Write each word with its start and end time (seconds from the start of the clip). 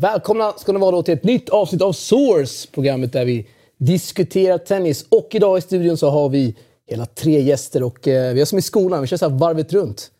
Välkomna 0.00 0.52
ska 0.52 0.72
ni 0.72 0.78
vara 0.78 0.90
då 0.90 1.02
till 1.02 1.14
ett 1.14 1.24
nytt 1.24 1.48
avsnitt 1.48 1.82
av 1.82 1.92
Source, 1.92 2.68
programmet 2.72 3.12
där 3.12 3.24
vi 3.24 3.48
diskuterar 3.78 4.58
tennis. 4.58 5.06
Och 5.08 5.28
idag 5.32 5.58
i 5.58 5.60
studion 5.60 5.96
så 5.96 6.10
har 6.10 6.28
vi 6.28 6.56
hela 6.86 7.06
tre 7.06 7.40
gäster 7.40 7.82
och 7.82 8.08
eh, 8.08 8.34
vi 8.34 8.40
är 8.40 8.44
som 8.44 8.58
i 8.58 8.62
skolan, 8.62 9.00
vi 9.00 9.06
kör 9.06 9.16
så 9.16 9.28
här 9.28 9.38
varvet 9.38 9.72
runt. 9.72 10.10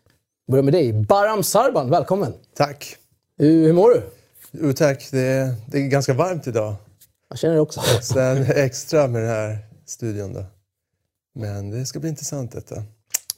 Börjar 0.50 0.62
med 0.62 0.74
dig, 0.74 0.92
Baram 0.92 1.42
Sarban, 1.42 1.90
välkommen! 1.90 2.32
Tack! 2.54 2.96
Hur, 3.38 3.66
hur 3.66 3.72
mår 3.72 3.90
du? 3.90 4.02
Jo 4.50 4.72
tack, 4.72 5.08
det 5.10 5.20
är, 5.20 5.54
det 5.66 5.78
är 5.78 5.88
ganska 5.88 6.14
varmt 6.14 6.46
idag. 6.46 6.74
Jag 7.28 7.38
känner 7.38 7.54
det 7.54 7.60
också. 7.60 7.80
Sen 8.02 8.42
extra 8.42 9.06
med 9.06 9.22
den 9.22 9.30
här 9.30 9.58
studion 9.86 10.32
då. 10.32 10.44
Men 11.34 11.70
det 11.70 11.86
ska 11.86 12.00
bli 12.00 12.08
intressant 12.08 12.52
detta. 12.52 12.82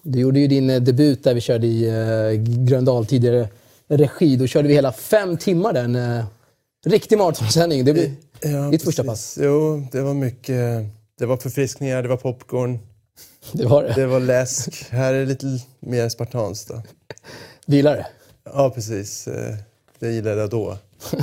Du 0.03 0.21
gjorde 0.21 0.41
ju 0.41 0.47
din 0.47 0.71
eh, 0.71 0.81
debut 0.81 1.25
där 1.25 1.35
vi 1.35 1.41
körde 1.41 1.67
i 1.67 1.91
uh, 1.91 2.33
Gröndal 2.43 3.07
tidigare 3.07 3.49
regi. 3.89 4.37
Då 4.37 4.47
körde 4.47 4.69
vi 4.69 4.75
hela 4.75 4.93
fem 4.93 5.37
timmar 5.37 5.73
där. 5.73 6.25
Riktig 6.87 7.19
maratonsändning. 7.19 7.85
Det 7.85 7.93
blir 7.93 8.13
Ja, 8.41 8.59
ditt 8.71 8.83
första 8.83 9.05
pass. 9.05 9.39
Jo, 9.43 9.87
det 9.93 10.01
var 10.03 10.15
mycket. 10.15 10.85
Det 11.19 11.27
var 11.27 11.37
förfriskningar, 11.37 12.03
det 12.03 12.09
var 12.09 12.17
popcorn, 12.17 12.79
Det 13.53 13.67
var 13.67 13.83
det. 13.83 13.93
det 13.95 14.07
var 14.07 14.21
läsk. 14.21 14.87
Här 14.91 15.15
är 15.15 15.21
det 15.21 15.27
lite 15.27 15.47
mer 15.81 16.09
spartanskt 16.09 16.71
det? 17.67 18.07
Ja, 18.45 18.71
precis. 18.75 19.29
Eh, 19.29 19.55
Det 19.99 20.13
gillade 20.13 20.41
jag 20.41 20.51
då. 20.51 20.77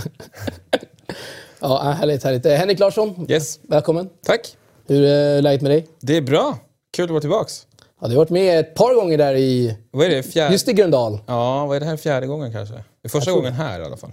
Ja, 1.60 1.92
härligt, 2.00 2.24
härligt. 2.24 2.46
Eh, 2.46 2.54
Henrik 2.54 2.80
Larsson, 2.80 3.26
Yes. 3.30 3.60
välkommen. 3.64 4.10
Tack. 4.26 4.58
Hur 4.88 5.04
är 5.04 5.42
läget 5.42 5.62
med 5.62 5.72
dig? 5.72 5.88
Det 6.00 6.18
är 6.18 6.22
bra. 6.22 6.58
Kul 6.94 7.04
att 7.06 7.10
vara 7.12 7.22
tillbaks. 7.22 7.68
Ja, 8.02 8.08
du 8.08 8.14
har 8.14 8.18
varit 8.18 8.30
med 8.30 8.60
ett 8.60 8.76
par 8.76 8.96
gånger 8.96 9.18
där 9.18 9.36
i, 9.36 9.78
Vad 9.92 10.06
är 10.06 10.10
det? 10.10 10.24
Fjärde... 10.24 10.52
just 10.54 10.68
i 10.68 10.74
Gröndal. 10.74 11.20
Ja, 11.28 11.66
vad 11.66 11.76
är 11.76 11.80
det 11.80 11.86
här 11.86 11.98
fjärde 11.98 12.28
gången 12.28 12.52
kanske? 12.52 12.76
Det 12.76 12.82
är 13.04 13.10
första 13.10 13.26
tror 13.32 13.36
gången 13.36 13.54
här 13.54 13.80
i 13.80 13.84
alla 13.84 13.98
fall. 13.98 14.12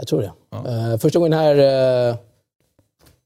Jag 0.00 0.08
tror 0.08 0.20
det. 0.22 0.32
Ja. 0.50 0.68
Eh, 0.92 0.98
första 0.98 1.18
gången 1.18 1.32
här... 1.32 1.56
eh, 2.10 2.16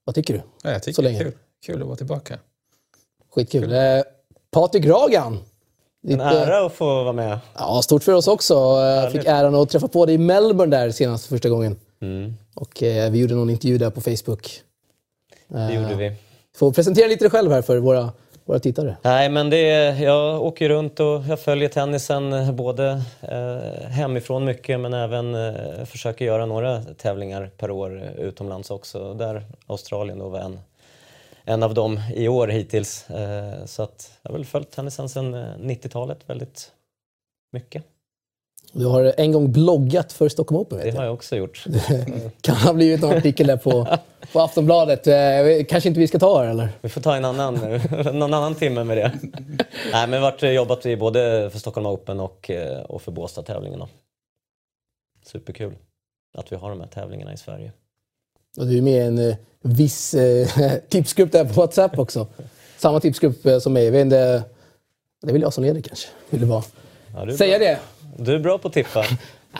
vad 0.05 0.14
tycker 0.14 0.34
du? 0.34 0.42
Ja, 0.62 0.70
jag 0.70 0.83
tycker 0.83 0.94
Så 0.94 1.03
det 1.03 1.08
är 1.08 1.12
länge. 1.12 1.25
kul. 1.25 1.33
Kul 1.67 1.80
att 1.83 1.86
vara 1.86 1.97
tillbaka. 1.97 2.39
Skitkul. 3.34 3.72
Uh, 3.72 4.03
Patrik 4.50 4.86
Ragan. 4.86 5.33
En 5.33 5.41
Ditt, 6.11 6.20
eh, 6.20 6.27
ära 6.27 6.67
att 6.67 6.72
få 6.72 6.84
vara 6.84 7.12
med. 7.12 7.39
Ja, 7.55 7.83
stort 7.83 8.02
för 8.02 8.12
oss 8.12 8.28
också. 8.28 8.55
Uh, 8.55 9.11
fick 9.11 9.25
äran 9.27 9.55
att 9.55 9.70
träffa 9.70 9.89
på 9.89 10.06
dig 10.06 10.14
i 10.14 10.19
Melbourne 10.19 10.77
där 10.77 10.91
senast 10.91 11.27
första 11.27 11.48
gången. 11.48 11.77
Mm, 12.00 12.34
Och 12.55 12.83
eh, 12.83 13.11
vi 13.11 13.19
gjorde 13.19 13.34
någon 13.34 13.50
intervju 13.50 13.78
där 13.78 13.91
på 13.91 14.00
Facebook. 14.00 14.61
det 15.48 15.75
gjorde 15.75 15.95
vi. 15.95 16.12
Får 16.56 16.72
presentera 16.72 17.06
lite 17.06 17.25
dig 17.25 17.30
själv 17.30 17.52
här 17.52 17.62
för 17.62 17.78
våra, 17.78 18.12
våra 18.44 18.58
tittare. 18.58 18.96
Nej, 19.02 19.28
men 19.28 19.50
det 19.50 19.70
är, 19.70 20.02
jag 20.02 20.42
åker 20.42 20.68
runt 20.68 21.00
och 21.00 21.22
jag 21.28 21.40
följer 21.40 21.68
tennisen 21.68 22.32
eh, 22.32 22.52
både 22.52 23.02
eh, 23.20 23.88
hemifrån 23.88 24.44
mycket 24.44 24.80
men 24.80 24.94
även 24.94 25.34
eh, 25.34 25.84
försöker 25.84 26.24
göra 26.24 26.46
några 26.46 26.82
tävlingar 26.82 27.50
per 27.58 27.70
år 27.70 28.02
eh, 28.02 28.24
utomlands 28.24 28.70
också. 28.70 29.14
Där 29.14 29.42
Australien 29.66 30.18
då 30.18 30.28
var 30.28 30.40
en, 30.40 30.58
en 31.44 31.62
av 31.62 31.74
dem 31.74 32.00
i 32.14 32.28
år 32.28 32.48
hittills. 32.48 33.10
Eh, 33.10 33.64
så 33.64 33.82
att 33.82 34.12
jag 34.22 34.30
har 34.30 34.36
väl 34.38 34.44
följt 34.44 34.70
tennisen 34.70 35.08
sedan 35.08 35.34
eh, 35.34 35.40
90-talet 35.58 36.18
väldigt 36.26 36.70
mycket. 37.52 37.84
Du 38.72 38.86
har 38.86 39.14
en 39.16 39.32
gång 39.32 39.52
bloggat 39.52 40.12
för 40.12 40.28
Stockholm 40.28 40.60
Open 40.60 40.78
Det 40.78 40.88
jag. 40.88 40.94
har 40.96 41.04
jag 41.04 41.14
också 41.14 41.36
gjort. 41.36 41.64
Kan 42.40 42.56
ha 42.56 42.72
blivit 42.72 43.00
någon 43.00 43.16
artikel 43.16 43.46
där 43.46 43.56
på, 43.56 43.86
på 44.34 44.40
Aftonbladet. 44.40 45.06
Eh, 45.06 45.64
kanske 45.68 45.88
inte 45.88 46.00
vi 46.00 46.08
ska 46.08 46.18
ta 46.18 46.42
här 46.42 46.50
eller? 46.50 46.68
Vi 46.80 46.88
får 46.88 47.00
ta 47.00 47.16
en 47.16 47.24
annan, 47.24 47.54
någon 48.12 48.34
annan 48.34 48.54
timme 48.54 48.84
med 48.84 48.96
det. 48.96 49.12
Nej, 49.92 50.08
men 50.08 50.22
varit 50.22 50.42
jobbat 50.42 50.86
vi 50.86 50.96
både 50.96 51.50
för 51.50 51.58
Stockholm 51.58 51.86
Open 51.86 52.20
och, 52.20 52.50
eh, 52.50 52.83
och 52.83 53.02
för 53.02 53.12
Båstad-tävlingarna. 53.12 53.89
Superkul 55.27 55.74
att 56.34 56.52
vi 56.52 56.56
har 56.56 56.70
de 56.70 56.80
här 56.80 56.86
tävlingarna 56.86 57.33
i 57.33 57.36
Sverige. 57.36 57.72
Och 58.58 58.67
du 58.67 58.78
är 58.78 58.83
med 58.83 58.92
i 58.92 58.98
en 58.98 59.30
eh, 59.30 59.36
viss 59.62 60.14
eh, 60.14 60.48
tipsgrupp 60.89 61.33
där 61.33 61.45
på 61.45 61.52
WhatsApp 61.52 61.98
också. 61.98 62.27
Samma 62.77 63.01
tipsgrupp 63.01 63.46
eh, 63.46 63.58
som 63.58 63.72
mig. 63.72 63.84
Jag 63.84 64.01
inte, 64.01 64.42
det 65.22 65.33
väl 65.33 65.42
jag 65.42 65.52
som 65.52 65.64
leder 65.64 65.80
kanske. 65.80 66.08
Vill 66.30 66.40
du 66.40 66.46
bara 66.46 66.62
Ja, 67.14 67.24
du, 67.24 67.36
säga 67.36 67.58
bra. 67.58 67.68
det? 67.68 67.78
du 68.24 68.34
är 68.34 68.39
bra 68.39 68.58
på 68.58 68.68
att 68.68 68.74
tippa. 68.74 69.01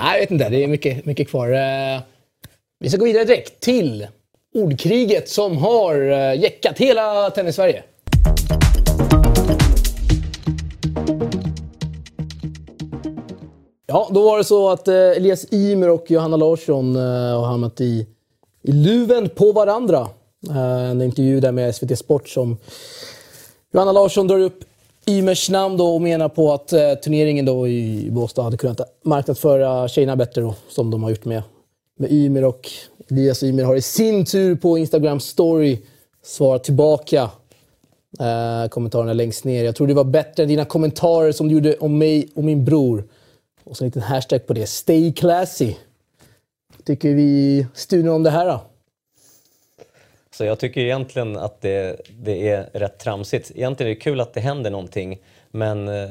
Nej, 0.01 0.13
jag 0.13 0.21
vet 0.21 0.31
inte. 0.31 0.49
Det 0.49 0.65
är 0.65 0.69
mycket, 0.69 1.05
mycket 1.05 1.29
kvar. 1.29 1.49
Vi 2.79 2.89
ska 2.89 2.99
gå 2.99 3.05
vidare 3.05 3.25
direkt 3.25 3.61
till 3.61 4.07
ordkriget 4.55 5.29
som 5.29 5.57
har 5.57 6.11
eh, 6.11 6.41
jäckat 6.41 6.79
hela 6.79 7.31
Tennis-Sverige. 7.31 7.83
Ja, 13.87 14.09
då 14.11 14.23
var 14.23 14.39
det 14.39 14.45
så 14.45 14.69
att 14.69 14.89
eh, 14.89 14.95
Elias 14.95 15.53
Ymer 15.53 15.91
och 15.91 16.11
Johanna 16.11 16.37
Larsson 16.37 16.97
eh, 16.97 17.03
har 17.39 17.47
hamnat 17.47 17.81
i, 17.81 18.07
i 18.63 18.73
luven 18.73 19.29
på 19.29 19.53
varandra. 19.53 20.09
En 20.91 21.03
intervju 21.03 21.41
där 21.41 21.53
med 21.53 21.75
SVT 21.75 21.99
Sport 21.99 22.29
som 22.29 22.57
Johanna 23.73 23.93
Larsson 23.93 24.27
drar 24.27 24.39
upp 24.39 24.65
Ymers 25.07 25.51
namn 25.51 25.77
då 25.77 25.95
och 25.95 26.03
menar 26.03 26.29
på 26.29 26.53
att 26.53 26.69
turneringen 27.03 27.45
då 27.45 27.69
i 27.69 28.09
Båstad 28.11 28.43
hade 28.43 28.57
kunnat 28.57 28.81
marknadsföra 29.05 29.89
tjejerna 29.89 30.17
bättre 30.17 30.41
då, 30.41 30.55
som 30.69 30.91
de 30.91 31.03
har 31.03 31.11
gjort 31.11 31.25
med, 31.25 31.43
med 31.97 32.13
Ymer. 32.13 32.45
Och 32.45 32.71
Elias 33.11 33.43
Ymer 33.43 33.65
har 33.65 33.77
i 33.77 33.83
sin 33.83 34.25
tur 34.25 34.57
på 34.57 34.79
Instagram 34.79 35.21
story 35.21 35.79
svarat 36.23 36.65
tillbaka 36.65 37.31
eh, 38.21 38.69
kommentarerna 38.71 39.13
längst 39.13 39.45
ner. 39.45 39.65
Jag 39.65 39.77
tror 39.77 39.87
det 39.87 39.95
var 39.95 40.05
bättre 40.05 40.43
än 40.43 40.49
dina 40.49 40.65
kommentarer 40.65 41.33
som 41.33 41.49
du 41.49 41.55
gjorde 41.55 41.77
om 41.77 41.99
mig 41.99 42.29
och 42.35 42.45
min 42.45 42.65
bror. 42.65 43.05
Och 43.65 43.77
så 43.77 43.85
en 43.85 43.89
liten 43.89 44.03
hashtag 44.03 44.47
på 44.47 44.53
det. 44.53 44.67
Stay 44.67 45.13
classy. 45.13 45.75
Tycker 46.85 47.15
vi 47.15 47.23
i 47.23 47.67
studion 47.75 48.15
om 48.15 48.23
det 48.23 48.31
här 48.31 48.47
då? 48.47 48.61
Så 50.31 50.45
jag 50.45 50.59
tycker 50.59 50.81
egentligen 50.81 51.37
att 51.37 51.61
det, 51.61 52.01
det 52.23 52.49
är 52.49 52.71
rätt 52.73 52.99
tramsigt. 52.99 53.53
Egentligen 53.55 53.91
är 53.91 53.95
det 53.95 54.01
kul 54.01 54.21
att 54.21 54.35
det 54.35 54.41
händer 54.41 54.71
någonting 54.71 55.19
men 55.57 55.89
eh, 55.89 56.11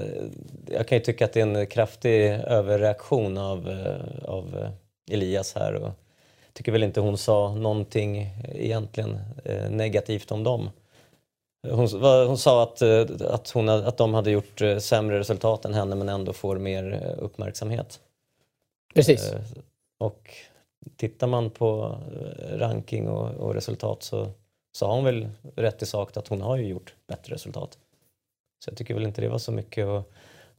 jag 0.66 0.88
kan 0.88 0.98
ju 0.98 1.04
tycka 1.04 1.26
att 1.26 1.34
det 1.34 1.42
är 1.42 1.56
en 1.56 1.66
kraftig 1.66 2.30
överreaktion 2.32 3.38
av, 3.38 3.70
eh, 3.70 4.30
av 4.30 4.58
eh, 4.58 4.70
Elias 5.12 5.56
här. 5.56 5.76
Och 5.76 5.92
tycker 6.54 6.72
väl 6.72 6.84
inte 6.84 7.00
hon 7.00 7.18
sa 7.18 7.56
någonting 7.56 8.30
egentligen 8.54 9.20
eh, 9.46 9.70
negativt 9.70 10.32
om 10.32 10.44
dem. 10.44 10.70
Hon, 11.70 11.88
hon 12.28 12.38
sa 12.38 12.64
att, 12.64 12.82
eh, 12.82 13.06
att, 13.30 13.50
hon, 13.50 13.70
att 13.70 13.98
de 13.98 14.14
hade 14.14 14.32
gjort 14.32 14.62
eh, 14.62 14.78
sämre 14.78 15.20
resultat 15.20 15.66
än 15.66 15.74
henne 15.74 15.96
men 15.96 16.10
ändå 16.10 16.34
får 16.34 16.58
mer 16.58 17.16
uppmärksamhet. 17.20 18.00
Precis. 18.94 19.34
Och 20.00 20.30
tittar 20.96 21.28
man 21.28 21.50
på 21.50 21.98
ranking 22.52 23.08
och, 23.10 23.30
och 23.30 23.54
resultat 23.54 24.04
så, 24.04 24.28
så 24.72 24.88
har 24.88 24.96
hon 24.96 25.04
väl 25.04 25.30
rätt 25.56 25.82
i 25.82 25.86
sak 25.86 26.18
att 26.18 26.28
hon 26.28 26.42
har 26.42 26.58
ju 26.58 26.68
gjort 26.68 26.96
bättre 27.08 27.34
resultat. 27.34 27.78
Så 28.64 28.70
jag 28.70 28.78
tycker 28.78 28.94
väl 28.94 29.04
inte 29.04 29.22
det 29.22 29.30
var 29.30 29.38
så 29.38 29.52
mycket 29.52 29.88
att, 29.88 30.10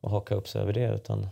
att 0.01 0.11
haka 0.11 0.35
upp 0.35 0.49
sig 0.49 0.63
över 0.63 0.73
det 0.73 0.95
utan 0.95 1.29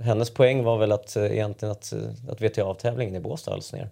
hennes 0.00 0.30
poäng 0.30 0.64
var 0.64 0.78
väl 0.78 0.92
att 0.92 1.16
eh, 1.16 1.32
egentligen 1.32 1.72
att, 1.72 1.92
eh, 1.92 2.10
att 2.28 2.40
VTA-tävlingen 2.40 3.16
i 3.16 3.20
Båstad 3.20 3.50
hölls 3.50 3.72
ner. 3.72 3.90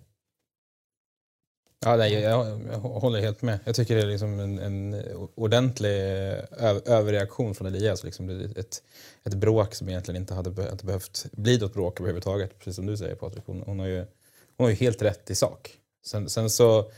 Ja, 1.84 1.96
nej, 1.96 2.12
jag, 2.12 2.60
jag 2.72 2.78
håller 2.78 3.20
helt 3.20 3.42
med. 3.42 3.58
Jag 3.64 3.74
tycker 3.74 3.96
det 3.96 4.02
är 4.02 4.06
liksom 4.06 4.40
en, 4.40 4.58
en 4.58 5.02
ordentlig 5.34 5.90
eh, 6.00 6.38
ö- 6.50 6.80
överreaktion 6.86 7.54
från 7.54 7.66
Elias. 7.66 8.04
Liksom 8.04 8.30
ett, 8.56 8.82
ett 9.24 9.34
bråk 9.34 9.74
som 9.74 9.88
egentligen 9.88 10.20
inte 10.20 10.34
hade 10.34 10.50
be- 10.50 10.70
inte 10.72 10.86
behövt 10.86 11.26
bli 11.32 11.58
något 11.58 11.72
bråk 11.74 12.00
överhuvudtaget. 12.00 12.58
Precis 12.58 12.76
som 12.76 12.86
du 12.86 12.96
säger 12.96 13.14
Patrik. 13.14 13.44
Hon, 13.46 13.62
hon, 13.66 13.78
har, 13.78 13.86
ju, 13.86 13.98
hon 14.56 14.64
har 14.64 14.68
ju 14.68 14.76
helt 14.76 15.02
rätt 15.02 15.30
i 15.30 15.34
sak. 15.34 15.70
Sen, 16.06 16.28
sen 16.28 16.50
så 16.50 16.90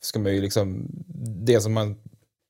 ska 0.00 0.18
man 0.18 0.32
ju 0.34 0.40
liksom... 0.40 0.86
Det 1.44 1.60
som 1.60 1.72
man 1.72 1.96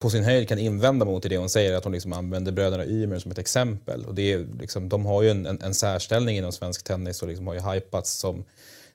på 0.01 0.11
sin 0.11 0.25
höjd 0.25 0.49
kan 0.49 0.59
invända 0.59 1.05
mot 1.05 1.25
i 1.25 1.29
det 1.29 1.37
hon 1.37 1.51
säger 1.51 1.75
att 1.75 1.85
hon 1.85 1.93
liksom 1.93 2.13
använder 2.13 2.53
bröderna 2.53 2.87
Ymer 2.87 3.19
som 3.19 3.31
ett 3.31 3.39
exempel. 3.39 4.05
Och 4.05 4.15
det 4.15 4.33
är 4.33 4.47
liksom, 4.61 4.89
de 4.89 5.07
har 5.07 5.23
ju 5.23 5.31
en, 5.31 5.47
en, 5.47 5.63
en 5.63 5.75
särställning 5.75 6.37
inom 6.37 6.53
svensk 6.53 6.85
tennis 6.85 7.23
och 7.23 7.29
liksom 7.29 7.47
har 7.47 7.55
ju 7.55 7.61
hypats 7.61 8.13
som 8.13 8.45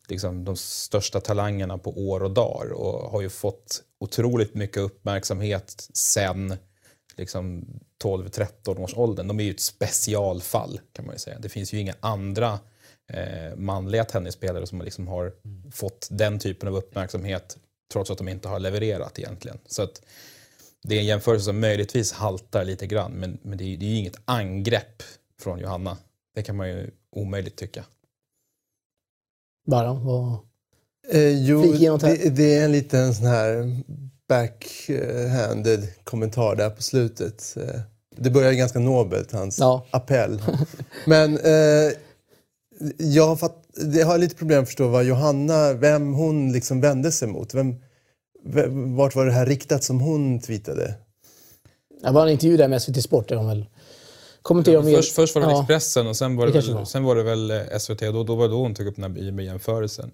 liksom 0.07 0.45
de 0.45 0.55
största 0.55 1.21
talangerna 1.21 1.77
på 1.77 2.09
år 2.09 2.23
och 2.23 2.31
dagar 2.31 2.71
och 2.71 3.11
har 3.11 3.21
ju 3.21 3.29
fått 3.29 3.83
otroligt 3.99 4.53
mycket 4.53 4.77
uppmärksamhet 4.77 5.89
sen 5.93 6.57
liksom 7.17 7.65
12-13 8.03 8.79
års 8.79 8.93
åldern. 8.97 9.27
De 9.27 9.39
är 9.39 9.43
ju 9.43 9.51
ett 9.51 9.59
specialfall 9.59 10.79
kan 10.93 11.05
man 11.05 11.15
ju 11.15 11.19
säga. 11.19 11.39
Det 11.39 11.49
finns 11.49 11.73
ju 11.73 11.79
inga 11.79 11.95
andra 11.99 12.59
eh, 13.07 13.55
manliga 13.55 14.05
tennisspelare 14.05 14.67
som 14.67 14.81
liksom 14.81 15.07
har 15.07 15.33
fått 15.71 16.07
den 16.11 16.39
typen 16.39 16.69
av 16.69 16.75
uppmärksamhet 16.75 17.57
trots 17.91 18.11
att 18.11 18.17
de 18.17 18.27
inte 18.27 18.47
har 18.47 18.59
levererat 18.59 19.19
egentligen. 19.19 19.57
Så 19.65 19.81
att 19.81 20.01
det 20.87 20.95
är 20.95 20.99
en 20.99 21.05
jämförelse 21.05 21.45
som 21.45 21.59
möjligtvis 21.59 22.11
haltar 22.11 22.65
lite 22.65 22.87
grann 22.87 23.11
men, 23.11 23.37
men 23.41 23.57
det, 23.57 23.63
är, 23.63 23.77
det 23.77 23.85
är 23.85 23.89
ju 23.89 23.95
inget 23.97 24.17
angrepp 24.25 25.03
från 25.41 25.59
Johanna. 25.59 25.97
Det 26.35 26.43
kan 26.43 26.55
man 26.55 26.69
ju 26.69 26.91
omöjligt 27.11 27.55
tycka. 27.55 27.83
Bara, 29.67 29.93
vad... 29.93 30.37
Eh, 31.11 31.45
jo, 31.47 31.61
det 31.97 32.29
det, 32.29 32.55
är 32.55 32.65
en 32.65 32.71
liten 32.71 33.15
sån 33.15 33.25
här 33.25 33.77
backhanded 34.29 35.87
kommentar 36.03 36.55
där 36.55 36.69
på 36.69 36.83
slutet. 36.83 37.57
Eh, 37.57 37.81
Det 38.17 38.29
börjar 38.29 38.51
ju 38.51 38.57
ganska 38.57 38.79
nobelt, 38.79 39.31
hans 39.31 39.59
Ja. 39.59 39.85
appell. 39.91 40.41
Men 41.05 41.37
eh, 41.37 41.91
jag 42.97 43.27
har 43.27 43.35
fatt, 43.35 43.63
det 43.93 44.01
har 44.01 44.17
lite 44.17 44.35
problem 44.35 44.61
att 44.61 44.67
förstå 44.67 44.87
vad 44.87 45.03
Johanna, 45.05 45.73
vem 45.73 46.13
hon 46.13 46.51
liksom 46.51 46.81
vände 46.81 47.11
sig 47.11 47.27
mot. 47.27 47.53
Vem, 47.53 47.71
vem, 47.71 47.84
vart 48.95 49.15
var 49.15 49.25
det 49.25 49.31
här 49.31 49.45
riktat 49.45 49.83
som 49.83 49.99
hon 50.01 50.39
tweetade? 50.39 50.93
Det 52.03 52.11
var 52.11 52.25
en 52.25 52.31
intervju 52.31 52.57
där 52.57 52.67
med 52.67 52.81
SVT 52.81 53.03
Sport 53.03 53.29
där 53.29 53.35
hon 53.35 53.47
väl 53.47 53.65
kommenterade 54.41 54.87
om... 54.87 54.95
Först, 54.95 55.15
först 55.15 55.35
var 55.35 55.41
det 55.41 55.47
Ja. 55.51 55.59
Expressen 55.61 56.07
och 56.07 56.15
sen 56.15 56.35
var 56.35 56.45
det, 56.45 56.51
Det 56.51 56.59
väl, 56.61 56.73
var. 56.73 56.85
sen 56.85 57.03
var 57.03 57.15
det 57.15 57.23
väl 57.23 57.51
eh, 57.51 57.77
SVT 57.79 58.01
och 58.01 58.13
då, 58.13 58.23
då 58.23 58.35
var 58.35 58.43
det 58.47 58.53
då 58.53 58.57
hon 58.61 58.75
tog 58.75 58.87
upp 58.87 58.95
den 58.95 59.15
här 59.35 59.41
jämförelsen. 59.41 60.11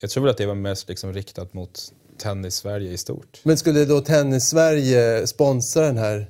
Jag 0.00 0.10
tror 0.10 0.22
väl 0.22 0.30
att 0.30 0.36
det 0.36 0.46
var 0.46 0.54
mest 0.54 0.88
liksom 0.88 1.12
riktat 1.12 1.54
mot 1.54 1.92
tennis-Sverige 2.18 2.90
i 2.92 2.96
stort. 2.98 3.40
Men 3.42 3.56
skulle 3.58 3.84
då 3.84 4.00
Tennis-Sverige 4.00 5.26
sponsra 5.26 5.82
den 5.86 5.98
här 5.98 6.26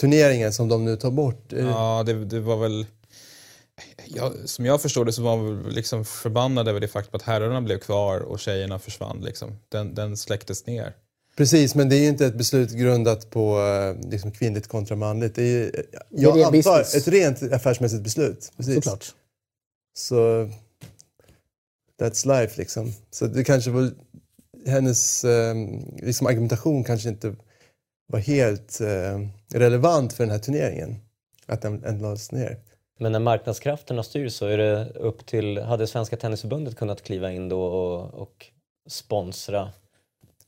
turneringen 0.00 0.52
som 0.52 0.68
de 0.68 0.84
nu 0.84 0.96
tar 0.96 1.10
bort? 1.10 1.44
Det- 1.48 1.60
Ja, 1.60 2.02
det, 2.06 2.24
det 2.24 2.40
var 2.40 2.56
väl... 2.56 2.86
Ja, 4.06 4.32
som 4.44 4.66
jag 4.66 4.82
förstår 4.82 5.04
det 5.04 5.12
så 5.12 5.22
var 5.22 5.36
man 5.36 5.62
liksom 5.62 6.04
förbannad 6.04 6.68
över 6.68 6.80
det 6.80 6.88
faktum 6.88 7.16
att 7.16 7.22
herrarna 7.22 7.60
blev 7.60 7.78
kvar 7.78 8.20
och 8.20 8.40
tjejerna 8.40 8.78
försvann. 8.78 9.20
Liksom. 9.20 9.58
Den, 9.68 9.94
den 9.94 10.16
släcktes 10.16 10.66
ner. 10.66 10.94
Precis, 11.36 11.74
men 11.74 11.88
det 11.88 11.96
är 11.96 12.00
ju 12.00 12.08
inte 12.08 12.26
ett 12.26 12.38
beslut 12.38 12.70
grundat 12.70 13.30
på 13.30 13.60
eh, 13.60 14.10
liksom 14.10 14.32
kvinnligt 14.32 14.68
kontra 14.68 14.96
manligt. 14.96 15.34
Det 15.34 15.42
är 15.42 15.46
ju, 15.46 15.64
är 15.64 15.84
jag 16.10 16.36
ren 16.36 16.44
antar, 16.44 16.52
business. 16.52 16.94
ett 16.94 17.08
rent 17.08 17.42
affärsmässigt 17.52 18.02
beslut. 18.02 18.52
Precis. 18.56 18.74
Såklart. 18.74 19.14
Så 19.98 20.48
that's 22.00 22.40
life 22.40 22.58
liksom. 22.58 22.92
Så 23.10 23.26
det 23.26 23.44
kanske 23.44 23.70
var 23.70 23.90
hennes 24.66 25.24
eh, 25.24 25.54
liksom 26.02 26.26
argumentation 26.26 26.84
kanske 26.84 27.08
inte 27.08 27.34
var 28.06 28.20
helt 28.20 28.80
eh, 28.80 29.20
relevant 29.52 30.12
för 30.12 30.24
den 30.24 30.30
här 30.30 30.38
turneringen. 30.38 30.96
Att 31.46 31.62
den, 31.62 31.80
den 31.80 31.98
lades 31.98 32.32
ner. 32.32 32.58
Men 33.00 33.12
när 33.12 33.18
marknadskrafterna 33.18 34.02
styr 34.02 34.28
så 34.28 34.46
är 34.46 34.58
det 34.58 34.90
upp 34.94 35.26
till, 35.26 35.58
hade 35.58 35.86
Svenska 35.86 36.16
Tennisförbundet 36.16 36.76
kunnat 36.76 37.02
kliva 37.02 37.32
in 37.32 37.48
då 37.48 37.62
och, 37.62 38.14
och 38.14 38.46
sponsra 38.88 39.68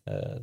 eh, 0.06 0.36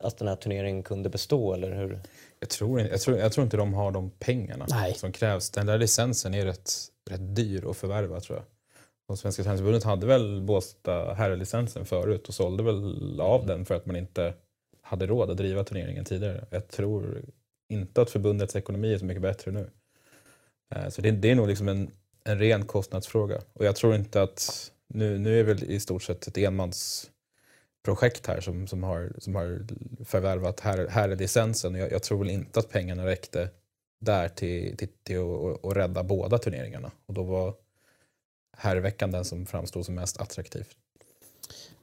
att 0.00 0.18
den 0.18 0.28
här 0.28 0.36
turneringen 0.36 0.82
kunde 0.82 1.08
bestå 1.08 1.54
eller 1.54 1.74
hur? 1.74 2.00
Jag 2.40 2.50
tror, 2.50 2.80
inte- 2.80 2.92
jag, 2.92 3.00
tror, 3.00 3.18
jag 3.18 3.32
tror 3.32 3.44
inte 3.44 3.56
de 3.56 3.74
har 3.74 3.90
de 3.90 4.10
pengarna 4.10 4.66
Nej. 4.70 4.94
som 4.94 5.12
krävs. 5.12 5.50
Den 5.50 5.66
där 5.66 5.78
licensen 5.78 6.34
är 6.34 6.44
rätt, 6.44 6.70
rätt 7.10 7.36
dyr 7.36 7.70
att 7.70 7.76
förvärva 7.76 8.20
tror 8.20 8.38
jag. 8.38 8.44
Och 9.08 9.18
Svenska 9.18 9.42
Tennisförbundet 9.42 9.84
hade 9.84 10.06
väl 10.06 10.42
Båstad 10.42 11.14
herrlicensen 11.14 11.86
förut 11.86 12.28
och 12.28 12.34
sålde 12.34 12.62
väl 12.62 13.20
av 13.20 13.46
den 13.46 13.64
för 13.64 13.74
att 13.74 13.86
man 13.86 13.96
inte 13.96 14.34
hade 14.82 15.06
råd 15.06 15.30
att 15.30 15.36
driva 15.36 15.64
turneringen 15.64 16.04
tidigare. 16.04 16.44
Jag 16.50 16.68
tror 16.68 17.22
inte 17.68 18.02
att 18.02 18.10
förbundets 18.10 18.56
ekonomi 18.56 18.94
är 18.94 18.98
så 18.98 19.04
mycket 19.04 19.22
bättre 19.22 19.50
nu. 19.52 19.70
Eh, 20.74 20.88
så 20.88 21.02
det, 21.02 21.10
det 21.10 21.30
är 21.30 21.34
nog 21.34 21.48
liksom 21.48 21.68
en, 21.68 21.90
en 22.24 22.38
ren 22.38 22.64
kostnadsfråga. 22.66 23.40
Och 23.52 23.64
jag 23.64 23.76
tror 23.76 23.94
inte 23.94 24.22
att, 24.22 24.70
nu, 24.88 25.18
nu 25.18 25.40
är 25.40 25.44
väl 25.44 25.64
i 25.64 25.80
stort 25.80 26.02
sett 26.02 26.26
ett 26.26 26.38
enmansprojekt 26.38 28.26
här 28.26 28.40
som, 28.40 28.66
som, 28.66 28.82
har, 28.82 29.12
som 29.18 29.34
har 29.34 29.66
förvärvat 30.04 30.60
här, 30.60 30.88
herrlicensen. 30.88 31.72
licensen. 31.72 31.74
Jag, 31.74 31.92
jag 31.92 32.02
tror 32.02 32.18
väl 32.18 32.30
inte 32.30 32.60
att 32.60 32.70
pengarna 32.70 33.06
räckte 33.06 33.48
där 34.00 34.28
till, 34.28 34.76
till, 34.76 34.88
till 35.02 35.18
att, 35.18 35.64
att 35.64 35.76
rädda 35.76 36.02
båda 36.02 36.38
turneringarna. 36.38 36.90
Och 37.06 37.14
då 37.14 37.22
var 37.22 37.54
herrveckan 38.56 39.10
den 39.10 39.24
som 39.24 39.46
framstod 39.46 39.86
som 39.86 39.94
mest 39.94 40.20
attraktiv. 40.20 40.66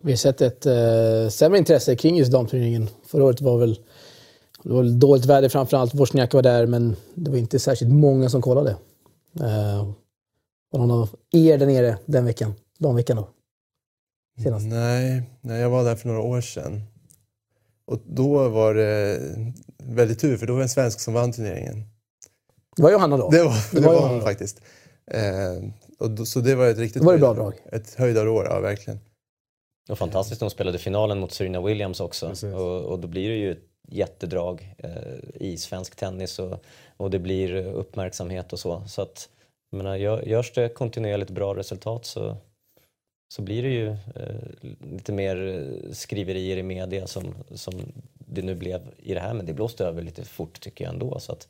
Vi 0.02 0.12
har 0.12 0.18
sett 0.18 0.42
ett 0.42 0.66
eh, 0.66 1.30
sämre 1.30 1.58
intresse 1.58 1.96
kring 1.96 2.18
just 2.18 2.32
damturneringen. 2.32 2.90
Förra 3.06 3.24
året 3.24 3.42
var 3.42 3.58
väl, 3.58 3.80
det 4.64 4.70
var 4.70 4.84
väl 4.84 5.00
dåligt 5.00 5.26
väder 5.26 5.50
framförallt. 5.50 5.94
Wozniacki 5.94 6.38
var 6.38 6.44
där, 6.44 6.68
men 6.68 6.96
det 7.16 7.32
var 7.32 7.38
inte 7.38 7.60
särskilt 7.60 7.92
många 7.92 8.30
som 8.30 8.42
kollade. 8.42 8.72
Eh, 9.40 9.92
var 10.72 10.80
någon 10.80 10.92
av 10.92 11.10
er 11.32 11.58
där 11.58 11.66
nere 11.66 11.98
den 12.06 12.26
veckan? 12.26 12.54
Damveckan 12.80 13.18
då? 13.18 13.30
Senast. 14.44 14.66
Nej, 14.66 15.24
nej, 15.42 15.62
jag 15.62 15.70
var 15.70 15.84
där 15.84 15.96
för 15.96 16.08
några 16.08 16.22
år 16.22 16.42
sedan. 16.42 16.82
Och 17.86 18.02
då 18.06 18.50
var 18.50 18.74
det 18.74 19.20
väldigt 19.84 20.20
tur, 20.20 20.38
för 20.38 20.48
då 20.48 20.54
var 20.54 20.60
det 20.60 20.66
en 20.66 20.70
svensk 20.70 21.00
som 21.00 21.14
vann 21.14 21.32
turneringen. 21.32 21.84
Det 22.76 22.84
var 22.84 22.92
Johanna 22.92 23.18
då. 23.18 23.30
Det 23.30 23.44
var, 23.44 23.76
det 23.76 23.82
var 23.82 23.94
var 23.94 24.10
hon 24.10 24.22
faktiskt. 24.22 24.62
Eh, 25.12 25.70
och 26.00 26.12
då, 26.12 26.26
så 26.26 26.40
det 26.40 26.56
var 26.56 26.68
ett 26.68 26.78
riktigt 26.78 27.02
Det 27.02 27.06
var 27.06 27.14
ett 27.14 27.20
bra 27.20 27.34
drag. 27.34 27.54
Ett 27.72 27.96
höjdarår, 27.96 28.46
ja 28.46 28.60
verkligen. 28.60 29.00
Och 29.90 29.98
fantastiskt, 29.98 30.40
de 30.40 30.50
spelade 30.50 30.78
finalen 30.78 31.20
mot 31.20 31.32
Serena 31.32 31.62
Williams 31.62 32.00
också 32.00 32.34
och, 32.54 32.86
och 32.86 33.00
då 33.00 33.08
blir 33.08 33.30
det 33.30 33.36
ju 33.36 33.52
ett 33.52 33.71
jättedrag 33.88 34.76
eh, 34.78 35.20
i 35.34 35.58
svensk 35.58 35.96
tennis 35.96 36.40
och, 36.40 36.64
och 36.98 37.12
det 37.12 37.20
blir 37.20 37.56
uppmärksamhet 37.56 38.54
och 38.54 38.60
så. 38.60 38.84
Så 38.88 39.02
att, 39.02 39.30
jag 39.70 39.78
menar, 39.78 39.96
gör, 39.96 40.22
görs 40.22 40.52
det 40.54 40.70
kontinuerligt 40.70 41.32
bra 41.32 41.56
resultat 41.56 42.06
så, 42.06 42.38
så 43.34 43.42
blir 43.42 43.64
det 43.64 43.70
ju 43.70 43.88
eh, 43.90 44.72
lite 44.92 45.12
mer 45.12 45.48
eh, 45.48 45.92
skriverier 45.94 46.58
i 46.58 46.64
media 46.64 47.08
som, 47.08 47.36
som 47.56 47.74
det 48.14 48.42
nu 48.42 48.56
blev 48.56 48.82
i 48.98 49.14
det 49.14 49.20
här 49.20 49.34
men 49.34 49.46
det 49.46 49.54
blåste 49.54 49.86
över 49.86 50.02
lite 50.02 50.26
fort 50.26 50.60
tycker 50.60 50.86
jag 50.86 50.94
ändå 50.94 51.20
så 51.20 51.32
att 51.32 51.48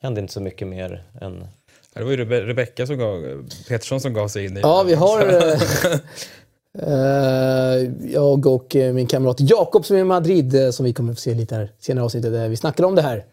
det 0.00 0.06
hände 0.06 0.20
inte 0.20 0.32
så 0.32 0.40
mycket 0.40 0.68
mer 0.68 1.02
än 1.20 1.46
Det 1.92 2.04
var 2.04 2.10
ju 2.10 2.16
Rebe- 2.16 2.40
Rebecka 2.46 2.86
som 2.86 2.98
gav, 2.98 3.48
Petersson 3.68 4.00
som 4.00 4.14
gav 4.14 4.28
sig 4.28 4.44
in 4.44 4.56
i 4.56 4.60
Ja, 4.60 4.82
vi 4.82 4.94
har 4.94 5.20
eh, 5.52 5.60
Eh, 6.78 7.90
jag 8.12 8.46
och 8.46 8.76
eh, 8.76 8.94
min 8.94 9.06
kamrat 9.06 9.40
Jakob 9.40 9.84
som 9.84 9.96
är 9.96 10.00
i 10.00 10.04
Madrid 10.04 10.54
eh, 10.54 10.70
som 10.70 10.84
vi 10.84 10.92
kommer 10.92 11.14
få 11.14 11.20
se 11.20 11.34
lite 11.34 11.54
här 11.54 11.72
senare 11.78 12.02
i 12.02 12.04
avsnittet 12.04 12.32
där 12.32 12.48
vi 12.48 12.56
snackar 12.56 12.84
om 12.84 12.94
det 12.94 13.02
här. 13.02 13.26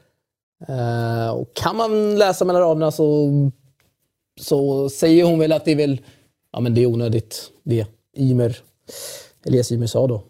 Och 1.33 1.53
kan 1.53 1.75
man 1.75 2.17
läsa 2.17 2.45
mellan 2.45 2.61
raderna 2.61 2.91
så, 2.91 3.31
så 4.41 4.89
säger 4.89 5.25
hon 5.25 5.39
väl 5.39 5.51
att 5.51 5.65
det 5.65 5.71
är 5.71 5.75
väl 5.75 6.01
ja, 6.51 6.59
men 6.59 6.73
det 6.73 6.81
är 6.81 6.85
onödigt 6.85 7.51
det 7.63 7.87
Ymer, 8.17 8.57
Elias 9.45 9.71
Ymer 9.71 9.87
sa 9.87 10.07
då. 10.07 10.23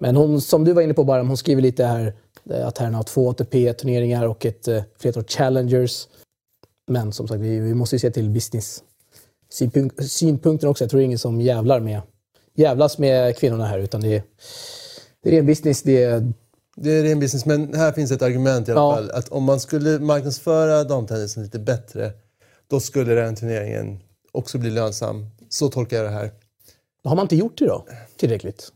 Men 0.00 0.16
hon, 0.16 0.40
som 0.40 0.64
du 0.64 0.72
var 0.72 0.82
inne 0.82 0.94
på 0.94 1.04
bara, 1.04 1.22
hon 1.22 1.36
skriver 1.36 1.62
lite 1.62 1.84
här 1.84 2.14
att 2.50 2.78
herrarna 2.78 2.96
har 2.96 3.04
två 3.04 3.30
ATP-turneringar 3.30 4.26
och 4.26 4.46
ett 4.46 4.68
flertal 4.98 5.24
challengers. 5.24 6.08
Men 6.86 7.12
som 7.12 7.28
sagt, 7.28 7.40
vi, 7.40 7.58
vi 7.58 7.74
måste 7.74 7.96
ju 7.96 8.00
se 8.00 8.10
till 8.10 8.30
business 8.30 8.82
synpunk- 9.52 10.02
synpunkten 10.02 10.68
också. 10.68 10.84
Jag 10.84 10.90
tror 10.90 10.98
det 10.98 11.02
är 11.04 11.06
ingen 11.06 11.18
som 11.18 11.40
jävlar 11.40 11.80
med, 11.80 12.00
jävlas 12.54 12.98
med 12.98 13.36
kvinnorna 13.36 13.66
här 13.66 13.78
utan 13.78 14.00
det 14.00 14.16
är, 14.16 14.22
det 15.22 15.34
är 15.34 15.38
en 15.38 15.46
business. 15.46 15.82
Det 15.82 16.02
är, 16.02 16.32
Det 16.76 16.90
är 16.90 17.02
ren 17.02 17.20
business, 17.20 17.46
men 17.46 17.74
här 17.74 17.92
finns 17.92 18.10
ett 18.10 18.22
argument 18.22 18.68
i 18.68 18.70
alla 18.72 18.80
Ja. 18.80 18.94
fall. 18.94 19.10
Att 19.10 19.28
om 19.28 19.44
man 19.44 19.60
skulle 19.60 19.98
marknadsföra 19.98 20.84
damtennisen 20.84 21.42
lite 21.42 21.58
bättre, 21.58 22.12
då 22.70 22.80
skulle 22.80 23.14
den 23.14 23.36
turneringen 23.36 23.98
också 24.32 24.58
bli 24.58 24.70
lönsam. 24.70 25.26
Så 25.48 25.68
tolkar 25.68 25.96
jag 25.96 26.06
det 26.06 26.10
här. 26.10 26.30
har 27.04 27.16
man 27.16 27.24
inte 27.24 27.36
gjort 27.36 27.58
det 27.58 27.66
då 27.66 27.86
tillräckligt? 28.16 28.72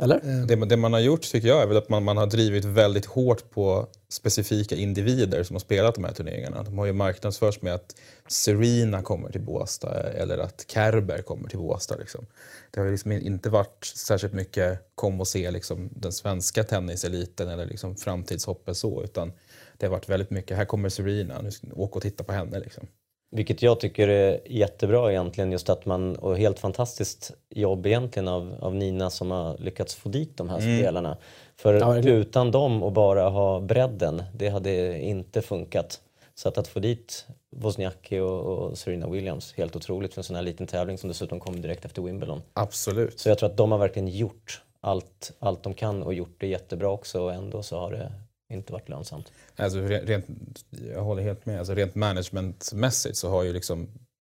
Eller? 0.00 0.16
Eh, 0.16 0.46
det, 0.46 0.66
det 0.66 0.76
man 0.76 0.92
har 0.92 1.00
gjort 1.00 1.22
tycker 1.22 1.48
jag 1.48 1.62
är 1.62 1.66
väl 1.66 1.76
att 1.76 1.88
man, 1.88 2.04
man 2.04 2.16
har 2.16 2.26
drivit 2.26 2.64
väldigt 2.64 3.06
hårt 3.06 3.50
på 3.50 3.86
specifika 4.08 4.74
individer 4.74 5.42
som 5.42 5.54
har 5.54 5.60
spelat 5.60 5.94
de 5.94 6.04
här 6.04 6.12
turneringarna. 6.12 6.62
De 6.62 6.78
har 6.78 6.86
ju 6.86 6.92
marknadsförts 6.92 7.62
med 7.62 7.74
att 7.74 7.94
Serena 8.28 9.02
kommer 9.02 9.30
till 9.32 9.40
Båstad 9.40 10.00
eller 10.00 10.38
att 10.38 10.64
Kerber 10.68 11.22
kommer 11.22 11.48
till 11.48 11.58
Båstad. 11.58 11.96
Liksom. 11.96 12.26
Det 12.70 12.80
har 12.80 12.84
ju 12.84 12.92
liksom 12.92 13.12
inte 13.12 13.50
varit 13.50 13.84
särskilt 13.84 14.32
mycket 14.32 14.80
kom 14.94 15.20
och 15.20 15.28
se 15.28 15.50
liksom, 15.50 15.88
den 15.92 16.12
svenska 16.12 16.64
tenniseliten 16.64 17.48
eller 17.48 17.66
liksom, 17.66 17.96
framtidshoppet 17.96 18.76
så 18.76 19.02
utan 19.02 19.32
det 19.76 19.86
har 19.86 19.90
varit 19.90 20.08
väldigt 20.08 20.30
mycket, 20.30 20.56
här 20.56 20.64
kommer 20.64 20.88
Serena, 20.88 21.40
nu 21.40 21.50
ska 21.50 21.66
åka 21.74 21.96
och 21.96 22.02
titta 22.02 22.24
på 22.24 22.32
henne. 22.32 22.60
Liksom. 22.60 22.86
Vilket 23.30 23.62
jag 23.62 23.80
tycker 23.80 24.08
är 24.08 24.40
jättebra 24.46 25.10
egentligen 25.10 25.52
just 25.52 25.70
att 25.70 25.86
man, 25.86 26.16
och 26.16 26.38
helt 26.38 26.58
fantastiskt 26.58 27.32
jobb 27.50 27.86
egentligen 27.86 28.28
av, 28.28 28.54
av 28.60 28.74
Nina 28.74 29.10
som 29.10 29.30
har 29.30 29.58
lyckats 29.58 29.94
få 29.94 30.08
dit 30.08 30.36
de 30.36 30.48
här 30.48 30.60
spelarna. 30.60 31.16
För 31.56 31.74
Ja, 31.74 31.98
utan 31.98 32.50
dem 32.50 32.82
och 32.82 32.92
bara 32.92 33.28
ha 33.28 33.60
bredden, 33.60 34.22
det 34.34 34.48
hade 34.48 34.98
inte 34.98 35.42
funkat. 35.42 36.00
Så 36.34 36.48
att, 36.48 36.58
att 36.58 36.68
få 36.68 36.80
dit 36.80 37.26
Wozniacki 37.50 38.18
och, 38.18 38.40
och 38.40 38.78
Serena 38.78 39.08
Williams, 39.08 39.54
helt 39.56 39.76
otroligt 39.76 40.14
för 40.14 40.20
en 40.20 40.24
sån 40.24 40.36
här 40.36 40.42
liten 40.42 40.66
tävling 40.66 40.98
som 40.98 41.08
dessutom 41.08 41.40
kom 41.40 41.60
direkt 41.60 41.84
efter 41.84 42.02
Wimbledon. 42.02 42.42
Absolut. 42.52 43.20
Så 43.20 43.28
jag 43.28 43.38
tror 43.38 43.48
att 43.48 43.56
de 43.56 43.72
har 43.72 43.78
verkligen 43.78 44.08
gjort 44.08 44.62
allt, 44.80 45.32
allt 45.38 45.62
de 45.62 45.74
kan 45.74 46.02
och 46.02 46.14
gjort 46.14 46.34
det 46.38 46.46
jättebra 46.46 46.88
också 46.88 47.20
och 47.20 47.32
ändå 47.32 47.62
så 47.62 47.78
har 47.78 47.90
det 47.90 48.12
inte 48.50 48.72
varit 48.72 48.88
lönsamt. 48.88 49.32
Alltså, 49.56 49.80
rent, 49.80 50.26
jag 50.94 51.02
håller 51.02 51.22
helt 51.22 51.46
med. 51.46 51.58
Alltså, 51.58 51.74
rent 51.74 51.94
managementmässigt 51.94 53.16
så 53.16 53.28
har 53.28 53.42
ju 53.42 53.52
liksom 53.52 53.88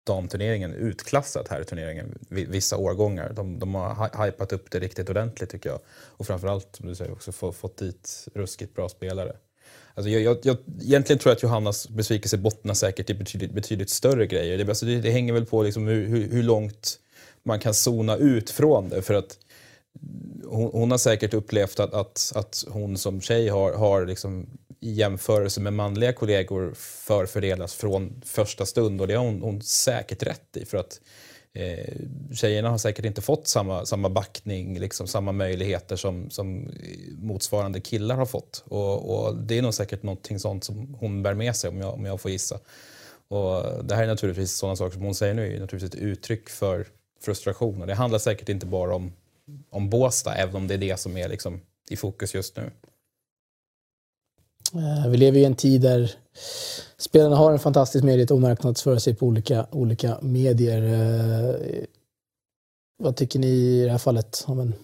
damturneringen 0.07 0.75
utklassat 0.75 1.49
här 1.49 1.61
i 1.61 1.65
turneringen 1.65 2.19
vissa 2.29 2.77
årgångar. 2.77 3.33
De, 3.33 3.59
de 3.59 3.75
har 3.75 4.27
hypat 4.27 4.53
upp 4.53 4.71
det 4.71 4.79
riktigt 4.79 5.11
ordentligt 5.11 5.51
tycker 5.51 5.71
jag. 5.71 5.81
Och 5.91 6.27
framförallt, 6.27 6.77
som 6.77 6.89
du 6.89 6.95
säger, 6.95 7.13
också 7.13 7.33
få, 7.33 7.53
fått 7.53 7.77
dit 7.77 8.29
ruskigt 8.35 8.75
bra 8.75 8.89
spelare. 8.89 9.37
Alltså 9.95 10.11
jag, 10.11 10.23
jag, 10.23 10.39
jag, 10.43 10.57
egentligen 10.83 11.19
tror 11.19 11.31
jag 11.31 11.37
att 11.37 11.43
Johannas 11.43 11.89
besvikelse 11.89 12.39
bottnar 12.39 12.75
säkert 12.75 13.11
i 13.11 13.15
betydligt, 13.15 13.53
betydligt 13.53 13.91
större 13.91 14.27
grejer. 14.27 14.59
Det, 14.59 14.69
alltså 14.69 14.87
det, 14.87 15.01
det 15.01 15.11
hänger 15.11 15.33
väl 15.33 15.47
på 15.47 15.63
liksom 15.63 15.87
hur, 15.87 16.07
hur, 16.07 16.29
hur 16.31 16.43
långt 16.43 16.99
man 17.43 17.61
kan 17.61 17.75
zona 17.75 18.17
ut 18.17 18.51
från 18.51 18.89
det. 18.89 19.03
För 19.03 19.15
att 19.15 19.39
hon, 20.45 20.71
hon 20.73 20.91
har 20.91 20.99
säkert 20.99 21.35
upplevt 21.35 21.81
att, 21.81 21.95
att, 21.95 22.33
att 22.35 22.65
hon 22.69 22.99
som 22.99 23.21
tjej 23.21 23.49
har, 23.49 23.73
har 23.73 24.07
liksom 24.07 24.47
i 24.81 24.93
jämförelse 24.93 25.61
med 25.61 25.73
manliga 25.73 26.13
kollegor 26.13 26.75
förfördelas 26.77 27.75
från 27.75 28.23
första 28.25 28.67
stund 28.67 29.01
och 29.01 29.09
det 29.09 29.15
har 29.15 29.25
hon, 29.25 29.43
hon 29.43 29.63
säkert 29.63 30.23
rätt 30.23 30.57
i. 30.57 30.65
För 30.65 30.79
att 30.79 31.01
eh, 31.53 31.95
tjejerna 32.35 32.71
har 32.71 32.79
säkert 32.79 33.05
inte 33.05 33.23
fått 33.23 33.49
samma, 33.49 33.87
samma 33.87 34.09
backning, 34.09 34.79
liksom 34.79 35.07
samma 35.07 35.33
möjligheter 35.33 35.97
som, 35.97 36.31
som 36.31 36.71
motsvarande 37.19 37.81
killar 37.81 38.17
har 38.17 38.27
fått. 38.27 38.65
Och, 38.69 39.15
och 39.15 39.37
det 39.37 39.59
är 39.59 39.63
nog 39.63 39.75
säkert 39.75 40.03
någonting 40.03 40.39
sånt 40.39 40.65
som 40.65 40.95
hon 41.01 41.23
bär 41.23 41.35
med 41.35 41.57
sig 41.57 41.71
om 41.71 41.79
jag, 41.79 41.95
om 41.95 42.05
jag 42.05 42.21
får 42.21 42.31
gissa. 42.31 42.59
Och 43.29 43.85
det 43.85 43.95
här 43.95 44.03
är 44.03 44.07
naturligtvis 44.07 44.57
sådana 44.57 44.77
saker 44.77 44.93
som 44.93 45.03
hon 45.03 45.15
säger 45.15 45.35
nu 45.35 45.57
är 45.57 45.61
naturligtvis 45.61 45.95
ett 45.95 46.07
uttryck 46.07 46.49
för 46.49 46.87
frustration. 47.21 47.81
Och 47.81 47.87
det 47.87 47.95
handlar 47.95 48.19
säkert 48.19 48.49
inte 48.49 48.67
bara 48.67 48.95
om, 48.95 49.13
om 49.71 49.91
Båstad, 49.91 50.35
även 50.35 50.57
om 50.57 50.67
det 50.67 50.75
är 50.75 50.79
det 50.79 51.01
som 51.01 51.17
är 51.17 51.29
liksom 51.29 51.61
i 51.91 51.97
fokus 51.97 52.35
just 52.35 52.57
nu. 52.57 52.71
Eh, 54.75 55.11
vi 55.11 55.17
lever 55.17 55.39
i 55.39 55.45
en 55.45 55.55
tid 55.55 55.81
där 55.81 56.13
spelarna 56.97 57.37
har 57.37 57.53
en 57.53 57.59
fantastisk 57.59 58.05
möjlighet 58.05 58.31
att 58.31 58.41
marknadsföra 58.41 59.01
sig 59.01 59.15
på 59.15 59.27
olika, 59.27 59.67
olika 59.71 60.19
medier. 60.23 60.83
Eh, 60.83 61.85
vad 62.97 63.17
tycker 63.17 63.39
ni 63.39 63.47
i 63.47 63.85
det 63.85 63.91
här 63.91 63.99
fallet? 63.99 64.45
Ja, 64.47 64.55
men, 64.55 64.75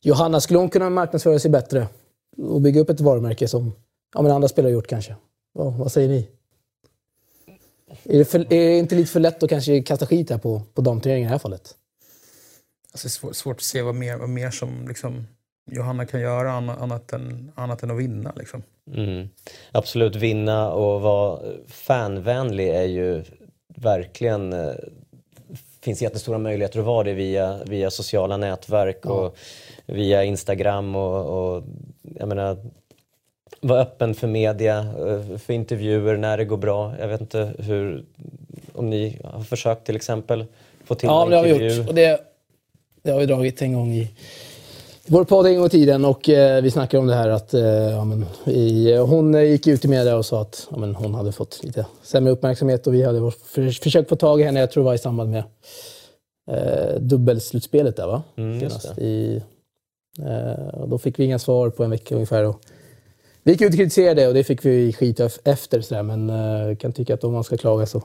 Johanna, 0.00 0.40
skulle 0.40 0.58
hon 0.58 0.68
kunna 0.68 0.90
marknadsföra 0.90 1.38
sig 1.38 1.50
bättre 1.50 1.88
och 2.36 2.60
bygga 2.60 2.80
upp 2.80 2.90
ett 2.90 3.00
varumärke 3.00 3.48
som 3.48 3.72
ja, 4.14 4.22
men 4.22 4.32
andra 4.32 4.48
spelare 4.48 4.70
har 4.70 4.74
gjort 4.74 4.86
kanske? 4.86 5.16
Ja, 5.54 5.70
vad 5.70 5.92
säger 5.92 6.08
ni? 6.08 6.28
Är 8.02 8.18
det, 8.18 8.24
för, 8.24 8.38
är 8.38 8.44
det, 8.44 8.78
inte 8.78 8.94
lite 8.94 9.10
för 9.10 9.20
lätt 9.20 9.42
att 9.42 9.50
kanske 9.50 9.82
kasta 9.82 10.06
skit 10.06 10.30
här 10.30 10.38
på, 10.38 10.62
på 10.74 10.82
damturneringen 10.82 11.26
i 11.26 11.28
det 11.28 11.34
här 11.34 11.38
fallet? 11.38 11.74
Alltså 12.96 13.08
det 13.08 13.10
är 13.10 13.12
svårt, 13.12 13.36
svårt 13.36 13.56
att 13.56 13.62
se 13.62 13.82
vad 13.82 13.94
mer, 13.94 14.16
vad 14.16 14.28
mer 14.28 14.50
som 14.50 14.88
liksom 14.88 15.26
Johanna 15.70 16.06
kan 16.06 16.20
göra 16.20 16.52
annat 16.52 17.12
än, 17.12 17.52
annat 17.54 17.82
än 17.82 17.90
att 17.90 17.98
vinna. 17.98 18.32
Liksom. 18.36 18.62
Mm. 18.94 19.28
Absolut, 19.72 20.16
vinna 20.16 20.70
och 20.72 21.00
vara 21.00 21.40
fanvänlig 21.68 22.68
är 22.68 22.84
ju 22.84 23.24
verkligen... 23.68 24.50
Det 24.50 24.70
eh, 24.70 25.58
finns 25.82 26.02
jättestora 26.02 26.38
möjligheter 26.38 26.78
att 26.78 26.86
vara 26.86 27.04
det 27.04 27.12
via, 27.12 27.64
via 27.64 27.90
sociala 27.90 28.36
nätverk 28.36 29.00
ja. 29.02 29.10
och 29.10 29.36
via 29.86 30.24
Instagram 30.24 30.96
och, 30.96 31.54
och 31.56 31.64
jag 32.18 32.28
menar 32.28 32.56
vara 33.60 33.80
öppen 33.80 34.14
för 34.14 34.26
media, 34.26 34.78
eh, 34.78 35.38
för 35.38 35.52
intervjuer 35.52 36.16
när 36.16 36.36
det 36.36 36.44
går 36.44 36.56
bra. 36.56 36.94
Jag 37.00 37.08
vet 37.08 37.20
inte 37.20 37.52
hur, 37.58 38.04
om 38.72 38.90
ni 38.90 39.20
har 39.24 39.42
försökt 39.42 39.86
till 39.86 39.96
exempel 39.96 40.44
få 40.84 40.94
till 40.94 41.06
ja, 41.08 41.26
en 41.26 41.32
intervju? 41.32 41.52
Ja, 41.52 41.52
det 41.52 41.62
har 41.62 41.68
vi 41.68 41.76
gjort. 41.76 41.88
Och 41.88 41.94
det, 41.94 42.35
det 43.06 43.12
har 43.12 43.20
vi 43.20 43.26
dragit 43.26 43.62
en 43.62 43.72
gång 43.72 43.92
i 43.92 44.08
vår 45.06 45.24
podd 45.24 45.46
en 45.46 45.56
gång 45.56 45.66
i 45.66 45.70
tiden 45.70 46.04
och 46.04 46.28
eh, 46.28 46.62
vi 46.62 46.70
snackade 46.70 47.00
om 47.00 47.06
det 47.06 47.14
här 47.14 47.28
att 47.28 47.54
eh, 47.54 47.62
ja, 47.64 48.04
men, 48.04 48.24
i, 48.44 48.96
hon 48.96 49.48
gick 49.48 49.66
ut 49.66 49.84
i 49.84 49.88
media 49.88 50.16
och 50.16 50.26
sa 50.26 50.42
att 50.42 50.68
ja, 50.70 50.76
men, 50.76 50.94
hon 50.94 51.14
hade 51.14 51.32
fått 51.32 51.60
lite 51.62 51.86
sämre 52.02 52.32
uppmärksamhet 52.32 52.86
och 52.86 52.94
vi 52.94 53.02
hade 53.02 53.30
för, 53.30 53.70
försökt 53.82 54.08
få 54.08 54.16
tag 54.16 54.40
i 54.40 54.44
henne, 54.44 54.60
jag 54.60 54.70
tror 54.70 54.82
det 54.82 54.86
var 54.86 54.94
i 54.94 54.98
samband 54.98 55.30
med 55.30 55.42
eh, 56.50 57.00
dubbelslutspelet 57.00 57.96
där 57.96 58.06
va? 58.06 58.22
Mm, 58.36 58.60
Senast. 58.60 58.98
I, 58.98 59.42
eh, 60.18 60.86
då 60.86 60.98
fick 60.98 61.18
vi 61.18 61.24
inga 61.24 61.38
svar 61.38 61.70
på 61.70 61.84
en 61.84 61.90
vecka 61.90 62.14
ungefär. 62.14 62.44
Och 62.44 62.60
vi 63.42 63.52
gick 63.52 63.60
ut 63.60 63.68
och 63.68 63.76
kritiserade 63.76 64.28
och 64.28 64.34
det 64.34 64.44
fick 64.44 64.64
vi 64.64 64.92
skit 64.92 65.20
efter 65.44 65.80
sådär, 65.80 66.02
men 66.02 66.30
eh, 66.30 66.76
kan 66.76 66.92
tycka 66.92 67.14
att 67.14 67.24
om 67.24 67.32
man 67.32 67.44
ska 67.44 67.56
klaga 67.56 67.86
så 67.86 68.02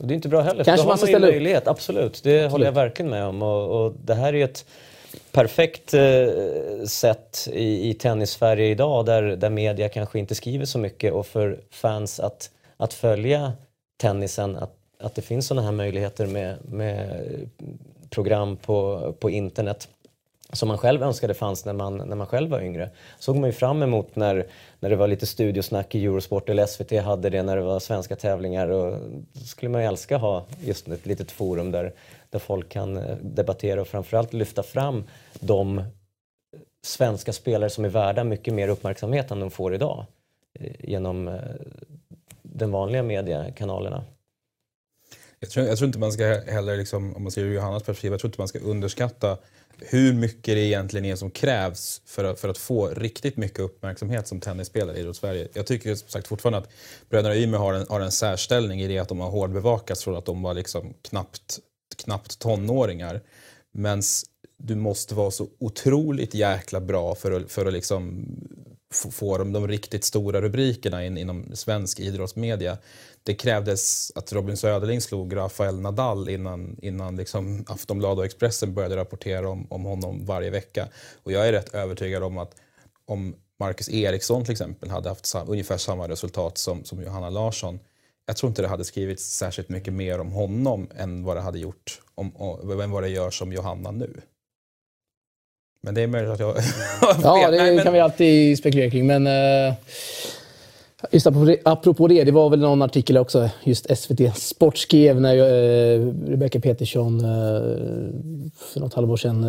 det 0.00 0.12
är 0.12 0.16
inte 0.16 0.28
bra 0.28 0.40
heller, 0.40 0.64
Kanske 0.64 0.86
då 0.86 0.92
har 0.92 0.98
man 0.98 1.08
ju 1.08 1.18
möjlighet. 1.18 1.62
Upp. 1.62 1.68
Absolut, 1.68 2.02
det 2.02 2.10
Absolut. 2.10 2.52
håller 2.52 2.64
jag 2.64 2.72
verkligen 2.72 3.10
med 3.10 3.24
om. 3.24 3.42
Och, 3.42 3.84
och 3.84 3.92
det 4.04 4.14
här 4.14 4.34
är 4.34 4.44
ett 4.44 4.64
perfekt 5.32 5.94
eh, 5.94 6.28
sätt 6.86 7.48
i, 7.52 7.90
i 7.90 7.94
tennis-Sverige 7.94 8.66
idag 8.66 9.06
där, 9.06 9.22
där 9.22 9.50
media 9.50 9.88
kanske 9.88 10.18
inte 10.18 10.34
skriver 10.34 10.64
så 10.64 10.78
mycket 10.78 11.12
och 11.12 11.26
för 11.26 11.60
fans 11.70 12.20
att, 12.20 12.50
att 12.76 12.94
följa 12.94 13.52
tennisen, 14.00 14.56
att, 14.56 14.74
att 15.00 15.14
det 15.14 15.22
finns 15.22 15.46
sådana 15.46 15.66
här 15.66 15.72
möjligheter 15.72 16.26
med, 16.26 16.56
med 16.64 17.26
program 18.10 18.56
på, 18.56 19.14
på 19.20 19.30
internet 19.30 19.88
som 20.52 20.68
man 20.68 20.78
själv 20.78 21.02
önskade 21.02 21.34
fanns 21.34 21.64
när 21.64 21.72
man, 21.72 21.96
när 21.96 22.16
man 22.16 22.26
själv 22.26 22.50
var 22.50 22.60
yngre. 22.60 22.90
såg 23.18 23.36
man 23.36 23.48
ju 23.48 23.52
fram 23.52 23.82
emot 23.82 24.16
när, 24.16 24.46
när 24.80 24.90
det 24.90 24.96
var 24.96 25.06
lite 25.08 25.26
studiosnack 25.26 25.94
i 25.94 26.04
Eurosport 26.04 26.48
eller 26.48 26.66
SVT 26.66 27.02
hade 27.04 27.30
det 27.30 27.42
när 27.42 27.56
det 27.56 27.62
var 27.62 27.80
svenska 27.80 28.16
tävlingar. 28.16 28.68
Och 28.68 28.98
då 29.32 29.40
skulle 29.40 29.68
man 29.68 29.80
ju 29.80 29.86
älska 29.86 30.16
att 30.16 30.22
ha 30.22 30.46
just 30.60 30.88
ett 30.88 31.06
litet 31.06 31.30
forum 31.30 31.70
där, 31.70 31.92
där 32.30 32.38
folk 32.38 32.68
kan 32.68 32.96
eh, 32.96 33.16
debattera 33.22 33.80
och 33.80 33.88
framförallt 33.88 34.32
lyfta 34.32 34.62
fram 34.62 35.04
de 35.40 35.82
svenska 36.82 37.32
spelare 37.32 37.70
som 37.70 37.84
är 37.84 37.88
värda 37.88 38.24
mycket 38.24 38.54
mer 38.54 38.68
uppmärksamhet 38.68 39.30
än 39.30 39.40
de 39.40 39.50
får 39.50 39.74
idag 39.74 40.06
eh, 40.60 40.72
genom 40.78 41.28
eh, 41.28 41.40
de 42.42 42.70
vanliga 42.70 43.02
mediekanalerna. 43.02 44.04
Jag 45.40 45.50
tror, 45.50 45.66
jag 45.66 45.78
tror 45.78 45.86
inte 45.86 45.98
man 45.98 46.12
ska 46.12 46.24
heller, 46.24 46.76
liksom, 46.76 47.16
om 47.16 47.22
man 47.22 47.32
ser 47.32 47.42
ur 47.42 47.54
Johannas 47.54 47.82
perspektiv, 47.82 48.12
jag 48.12 48.20
tror 48.20 48.28
inte 48.28 48.40
man 48.40 48.48
ska 48.48 48.58
underskatta 48.58 49.38
hur 49.80 50.12
mycket 50.12 50.54
det 50.54 50.60
egentligen 50.60 51.04
är 51.04 51.16
som 51.16 51.30
krävs 51.30 52.02
för 52.06 52.24
att, 52.24 52.40
för 52.40 52.48
att 52.48 52.58
få 52.58 52.88
riktigt 52.88 53.36
mycket 53.36 53.58
uppmärksamhet 53.58 54.28
som 54.28 54.40
tennisspelare 54.40 54.96
i 54.96 55.00
Idrottssverige. 55.00 55.48
Jag 55.52 55.66
tycker 55.66 55.94
som 55.94 56.08
sagt 56.08 56.28
fortfarande 56.28 56.58
att 56.58 56.70
bröderna 57.10 57.36
Ymer 57.36 57.58
har 57.58 57.74
en, 57.74 57.86
har 57.88 58.00
en 58.00 58.12
särställning 58.12 58.80
i 58.80 58.88
det 58.88 58.98
att 58.98 59.08
de 59.08 59.20
har 59.20 59.30
hårdbevakats 59.30 60.04
från 60.04 60.16
att 60.16 60.26
de 60.26 60.42
var 60.42 60.54
liksom 60.54 60.94
knappt, 61.02 61.58
knappt 61.96 62.38
tonåringar. 62.38 63.20
Men 63.72 64.02
du 64.56 64.74
måste 64.74 65.14
vara 65.14 65.30
så 65.30 65.48
otroligt 65.58 66.34
jäkla 66.34 66.80
bra 66.80 67.14
för 67.14 67.32
att, 67.32 67.52
för 67.52 67.66
att 67.66 67.72
liksom 67.72 68.26
få 69.12 69.38
de, 69.38 69.52
de 69.52 69.68
riktigt 69.68 70.04
stora 70.04 70.40
rubrikerna 70.40 71.04
in, 71.04 71.18
inom 71.18 71.56
svensk 71.56 72.00
idrottsmedia. 72.00 72.78
Det 73.28 73.34
krävdes 73.34 74.12
att 74.14 74.32
Robin 74.32 74.56
Söderling 74.56 75.00
slog 75.00 75.36
Rafael 75.36 75.80
Nadal 75.80 76.28
innan, 76.28 76.76
innan 76.82 77.16
liksom 77.16 77.64
Aftonbladet 77.68 78.18
och 78.18 78.24
Expressen 78.24 78.74
började 78.74 78.96
rapportera 78.96 79.48
om, 79.48 79.66
om 79.70 79.84
honom 79.84 80.24
varje 80.24 80.50
vecka. 80.50 80.88
Och 81.22 81.32
jag 81.32 81.48
är 81.48 81.52
rätt 81.52 81.74
övertygad 81.74 82.22
om 82.22 82.38
att 82.38 82.54
om 83.06 83.34
Marcus 83.60 83.88
Eriksson 83.88 84.44
till 84.44 84.52
exempel 84.52 84.90
hade 84.90 85.08
haft 85.08 85.26
sam, 85.26 85.48
ungefär 85.50 85.76
samma 85.76 86.08
resultat 86.08 86.58
som, 86.58 86.84
som 86.84 87.02
Johanna 87.02 87.30
Larsson 87.30 87.78
jag 88.26 88.36
tror 88.36 88.48
inte 88.48 88.62
det 88.62 88.68
hade 88.68 88.84
skrivits 88.84 89.24
särskilt 89.24 89.68
mycket 89.68 89.92
mer 89.92 90.20
om 90.20 90.32
honom 90.32 90.88
än 90.96 91.24
vad 91.24 91.36
det 91.36 91.40
hade 91.40 91.58
gjort 91.58 92.00
om, 92.14 92.36
om, 92.36 92.80
än 92.80 92.90
vad 92.90 93.02
det 93.02 93.08
gör 93.08 93.30
som 93.30 93.52
Johanna 93.52 93.90
nu. 93.90 94.20
Men 95.82 95.94
det 95.94 96.02
är 96.02 96.06
möjligt 96.06 96.30
att 96.30 96.40
jag... 96.40 96.56
ja, 97.22 97.50
det 97.50 97.56
Nej, 97.56 97.84
kan 97.84 97.92
vi 97.92 98.00
alltid 98.00 98.58
spekulera 98.58 98.90
kring. 98.90 99.06
Men 99.06 99.26
uh, 99.26 99.74
just 101.10 101.26
apropå, 101.64 102.08
det, 102.08 102.24
det 102.24 102.32
var 102.32 102.50
väl 102.50 102.60
någon 102.60 102.82
artikel 102.82 103.18
också, 103.18 103.50
just 103.64 103.98
SVT 103.98 104.36
Sport 104.36 104.78
skrev 104.78 105.20
när 105.20 105.36
uh, 105.36 106.14
Rebecca 106.28 106.60
Petersson 106.60 107.24
uh, 107.24 108.10
för 108.56 108.80
något 108.80 108.94
halvår 108.94 109.16
sedan 109.16 109.44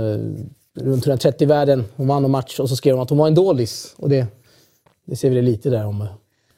runt 0.74 1.08
130 1.08 1.48
världen, 1.48 1.86
hon 1.96 2.08
vann 2.08 2.26
en 2.26 2.32
match 2.32 2.60
och 2.60 2.70
så 2.70 2.76
skrev 2.76 2.96
hon 2.96 3.04
att 3.04 3.10
hon 3.10 3.20
var 3.20 3.28
en 3.28 3.36
dålis. 3.36 3.94
Och 3.98 4.10
det, 4.10 4.28
det 5.06 5.16
ser 5.16 5.30
vi 5.30 5.42
lite 5.42 5.70
där 5.70 5.86
om 5.86 6.08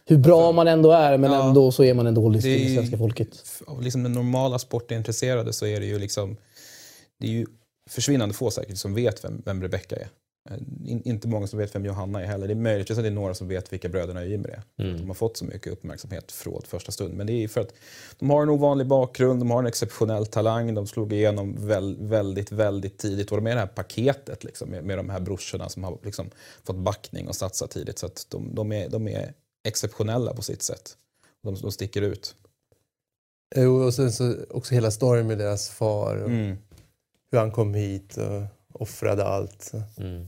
hur 0.06 0.18
bra 0.18 0.52
man 0.52 0.68
ändå 0.68 0.92
är, 0.92 1.18
men 1.18 1.32
ja, 1.32 1.48
ändå 1.48 1.72
så 1.72 1.84
är 1.84 1.94
man 1.94 2.08
en 2.08 2.14
dålig 2.14 2.42
för 2.42 2.50
det 2.50 2.76
svenska 2.76 2.98
folket. 2.98 3.46
Av 3.68 3.82
liksom 3.82 4.04
den 4.04 4.14
normala 4.14 4.60
sportintresserade 4.60 5.54
så 5.54 5.66
är 5.66 5.80
det 5.80 5.86
ju 5.86 6.00
liksom... 6.00 6.38
Det 7.20 7.28
är 7.28 7.32
ju 7.32 7.46
försvinnande 7.90 8.36
få 8.36 8.52
säkert 8.52 8.78
som 8.78 8.94
vet 8.94 9.24
vem, 9.24 9.42
vem 9.46 9.62
Rebecca 9.62 9.96
är. 9.96 10.08
Eh, 10.50 10.58
in, 10.86 11.02
inte 11.06 11.28
många 11.28 11.48
som 11.48 11.60
vet 11.60 11.76
vem 11.76 11.86
Johanna 11.86 12.22
är 12.22 12.26
heller. 12.26 12.48
Det 12.48 12.54
är 12.54 12.56
möjligt 12.56 12.92
att 12.92 12.98
det 12.98 13.08
är 13.08 13.12
några 13.12 13.34
som 13.34 13.48
vet 13.48 13.74
vilka 13.74 13.90
bröderna 13.90 14.26
Ymer 14.26 14.50
är. 14.50 14.64
Mm. 14.84 14.98
De 14.98 15.08
har 15.08 15.14
fått 15.14 15.38
så 15.38 15.46
mycket 15.46 15.74
uppmärksamhet 15.74 16.32
från 16.32 16.62
första 16.62 16.92
stund. 16.92 17.14
Men 17.14 17.28
det 17.28 17.34
är 17.34 17.48
för 17.48 17.62
att 17.62 17.74
de 18.20 18.30
har 18.30 18.44
en 18.44 18.50
ovanlig 18.50 18.88
bakgrund, 18.88 19.42
de 19.42 19.52
har 19.52 19.60
en 19.60 19.66
exceptionell 19.66 20.26
talang, 20.26 20.74
de 20.74 20.88
slog 20.88 21.14
igenom 21.14 21.68
väl, 21.68 21.98
väldigt, 22.00 22.52
väldigt 22.52 22.98
tidigt. 22.98 23.32
Och 23.32 23.38
de 23.38 23.48
är 23.48 23.54
det 23.54 23.60
här 23.60 23.68
paketet 23.68 24.44
liksom, 24.44 24.70
med, 24.70 24.84
med 24.84 24.98
de 24.98 25.10
här 25.10 25.20
brorsorna 25.20 25.70
som 25.70 25.84
har 25.84 25.98
liksom, 26.04 26.30
fått 26.64 26.78
backning 26.78 27.28
och 27.28 27.36
satsat 27.36 27.72
tidigt. 27.72 28.00
Så 28.00 28.06
att 28.06 28.26
de, 28.30 28.56
de, 28.56 28.72
är, 28.72 28.90
de 28.90 29.08
är 29.08 29.34
exceptionella 29.64 30.34
på 30.34 30.42
sitt 30.42 30.62
sätt. 30.62 30.98
De, 31.44 31.56
de 31.56 31.72
sticker 31.72 32.02
ut. 32.02 32.36
Och 33.86 33.94
sen 33.94 34.12
så 34.12 34.36
också 34.50 34.74
hela 34.74 34.92
storyn 34.92 35.28
med 35.28 35.38
deras 35.38 35.70
far. 35.70 36.18
Och... 36.18 36.30
Mm 36.30 36.58
hur 37.32 37.40
han 37.40 37.52
kom 37.52 37.74
hit 37.74 38.18
och 38.18 38.42
offrade 38.74 39.26
allt. 39.26 39.72
Mm. 39.98 40.28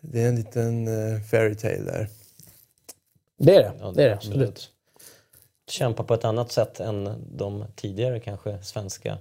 Det 0.00 0.22
är 0.22 0.28
en 0.28 0.36
liten 0.36 0.88
uh, 0.88 1.22
fairy 1.22 1.54
tale 1.54 1.82
där. 1.82 2.08
Det 3.38 3.54
är 3.54 3.62
det. 3.62 3.72
Ja, 3.80 3.92
det 3.92 4.02
är 4.02 4.08
det 4.08 4.14
absolut. 4.14 4.70
Kämpa 5.70 6.04
på 6.04 6.14
ett 6.14 6.24
annat 6.24 6.52
sätt 6.52 6.80
än 6.80 7.26
de 7.36 7.64
tidigare 7.76 8.20
kanske 8.20 8.62
svenska 8.62 9.18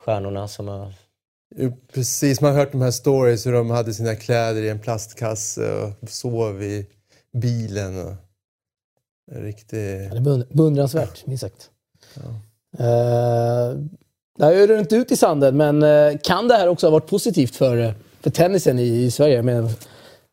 stjärnorna 0.00 0.48
som 0.48 0.68
har... 0.68 0.92
Jo, 1.56 1.76
precis, 1.92 2.40
man 2.40 2.52
har 2.52 2.58
hört 2.58 2.72
de 2.72 2.80
här 2.80 2.90
stories 2.90 3.46
hur 3.46 3.52
de 3.52 3.70
hade 3.70 3.94
sina 3.94 4.16
kläder 4.16 4.62
i 4.62 4.68
en 4.68 4.80
plastkasse 4.80 5.74
och 5.74 6.10
sov 6.10 6.62
i 6.62 6.86
bilen. 7.32 8.06
Och... 8.06 8.14
Riktigt... 9.32 10.12
Ja, 10.12 10.20
det 10.20 10.30
är 10.30 10.54
beundransvärt, 10.54 11.26
minst 11.26 11.40
sagt. 11.40 11.70
Ja. 12.14 12.40
Uh, 12.80 13.86
det 14.40 14.46
har 14.46 14.52
ju 14.52 14.66
runnit 14.66 14.92
ut 14.92 15.12
i 15.12 15.16
sanden, 15.16 15.56
men 15.56 15.82
eh, 15.82 16.18
kan 16.22 16.48
det 16.48 16.54
här 16.54 16.68
också 16.68 16.86
ha 16.86 16.90
varit 16.90 17.06
positivt 17.06 17.56
för, 17.56 17.76
eh, 17.76 17.92
för 18.20 18.30
tennisen 18.30 18.78
i, 18.78 19.04
i 19.04 19.10
Sverige? 19.10 19.42
Men, 19.42 19.68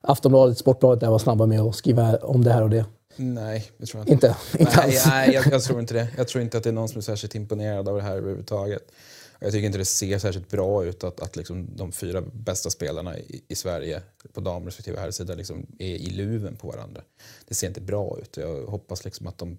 Aftonbladet, 0.02 0.58
Sportbladet 0.58 1.00
där 1.00 1.10
var 1.10 1.20
snabba 1.20 1.46
med 1.46 1.62
att 1.62 1.76
skriva 1.76 2.18
om 2.18 2.44
det 2.44 2.52
här 2.52 2.64
och 2.64 2.70
det. 2.70 2.86
Nej, 3.16 3.72
det 3.78 3.86
tror 3.86 4.02
jag 4.02 4.14
inte. 4.14 4.28
Inte, 4.28 4.38
inte 4.64 4.78
Nej, 4.78 4.86
alls. 4.86 5.06
nej 5.08 5.34
jag, 5.34 5.48
jag 5.48 5.64
tror 5.64 5.80
inte 5.80 5.94
det. 5.94 6.08
Jag 6.18 6.28
tror 6.28 6.44
inte 6.44 6.58
att 6.58 6.64
det 6.64 6.70
är 6.70 6.74
någon 6.74 6.90
som 6.90 6.98
är 6.98 7.02
särskilt 7.02 7.36
imponerad 7.36 7.90
av 7.90 7.96
det 7.96 8.02
här 8.02 8.18
överhuvudtaget. 8.18 8.92
Jag 9.40 9.52
tycker 9.52 9.66
inte 9.66 9.78
det 9.78 9.86
ser 9.86 10.20
särskilt 10.20 10.50
bra 10.50 10.86
ut 10.86 11.04
att, 11.04 11.20
att 11.20 11.36
liksom 11.36 11.76
de 11.76 11.92
fyra 11.92 12.22
bästa 12.34 12.70
spelarna 12.70 13.18
i, 13.18 13.42
i 13.48 13.56
Sverige 13.56 14.02
på 14.34 14.42
dam 14.42 14.66
respektive 14.66 15.00
herrsida 15.00 15.34
liksom 15.34 15.66
är 15.80 15.96
i 15.96 16.10
luven 16.10 16.56
på 16.56 16.68
varandra. 16.68 17.02
Det 17.48 17.56
ser 17.56 17.68
inte 17.68 17.82
bra 17.82 18.18
ut. 18.22 18.38
Jag 18.38 18.66
hoppas 18.66 19.06
liksom 19.06 19.28
att 19.28 19.38
de 19.38 19.58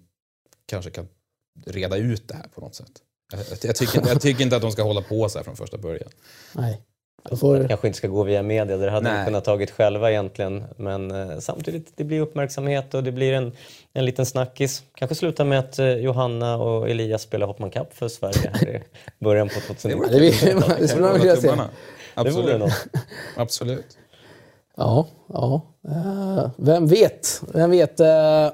kanske 0.65 0.91
kan 0.91 1.07
reda 1.65 1.97
ut 1.97 2.27
det 2.27 2.33
här 2.33 2.47
på 2.55 2.61
något 2.61 2.75
sätt. 2.75 3.01
Jag, 3.31 3.41
jag, 3.63 3.75
tycker, 3.75 4.07
jag 4.07 4.21
tycker 4.21 4.43
inte 4.43 4.55
att 4.55 4.61
de 4.61 4.71
ska 4.71 4.83
hålla 4.83 5.01
på 5.01 5.29
så 5.29 5.39
här 5.39 5.43
från 5.43 5.55
första 5.55 5.77
början. 5.77 6.09
Nej. 6.53 6.81
Får, 7.39 7.67
kanske 7.67 7.87
inte 7.87 7.97
ska 7.97 8.07
gå 8.07 8.23
via 8.23 8.43
media, 8.43 8.77
det 8.77 8.91
hade 8.91 9.09
Nej. 9.09 9.19
de 9.19 9.25
kunnat 9.25 9.45
tagit 9.45 9.71
själva 9.71 10.11
egentligen. 10.11 10.63
Men 10.77 11.11
eh, 11.11 11.39
samtidigt, 11.39 11.91
det 11.95 12.03
blir 12.03 12.21
uppmärksamhet 12.21 12.93
och 12.93 13.03
det 13.03 13.11
blir 13.11 13.33
en, 13.33 13.51
en 13.93 14.05
liten 14.05 14.25
snackis. 14.25 14.83
Kanske 14.95 15.15
sluta 15.15 15.43
med 15.45 15.59
att 15.59 15.79
eh, 15.79 15.91
Johanna 15.91 16.57
och 16.57 16.89
Elias 16.89 17.21
spelar 17.21 17.47
Hoppman 17.47 17.71
Cup 17.71 17.93
för 17.93 18.07
Sverige 18.07 18.51
här 18.53 18.69
i 18.69 18.83
början 19.19 19.49
på 19.49 19.59
2019. 19.73 20.11
det, 20.79 20.87
skulle 20.87 21.01
man 21.01 21.13
vilja 21.13 21.35
se. 21.35 21.51
Absolut. 22.13 22.73
Absolut. 23.35 23.97
Ja, 24.77 25.07
ja. 25.27 25.61
Eh, 25.87 26.49
vem 26.57 26.87
vet? 26.87 27.41
Vem 27.53 27.71
vet? 27.71 27.99
Eh, 27.99 28.49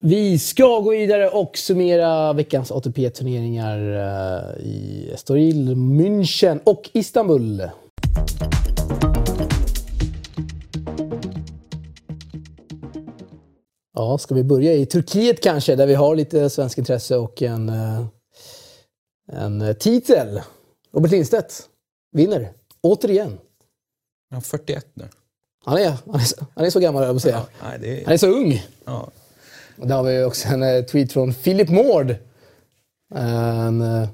vi 0.00 0.38
ska 0.38 0.80
gå 0.80 0.90
vidare 0.90 1.28
och 1.28 1.58
summera 1.58 2.32
veckans 2.32 2.70
ATP-turneringar 2.70 3.78
eh, 3.78 4.66
i 4.66 5.10
Estoril, 5.14 5.74
München 5.74 6.60
och 6.64 6.90
Istanbul. 6.92 7.70
Ja, 13.94 14.18
ska 14.18 14.34
vi 14.34 14.44
börja 14.44 14.72
i 14.72 14.86
Turkiet 14.86 15.42
kanske, 15.42 15.76
där 15.76 15.86
vi 15.86 15.94
har 15.94 16.16
lite 16.16 16.50
svensk 16.50 16.78
intresse 16.78 17.16
och 17.16 17.42
en, 17.42 17.68
eh, 17.68 18.06
en 19.32 19.74
titel. 19.80 20.40
Robert 20.92 21.10
Lindstedt 21.10 21.68
vinner, 22.12 22.52
återigen. 22.80 23.38
Jag 24.30 24.36
har 24.36 24.40
41 24.40 24.86
nu. 24.94 25.08
Han 25.64 25.78
är, 25.78 25.92
han 26.06 26.14
är, 26.14 26.24
så, 26.24 26.46
han 26.54 26.64
är 26.64 26.70
så 26.70 26.80
gammal, 26.80 27.02
jag 27.02 27.20
säga. 27.20 27.42
Nej, 27.62 27.78
det 27.80 28.04
Han 28.04 28.12
är 28.12 28.18
så 28.18 28.26
ung. 28.26 28.62
ja. 28.84 29.10
Och 29.78 29.86
där 29.86 29.94
har 29.96 30.02
vi 30.02 30.24
också 30.24 30.48
en 30.48 30.62
eh, 30.62 30.84
tweet 30.84 31.12
från 31.12 31.34
Philip 31.34 31.68
Mård. 31.68 32.14
En 33.14 33.80
eh, 33.80 34.08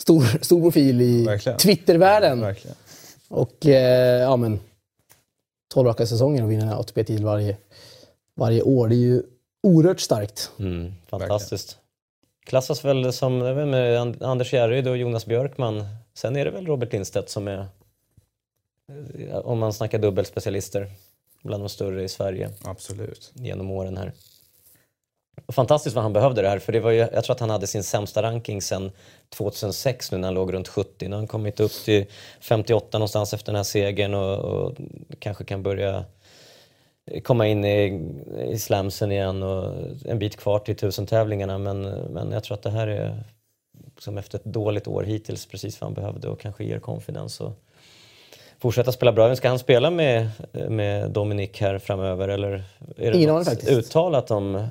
stor, 0.00 0.42
stor 0.44 0.60
profil 0.62 1.00
i 1.00 1.24
Verkligen. 1.24 1.58
Twittervärlden. 1.58 2.40
Verkligen. 2.40 2.76
Och 3.28 3.66
eh, 3.66 4.20
ja, 4.20 4.36
men 4.36 4.60
12 5.74 5.86
raka 5.88 6.06
säsonger 6.06 6.42
och 6.42 6.50
vinna 6.50 6.62
en 6.64 6.72
ATP-titel 6.72 7.24
varje, 7.24 7.56
varje 8.36 8.62
år. 8.62 8.88
Det 8.88 8.94
är 8.94 8.98
ju 8.98 9.22
oerhört 9.62 10.00
starkt. 10.00 10.50
Mm, 10.58 10.92
fantastiskt. 11.08 11.78
Klassas 12.46 12.84
väl 12.84 13.12
som 13.12 13.38
med 13.38 13.98
And- 14.00 14.22
Anders 14.22 14.52
Järryd 14.52 14.88
och 14.88 14.96
Jonas 14.96 15.26
Björkman. 15.26 15.84
Sen 16.14 16.36
är 16.36 16.44
det 16.44 16.50
väl 16.50 16.66
Robert 16.66 16.92
Lindstedt 16.92 17.30
som 17.30 17.48
är, 17.48 17.66
eh, 19.18 19.36
om 19.36 19.58
man 19.58 19.72
snackar 19.72 19.98
dubbelspecialister, 19.98 20.90
bland 21.42 21.62
de 21.62 21.68
större 21.68 22.02
i 22.04 22.08
Sverige 22.08 22.50
Absolut. 22.64 23.32
genom 23.34 23.70
åren 23.70 23.96
här. 23.96 24.12
Fantastiskt 25.48 25.96
vad 25.96 26.02
han 26.02 26.12
behövde 26.12 26.42
det 26.42 26.48
här, 26.48 26.58
för 26.58 26.72
det 26.72 26.80
var 26.80 26.90
ju, 26.90 26.98
jag 26.98 27.24
tror 27.24 27.34
att 27.34 27.40
han 27.40 27.50
hade 27.50 27.66
sin 27.66 27.84
sämsta 27.84 28.22
ranking 28.22 28.62
sedan 28.62 28.90
2006 29.28 30.12
nu 30.12 30.18
när 30.18 30.28
han 30.28 30.34
låg 30.34 30.52
runt 30.54 30.68
70. 30.68 31.08
Nu 31.08 31.10
har 31.10 31.16
han 31.16 31.26
kommit 31.26 31.60
upp 31.60 31.72
till 31.72 32.06
58 32.40 32.98
någonstans 32.98 33.34
efter 33.34 33.52
den 33.52 33.56
här 33.56 33.64
segern 33.64 34.14
och, 34.14 34.38
och 34.38 34.74
kanske 35.18 35.44
kan 35.44 35.62
börja 35.62 36.04
komma 37.22 37.46
in 37.46 37.64
i, 37.64 38.00
i 38.50 38.58
slamsen 38.58 39.12
igen 39.12 39.42
och 39.42 39.74
en 40.04 40.18
bit 40.18 40.36
kvar 40.36 40.58
till 40.58 40.76
tusen-tävlingarna 40.76 41.58
men, 41.58 41.82
men 41.88 42.32
jag 42.32 42.44
tror 42.44 42.54
att 42.54 42.62
det 42.62 42.70
här 42.70 42.86
är 42.86 43.24
som 43.98 44.18
efter 44.18 44.38
ett 44.38 44.44
dåligt 44.44 44.88
år 44.88 45.02
hittills 45.02 45.46
precis 45.46 45.80
vad 45.80 45.88
han 45.88 45.94
behövde 45.94 46.28
och 46.28 46.40
kanske 46.40 46.64
ger 46.64 46.78
confidence 46.78 47.44
och 47.44 47.52
fortsätta 48.58 48.92
spela 48.92 49.12
bra. 49.12 49.36
Ska 49.36 49.48
han 49.48 49.58
spela 49.58 49.90
med, 49.90 50.28
med 50.68 51.10
Dominic 51.10 51.50
här 51.60 51.78
framöver 51.78 52.28
eller 52.28 52.64
är 52.96 53.12
det 53.12 53.16
Ingen 53.16 53.28
något 53.28 53.48
faktiskt. 53.48 53.72
uttalat 53.72 54.30
om 54.30 54.66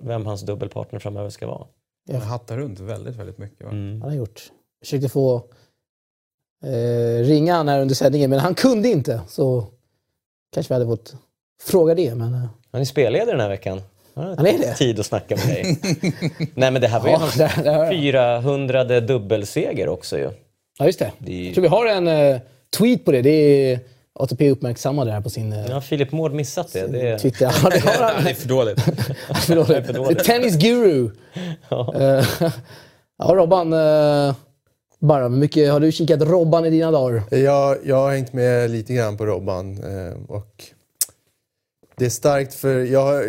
vem 0.00 0.26
hans 0.26 0.42
dubbelpartner 0.42 0.98
framöver 0.98 1.30
ska 1.30 1.46
vara? 1.46 1.66
Han 2.12 2.20
hattar 2.20 2.56
runt 2.56 2.80
väldigt, 2.80 3.16
väldigt 3.16 3.38
mycket. 3.38 3.64
Va? 3.66 3.70
Mm. 3.70 4.00
Han 4.02 4.10
har 4.10 4.16
gjort. 4.16 4.42
Försökte 4.82 5.08
få 5.08 5.36
eh, 6.64 7.24
ringa 7.24 7.54
han 7.54 7.68
här 7.68 7.80
under 7.80 7.94
sändningen, 7.94 8.30
men 8.30 8.38
han 8.38 8.54
kunde 8.54 8.88
inte. 8.88 9.20
Så 9.28 9.66
kanske 10.54 10.70
vi 10.70 10.74
hade 10.74 10.86
fått 10.96 11.14
fråga 11.62 11.94
det. 11.94 12.14
Men, 12.14 12.34
eh, 12.34 12.46
Han 12.72 12.80
är 12.80 12.84
spelledare 12.84 13.30
den 13.30 13.40
här 13.40 13.48
veckan. 13.48 13.80
Han 14.14 14.46
är 14.46 14.58
det? 14.58 14.74
Tid 14.74 15.00
att 15.00 15.06
snacka 15.06 15.36
med 15.36 15.46
dig. 15.46 15.78
Nej 16.54 16.70
men 16.70 16.82
det 16.82 16.88
här 16.88 17.00
var 17.00 17.06
ju 17.06 17.12
ja, 17.12 17.18
hans 17.18 17.34
där, 17.34 17.62
där, 17.64 17.90
400 17.90 18.84
dubbelseger 19.00 19.88
också 19.88 20.18
ju. 20.18 20.30
ja, 20.78 20.86
just 20.86 20.98
det. 20.98 21.12
Det 21.18 21.32
är- 21.40 21.44
Jag 21.44 21.54
tror 21.54 21.62
vi 21.62 21.68
har 21.68 21.86
en 21.86 22.08
eh, 22.08 22.40
tweet 22.78 23.04
på 23.04 23.12
det. 23.12 23.22
Det 23.22 23.30
är 23.30 23.80
ATP 24.14 24.50
uppmärksammade 24.50 25.10
det 25.10 25.14
här 25.14 25.20
på 25.20 25.30
sin 25.30 25.52
eh, 25.52 25.64
Nu 25.66 25.74
har 25.74 25.80
Filip 25.80 26.12
Mård 26.12 26.32
missat 26.32 26.72
det. 26.72 26.86
det 26.86 27.08
är... 27.08 27.18
Twitter. 27.18 27.52
Ja, 27.62 27.70
det 27.70 27.80
har 27.84 28.12
han. 28.12 28.24
Det 28.24 28.30
är 28.30 28.34
för 28.34 28.48
dåligt. 28.48 28.80
För 29.46 29.54
dåligt. 29.92 30.18
The 30.18 30.24
Tennis 30.24 30.56
Guru. 30.56 31.10
Eh, 31.94 32.26
ja, 33.18 33.34
Robban. 33.34 33.72
Uh, 33.72 34.34
bara, 35.00 35.22
hur 35.22 35.36
mycket 35.36 35.72
har 35.72 35.80
du 35.80 35.92
kikat 35.92 36.22
Robban 36.22 36.64
i 36.66 36.70
dina 36.70 36.90
dagar? 36.90 37.22
Jag, 37.30 37.76
jag 37.84 37.96
har 37.96 38.12
hängt 38.12 38.32
med 38.32 38.70
lite 38.70 38.94
grann 38.94 39.16
på 39.16 39.26
Robban 39.26 39.78
eh, 39.78 40.14
och 40.28 40.64
det 41.96 42.04
är 42.04 42.10
starkt 42.10 42.54
för 42.54 42.84
jag, 42.84 43.24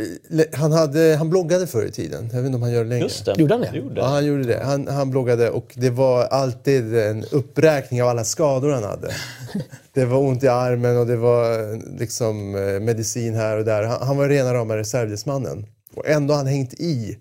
han, 0.54 0.72
hade, 0.72 1.16
han 1.16 1.30
bloggade 1.30 1.68
förr 1.68 1.86
i 1.86 1.92
tiden. 1.92 2.30
Jag 2.34 2.38
vet 2.38 2.46
inte 2.46 2.56
om 2.56 2.62
han 2.62 2.72
gör 2.72 2.84
det 2.84 2.90
längre. 2.90 3.04
Just 3.04 3.26
det. 3.26 3.36
Gjorde 3.38 3.54
han 3.54 3.62
det? 3.62 3.78
Gjorde. 3.78 4.02
Ja, 4.02 4.08
han 4.08 4.26
gjorde 4.26 4.44
det. 4.44 4.64
Han, 4.64 4.88
han 4.88 5.10
bloggade 5.10 5.50
och 5.50 5.74
det 5.76 5.90
var 5.90 6.24
alltid 6.24 6.98
en 6.98 7.26
uppräkning 7.32 8.04
av 8.04 8.10
alla 8.10 8.24
skador 8.24 8.72
han 8.72 8.84
hade. 8.84 9.16
Det 9.94 10.06
var 10.06 10.18
ont 10.18 10.44
i 10.44 10.48
armen 10.48 10.98
och 10.98 11.08
det 11.08 11.16
var 11.16 11.76
liksom 12.00 12.56
eh, 12.56 12.80
medicin 12.80 13.36
här 13.36 13.58
och 13.58 13.66
där. 13.66 13.84
Han, 13.84 14.08
han 14.08 14.18
var 14.18 14.30
rena 14.30 14.54
rama 14.54 14.78
reservdelsmannen. 14.78 15.66
Och 15.96 16.08
ändå 16.08 16.34
har 16.34 16.38
han 16.38 16.48
hängt 16.48 16.74
i 16.74 17.18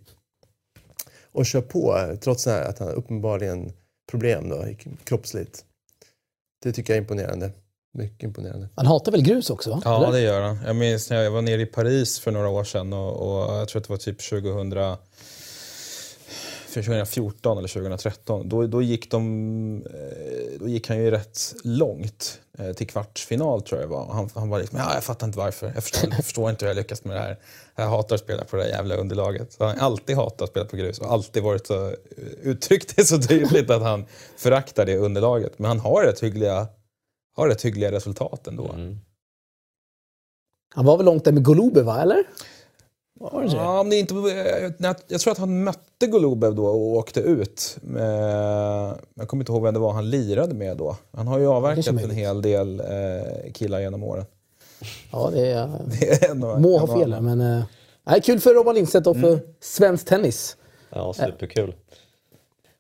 och 1.33 1.45
kört 1.45 1.69
på 1.69 2.17
trots 2.21 2.47
att 2.47 2.79
han 2.79 2.89
uppenbarligen 2.89 3.73
problem 4.11 4.49
då, 4.49 4.67
kroppsligt. 5.05 5.65
Det 6.63 6.73
tycker 6.73 6.93
jag 6.93 6.97
är 6.97 7.03
imponerande. 7.03 7.51
Mycket 7.97 8.23
imponerande. 8.23 8.69
Han 8.75 8.87
hatar 8.87 9.13
väl 9.13 9.23
grus 9.23 9.51
också? 9.51 9.71
Va? 9.71 9.83
Ja, 9.85 9.97
Eller? 9.97 10.13
det 10.13 10.21
gör 10.21 10.41
han. 10.41 10.59
Jag 10.67 10.77
minns 10.77 11.11
när 11.11 11.23
jag 11.23 11.31
var 11.31 11.43
nere 11.43 11.63
i 11.63 11.67
Paris 11.67 12.19
för 12.19 12.31
några 12.31 12.49
år 12.49 12.65
sedan 12.65 12.93
och, 12.93 13.13
och 13.13 13.55
jag 13.55 13.69
tror 13.69 13.81
att 13.81 13.89
det 13.89 13.93
var 13.93 13.99
typ 13.99 14.29
2000, 14.31 14.71
för 16.75 16.83
2014 16.83 17.59
eller 17.59 17.69
2013. 17.69 18.49
Då, 18.49 18.67
då, 18.67 18.83
gick 18.83 19.11
de, 19.11 19.87
eh, 19.87 20.61
då 20.61 20.69
gick 20.69 20.89
han 20.89 20.99
ju 20.99 21.11
rätt 21.11 21.55
långt 21.65 22.41
eh, 22.59 22.73
till 22.73 22.87
kvartsfinal 22.87 23.63
tror 23.63 23.81
jag 23.81 23.91
det 23.91 23.95
var. 23.95 24.07
Han, 24.13 24.31
han 24.35 24.49
var 24.49 24.59
liksom, 24.59 24.79
ja, 24.79 24.95
jag 24.95 25.05
fattar 25.05 25.27
inte 25.27 25.39
varför. 25.39 25.73
Jag 25.75 25.85
förstår, 25.85 26.11
jag 26.11 26.25
förstår 26.25 26.51
inte 26.51 26.65
hur 26.65 26.71
jag 26.71 26.77
lyckas 26.77 27.05
med 27.05 27.17
det 27.17 27.21
här. 27.21 27.39
Jag 27.77 27.89
hatar 27.89 28.15
att 28.15 28.21
spela 28.21 28.45
på 28.45 28.57
det 28.57 28.63
här 28.63 28.71
jävla 28.71 28.95
underlaget. 28.95 29.53
Så 29.53 29.65
han 29.65 29.79
har 29.79 29.87
alltid 29.87 30.17
hatat 30.17 30.43
att 30.43 30.49
spela 30.49 30.67
på 30.67 30.77
grus 30.77 30.99
och 30.99 31.13
alltid 31.13 31.43
varit 31.43 31.67
så, 31.67 31.87
eh, 31.87 31.95
uttryckt 32.43 32.97
det 32.97 33.05
så 33.05 33.19
tydligt 33.19 33.71
att 33.71 33.83
han 33.83 34.05
föraktar 34.37 34.87
det 34.87 34.97
underlaget. 34.97 35.59
Men 35.59 35.69
han 35.69 35.81
har 35.81 36.03
rätt 36.03 36.21
hyggliga, 36.21 36.67
har 37.37 37.49
rätt 37.49 37.63
hyggliga 37.65 37.93
resultat 37.93 38.47
ändå. 38.47 38.69
Mm. 38.73 38.99
Han 40.75 40.85
var 40.85 40.97
väl 40.97 41.07
långt 41.07 41.25
där 41.25 41.33
med 41.33 41.45
Golubov, 41.45 41.85
va? 41.85 42.03
Eller? 42.03 42.25
Var 43.21 43.43
det? 43.43 43.49
Ja, 43.57 43.83
men 43.83 43.91
det 43.91 43.97
är 43.97 44.01
inte, 44.01 44.15
jag, 44.79 44.97
jag 45.09 45.21
tror 45.21 45.33
att 45.33 45.39
han 45.39 45.65
mötte 45.65 46.07
Golubev 46.07 46.55
då 46.55 46.67
och 46.67 46.77
åkte 46.97 47.21
ut. 47.21 47.79
Eh, 47.97 48.03
Jag 49.15 49.29
kommer 49.29 49.43
inte 49.43 49.53
ihåg 49.53 49.63
vem 49.63 49.75
det 49.75 49.81
var 49.81 49.93
han 49.93 50.11
lirade 50.11 50.55
med 50.55 50.77
då. 50.77 50.97
Han 51.13 51.27
har 51.27 51.39
ju 51.39 51.47
avverkat 51.47 51.87
en 51.87 51.95
möjligt. 51.95 52.17
hel 52.17 52.43
del 52.43 52.81
eh, 52.81 53.53
killar 53.53 53.81
genom 53.81 54.03
åren. 54.03 54.25
Ja, 55.13 55.31
det 55.33 55.51
är... 55.51 55.69
Det 56.01 56.25
är 56.25 56.31
ändå- 56.31 56.59
Må 56.59 56.79
ha 56.79 56.99
fel 57.01 57.21
men... 57.21 57.41
eh, 57.41 57.65
nej, 58.07 58.21
kul 58.23 58.41
för 58.41 58.55
Robban 58.55 58.75
Lindstedt 58.75 59.07
och 59.07 59.17
för 59.17 59.39
svensk 59.61 60.07
tennis. 60.07 60.57
Ja, 60.91 61.13
superkul. 61.13 61.75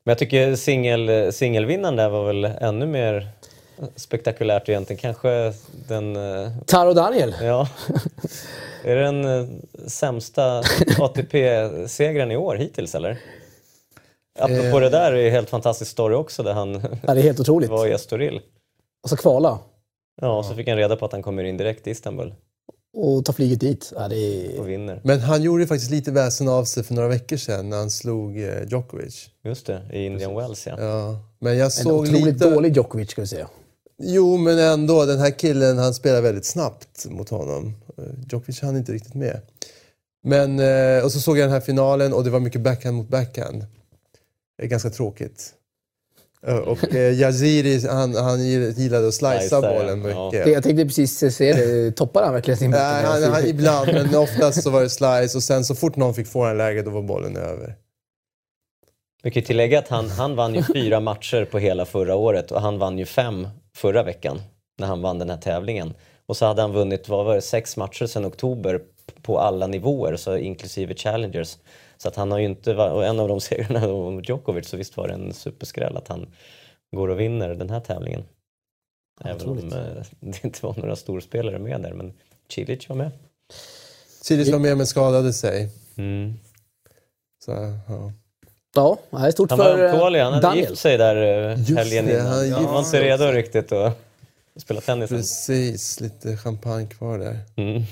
Men 0.04 0.10
jag 0.10 0.18
tycker 0.18 0.54
singel, 0.56 1.32
singelvinnaren 1.32 1.96
där 1.96 2.08
var 2.08 2.24
väl 2.26 2.44
ännu 2.44 2.86
mer 2.86 3.28
spektakulärt 3.96 4.68
egentligen. 4.68 5.00
Kanske 5.00 5.52
den... 5.88 6.16
eh, 6.16 6.50
Taro 6.66 6.92
Daniel. 6.92 7.34
Ja. 7.42 7.68
Är 8.84 8.96
det 8.96 9.02
den 9.02 9.24
eh, 9.24 9.46
sämsta 9.86 10.62
ATP-segern 10.98 12.30
i 12.30 12.36
år 12.36 12.54
hittills 12.56 12.94
eller? 12.94 13.18
Apropå 14.38 14.80
det 14.80 14.88
där 14.88 15.12
är 15.12 15.26
en 15.26 15.32
helt 15.32 15.50
fantastisk 15.50 15.90
story 15.90 16.14
också 16.14 16.42
där 16.42 16.52
han 16.52 16.72
Ja, 17.06 17.14
det 17.14 17.20
är 17.20 17.22
helt 17.22 17.40
otroligt. 17.40 17.70
var 17.70 17.86
i 17.86 17.92
Estoril. 17.92 18.40
Och 19.02 19.10
så 19.10 19.16
kvala. 19.16 19.58
Ja, 20.20 20.38
och 20.38 20.44
så 20.44 20.54
fick 20.54 20.68
han 20.68 20.76
reda 20.76 20.96
på 20.96 21.04
att 21.04 21.12
han 21.12 21.22
kommer 21.22 21.44
in 21.44 21.56
direkt 21.56 21.82
till 21.84 21.92
Istanbul 21.92 22.34
Och 22.96 23.24
ta 23.24 23.32
flyget 23.32 23.60
dit. 23.60 23.92
Ja, 23.96 24.08
det 24.08 24.48
och 24.58 24.64
är... 24.64 24.68
vinner. 24.68 25.00
Men 25.04 25.20
han 25.20 25.42
gjorde 25.42 25.62
ju 25.62 25.66
faktiskt 25.66 25.90
lite 25.90 26.12
väsen 26.12 26.48
av 26.48 26.64
sig 26.64 26.84
för 26.84 26.94
några 26.94 27.08
veckor 27.08 27.36
sedan 27.36 27.70
när 27.70 27.76
han 27.76 27.90
slog 27.90 28.40
eh, 28.42 28.64
Djokovic. 28.70 29.30
Just 29.44 29.66
det, 29.66 29.82
i 29.92 30.04
Indian 30.04 30.34
Wells 30.36 30.66
ja. 30.66 30.74
Ja. 30.78 31.16
Men 31.38 31.56
jag 31.58 31.64
En 31.64 31.70
såg 31.70 32.00
otroligt 32.00 32.24
lite... 32.24 32.50
dålig 32.50 32.76
Djokovic, 32.76 33.10
ska 33.10 33.20
vi 33.20 33.26
säga. 33.28 33.48
Jo, 33.98 34.36
men 34.36 34.58
ändå. 34.58 35.04
Den 35.04 35.18
här 35.18 35.30
killen, 35.30 35.78
han 35.78 35.94
spelar 35.94 36.20
väldigt 36.20 36.44
snabbt 36.44 37.06
mot 37.10 37.28
honom. 37.28 37.74
Eh, 37.98 38.04
Djokovic 38.28 38.60
hann 38.60 38.76
inte 38.76 38.92
riktigt 38.92 39.14
med. 39.14 39.40
Men, 40.24 40.58
eh, 40.60 41.04
och 41.04 41.12
så 41.12 41.20
såg 41.20 41.38
jag 41.38 41.44
den 41.44 41.52
här 41.52 41.60
finalen 41.60 42.12
och 42.12 42.24
det 42.24 42.30
var 42.30 42.40
mycket 42.40 42.60
backhand 42.60 42.96
mot 42.96 43.08
backhand. 43.08 43.66
Det 44.58 44.64
är 44.64 44.68
ganska 44.68 44.90
tråkigt. 44.90 45.54
Eh, 46.46 46.56
Och 46.56 46.94
eh, 46.94 47.14
Yaziri, 47.20 47.86
han, 47.88 48.14
han 48.14 48.44
gillade 48.44 49.08
att 49.08 49.14
slicea 49.14 49.60
bollen 49.60 50.04
ja. 50.04 50.26
mycket. 50.30 50.44
Det, 50.44 50.50
jag 50.50 50.62
tänkte 50.62 50.84
precis 50.84 51.36
säga 51.36 51.56
det. 51.56 51.92
Toppar 51.92 52.22
han 52.22 52.32
verkligen 52.34 52.58
sin 52.58 52.70
Nej, 52.70 53.04
han, 53.04 53.20
backhand? 53.20 53.34
han, 53.34 53.46
ibland, 53.46 53.92
men 53.92 54.14
oftast 54.14 54.62
så 54.62 54.70
var 54.70 54.82
det 54.82 54.90
slice 54.90 55.36
och 55.36 55.42
sen 55.42 55.64
så 55.64 55.74
fort 55.74 55.96
någon 55.96 56.14
fick 56.14 56.26
forehandläge 56.26 56.82
då 56.82 56.90
var 56.90 57.02
bollen 57.02 57.36
över. 57.36 57.76
Vi 59.22 59.30
kan 59.30 59.40
ju 59.40 59.46
tillägga 59.46 59.78
att 59.78 59.88
han, 59.88 60.10
han 60.10 60.36
vann 60.36 60.54
ju 60.54 60.62
fyra 60.62 61.00
matcher 61.00 61.44
på 61.44 61.58
hela 61.58 61.86
förra 61.86 62.14
året 62.14 62.52
och 62.52 62.60
han 62.60 62.78
vann 62.78 62.98
ju 62.98 63.06
fem 63.06 63.48
förra 63.76 64.02
veckan 64.02 64.40
när 64.78 64.86
han 64.86 65.02
vann 65.02 65.18
den 65.18 65.30
här 65.30 65.36
tävlingen. 65.36 65.94
Och 66.26 66.36
så 66.36 66.46
hade 66.46 66.62
han 66.62 66.72
vunnit 66.72 67.08
vad 67.08 67.24
var 67.24 67.34
det, 67.34 67.42
sex 67.42 67.76
matcher 67.76 68.06
sedan 68.06 68.26
oktober 68.26 68.82
på 69.22 69.38
alla 69.38 69.66
nivåer, 69.66 70.16
så 70.16 70.36
inklusive 70.36 70.94
Challengers. 70.94 71.58
Så 71.96 72.08
att 72.08 72.16
han 72.16 72.30
har 72.30 72.38
ju 72.38 72.44
inte, 72.44 72.74
och 72.74 73.06
en 73.06 73.20
av 73.20 73.28
de 73.28 73.40
segrarna 73.40 73.88
mot 73.88 74.28
Djokovic, 74.28 74.68
så 74.68 74.76
visst 74.76 74.96
var 74.96 75.08
det 75.08 75.14
en 75.14 75.32
superskräll 75.32 75.96
att 75.96 76.08
han 76.08 76.26
går 76.96 77.08
och 77.08 77.20
vinner 77.20 77.54
den 77.54 77.70
här 77.70 77.80
tävlingen. 77.80 78.24
Även 79.20 79.48
om 79.48 79.58
eh, 79.58 80.04
det 80.20 80.44
inte 80.44 80.66
var 80.66 80.74
några 80.76 80.96
storspelare 80.96 81.58
med 81.58 81.80
där, 81.80 81.92
men 81.92 82.12
Cilic 82.48 82.88
var 82.88 82.96
med. 82.96 83.10
Sirius 84.20 84.48
var 84.48 84.58
med 84.58 84.76
men 84.76 84.86
skadade 84.86 85.32
sig. 85.32 85.70
Mm. 85.96 86.34
Så, 87.44 87.50
ja. 87.88 88.12
Ja, 88.74 88.98
det 89.10 89.16
är 89.16 89.30
stort 89.30 89.50
Han 89.50 89.58
för 89.58 89.76
var 89.76 89.84
eh, 89.84 89.92
ömtålig, 89.92 90.20
han 90.20 90.32
hade 90.32 90.46
Daniel. 90.46 90.68
gift 90.68 90.80
sig 90.80 90.98
där 90.98 91.16
eh, 91.16 91.56
helgen 91.76 92.06
det, 92.06 92.12
innan. 92.12 92.26
han 92.26 92.52
Han 92.52 92.64
var 92.64 92.78
inte 92.78 93.02
redo 93.02 93.24
riktigt 93.24 93.72
att 93.72 93.98
spela 94.56 94.80
tennis. 94.80 95.10
Precis, 95.10 96.00
lite 96.00 96.36
champagne 96.36 96.86
kvar 96.86 97.18
där. 97.18 97.38
Mm. 97.56 97.82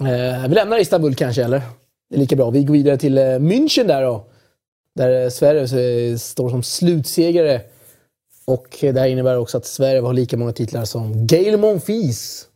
Eh, 0.00 0.48
vi 0.48 0.54
lämnar 0.54 0.78
Istanbul 0.78 1.14
kanske, 1.14 1.44
eller? 1.44 1.62
Det 2.10 2.16
är 2.16 2.20
lika 2.20 2.36
bra. 2.36 2.50
Vi 2.50 2.64
går 2.64 2.72
vidare 2.74 2.96
till 2.96 3.18
eh, 3.18 3.22
München 3.22 3.86
där 3.86 4.02
då. 4.02 4.24
Där 4.94 5.22
eh, 5.24 5.28
Sverige 5.28 6.18
står 6.18 6.50
som 6.50 6.62
slutsegrare. 6.62 7.60
Och 8.44 8.78
det 8.80 9.00
här 9.00 9.06
innebär 9.06 9.38
också 9.38 9.58
att 9.58 9.66
Sverige 9.66 10.00
har 10.00 10.12
lika 10.12 10.36
många 10.36 10.52
titlar 10.52 10.84
som 10.84 11.26
Gael 11.26 11.56
Monfils. 11.56 12.48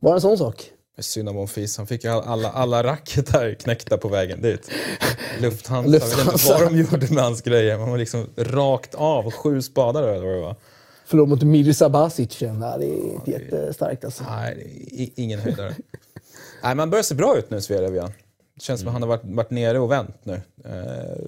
Var 0.00 0.10
det 0.10 0.16
en 0.16 0.20
sån 0.20 0.38
sak? 0.38 0.70
Synd 0.98 1.28
om 1.28 1.34
Monfils. 1.34 1.76
Han 1.76 1.86
fick 1.86 2.04
alla, 2.04 2.50
alla 2.50 2.82
racketar 2.82 3.54
knäckta 3.54 3.98
på 3.98 4.08
vägen 4.08 4.42
dit. 4.42 4.70
Lufthansa, 5.40 5.90
Lufthansa. 5.90 6.18
jag 6.18 6.32
vet 6.32 6.32
inte 6.32 6.64
vad 6.64 6.72
de 6.72 6.78
gjorde 7.06 7.14
med 7.14 7.24
hans 7.24 7.42
grejer. 7.42 7.78
Man 7.78 7.90
var 7.90 7.98
liksom 7.98 8.26
rakt 8.36 8.94
av, 8.94 9.30
sju 9.30 9.62
spadar 9.62 10.02
eller 10.02 10.26
vad 10.26 10.34
det 10.34 10.40
var. 10.40 10.56
Förlorade 11.06 11.30
mot 11.30 11.42
Mirza 11.42 11.88
Basic. 11.88 12.38
Det 12.38 12.46
är 12.46 13.14
inte 13.14 13.30
jättestarkt 13.30 14.04
alltså. 14.04 14.24
Nej, 14.30 15.12
ingen 15.16 15.38
höjdare. 15.40 15.74
Nej, 16.62 16.74
man 16.74 16.90
börjar 16.90 17.02
se 17.02 17.14
bra 17.14 17.38
ut 17.38 17.50
nu, 17.50 17.60
Sverige. 17.60 17.90
Det 17.90 18.62
känns 18.62 18.80
som 18.80 18.88
att 18.88 18.92
han 18.92 19.02
har 19.02 19.08
varit, 19.08 19.24
varit 19.24 19.50
nere 19.50 19.78
och 19.78 19.90
vänt 19.90 20.16
nu. 20.22 20.34
Eh, 20.64 20.72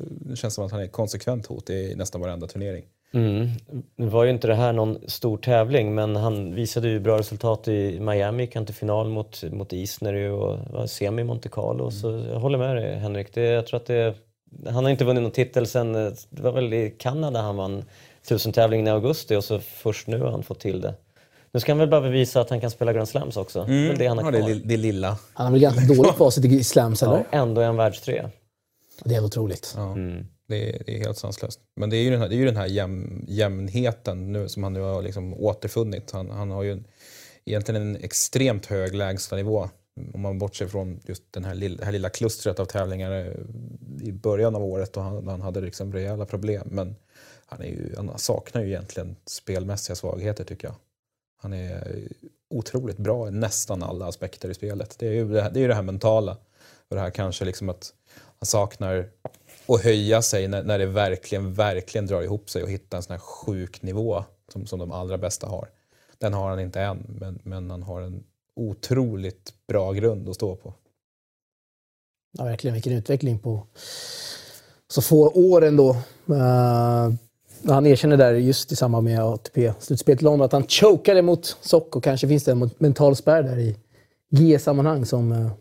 Det 0.08 0.36
känns 0.36 0.54
som 0.54 0.64
att 0.66 0.70
han 0.72 0.80
är 0.80 0.84
ett 0.84 0.92
konsekvent 0.92 1.46
hot 1.46 1.70
i 1.70 1.94
nästan 1.96 2.20
varenda 2.20 2.46
turnering. 2.46 2.84
Mm. 3.12 3.48
Nu 3.96 4.06
var 4.06 4.24
ju 4.24 4.30
inte 4.30 4.46
det 4.46 4.54
här 4.54 4.72
någon 4.72 4.98
stor 5.06 5.36
tävling 5.36 5.94
men 5.94 6.16
han 6.16 6.54
visade 6.54 6.88
ju 6.88 7.00
bra 7.00 7.18
resultat 7.18 7.68
i 7.68 8.00
Miami, 8.00 8.42
gick 8.42 8.54
han 8.54 8.66
till 8.66 8.74
final 8.74 9.08
mot, 9.08 9.42
mot 9.52 9.72
Isner 9.72 10.14
och 10.30 10.58
var 10.70 10.86
semi 10.86 11.22
i 11.22 11.24
Monte 11.24 11.48
Carlo. 11.48 11.90
Så 11.90 12.24
jag 12.32 12.40
håller 12.40 12.58
med 12.58 12.76
dig 12.76 12.98
Henrik. 12.98 13.34
Det, 13.34 13.42
jag 13.42 13.66
tror 13.66 13.80
att 13.80 13.86
det, 13.86 14.14
han 14.66 14.84
har 14.84 14.90
inte 14.90 15.04
vunnit 15.04 15.22
någon 15.22 15.32
titel 15.32 15.66
sen, 15.66 15.94
eh, 15.94 16.12
det 16.30 16.42
var 16.42 16.52
väl 16.52 16.72
i 16.72 16.94
Kanada 16.98 17.40
han 17.40 17.56
vann 17.56 17.84
tusentävlingen 18.28 18.86
i 18.86 18.90
augusti 18.90 19.36
och 19.36 19.44
så 19.44 19.58
först 19.58 20.06
nu 20.06 20.20
har 20.20 20.30
han 20.30 20.42
fått 20.42 20.60
till 20.60 20.80
det. 20.80 20.94
Nu 21.52 21.60
ska 21.60 21.72
han 21.72 21.78
väl 21.78 21.88
bara 21.88 22.00
bevisa 22.00 22.40
att 22.40 22.50
han 22.50 22.60
kan 22.60 22.70
spela 22.70 22.92
Grand 22.92 23.08
Slams 23.08 23.36
också. 23.36 23.64
Det 23.64 23.72
är 23.72 23.88
väl 23.88 23.98
det 23.98 24.06
han 24.06 24.18
har 24.18 24.32
Ja, 24.32 24.46
det, 24.46 24.54
det 24.54 24.76
lilla. 24.76 25.16
Han 25.32 25.46
har 25.46 25.52
väl 25.52 25.60
ganska 25.60 25.80
dåligt 25.94 26.14
facit 26.14 26.44
i 26.44 26.64
slams, 26.64 27.02
eller? 27.02 27.24
Ja, 27.30 27.38
ändå 27.38 27.60
är 27.60 27.66
han 27.66 27.76
världstrea. 27.76 28.30
Det 29.04 29.14
är 29.14 29.24
otroligt. 29.24 29.74
Ja, 29.76 29.92
Mm 29.92 30.26
det, 30.50 30.68
är, 30.68 30.82
det 30.86 30.96
är 30.96 30.98
helt 30.98 31.18
sanslöst. 31.18 31.60
Men 31.76 31.90
det 31.90 31.96
är 31.96 32.02
ju 32.02 32.10
den 32.10 32.20
här, 32.20 32.28
det 32.28 32.34
är 32.34 32.38
ju 32.38 32.44
den 32.44 32.56
här 32.56 32.66
jäm, 32.66 33.24
jämnheten 33.28 34.32
nu 34.32 34.48
som 34.48 34.62
han 34.62 34.72
nu 34.72 34.80
har 34.80 35.02
liksom 35.02 35.34
återfunnit. 35.34 36.10
Han, 36.10 36.30
han 36.30 36.50
har 36.50 36.62
ju 36.62 36.72
en, 36.72 36.84
egentligen 37.44 37.82
en 37.82 37.96
extremt 37.96 38.66
hög 38.66 38.94
lägstanivå. 38.94 39.68
Om 40.14 40.20
man 40.20 40.38
bortser 40.38 40.66
från 40.66 41.00
just 41.04 41.22
den 41.30 41.44
här 41.44 41.54
lilla, 41.54 41.76
det 41.76 41.84
här 41.84 41.92
lilla 41.92 42.08
klustret 42.08 42.60
av 42.60 42.64
tävlingar 42.64 43.12
eh, 43.12 44.06
i 44.08 44.12
början 44.12 44.54
av 44.54 44.64
året 44.64 44.92
då 44.92 45.00
han, 45.00 45.28
han 45.28 45.40
hade 45.40 45.60
liksom 45.60 45.92
rejäla 45.92 46.26
problem. 46.26 46.68
Men 46.70 46.96
han, 47.46 47.60
är 47.60 47.66
ju, 47.66 47.94
han 47.96 48.18
saknar 48.18 48.62
ju 48.62 48.68
egentligen 48.68 49.16
spelmässiga 49.26 49.96
svagheter 49.96 50.44
tycker 50.44 50.68
jag. 50.68 50.74
Han 51.36 51.52
är 51.52 52.02
otroligt 52.50 52.96
bra 52.96 53.28
i 53.28 53.30
nästan 53.30 53.82
alla 53.82 54.06
aspekter 54.06 54.50
i 54.50 54.54
spelet. 54.54 54.98
Det 54.98 55.06
är 55.06 55.12
ju 55.12 55.28
det 55.28 55.42
här, 55.42 55.50
det, 55.50 55.58
är 55.58 55.62
ju 55.62 55.68
det 55.68 55.74
här 55.74 55.82
mentala. 55.82 56.36
Och 56.88 56.96
det 56.96 57.00
här 57.00 57.10
kanske 57.10 57.44
liksom 57.44 57.68
att 57.68 57.92
han 58.38 58.46
saknar 58.46 59.08
och 59.70 59.80
höja 59.80 60.22
sig 60.22 60.48
när, 60.48 60.62
när 60.62 60.78
det 60.78 60.86
verkligen, 60.86 61.54
verkligen 61.54 62.06
drar 62.06 62.22
ihop 62.22 62.50
sig 62.50 62.62
och 62.62 62.70
hitta 62.70 62.96
en 62.96 63.02
sån 63.02 63.12
här 63.12 63.20
sjuk 63.20 63.82
nivå 63.82 64.24
som, 64.52 64.66
som 64.66 64.78
de 64.78 64.92
allra 64.92 65.18
bästa 65.18 65.46
har. 65.46 65.68
Den 66.18 66.34
har 66.34 66.50
han 66.50 66.60
inte 66.60 66.80
än, 66.80 67.16
men, 67.20 67.40
men 67.42 67.70
han 67.70 67.82
har 67.82 68.00
en 68.00 68.24
otroligt 68.56 69.54
bra 69.68 69.92
grund 69.92 70.28
att 70.28 70.34
stå 70.34 70.56
på. 70.56 70.74
Ja, 72.38 72.44
verkligen. 72.44 72.74
Vilken 72.74 72.92
utveckling 72.92 73.38
på 73.38 73.66
så 74.88 75.02
få 75.02 75.28
år 75.28 75.64
ändå. 75.64 75.90
Uh, 76.30 77.12
han 77.68 77.86
erkänner 77.86 78.16
där 78.16 78.34
just 78.34 78.72
i 78.72 78.76
samband 78.76 79.04
med 79.04 79.20
ATP-slutspelet 79.20 80.22
i 80.22 80.24
London 80.24 80.44
att 80.44 80.52
han 80.52 80.66
chokade 80.66 81.22
mot 81.22 81.56
Sock 81.60 81.96
och 81.96 82.04
kanske 82.04 82.28
finns 82.28 82.44
det 82.44 82.52
en 82.52 82.70
mental 82.78 83.16
spärr 83.16 83.42
där 83.42 83.58
i 83.58 83.76
G-sammanhang 84.30 85.06
som, 85.06 85.32
uh, 85.32 85.52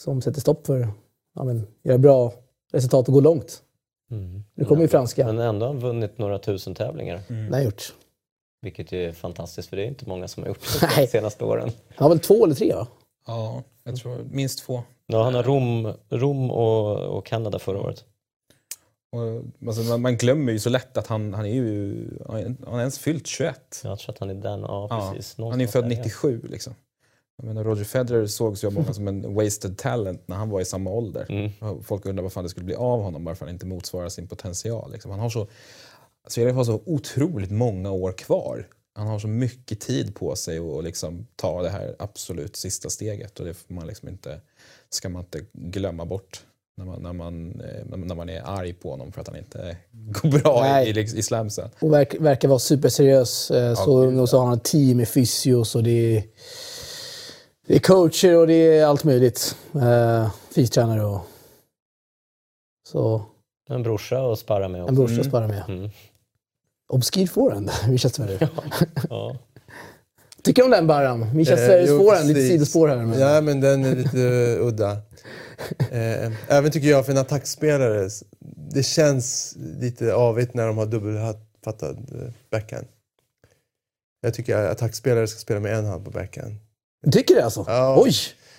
som 0.00 0.22
sätter 0.22 0.40
stopp 0.40 0.66
för 0.66 0.88
ja, 1.34 1.54
göra 1.82 1.98
bra 1.98 2.32
resultat 2.70 3.08
och 3.08 3.14
gå 3.14 3.20
långt. 3.20 3.62
Mm. 4.10 4.44
Nu 4.54 4.64
kommer 4.64 4.82
ju 4.82 4.88
franska. 4.88 5.26
Men 5.26 5.38
ändå 5.38 5.66
har 5.66 5.72
han 5.72 5.82
vunnit 5.82 6.18
några 6.18 6.38
tusen 6.38 6.74
tävlingar. 6.74 7.20
Det 7.28 7.56
har 7.56 7.62
gjort. 7.62 7.94
Vilket 8.62 8.92
är 8.92 9.12
fantastiskt 9.12 9.68
för 9.68 9.76
det 9.76 9.82
är 9.82 9.86
inte 9.86 10.08
många 10.08 10.28
som 10.28 10.42
har 10.42 10.48
gjort 10.48 10.80
det 10.80 10.90
de 10.96 11.06
senaste 11.06 11.44
åren. 11.44 11.70
Han 11.88 12.04
har 12.04 12.08
väl 12.08 12.20
två 12.20 12.44
eller 12.44 12.54
tre 12.54 12.74
va? 12.74 12.86
Ja, 13.26 13.62
jag 13.84 13.96
tror 13.96 14.18
minst 14.30 14.58
två. 14.58 14.82
Ja, 15.06 15.22
han 15.22 15.34
har 15.34 15.42
Rom, 15.42 15.92
Rom 16.10 16.50
och, 16.50 16.96
och 16.98 17.26
Kanada 17.26 17.58
förra 17.58 17.80
året. 17.80 18.04
Och, 19.12 19.42
alltså, 19.68 19.82
man, 19.82 20.00
man 20.02 20.16
glömmer 20.16 20.52
ju 20.52 20.58
så 20.58 20.70
lätt 20.70 20.96
att 20.96 21.06
han, 21.06 21.34
han 21.34 21.46
är 21.46 21.54
ju 21.54 21.94
han 22.26 22.56
har 22.66 22.78
ens 22.78 22.98
fyllt 22.98 23.26
21. 23.26 23.80
Jag 23.84 23.98
tror 23.98 24.12
att 24.14 24.18
han 24.18 24.30
är 24.30 24.34
den, 24.34 24.60
ja 24.60 24.86
Ja, 24.90 25.12
precis. 25.14 25.36
han 25.38 25.60
är 25.60 25.66
född 25.66 25.84
där, 25.84 25.90
ja. 25.90 25.96
97 25.96 26.40
liksom. 26.50 26.74
Jag 27.42 27.46
menar, 27.46 27.64
Roger 27.64 27.84
Federer 27.84 28.26
sågs 28.26 28.64
ju 28.64 28.68
av 28.68 28.74
många 28.74 28.94
som 28.94 29.08
en 29.08 29.34
wasted 29.34 29.78
talent 29.78 30.28
när 30.28 30.36
han 30.36 30.50
var 30.50 30.60
i 30.60 30.64
samma 30.64 30.90
ålder. 30.90 31.26
Mm. 31.28 31.82
Folk 31.82 32.06
undrar 32.06 32.22
vad 32.22 32.32
fan 32.32 32.44
det 32.44 32.50
skulle 32.50 32.64
bli 32.64 32.74
av 32.74 33.02
honom 33.02 33.24
bara 33.24 33.34
för 33.34 33.44
att 33.44 33.48
han 33.48 33.54
inte 33.54 33.66
motsvarar 33.66 34.08
sin 34.08 34.28
potential. 34.28 34.92
Liksom. 34.92 35.10
Han 35.10 35.20
har 35.20 35.30
så, 35.30 35.48
Sverige 36.28 36.52
har 36.52 36.64
så 36.64 36.82
otroligt 36.86 37.50
många 37.50 37.90
år 37.90 38.12
kvar. 38.12 38.66
Han 38.94 39.06
har 39.06 39.18
så 39.18 39.28
mycket 39.28 39.80
tid 39.80 40.14
på 40.14 40.36
sig 40.36 40.58
att 40.58 40.84
liksom 40.84 41.26
ta 41.36 41.62
det 41.62 41.70
här 41.70 41.96
absolut 41.98 42.56
sista 42.56 42.90
steget 42.90 43.40
och 43.40 43.46
det 43.46 43.54
får 43.54 43.74
man 43.74 43.86
liksom 43.86 44.08
inte, 44.08 44.40
ska 44.90 45.08
man 45.08 45.22
inte 45.22 45.40
glömma 45.52 46.04
bort 46.04 46.44
när 46.76 46.84
man, 46.84 47.02
när, 47.02 47.12
man, 47.12 47.60
eh, 47.60 47.98
när 47.98 48.14
man 48.14 48.28
är 48.28 48.42
arg 48.44 48.72
på 48.72 48.90
honom 48.90 49.12
för 49.12 49.20
att 49.20 49.28
han 49.28 49.36
inte 49.36 49.76
går 49.92 50.40
bra 50.40 50.60
Nej. 50.62 50.90
i, 50.90 51.00
i, 51.00 51.02
i 51.02 51.22
slamsen. 51.22 51.70
Och 51.80 51.92
verk, 51.92 52.14
verkar 52.20 52.48
vara 52.48 52.58
superseriös. 52.58 53.50
Eh, 53.50 53.74
så, 53.74 54.06
gud, 54.06 54.20
och 54.20 54.28
så 54.28 54.38
har 54.38 54.46
han 54.46 54.56
ett 54.56 54.64
team 54.64 54.96
med 54.96 55.08
fysios 55.08 55.74
och 55.74 55.82
det 55.82 56.16
är, 56.16 56.22
det 57.70 57.76
är 57.76 57.80
coacher 57.80 58.36
och 58.36 58.46
det 58.46 58.78
är 58.78 58.86
allt 58.86 59.04
möjligt. 59.04 59.56
Eh, 59.74 60.32
fystränare 60.54 61.04
och 61.04 61.20
så. 62.88 63.22
En 63.68 63.82
brorsa 63.82 64.32
att 64.32 64.38
sparra 64.38 64.68
med 64.68 64.78
En 64.80 64.84
också. 64.84 64.94
brorsa 64.94 65.20
att 65.20 65.26
spara 65.26 65.48
med. 65.48 65.64
Mm. 65.68 65.90
Obskyr 66.88 67.26
forehand, 67.26 67.70
Mischa 67.88 68.08
Sverige. 68.08 68.48
Ja. 69.10 69.36
Tycker 70.42 70.62
du 70.62 70.64
om 70.64 70.70
den 70.70 70.86
Baram? 70.86 71.36
Mischa 71.36 71.52
Eh, 71.52 71.56
Sveriges 71.58 71.90
jo, 71.90 71.98
forehand, 71.98 72.28
lite 72.28 72.40
sidospår 72.40 72.88
här. 72.88 72.96
Men... 72.96 73.20
Ja, 73.20 73.40
men 73.40 73.60
den 73.60 73.84
är 73.84 73.96
lite 73.96 74.20
eh, 74.20 74.66
udda. 74.66 74.90
Eh, 75.90 76.32
även 76.48 76.70
tycker 76.70 76.88
jag 76.88 77.06
för 77.06 77.12
en 77.12 77.18
attackspelare, 77.18 78.08
det 78.72 78.82
känns 78.82 79.54
lite 79.58 80.14
avigt 80.14 80.54
när 80.54 80.66
de 80.66 80.78
har 80.78 80.86
dubbelfattad 80.86 82.10
eh, 82.14 82.32
backhand. 82.50 82.86
Jag 84.20 84.34
tycker 84.34 84.56
att 84.56 84.70
attackspelare 84.70 85.26
ska 85.26 85.38
spela 85.38 85.60
med 85.60 85.78
en 85.78 85.84
hand 85.84 86.04
på 86.04 86.10
backhand. 86.10 86.56
Tycker 87.12 87.34
du 87.34 87.40
alltså? 87.40 87.64
Ja. 87.66 88.02
Oj! 88.02 88.12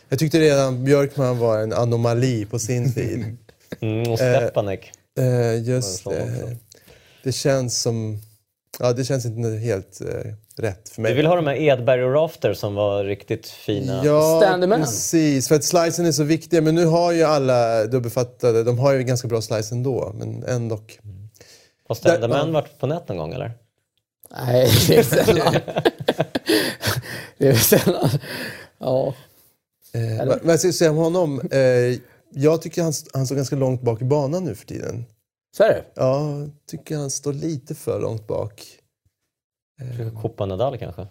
Jag 0.10 0.20
tyckte 0.20 0.40
redan 0.40 0.84
Björkman 0.84 1.38
var 1.40 1.60
en 1.60 1.74
anomali 1.74 2.46
på 2.46 2.60
sin 2.60 2.94
tid. 2.94 3.38
Mm, 3.80 4.12
och 4.12 4.18
Stepanek. 4.20 4.92
Eh, 5.20 5.64
just 5.64 5.98
det 5.98 6.04
så 6.04 6.10
det. 6.10 6.58
Det 7.24 7.32
känns 7.32 7.82
som... 7.82 8.20
Ja, 8.80 8.94
det 8.94 9.06
känns 9.06 9.26
inte 9.26 9.50
helt 9.50 10.02
eh, 10.02 10.32
rätt 10.58 10.90
för 10.90 11.02
mig. 11.02 11.12
Vi 11.12 11.18
vill 11.18 11.26
ha 11.26 11.36
de 11.36 11.48
här 11.48 11.56
Edberg 11.56 12.04
och 12.04 12.14
Rafter 12.14 12.54
som 12.54 12.76
var 12.76 13.04
riktigt 13.04 13.48
fina. 13.48 14.02
Ja, 14.06 14.58
precis. 14.78 15.48
För 15.48 15.56
att 15.56 15.64
slicen 15.64 16.06
är 16.06 16.12
så 16.12 16.24
viktiga. 16.24 16.62
Men 16.62 16.76
nu 16.76 16.86
har 16.86 17.12
ju 17.12 17.24
alla 17.24 17.86
dubbelfattade, 17.86 18.64
de 18.64 18.80
har 18.80 18.94
ju 18.94 19.04
ganska 19.04 19.28
bra 19.28 19.42
slice 19.42 19.76
ändå. 19.76 20.12
Men 20.16 20.44
ändå. 20.44 20.80
Har 21.88 21.96
Standerman 21.96 22.48
Ja. 22.48 22.54
varit 22.54 22.80
på 22.80 22.88
nät 22.88 23.08
någon 23.08 23.18
gång 23.18 23.34
eller? 23.34 23.52
Nej, 24.32 24.70
det 24.88 24.98
är 24.98 25.04
sällan. 25.04 25.54
det 27.38 27.48
är 27.48 27.54
sällan. 27.54 28.10
Ja. 28.78 29.14
Eh, 29.94 30.28
vad 30.28 30.40
vad 30.44 30.54
jag 30.54 30.60
ska 30.60 30.72
säga 30.72 30.92
om 30.92 30.98
honom? 30.98 31.42
Eh, 31.52 32.00
jag 32.34 32.62
tycker 32.62 32.84
han, 32.84 32.94
han 33.14 33.26
står 33.26 33.36
ganska 33.36 33.56
långt 33.56 33.82
bak 33.82 34.02
i 34.02 34.06
banan 34.06 34.44
nu 34.44 34.56
för 34.56 34.66
tiden. 34.66 35.06
Så 35.58 35.64
är 35.64 35.70
det. 35.70 35.84
Ja, 35.94 36.40
jag 36.40 36.50
tycker 36.68 36.98
han 36.98 37.10
står 37.10 37.34
lite 37.34 37.76
för 37.76 38.00
långt 38.00 38.28
bak. 38.28 38.78
Copa 40.22 40.46
Nadal 40.46 40.78
kanske? 40.78 41.08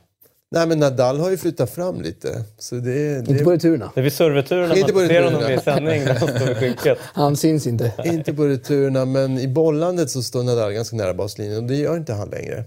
Nej, 0.50 0.66
men 0.66 0.78
Nadal 0.78 1.20
har 1.20 1.30
ju 1.30 1.36
flyttat 1.36 1.70
fram 1.70 2.00
lite. 2.00 2.44
Så 2.58 2.74
det, 2.74 3.22
det, 3.22 3.30
Inte 3.30 3.44
på 3.44 3.52
returerna. 3.52 3.92
Det 3.94 4.00
är 4.00 4.02
vid 4.02 4.12
serveturerna 4.12 4.76
Inte 4.76 4.94
man 4.94 5.06
ser 5.08 5.24
honom 5.24 5.50
i 5.50 5.58
sändning 5.58 6.04
när 6.04 6.14
han 6.14 6.28
står 6.28 6.46
vid 6.46 6.56
skynket. 6.56 6.98
Han 7.12 7.36
syns 7.36 7.66
inte. 7.66 7.92
Inte 8.04 8.34
på 8.34 8.44
returerna, 8.46 9.04
men 9.04 9.38
i 9.38 9.48
bollandet 9.48 10.10
så 10.10 10.22
står 10.22 10.42
Nadal 10.42 10.72
ganska 10.72 10.96
nära 10.96 11.14
baslinjen 11.14 11.56
och 11.56 11.64
det 11.64 11.76
gör 11.76 11.96
inte 11.96 12.12
han 12.12 12.30
längre. 12.30 12.64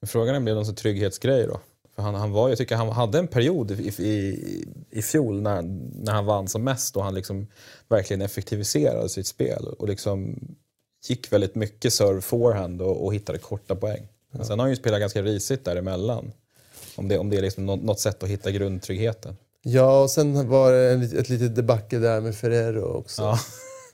Men 0.00 0.08
frågan 0.08 0.34
är, 0.34 0.40
blev 0.40 0.54
det 0.54 0.58
någon 0.58 0.66
sån 0.66 0.74
trygghetsgrej 0.74 1.46
då? 1.46 1.60
För 1.94 2.02
han, 2.02 2.14
han 2.14 2.32
var, 2.32 2.48
jag 2.48 2.58
tycker 2.58 2.76
han 2.76 2.88
hade 2.88 3.18
en 3.18 3.26
period 3.28 3.70
i, 3.70 3.74
i, 3.98 4.64
i 4.90 5.02
fjol 5.02 5.40
när, 5.42 5.62
när 6.04 6.12
han 6.12 6.26
vann 6.26 6.48
som 6.48 6.64
mest 6.64 6.96
och 6.96 7.04
han 7.04 7.14
liksom 7.14 7.46
verkligen 7.88 8.22
effektiviserade 8.22 9.08
sitt 9.08 9.26
spel 9.26 9.66
och 9.78 9.88
liksom 9.88 10.40
gick 11.08 11.32
väldigt 11.32 11.54
mycket 11.54 11.92
serve 11.92 12.20
forehand 12.20 12.82
och, 12.82 13.04
och 13.04 13.14
hittade 13.14 13.38
korta 13.38 13.76
poäng. 13.76 14.08
Men 14.30 14.46
sen 14.46 14.58
har 14.58 14.64
han 14.66 14.70
ju 14.70 14.76
spelat 14.76 15.00
ganska 15.00 15.22
risigt 15.22 15.64
däremellan. 15.64 16.32
Om 16.96 17.08
det, 17.08 17.18
om 17.18 17.30
det 17.30 17.36
är 17.36 17.42
liksom 17.42 17.66
något, 17.66 17.82
något 17.82 18.00
sätt 18.00 18.22
att 18.22 18.28
hitta 18.28 18.50
grundtryggheten. 18.50 19.36
Ja, 19.62 20.02
och 20.02 20.10
sen 20.10 20.48
var 20.48 20.72
det 20.72 20.92
en, 20.92 21.02
ett 21.02 21.28
litet 21.28 21.54
debacle 21.56 21.98
där 21.98 22.20
med 22.20 22.34
Ferrero 22.36 22.82
också. 22.82 23.22
Ja, 23.22 23.38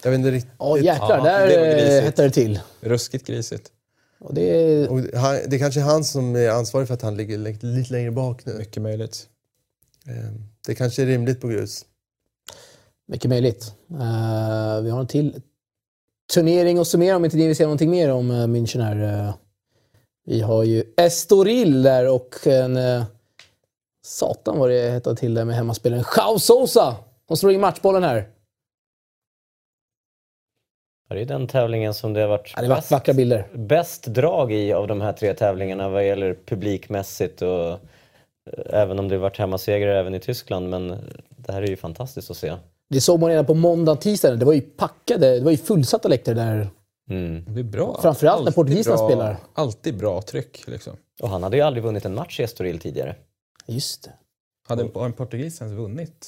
Jag 0.03 0.11
vet 0.11 0.19
inte 0.19 0.31
riktigt. 0.31 0.53
Ja, 0.59 0.79
jäklar. 0.79 1.19
Ja, 1.19 1.25
där 1.25 1.47
det 1.49 1.59
var 1.59 1.67
eh, 1.67 1.73
grisigt. 1.73 2.05
hettade 2.05 2.29
det 2.29 2.35
till. 2.35 2.61
ruskigt 2.81 3.27
grisigt. 3.27 3.71
Och 4.27 4.35
det 4.35 4.43
är... 4.43 4.91
Och 4.91 4.99
han, 4.99 5.39
det 5.49 5.57
är 5.57 5.59
kanske 5.59 5.81
är 5.81 5.85
han 5.85 6.05
som 6.05 6.37
är 6.37 6.49
ansvarig 6.49 6.89
för 6.89 6.95
att 6.95 7.03
han 7.03 7.17
ligger 7.17 7.39
lite 7.39 7.93
längre 7.93 8.11
bak 8.11 8.47
nu. 8.47 8.59
Mycket 8.59 8.83
möjligt. 8.83 9.29
Eh, 10.07 10.33
Det 10.67 10.75
kanske 10.75 11.03
är 11.03 11.07
rimligt 11.07 11.41
på 11.41 11.49
grus. 11.49 11.85
Mycket 13.09 13.29
möjligt. 13.29 13.73
Eh, 13.91 14.83
vi 14.83 14.91
har 14.91 15.01
en 15.01 15.07
till 15.07 15.43
turnering 16.35 16.79
att 16.79 16.87
summera 16.87 17.17
om 17.17 17.25
inte 17.25 17.37
ni 17.37 17.47
vill 17.47 17.57
säga 17.57 17.67
någonting 17.67 17.91
mer 17.91 18.11
om 18.11 18.31
uh, 18.31 18.47
München 18.47 18.83
här. 18.83 19.27
Eh, 19.27 19.35
vi 20.25 20.41
har 20.41 20.65
ju 20.65 20.85
Estoril 20.97 21.83
där 21.83 22.09
och 22.09 22.47
en... 22.47 22.77
Uh, 22.77 23.05
satan 24.07 24.59
vad 24.59 24.71
det 24.71 24.91
heter 24.91 25.15
till 25.15 25.35
där 25.35 25.45
med 25.45 25.57
hemmaspelaren 25.57 26.05
Jao 26.17 26.39
Sousa. 26.39 26.97
De 27.29 27.37
slår 27.37 27.53
in 27.53 27.61
matchbollen 27.61 28.03
här. 28.03 28.29
Ja, 31.09 31.15
Det 31.17 31.21
är 31.23 31.27
den 31.27 31.47
tävlingen 31.47 31.95
som 31.95 32.13
det 32.13 32.21
har 32.21 32.29
varit 32.29 32.53
Ja, 32.57 32.63
det 32.63 32.69
var 32.69 32.77
bäst, 32.77 32.91
vackra 32.91 33.15
bilder. 33.15 33.47
bäst 33.55 34.07
drag 34.07 34.53
i 34.53 34.73
av 34.73 34.87
de 34.87 35.01
här 35.01 35.13
tre 35.13 35.35
tävlingarna 35.35 35.89
vad 35.89 36.07
gäller 36.07 36.37
publikmässigt 36.47 37.43
och 37.43 37.69
eh, 37.71 37.77
även 38.71 38.99
om 38.99 39.09
det 39.09 39.15
har 39.15 39.21
varit 39.21 39.39
hemmasegrare 39.39 40.01
även 40.01 40.15
i 40.15 40.21
Tyskland. 40.21 40.69
Men 40.69 40.89
det 41.37 41.53
här 41.53 41.63
är 41.63 41.67
ju 41.67 41.77
fantastiskt 41.77 42.31
att 42.31 42.37
se. 42.37 42.55
Det 42.91 43.01
såg 43.01 43.21
man 43.21 43.31
redan 43.31 43.47
på 43.47 43.55
måndag 43.55 43.97
tisdagen. 43.97 44.39
Det 44.39 44.45
var 44.45 44.53
ju 44.53 44.61
packade, 44.61 45.39
det 45.39 45.45
var 45.45 45.51
ju 45.51 45.57
fullsatta 45.57 46.09
läktare 46.09 46.35
där. 46.35 46.69
Mm. 47.11 47.45
Det 47.49 47.61
är 47.61 47.65
bra. 47.65 47.99
Framförallt 48.03 48.45
när 48.45 48.53
portugiserna 48.53 48.97
spelar. 48.97 49.37
Alltid 49.55 49.97
bra 49.99 50.23
tryck 50.23 50.65
liksom. 50.67 50.93
Och 51.23 51.29
han 51.29 51.43
hade 51.43 51.57
ju 51.57 51.63
aldrig 51.63 51.85
vunnit 51.85 52.05
en 52.05 52.15
match 52.15 52.41
i 52.41 52.43
Estoril 52.43 52.79
tidigare. 52.79 53.15
Just 53.67 54.05
det. 54.05 54.11
Hade 54.69 54.83
en, 54.83 54.91
har 54.95 55.05
en 55.07 55.13
portugis 55.13 55.61
ens 55.61 55.75
vunnit? 55.79 56.27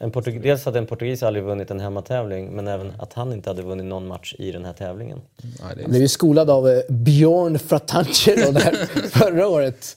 En 0.00 0.12
portug- 0.12 0.42
dels 0.42 0.64
hade 0.64 0.78
en 0.78 0.86
portugis 0.86 1.22
aldrig 1.22 1.44
vunnit 1.44 1.70
en 1.70 1.80
hemmatävling 1.80 2.50
men 2.56 2.68
även 2.68 2.92
att 2.98 3.12
han 3.12 3.32
inte 3.32 3.50
hade 3.50 3.62
vunnit 3.62 3.86
någon 3.86 4.06
match 4.06 4.34
i 4.38 4.52
den 4.52 4.64
här 4.64 4.72
tävlingen. 4.72 5.20
Nej, 5.42 5.52
Han 5.62 5.74
blev 5.76 5.94
är, 5.94 5.98
ju 5.98 6.08
skolad 6.08 6.50
av 6.50 6.68
eh, 6.68 6.80
Björn 6.88 7.58
Fratangelo 7.58 8.52
där 8.52 8.86
förra 9.08 9.48
året. 9.48 9.96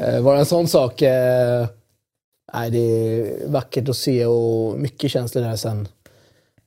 Eh, 0.00 0.20
var 0.20 0.36
en 0.36 0.46
sån 0.46 0.68
sak. 0.68 1.02
Eh, 1.02 1.66
nej, 2.54 2.70
det 2.70 2.78
är 2.78 3.48
vackert 3.48 3.88
att 3.88 3.96
se 3.96 4.26
och 4.26 4.78
mycket 4.78 5.10
känslor 5.10 5.42
där 5.42 5.56
sen 5.56 5.88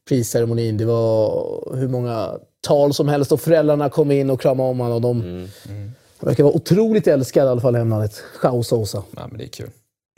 prisceremonin. 0.09 0.77
Det 0.77 0.85
var 0.85 1.75
hur 1.75 1.87
många 1.87 2.31
tal 2.67 2.93
som 2.93 3.07
helst 3.07 3.31
och 3.31 3.41
föräldrarna 3.41 3.89
kom 3.89 4.11
in 4.11 4.29
och 4.29 4.41
kramade 4.41 4.69
om 4.69 4.79
honom. 4.79 4.95
Och 4.95 5.01
de 5.01 5.21
Mm. 5.21 5.47
han 6.19 6.27
verkar 6.29 6.43
vara 6.43 6.53
otroligt 6.53 7.07
älskad 7.07 7.45
i 7.45 7.49
alla 7.49 7.61
fall 7.61 7.75
i 7.75 7.77
hemlandet. 7.79 8.23
Sousa. 8.63 9.03
nej, 9.11 9.25
men 9.29 9.37
det 9.37 9.43
är 9.43 9.47
kul. 9.47 9.69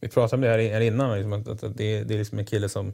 Vi 0.02 0.08
pratade 0.08 0.36
om 0.36 0.42
det 0.42 0.48
här, 0.74 0.82
innan, 0.82 1.16
liksom, 1.18 1.34
att, 1.34 1.64
att 1.64 1.78
det, 1.78 1.84
är- 1.98 2.04
det 2.06 2.14
är 2.14 2.18
liksom 2.18 2.40
en 2.40 2.46
kille 2.46 2.70
som... 2.70 2.94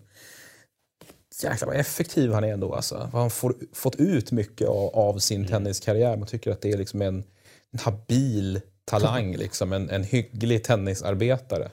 Jäklar 1.44 1.68
vad 1.68 1.76
effektiv 1.78 2.32
han 2.32 2.44
är 2.44 2.54
ändå. 2.54 2.74
Alltså. 2.74 3.10
Han 3.12 3.22
har 3.22 3.30
fått 3.76 3.96
ut 3.96 4.32
mycket 4.32 4.68
av, 4.68 4.96
av 4.96 5.18
sin 5.20 5.48
tenniskarriär. 5.48 6.18
Man 6.18 6.28
tycker 6.28 6.52
att 6.52 6.62
det 6.62 6.72
är 6.72 6.78
liksom 6.78 7.02
en, 7.02 7.24
en 7.72 7.80
habil 7.80 8.62
talang, 8.86 9.36
liksom, 9.38 9.74
en, 9.74 9.90
en 9.90 10.04
hygglig 10.04 10.64
tennisarbetare. 10.64 11.72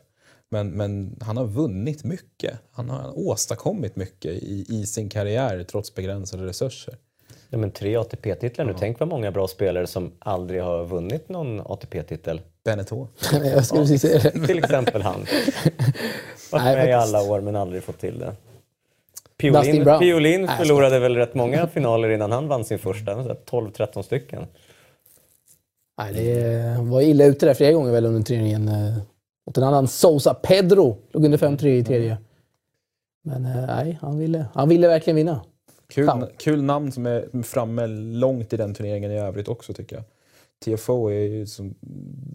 Men, 0.51 0.71
men 0.71 1.16
han 1.21 1.37
har 1.37 1.45
vunnit 1.47 2.05
mycket. 2.05 2.59
Han 2.73 2.90
har 2.90 3.18
åstadkommit 3.18 3.97
mycket 3.97 4.33
i, 4.33 4.66
i 4.68 4.87
sin 4.87 5.09
karriär 5.09 5.64
trots 5.64 5.95
begränsade 5.95 6.47
resurser. 6.47 6.97
Ja, 7.51 7.59
men 7.59 7.71
tre 7.71 7.97
ATP-titlar 7.97 8.64
nu. 8.64 8.75
Tänk 8.79 9.01
vad 9.01 9.09
många 9.09 9.31
bra 9.33 9.49
spelare 9.49 9.87
som 9.87 10.12
aldrig 10.18 10.62
har 10.62 10.85
vunnit 10.85 11.29
någon 11.29 11.61
ATP-titel. 11.61 12.40
Beneteau. 12.64 13.07
Jag 13.33 13.66
skulle 13.66 13.81
precis 13.83 14.03
säga 14.03 14.18
det. 14.18 14.46
Till 14.46 14.59
exempel 14.59 15.03
han. 15.03 15.20
Varit 16.53 16.64
Nej, 16.64 16.77
med 16.77 16.88
i 16.88 16.92
alla 16.92 17.22
år 17.22 17.40
men 17.40 17.57
aldrig 17.57 17.83
fått 17.83 17.98
till 17.98 18.18
det. 18.18 18.35
Piolin. 19.38 19.85
Piolin 20.01 20.48
förlorade 20.48 20.98
väl 20.98 21.16
rätt 21.16 21.35
många 21.35 21.66
finaler 21.66 22.09
innan 22.09 22.33
han 22.33 22.48
vann 22.48 22.64
sin 22.64 22.79
första. 22.79 23.14
12-13 23.14 24.03
stycken. 24.03 24.46
Nej, 25.98 26.12
det 26.14 26.77
var 26.81 27.01
illa 27.01 27.25
ute 27.25 27.46
där 27.46 27.55
flera 27.55 27.72
gånger 27.72 27.92
väl 27.92 28.07
under 28.07 28.22
turneringen. 28.22 28.68
eh, 28.68 28.96
Mot 29.46 29.57
en 29.59 29.64
annan 29.64 29.88
Sousa. 29.88 30.35
Pedro 30.35 30.98
låg 31.12 31.25
under 31.25 31.38
5-3 31.38 31.66
i 31.66 31.85
tredje. 31.85 32.16
Men 33.25 33.44
eh, 33.46 33.66
nej, 33.66 33.98
han 34.01 34.18
ville, 34.18 34.46
han 34.55 34.68
ville 34.68 34.88
verkligen 34.88 35.16
vinna. 35.16 35.40
Kul, 35.88 36.11
kul 36.38 36.62
namn 36.62 36.92
som 36.92 37.07
är 37.07 37.42
framme 37.42 37.87
långt 37.87 38.53
i 38.53 38.57
den 38.57 38.75
turneringen 38.75 39.11
i 39.11 39.18
övrigt 39.18 39.48
också 39.48 39.72
tycker 39.75 39.96
jag. 39.96 40.05
TFO 40.62 41.09
är 41.09 41.12
ju 41.29 41.46
som 41.46 41.75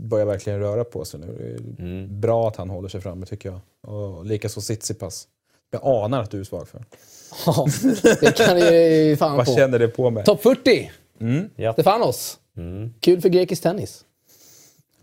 börjar 0.08 0.26
verkligen 0.26 0.60
röra 0.60 0.84
på 0.84 1.06
sig 1.06 1.20
nu. 1.20 1.36
Det 1.40 1.84
är 1.84 1.86
Mm. 1.86 2.20
Bra 2.22 2.48
att 2.48 2.56
han 2.56 2.70
håller 2.70 2.90
sig 2.90 3.02
framme 3.02 3.26
tycker 3.26 3.50
jag. 3.50 3.60
Och 3.94 4.26
likaså 4.26 4.62
Tsitsipas. 4.62 5.28
Jag 5.72 5.82
anar 5.84 6.22
att 6.22 6.32
du 6.32 6.40
är 6.40 6.44
svag 6.44 6.68
för. 6.68 6.86
Ja, 7.46 7.68
det 8.22 8.38
kan 8.38 8.56
ni 8.58 9.16
fan 9.20 9.38
Vad 9.38 9.46
på. 9.46 9.56
känner 9.56 9.80
det 9.80 9.88
på 9.88 10.10
mig? 10.10 10.24
Topp 10.24 10.42
40! 10.44 10.92
Ja. 11.56 11.74
Stefanos. 11.74 12.40
Mm. 12.58 12.94
Kul 13.00 13.22
för 13.22 13.30
grekisk 13.30 13.62
tennis. 13.64 14.04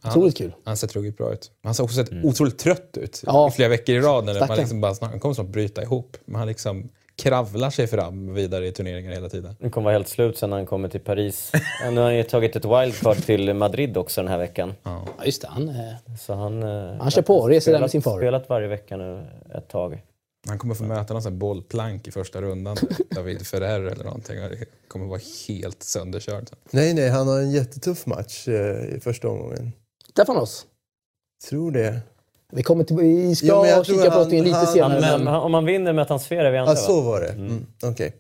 Otroligt 0.07 0.37
kul. 0.37 0.53
Han 0.65 0.77
ser 0.77 0.87
truggigt 0.87 1.17
bra 1.19 1.33
ut. 1.33 1.51
Han 1.63 1.75
ser 1.75 1.85
också 1.85 1.97
sett 1.97 2.25
otroligt 2.25 2.59
trött 2.59 2.97
ut 2.97 3.23
Ja. 3.27 3.49
i 3.49 3.51
flera 3.51 3.69
veckor 3.69 3.95
i 3.95 4.01
rad. 4.01 4.25
När 4.25 4.47
man 4.49 4.57
liksom 4.59 4.81
bara, 4.81 4.95
han 5.01 5.21
kommer 5.21 5.35
snart 5.35 5.47
bryta 5.47 5.83
ihop. 5.83 6.17
Men 6.25 6.35
han 6.39 6.49
liksom 6.49 6.89
kravlar 7.17 7.71
sig 7.71 7.87
fram 7.87 8.35
vidare 8.35 8.67
i 8.67 8.73
turneringar 8.73 9.13
hela 9.13 9.29
tiden. 9.29 9.57
Han 9.61 9.71
kommer 9.71 9.85
vara 9.85 9.93
helt 9.95 10.09
slut 10.09 10.39
sen 10.39 10.51
när 10.51 10.57
han 10.57 10.67
kommer 10.67 10.89
till 10.89 11.01
Paris. 11.01 11.53
Nu 11.91 11.97
har 11.97 12.03
han 12.05 12.17
ju 12.17 12.23
tagit 12.23 12.57
ett 12.57 12.65
wildcard 12.65 13.17
till 13.17 13.55
Madrid 13.55 13.97
också 13.97 14.21
den 14.23 14.29
här 14.31 14.39
veckan. 14.39 14.75
Ja, 14.83 15.05
just 15.25 15.43
det. 15.43 15.49
Han, 15.49 15.69
eh, 15.69 15.75
Så 16.21 16.35
han, 16.35 16.63
eh, 16.63 16.97
Han 17.01 17.11
kör 17.11 17.23
på, 17.23 17.49
reser 17.49 17.73
där 17.73 17.81
med 17.81 17.91
sin 17.91 18.03
far. 18.03 18.19
spelat 18.19 18.49
varje 18.49 18.69
vecka 18.69 18.97
nu 18.97 19.27
ett 19.55 19.69
tag. 19.69 20.03
Han 20.49 20.59
kommer 20.59 20.75
få 20.75 20.85
möta 20.85 21.13
någon 21.15 21.23
sån 21.23 21.33
här 21.33 21.39
bollplank 21.39 22.09
i 22.09 22.11
första 22.11 22.41
rundan. 22.43 22.77
David 23.11 23.47
Ferrer 23.47 23.81
eller 23.81 24.05
någonting. 24.05 24.43
Och 24.45 24.51
Det 24.51 24.65
kommer 24.89 25.07
vara 25.07 25.21
helt 25.49 25.83
sönderkörd. 25.83 26.45
Nej, 26.71 26.95
nej, 26.95 27.09
han 27.09 27.29
har 27.29 27.39
en 27.39 27.51
jättetuff 27.51 28.07
match 28.07 28.49
eh, 28.49 28.97
i 28.97 29.01
första 29.01 29.29
omgången. 29.29 29.73
Stefanos. 30.11 30.67
Tror 31.51 31.71
det. 31.71 32.01
Vi, 32.55 32.63
kommer 32.63 32.85
till, 32.85 32.97
vi 32.97 33.35
ska 33.37 33.47
Jo, 33.47 33.61
men 33.61 33.71
jag 33.71 33.87
kika 33.87 34.11
på 34.11 34.19
han- 34.19 34.29
lite 34.31 34.57
han- 34.57 34.67
senare. 34.67 35.01
Han, 35.05 35.11
men, 35.11 35.25
men, 35.25 35.35
om 35.35 35.53
man 35.53 35.65
vinner 35.65 35.93
möter 35.93 36.11
han 36.11 36.21
Zverev 36.21 36.55
i 36.55 36.59
andra 36.59 36.73
Ja, 36.73 36.77
så 36.77 37.01
va? 37.01 37.11
var 37.11 37.21
det. 37.21 37.29
Mm. 37.29 37.67
Okej. 37.83 38.15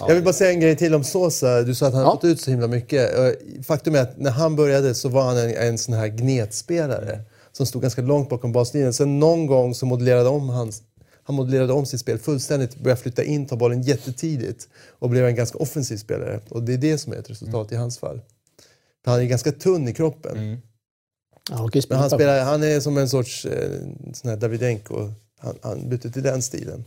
Jag 0.00 0.14
vill 0.14 0.24
bara 0.24 0.32
säga 0.32 0.50
en 0.50 0.60
grej 0.60 0.76
till 0.76 0.94
om 0.94 1.04
Sosa. 1.04 1.62
Du 1.62 1.74
sa 1.74 1.86
att 1.86 1.92
han 1.92 2.02
Ja. 2.02 2.08
har 2.08 2.14
fått 2.14 2.24
ut 2.24 2.40
så 2.40 2.50
himla 2.50 2.66
mycket. 2.66 3.10
Faktum 3.66 3.94
är 3.94 4.02
att 4.02 4.18
när 4.18 4.30
han 4.30 4.56
började 4.56 4.94
så 4.94 5.08
var 5.08 5.22
han 5.22 5.36
en, 5.38 5.54
en 5.56 5.78
sån 5.78 5.94
här 5.94 6.08
gnetspelare 6.08 7.20
som 7.52 7.66
stod 7.66 7.82
ganska 7.82 8.02
långt 8.02 8.28
bakom 8.28 8.52
baslinjen. 8.52 8.92
Sen 8.92 9.18
någon 9.18 9.46
gång 9.46 9.74
så 9.74 9.86
modellerade 9.86 10.28
om 10.28 10.48
hans, 10.48 10.82
han 11.24 11.36
modellerade 11.36 11.72
om 11.72 11.86
sitt 11.86 12.00
spel 12.00 12.18
fullständigt, 12.18 12.76
började 12.76 13.00
flytta 13.02 13.24
in, 13.24 13.46
ta 13.46 13.56
bollen 13.56 13.82
jättetidigt 13.82 14.68
och 14.98 15.10
blev 15.10 15.26
en 15.26 15.34
ganska 15.34 15.58
offensiv 15.58 15.96
spelare. 15.96 16.40
Och 16.48 16.62
det 16.62 16.72
är 16.74 16.78
det 16.78 16.98
som 16.98 17.12
är 17.12 17.16
ett 17.16 17.30
resultat 17.30 17.72
i 17.72 17.76
hans 17.76 17.98
fall. 17.98 18.20
För 19.04 19.10
han 19.10 19.20
är 19.20 19.24
ganska 19.24 19.52
tunn 19.52 19.88
i 19.88 19.94
kroppen. 19.94 20.62
Ja, 21.50 21.56
han 21.90 21.98
han, 21.98 22.10
spelar, 22.10 22.44
han 22.44 22.62
är 22.62 22.80
som 22.80 22.98
en 22.98 23.08
sorts 23.08 23.44
eh, 23.44 23.70
sån 24.12 24.30
här 24.30 24.36
Davidenko. 24.36 25.10
Han, 25.38 25.58
han 25.62 25.88
bytte 25.88 26.10
till 26.10 26.22
den 26.22 26.42
stilen. 26.42 26.84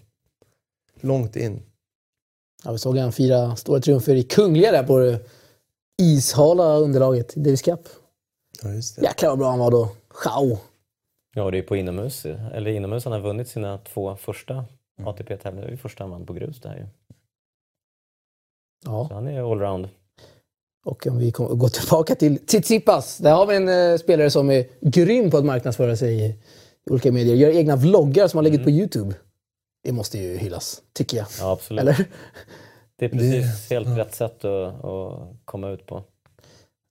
Långt 1.01 1.35
in. 1.35 1.61
Ja, 2.63 2.71
vi 2.71 2.77
såg 2.77 2.97
han 2.97 3.11
fira 3.11 3.55
stora 3.55 3.79
triumfer 3.79 4.15
i 4.15 4.23
Kungliga 4.23 4.71
där 4.71 4.83
på 4.83 4.99
det 4.99 5.19
ishala 6.01 6.77
underlaget 6.77 7.37
i 7.37 7.39
Davis 7.39 7.61
Cup. 7.61 7.79
Ja, 8.63 8.69
just 8.69 8.95
det. 8.95 9.01
Jäklar 9.01 9.29
vad 9.29 9.39
bra 9.39 9.49
han 9.49 9.59
var 9.59 9.71
då. 9.71 9.89
Jao. 10.25 10.57
Ja, 11.35 11.51
det 11.51 11.57
är 11.57 11.63
på 11.63 11.75
inomhus. 11.75 12.25
Eller 12.25 12.71
inomhus 12.71 13.03
han 13.03 13.13
har 13.13 13.19
vunnit 13.19 13.47
sina 13.47 13.77
två 13.77 14.15
första 14.15 14.65
Mm. 15.01 15.07
ATP-tävlingar. 15.07 15.67
Det 15.67 15.73
är 15.73 15.77
första 15.77 16.03
han 16.03 16.11
vann 16.11 16.25
på 16.25 16.33
grus 16.33 16.61
det 16.61 16.69
här 16.69 16.77
ju. 16.77 16.85
Ja. 18.85 19.07
Så 19.07 19.13
han 19.13 19.27
är 19.27 19.51
allround. 19.51 19.89
Och 20.85 21.07
om 21.07 21.17
vi 21.17 21.31
går 21.31 21.69
tillbaka 21.69 22.15
till 22.15 22.45
Tsitsipas. 22.45 23.17
Där 23.17 23.31
har 23.31 23.45
vi 23.45 23.55
en 23.55 23.69
eh, 23.69 23.97
spelare 23.97 24.31
som 24.31 24.51
är 24.51 24.65
grym 24.81 25.31
på 25.31 25.37
att 25.37 25.45
marknadsföra 25.45 25.95
sig 25.95 26.25
i, 26.25 26.35
olika 26.89 27.11
medier. 27.11 27.35
Gör 27.35 27.49
egna 27.49 27.75
vloggar 27.75 28.27
som 28.27 28.37
har 28.37 28.43
legat 28.43 28.63
på 28.63 28.69
YouTube. 28.69 29.15
Det 29.83 29.91
måste 29.91 30.17
ju 30.17 30.37
hyllas, 30.37 30.81
tycker 30.93 31.17
jag. 31.17 31.27
Ja, 31.39 31.51
absolut. 31.51 31.81
Eller? 31.81 32.05
Det 32.99 33.05
är 33.05 33.09
precis 33.09 33.69
helt 33.69 33.97
rätt 33.97 34.15
sätt 34.15 34.45
att, 34.45 34.85
att 34.85 35.35
komma 35.45 35.69
ut 35.69 35.85
på. 35.85 36.03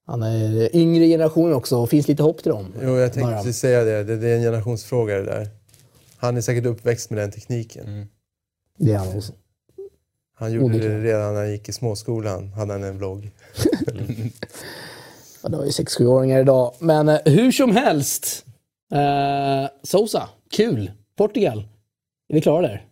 Han 0.06 0.22
är 0.22 0.76
yngre 0.76 1.06
generation 1.06 1.52
också 1.52 1.76
och 1.76 1.90
finns 1.90 2.08
lite 2.08 2.22
hopp 2.22 2.42
till 2.42 2.52
dem. 2.52 2.74
Jo, 2.82 2.96
jag 2.96 3.12
tänkte 3.12 3.34
precis 3.34 3.58
säga 3.58 3.84
det. 3.84 4.04
det. 4.04 4.16
Det 4.16 4.28
är 4.28 4.36
en 4.36 4.42
generationsfråga 4.42 5.16
det 5.16 5.24
där. 5.24 5.48
Han 6.16 6.36
är 6.36 6.40
säkert 6.40 6.66
uppväxt 6.66 7.10
med 7.10 7.18
den 7.18 7.30
tekniken. 7.30 8.08
Det 8.78 8.92
är 8.92 8.98
han 8.98 9.16
också. 9.16 9.32
Han 10.40 10.52
gjorde 10.52 10.64
Onekligen. 10.64 11.02
det 11.02 11.08
redan 11.08 11.34
när 11.34 11.40
han 11.40 11.50
gick 11.50 11.68
i 11.68 11.72
småskolan. 11.72 12.52
Hade 12.52 12.72
han 12.72 12.84
en 12.84 12.98
vlogg. 12.98 13.30
Ja, 15.42 15.48
det 15.48 15.56
var 15.56 15.64
ju 15.64 15.70
6-7-åringar 15.70 16.40
idag. 16.40 16.74
Men 16.78 17.08
eh, 17.08 17.18
hur 17.24 17.52
som 17.52 17.76
helst. 17.76 18.44
Eh, 18.92 19.70
Sousa, 19.82 20.28
kul. 20.50 20.92
Portugal. 21.16 21.58
Är 22.28 22.34
vi 22.34 22.40
klara 22.40 22.62
där? 22.62 22.86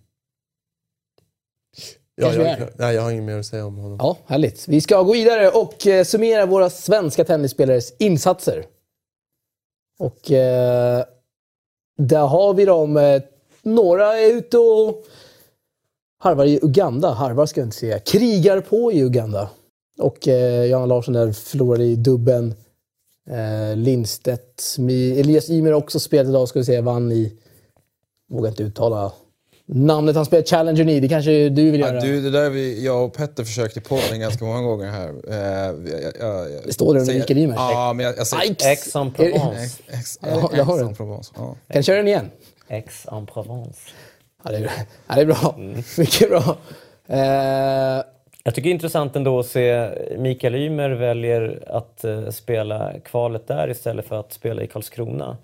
Ja, 2.15 2.35
jag, 2.35 2.69
nej, 2.77 2.95
jag 2.95 3.03
har 3.03 3.11
inget 3.11 3.25
mer 3.25 3.39
att 3.39 3.47
säga 3.47 3.67
om 3.67 3.77
honom. 3.77 3.99
Ja, 4.01 4.17
härligt. 4.27 4.69
Vi 4.69 4.81
ska 4.81 5.03
gå 5.03 5.13
vidare 5.13 5.49
och 5.51 5.87
eh, 5.87 6.05
summera 6.05 6.47
våra 6.47 6.71
svenska 6.71 7.25
tennisspelares 7.25 7.93
insatser. 7.99 8.65
Och 9.99 10.31
eh, 10.31 11.05
där 11.99 12.27
har 12.27 12.55
vi 12.55 12.65
dem. 12.65 12.97
Eh, 12.97 13.23
några 13.63 14.19
är 14.19 14.33
ute 14.33 14.59
och 14.59 15.05
harvar 16.19 16.45
i 16.45 16.59
Uganda. 16.63 17.11
Harvar 17.11 17.47
ska 17.47 17.61
jag 17.61 17.67
inte 17.67 17.77
säga. 17.77 17.99
Krigar 17.99 18.61
på 18.61 18.93
i 18.93 19.01
Uganda. 19.01 19.51
Och 19.99 20.29
eh, 20.29 20.65
Johanna 20.65 20.87
Larsson 20.87 21.15
där 21.15 21.33
förlorade 21.33 21.85
i 21.85 21.97
dubben. 21.97 22.55
Eh, 23.31 23.77
Lindstedt, 23.77 24.77
Elias 24.79 25.51
Ymer 25.51 25.73
också 25.73 26.01
spelat 26.01 26.29
idag 26.29 26.49
ska 26.49 26.59
vi 26.59 26.65
säga. 26.65 26.83
Vann 26.83 27.13
i, 27.13 27.33
vågar 28.31 28.49
inte 28.49 28.63
uttala 28.63 29.13
namnet 29.71 30.17
han 30.17 30.25
spelar 30.25 30.45
Challenger 30.45 30.89
i. 30.89 31.01
Det 31.01 31.09
kanske 31.09 31.49
du 31.49 31.71
vill 31.71 31.81
göra? 31.81 31.95
Ja, 31.95 32.01
du, 32.01 32.21
det 32.21 32.31
där 32.31 32.51
vi, 32.51 32.85
jag 32.85 33.05
och 33.05 33.15
Petter 33.15 33.45
försökt 33.45 33.77
i 33.77 33.81
podden 33.81 34.21
ganska 34.21 34.45
många 34.45 34.63
gånger 34.63 34.91
här. 34.91 35.09
Eh, 35.09 35.37
jag, 35.93 36.03
jag, 36.21 36.51
jag, 36.51 36.67
Det 36.67 36.73
står 36.73 36.95
det 36.95 37.01
under 37.01 37.15
Mikael 37.15 37.39
Ymer. 37.39 37.55
Ja, 37.55 37.93
men 37.97 38.07
jag, 38.07 38.19
jag 38.19 38.27
säger... 38.27 38.43
Aix. 38.43 38.65
Aix-en-Provence. 38.67 39.79
Ex, 39.87 39.99
ex, 39.99 40.19
Ja, 40.23 40.51
det 40.55 40.63
har 40.63 40.79
du. 40.79 40.85
Aix-en-Provence, 40.85 41.33
Ja. 41.37 41.57
Kan 41.69 41.77
du 41.77 41.83
köra 41.83 41.97
den 41.97 42.09
igen? 42.09 42.31
Aix-en-Provence. 42.69 43.81
Ja, 44.49 44.53
det 44.53 44.59
är, 44.65 44.71
ja, 45.09 45.15
det 45.15 45.21
är 45.21 45.27
bra. 45.27 45.55
Mycket 45.99 46.29
bra. 46.31 46.57
Eh, 47.07 48.05
Jag 48.45 48.55
tycker 48.55 48.63
det 48.63 48.71
är 48.71 48.75
intressant 48.75 49.17
ändå 49.17 49.39
att 49.39 49.47
se 49.47 49.91
Mikael 50.19 50.55
Ymer 50.55 50.91
väljer 50.91 51.63
att 51.67 52.05
eh, 52.05 52.29
spela 52.31 52.93
kvalet 53.05 53.47
där 53.47 53.71
istället 53.71 54.07
för 54.07 54.21
att 54.21 54.33
spela 54.33 54.63
i 54.63 54.67
Karlskrona. 54.67 55.37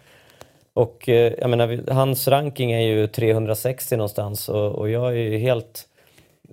Och 0.73 1.09
eh, 1.09 1.33
jag 1.39 1.51
menar, 1.51 1.91
hans 1.93 2.29
ranking 2.29 2.73
är 2.73 2.81
ju 2.81 3.07
360 3.07 3.97
någonstans 3.97 4.49
och, 4.49 4.73
och 4.73 4.91
jag 4.91 5.07
är 5.13 5.17
ju 5.17 5.39
helt 5.39 5.89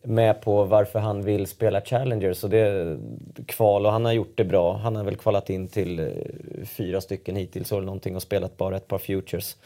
med 0.03 0.41
på 0.41 0.63
varför 0.63 0.99
han 0.99 1.21
vill 1.23 1.47
spela 1.47 1.81
Challenger. 1.81 2.33
Så 2.33 2.47
det 2.47 2.57
är 2.59 2.97
kval 3.45 3.85
och 3.85 3.91
han 3.91 4.05
har 4.05 4.11
gjort 4.13 4.33
det 4.37 4.43
bra. 4.45 4.77
Han 4.77 4.95
har 4.95 5.03
väl 5.03 5.15
kvalat 5.15 5.49
in 5.49 5.67
till 5.67 5.99
eh, 5.99 6.05
fyra 6.65 7.01
stycken 7.01 7.35
hittills 7.35 7.71
eller 7.71 7.81
någonting 7.81 8.15
och 8.15 8.21
spelat 8.21 8.57
bara 8.57 8.75
ett 8.77 8.87
par 8.87 8.97
futures. 8.97 9.57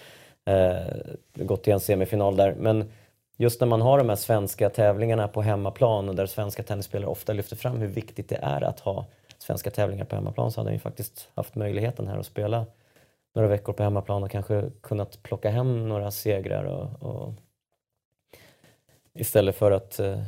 Eh, 0.45 1.45
gått 1.45 1.63
till 1.63 1.73
en 1.73 1.79
semifinal 1.79 2.35
där. 2.35 2.55
Men 2.59 2.91
just 3.37 3.59
när 3.59 3.67
man 3.67 3.81
har 3.81 3.97
de 3.97 4.09
här 4.09 4.15
svenska 4.15 4.69
tävlingarna 4.69 5.27
på 5.27 5.41
hemmaplan 5.41 6.09
och 6.09 6.15
där 6.15 6.25
svenska 6.25 6.63
tennisspelare 6.63 7.09
ofta 7.09 7.33
lyfter 7.33 7.55
fram 7.55 7.77
hur 7.77 7.87
viktigt 7.87 8.29
det 8.29 8.39
är 8.41 8.61
att 8.61 8.79
ha 8.79 9.05
svenska 9.37 9.71
tävlingar 9.71 10.05
på 10.05 10.15
hemmaplan 10.15 10.51
så 10.51 10.59
hade 10.59 10.69
han 10.69 10.75
ju 10.75 10.79
faktiskt 10.79 11.29
haft 11.35 11.55
möjligheten 11.55 12.07
här 12.07 12.17
att 12.17 12.25
spela 12.25 12.65
några 13.35 13.47
veckor 13.47 13.73
på 13.73 13.83
hemmaplan 13.83 14.23
och 14.23 14.31
kanske 14.31 14.69
kunnat 14.81 15.23
plocka 15.23 15.49
hem 15.49 15.89
några 15.89 16.11
segrar 16.11 16.63
och, 16.63 17.09
och 17.09 17.33
istället 19.13 19.55
för 19.55 19.71
att 19.71 19.99
eh, 19.99 20.21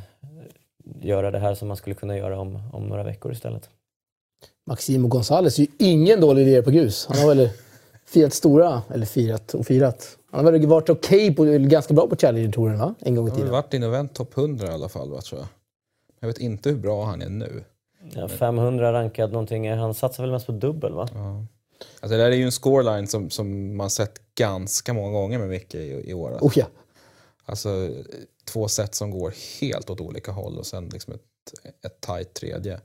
göra 1.00 1.30
det 1.30 1.38
här 1.38 1.54
som 1.54 1.68
man 1.68 1.76
skulle 1.76 1.94
kunna 1.94 2.16
göra 2.16 2.40
om, 2.40 2.62
om 2.72 2.86
några 2.86 3.02
veckor 3.02 3.32
istället. 3.32 3.70
Maximo 4.66 5.08
Gonzales 5.08 5.58
är 5.58 5.62
ju 5.62 5.68
ingen 5.78 6.20
dålig 6.20 6.48
idé 6.48 6.62
på 6.62 6.70
grus. 6.70 7.06
Han 7.06 7.18
har 7.18 7.28
väl 7.28 7.50
firat 8.08 8.34
stora, 8.34 8.82
eller 8.94 9.06
firat 9.06 9.54
och 9.54 9.66
firat. 9.66 10.18
Han 10.30 10.44
har 10.44 10.52
väl 10.52 10.66
varit 10.66 10.88
okej, 10.88 11.34
på, 11.34 11.44
eller 11.44 11.68
ganska 11.68 11.94
bra 11.94 12.06
på 12.06 12.16
Challenger-touren 12.16 12.78
va? 12.78 12.94
En 13.00 13.14
gång 13.14 13.26
i 13.26 13.30
Han 13.30 13.30
har 13.30 13.36
tiden. 13.36 13.52
varit 13.52 13.74
inne 13.74 13.86
och 13.86 13.92
vänt 13.92 14.14
topp 14.14 14.38
100 14.38 14.66
i 14.66 14.70
alla 14.70 14.88
fall, 14.88 15.10
va, 15.10 15.20
tror 15.20 15.40
jag. 15.40 15.48
Jag 16.20 16.28
vet 16.28 16.38
inte 16.38 16.70
hur 16.70 16.76
bra 16.76 17.04
han 17.04 17.22
är 17.22 17.28
nu. 17.28 17.64
Ja, 18.14 18.28
500 18.28 18.92
rankad 18.92 19.32
någonting, 19.32 19.70
han 19.72 19.94
satsar 19.94 20.22
väl 20.22 20.32
mest 20.32 20.46
på 20.46 20.52
dubbel 20.52 20.92
va? 20.92 21.08
Alltså, 22.00 22.16
det 22.16 22.22
där 22.22 22.30
är 22.30 22.36
ju 22.36 22.44
en 22.44 22.52
scoreline 22.52 23.06
som, 23.06 23.30
som 23.30 23.76
man 23.76 23.90
sett 23.90 24.34
ganska 24.34 24.92
många 24.92 25.12
gånger 25.12 25.38
med 25.38 25.48
Micke 25.48 25.74
i, 25.74 26.10
i 26.10 26.14
år. 26.14 26.38
Oh, 26.40 26.52
ja. 26.56 26.66
Alltså 27.44 27.90
två 28.52 28.68
set 28.68 28.94
som 28.94 29.10
går 29.10 29.34
helt 29.60 29.90
åt 29.90 30.00
olika 30.00 30.32
håll 30.32 30.58
och 30.58 30.66
sen 30.66 30.88
liksom 30.88 31.14
ett, 31.14 31.20
ett 31.86 32.00
tajt 32.00 32.34
tredje. 32.34 32.80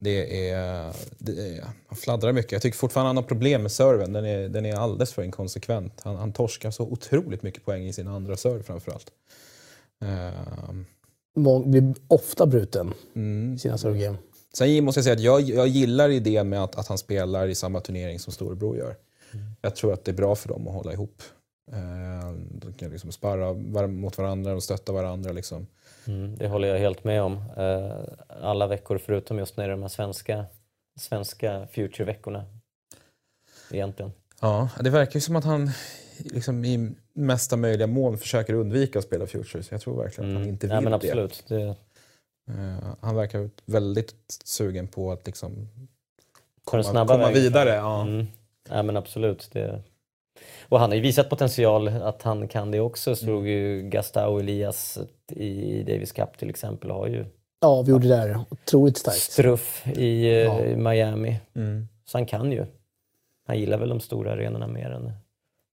Det 0.00 0.48
är, 0.50 0.92
det 1.18 1.32
är, 1.56 1.64
han 1.86 1.96
fladdrar 1.96 2.32
mycket. 2.32 2.52
Jag 2.52 2.62
tycker 2.62 2.78
fortfarande 2.78 3.08
han 3.08 3.16
har 3.16 3.22
problem 3.22 3.62
med 3.62 3.72
serven. 3.72 4.12
Den 4.12 4.24
är, 4.24 4.48
den 4.48 4.66
är 4.66 4.74
alldeles 4.76 5.12
för 5.12 5.22
inkonsekvent. 5.22 6.00
Han, 6.04 6.16
han 6.16 6.32
torskar 6.32 6.70
så 6.70 6.82
otroligt 6.84 7.42
mycket 7.42 7.64
poäng 7.64 7.86
i 7.86 7.92
sin 7.92 8.08
andra 8.08 8.36
serve 8.36 8.62
framförallt. 8.62 9.10
Ehm, 10.04 10.86
Mång- 11.36 11.70
Blir 11.70 11.94
ofta 12.08 12.46
bruten 12.46 12.94
mm. 13.14 13.54
i 13.54 13.58
sina 13.58 13.78
servegame. 13.78 14.18
Sen 14.54 14.84
måste 14.84 14.98
jag 14.98 15.04
säga 15.04 15.14
att 15.14 15.20
jag, 15.22 15.40
jag 15.40 15.68
gillar 15.68 16.08
idén 16.08 16.48
med 16.48 16.62
att, 16.64 16.76
att 16.76 16.86
han 16.86 16.98
spelar 16.98 17.48
i 17.48 17.54
samma 17.54 17.80
turnering 17.80 18.18
som 18.18 18.32
storebror 18.32 18.76
gör. 18.76 18.96
Jag 19.60 19.76
tror 19.76 19.92
att 19.92 20.04
det 20.04 20.10
är 20.10 20.16
bra 20.16 20.34
för 20.34 20.48
dem 20.48 20.68
att 20.68 20.74
hålla 20.74 20.92
ihop. 20.92 21.22
Eh, 21.72 22.32
de 22.52 22.72
kan 22.72 22.90
liksom 22.90 23.12
sparra 23.12 23.52
var- 23.52 23.86
mot 23.86 24.18
varandra 24.18 24.54
och 24.54 24.62
stötta 24.62 24.92
varandra. 24.92 25.32
Liksom. 25.32 25.66
Mm, 26.06 26.36
det 26.36 26.48
håller 26.48 26.68
jag 26.68 26.78
helt 26.78 27.04
med 27.04 27.22
om. 27.22 27.42
Eh, 27.56 27.96
alla 28.42 28.66
veckor 28.66 28.98
förutom 28.98 29.38
just 29.38 29.56
när 29.56 29.64
det 29.64 29.70
är 29.70 29.76
de 29.76 29.82
här 29.82 29.88
svenska, 29.88 30.44
svenska 31.00 31.66
future-veckorna. 31.72 32.44
Egentligen. 33.70 34.12
Ja, 34.40 34.68
det 34.80 34.90
verkar 34.90 35.14
ju 35.14 35.20
som 35.20 35.36
att 35.36 35.44
han 35.44 35.70
liksom, 36.18 36.64
i 36.64 36.94
mesta 37.12 37.56
möjliga 37.56 37.86
mån 37.86 38.18
försöker 38.18 38.54
undvika 38.54 38.98
att 38.98 39.04
spela 39.04 39.26
Futures. 39.26 39.72
Jag 39.72 39.80
tror 39.80 40.02
verkligen 40.02 40.30
att 40.30 40.36
han 40.36 40.48
inte 40.48 40.66
vill 40.66 40.74
Nej, 40.74 40.82
men 40.82 40.90
det. 40.90 40.96
absolut. 40.96 41.44
Det, 41.48 41.76
Eh, 42.48 42.94
han 43.00 43.16
verkar 43.16 43.50
väldigt 43.66 44.14
sugen 44.44 44.88
på 44.88 45.12
att 45.12 45.26
liksom 45.26 45.68
komma, 46.64 47.06
komma 47.06 47.30
vidare. 47.30 47.70
Ja. 47.70 48.02
Mm. 48.02 48.26
Nej 48.70 48.82
men 48.82 48.96
absolut. 48.96 49.48
Det... 49.52 49.82
Och 50.68 50.80
han 50.80 50.90
har 50.90 50.94
ju 50.96 51.00
visat 51.02 51.30
potential 51.30 51.88
att 51.88 52.22
han 52.22 52.48
kan 52.48 52.70
det 52.70 52.80
också. 52.80 53.16
Slog 53.16 53.48
ju 53.48 53.82
Gastau 53.82 54.38
Elias 54.38 54.98
i 55.28 55.82
Davis 55.82 56.12
Cup 56.12 56.38
till 56.38 56.50
exempel 56.50 56.90
har 56.90 57.06
ju 57.06 57.24
Ja, 57.60 57.82
vi 57.82 57.90
gjorde 57.90 58.08
det 58.08 58.16
där. 58.16 58.40
Otroligt 58.50 58.98
starkt. 58.98 59.18
struff 59.18 59.86
i 59.86 60.24
eh, 60.26 60.32
Ja. 60.32 60.76
Miami. 60.76 61.36
Mm. 61.56 61.88
Så 62.04 62.18
han 62.18 62.26
kan 62.26 62.52
ju. 62.52 62.66
Han 63.46 63.58
gillar 63.58 63.78
väl 63.78 63.88
de 63.88 64.00
stora 64.00 64.32
arenorna 64.32 64.66
mer 64.66 64.90
än 64.90 65.12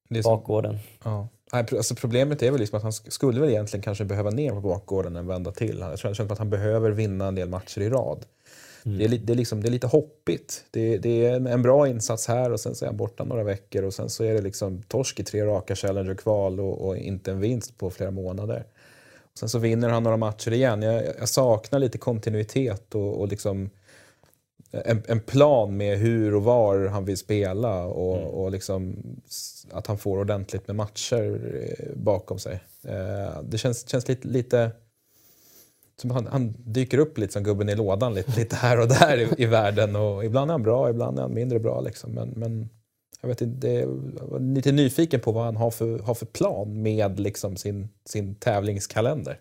Det 0.09 0.23
bakgården. 0.23 0.79
ja. 1.03 1.27
Alltså 1.53 1.95
problemet 1.95 2.43
är 2.43 2.51
väl 2.51 2.59
liksom 2.59 2.77
att 2.77 2.83
han 2.83 2.91
sk- 2.91 3.09
skulle 3.09 3.39
väl 3.39 3.49
egentligen 3.49 3.83
kanske 3.83 4.05
behöva 4.05 4.29
ner 4.29 4.51
på 4.51 4.59
bakgården 4.61 5.15
en 5.15 5.27
vända 5.27 5.51
till. 5.51 5.77
Jag 5.79 5.97
tror 5.99 6.09
jag 6.09 6.15
känner 6.15 6.31
att 6.31 6.37
han 6.37 6.49
behöver 6.49 6.91
vinna 6.91 7.27
en 7.27 7.35
del 7.35 7.49
matcher 7.49 7.81
i 7.81 7.89
rad. 7.89 8.25
Det, 8.83 9.05
är, 9.05 9.09
det, 9.09 9.33
är 9.33 9.37
liksom, 9.37 9.61
det 9.61 9.69
är 9.69 9.71
lite 9.71 9.87
hoppigt. 9.87 10.65
Det, 10.71 10.97
det 10.97 11.25
är 11.25 11.47
en 11.47 11.61
bra 11.61 11.87
insats 11.87 12.27
här 12.27 12.51
och 12.51 12.59
sen 12.59 12.75
så 12.75 12.85
är 12.85 12.87
han 12.87 12.97
borta 12.97 13.23
några 13.23 13.43
veckor 13.43 13.83
och 13.83 13.93
sen 13.93 14.09
så 14.09 14.23
är 14.23 14.33
det 14.33 14.41
liksom 14.41 14.83
torsk 14.87 15.19
i 15.19 15.23
tre 15.23 15.45
raka 15.45 15.75
Challenger-kval 15.75 16.59
och, 16.59 16.87
och 16.87 16.97
inte 16.97 17.31
en 17.31 17.39
vinst 17.39 17.77
på 17.77 17.89
flera 17.89 18.11
månader. 18.11 18.65
Och 19.31 19.37
sen 19.37 19.49
så 19.49 19.59
vinner 19.59 19.89
han 19.89 20.03
några 20.03 20.17
matcher 20.17 20.51
igen. 20.51 20.81
Jag, 20.81 21.03
jag 21.19 21.29
saknar 21.29 21.79
lite 21.79 21.97
kontinuitet 21.97 22.95
och, 22.95 23.19
och 23.19 23.27
liksom 23.27 23.69
en, 24.71 25.03
en 25.07 25.19
plan 25.19 25.77
med 25.77 25.97
hur 25.97 26.35
och 26.35 26.43
var 26.43 26.85
han 26.87 27.05
vill 27.05 27.17
spela 27.17 27.85
och, 27.85 28.43
och 28.43 28.51
liksom 28.51 28.95
att 29.71 29.87
han 29.87 29.97
får 29.97 30.17
ordentligt 30.17 30.67
med 30.67 30.75
matcher 30.75 31.41
eh, 31.55 31.95
bakom 31.95 32.39
sig. 32.39 32.59
Eh, 32.83 33.41
Det 33.43 33.57
känns, 33.57 33.89
känns 33.89 34.07
lite, 34.07 34.27
lite 34.27 34.71
som 36.01 36.11
han, 36.11 36.27
han 36.27 36.53
dyker 36.57 36.97
upp 36.97 37.17
lite 37.17 37.33
som 37.33 37.43
gubben 37.43 37.69
i 37.69 37.75
lådan 37.75 38.13
lite, 38.13 38.39
lite 38.39 38.55
här 38.55 38.79
och 38.79 38.87
där 38.87 39.17
i, 39.17 39.43
i 39.43 39.45
världen. 39.45 39.95
Och 39.95 40.25
ibland 40.25 40.51
är 40.51 40.53
han 40.53 40.63
bra, 40.63 40.89
ibland 40.89 41.17
är 41.17 41.21
han 41.21 41.33
mindre 41.33 41.59
bra. 41.59 41.81
Liksom. 41.81 42.11
Men, 42.11 42.29
men 42.29 42.69
jag, 43.21 43.27
vet 43.29 43.41
inte, 43.41 43.67
det, 43.67 43.73
jag 44.19 44.27
var 44.27 44.39
lite 44.39 44.71
nyfiken 44.71 45.19
på 45.19 45.31
vad 45.31 45.45
han 45.45 45.55
har 45.55 45.71
för, 45.71 45.99
har 45.99 46.13
för 46.13 46.25
plan 46.25 46.81
med 46.81 47.19
liksom 47.19 47.55
sin, 47.57 47.89
sin 48.05 48.35
tävlingskalender. 48.35 49.39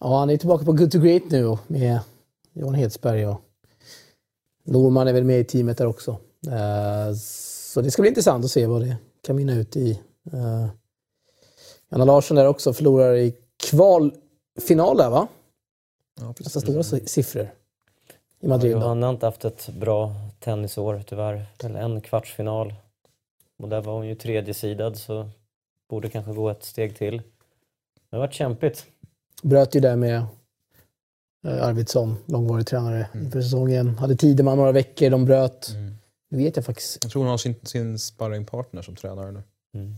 Ja, 0.00 0.18
han 0.18 0.30
är 0.30 0.36
tillbaka 0.36 0.64
på 0.64 0.72
Good 0.72 0.92
to 0.92 0.98
Great 0.98 1.22
nu 1.30 1.58
med 1.66 2.00
Johan 2.52 2.74
Hedsberg 2.74 3.26
och 3.26 3.40
Norman 4.64 5.08
är 5.08 5.12
väl 5.12 5.24
med 5.24 5.40
i 5.40 5.44
teamet 5.44 5.78
där 5.78 5.86
också. 5.86 6.10
Eh, 6.46 7.14
Så 7.74 7.80
det 7.80 7.90
ska 7.90 8.02
bli 8.02 8.08
intressant 8.08 8.44
att 8.44 8.50
se 8.50 8.66
vad 8.66 8.82
det 8.82 8.96
kan 9.26 9.36
minna 9.36 9.54
ut 9.54 9.76
i. 9.76 10.00
Eh, 10.32 10.66
Janna 11.90 12.04
Larsson 12.04 12.36
där 12.36 12.46
också 12.46 12.72
förlorar 12.72 13.14
i 13.14 13.34
kvalfinal 13.70 14.96
där 14.96 15.10
va? 15.10 15.28
Ja, 16.20 16.26
Ganska 16.38 16.60
stora 16.60 16.82
si- 16.82 17.06
siffror. 17.06 17.48
i 18.40 18.48
Madrid. 18.48 18.72
då. 18.72 18.78
Johanna 18.80 19.06
har 19.06 19.12
inte 19.14 19.26
haft 19.26 19.44
ett 19.44 19.68
bra 19.68 20.14
tennisår 20.40 21.02
tyvärr. 21.06 21.46
Eller 21.64 21.80
en 21.80 22.00
kvartsfinal. 22.00 22.74
Och 23.58 23.68
där 23.68 23.80
var 23.80 23.92
hon 23.94 24.06
ju 24.06 24.14
tredje 24.14 24.54
sidad 24.54 24.96
så 24.96 25.30
borde 25.90 26.10
kanske 26.10 26.32
gå 26.32 26.50
ett 26.50 26.64
steg 26.64 26.96
till. 26.96 27.16
Det 28.10 28.16
har 28.16 28.18
varit 28.18 28.32
kämpigt. 28.34 28.86
Bröt 29.42 29.74
ju 29.76 29.80
där 29.80 29.96
med 29.96 30.16
eh, 31.46 31.66
Arvidsson, 31.66 32.16
långvarig 32.26 32.66
tränare 32.66 33.08
inför 33.14 33.42
säsongen. 33.42 33.98
Hade 33.98 34.16
Tideman 34.16 34.56
några 34.56 34.72
veckor, 34.72 35.10
de 35.10 35.24
bröt. 35.24 35.70
Nu 36.30 36.38
vet 36.38 36.56
jag 36.56 36.64
faktiskt. 36.64 36.98
Jag 37.02 37.12
tror 37.12 37.22
hon 37.22 37.30
har 37.30 37.38
sin, 37.38 37.54
sin 37.62 37.98
sparringpartner 37.98 38.82
som 38.82 38.96
tränare 38.96 39.30
nu. 39.32 39.42
Mm. 39.74 39.94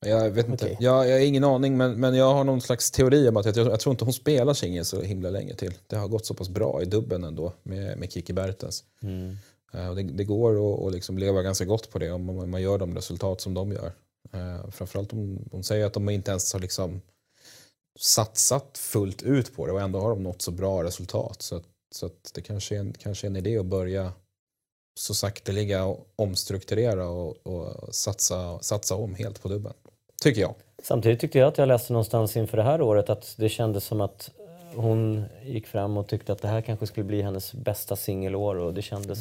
Jag 0.00 0.30
vet 0.30 0.48
inte. 0.48 0.64
Okej. 0.64 0.76
Jag, 0.80 1.08
jag 1.08 1.12
har 1.12 1.20
ingen 1.20 1.44
aning, 1.44 1.76
men, 1.76 2.00
men 2.00 2.14
jag 2.14 2.34
har 2.34 2.44
någon 2.44 2.60
slags 2.60 2.90
teori 2.90 3.28
om 3.28 3.36
att 3.36 3.56
jag, 3.56 3.56
jag 3.56 3.80
tror 3.80 3.90
inte 3.90 4.04
hon 4.04 4.14
spelar 4.14 4.54
singel 4.54 4.84
så 4.84 5.02
himla 5.02 5.30
länge 5.30 5.54
till. 5.54 5.74
Det 5.86 5.96
har 5.96 6.08
gått 6.08 6.26
så 6.26 6.34
pass 6.34 6.48
bra 6.48 6.82
i 6.82 6.84
dubben 6.84 7.24
ändå 7.24 7.52
med, 7.62 7.98
med 7.98 8.12
Kiki 8.12 8.32
Bertens. 8.32 8.84
Mm. 9.02 9.36
Och 9.72 9.96
det, 9.96 10.02
det 10.02 10.24
går 10.24 10.74
att 10.74 10.86
att 10.86 10.92
liksom 10.92 11.18
leva 11.18 11.42
ganska 11.42 11.64
gott 11.64 11.90
på 11.90 11.98
det 11.98 12.10
om 12.10 12.24
man, 12.24 12.50
man 12.50 12.62
gör 12.62 12.78
de 12.78 12.94
resultat 12.94 13.40
som 13.40 13.54
de 13.54 13.72
gör. 13.72 13.92
Uh, 14.34 14.70
framförallt 14.70 15.12
om 15.12 15.48
hon 15.52 15.64
säger 15.64 15.86
att 15.86 15.92
de 15.92 16.08
inte 16.08 16.30
ens 16.30 16.52
har 16.52 16.60
liksom 16.60 17.00
satsat 17.98 18.78
fullt 18.78 19.22
ut 19.22 19.56
på 19.56 19.66
det 19.66 19.72
och 19.72 19.80
ändå 19.80 20.00
har 20.00 20.10
de 20.10 20.22
nått 20.22 20.42
så 20.42 20.50
bra 20.50 20.84
resultat. 20.84 21.42
Så, 21.42 21.60
så 21.90 22.10
det 22.34 22.40
kanske 22.40 22.76
är, 22.76 22.80
en, 22.80 22.92
kanske 22.92 23.26
är 23.26 23.30
en 23.30 23.36
idé 23.36 23.58
att 23.58 23.66
börja 23.66 24.12
så 24.94 25.14
sakteliga 25.14 25.84
och 25.84 26.08
omstrukturera 26.16 27.08
och, 27.08 27.46
och 27.46 27.94
satsa, 27.94 28.58
satsa 28.62 28.94
om 28.94 29.14
helt 29.14 29.42
på 29.42 29.48
dubben. 29.48 29.72
Tycker 30.22 30.40
jag. 30.40 30.54
Samtidigt 30.82 31.20
tyckte 31.20 31.38
jag 31.38 31.48
att 31.48 31.58
jag 31.58 31.68
läste 31.68 31.92
någonstans 31.92 32.36
inför 32.36 32.56
det 32.56 32.62
här 32.62 32.80
året 32.80 33.10
att 33.10 33.34
det 33.38 33.48
kändes 33.48 33.84
som 33.84 34.00
att 34.00 34.30
hon 34.76 35.24
gick 35.44 35.66
fram 35.66 35.96
och 35.96 36.06
tyckte 36.06 36.32
att 36.32 36.42
det 36.42 36.48
här 36.48 36.60
kanske 36.60 36.86
skulle 36.86 37.04
bli 37.04 37.22
hennes 37.22 37.52
bästa 37.54 37.96
singelår 37.96 38.56
och 38.56 38.74
det 38.74 38.82
kändes 38.82 39.18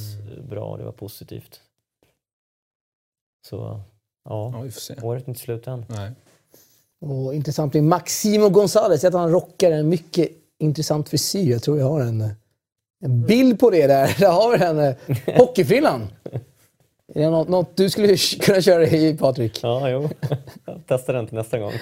bra, 0.49 0.77
det 0.77 0.83
var 0.83 0.91
positivt. 0.91 1.61
Så 3.47 3.81
ja, 4.29 4.63
Ja, 4.89 5.03
året 5.03 5.23
är 5.23 5.29
inte 5.29 5.41
slut 5.41 5.67
än. 5.67 5.85
Nej. 5.89 6.11
Och 6.99 7.35
intressant 7.35 7.73
med 7.73 7.83
Maximo 7.83 8.49
Gonzales, 8.49 9.03
att 9.03 9.13
han 9.13 9.31
rockar 9.31 9.71
en 9.71 9.89
mycket 9.89 10.29
intressant 10.57 11.09
frisyr. 11.09 11.51
Jag 11.51 11.63
tror 11.63 11.79
jag 11.79 11.89
har 11.89 12.01
en, 12.01 12.29
en 12.99 13.25
bild 13.25 13.59
på 13.59 13.69
det 13.69 13.87
där. 13.87 14.15
Där 14.19 14.31
har 14.31 14.51
vi 14.51 14.57
den. 14.57 14.79
eh, 14.79 15.37
Hockeyfrillan. 15.37 16.07
Är 17.15 17.21
det 17.21 17.29
något, 17.29 17.47
något 17.47 17.77
du 17.77 17.89
skulle 17.89 18.17
kunna 18.41 18.61
köra 18.61 18.87
i, 18.87 19.17
Patrik? 19.17 19.59
Ja, 19.63 19.89
jo. 19.89 20.09
Jag 20.65 20.81
testar 20.87 21.13
den 21.13 21.27
till 21.27 21.35
nästa 21.35 21.59
gång. 21.59 21.73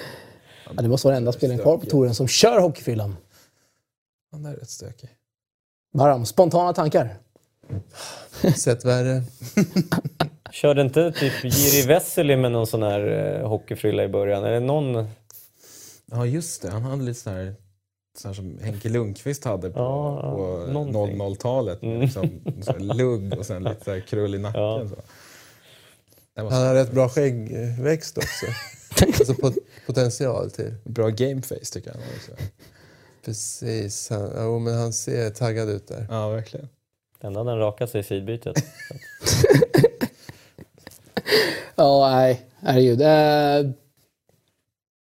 Ja, 0.66 0.82
det 0.82 0.88
måste 0.88 1.06
vara 1.06 1.14
den 1.14 1.22
enda 1.22 1.32
spelaren 1.32 1.60
kvar 1.60 1.78
på 1.78 1.86
touren 1.86 2.14
som 2.14 2.28
kör 2.28 2.60
hockeyfrillan. 2.60 3.16
Han 4.32 4.46
är 4.46 4.54
rätt 4.54 4.70
stökig. 4.70 5.10
Baram, 5.92 6.26
spontana 6.26 6.72
tankar? 6.72 7.16
Sett 8.56 8.84
värre. 8.84 9.22
Körde 10.50 10.82
inte 10.82 11.12
typ 11.12 11.44
Jiri 11.44 11.86
Vesely 11.86 12.36
med 12.36 12.52
någon 12.52 12.66
sån 12.66 12.82
här 12.82 13.00
eh, 13.40 13.48
hockeyfrilla 13.48 14.04
i 14.04 14.08
början? 14.08 14.44
Är 14.44 14.50
det 14.50 14.60
någon... 14.60 15.08
Ja, 16.06 16.26
just 16.26 16.62
det. 16.62 16.70
Han 16.70 16.82
hade 16.82 17.02
lite 17.02 17.20
sån 17.20 17.32
här, 17.32 17.54
sån 18.18 18.28
här 18.28 18.34
som 18.34 18.58
Henke 18.62 18.88
Lundqvist 18.88 19.44
hade 19.44 19.70
på, 19.70 19.78
Ja, 19.78 20.20
på 20.20 20.72
någonting. 20.72 21.20
00-talet. 21.20 21.82
Mm. 21.82 22.00
Liksom, 22.00 22.40
så 22.62 22.78
lugg 22.78 23.34
och 23.38 23.46
sen 23.46 23.62
lite 23.64 23.84
så 23.84 23.90
här 23.90 24.00
krull 24.00 24.34
i 24.34 24.38
nacken. 24.38 24.62
Ja. 24.62 24.88
Så. 24.88 24.96
Han 26.36 26.50
så 26.50 26.56
har 26.56 26.74
rätt 26.74 26.92
bra 26.92 27.08
skäggväxt 27.08 28.18
också. 28.18 28.46
alltså 29.06 29.34
pot- 29.34 29.58
potential 29.86 30.50
till. 30.50 30.74
bra 30.84 31.08
gameface 31.08 31.72
tycker 31.72 31.90
jag. 31.90 31.98
Också. 32.16 32.32
Precis. 33.24 34.10
Han, 34.10 34.30
jo, 34.36 34.58
men 34.58 34.74
han 34.74 34.92
ser 34.92 35.30
taggad 35.30 35.68
ut 35.70 35.88
där. 35.88 36.06
Ja, 36.10 36.28
verkligen. 36.28 36.68
Den 37.20 37.36
hade 37.36 37.50
han 37.50 37.58
rakat 37.58 37.90
sig 37.90 38.00
i 38.00 38.04
sidbytet. 38.04 38.56
Ja, 41.76 42.10
nej. 42.10 42.40
Herregud. 42.60 43.00
Eh, 43.02 43.70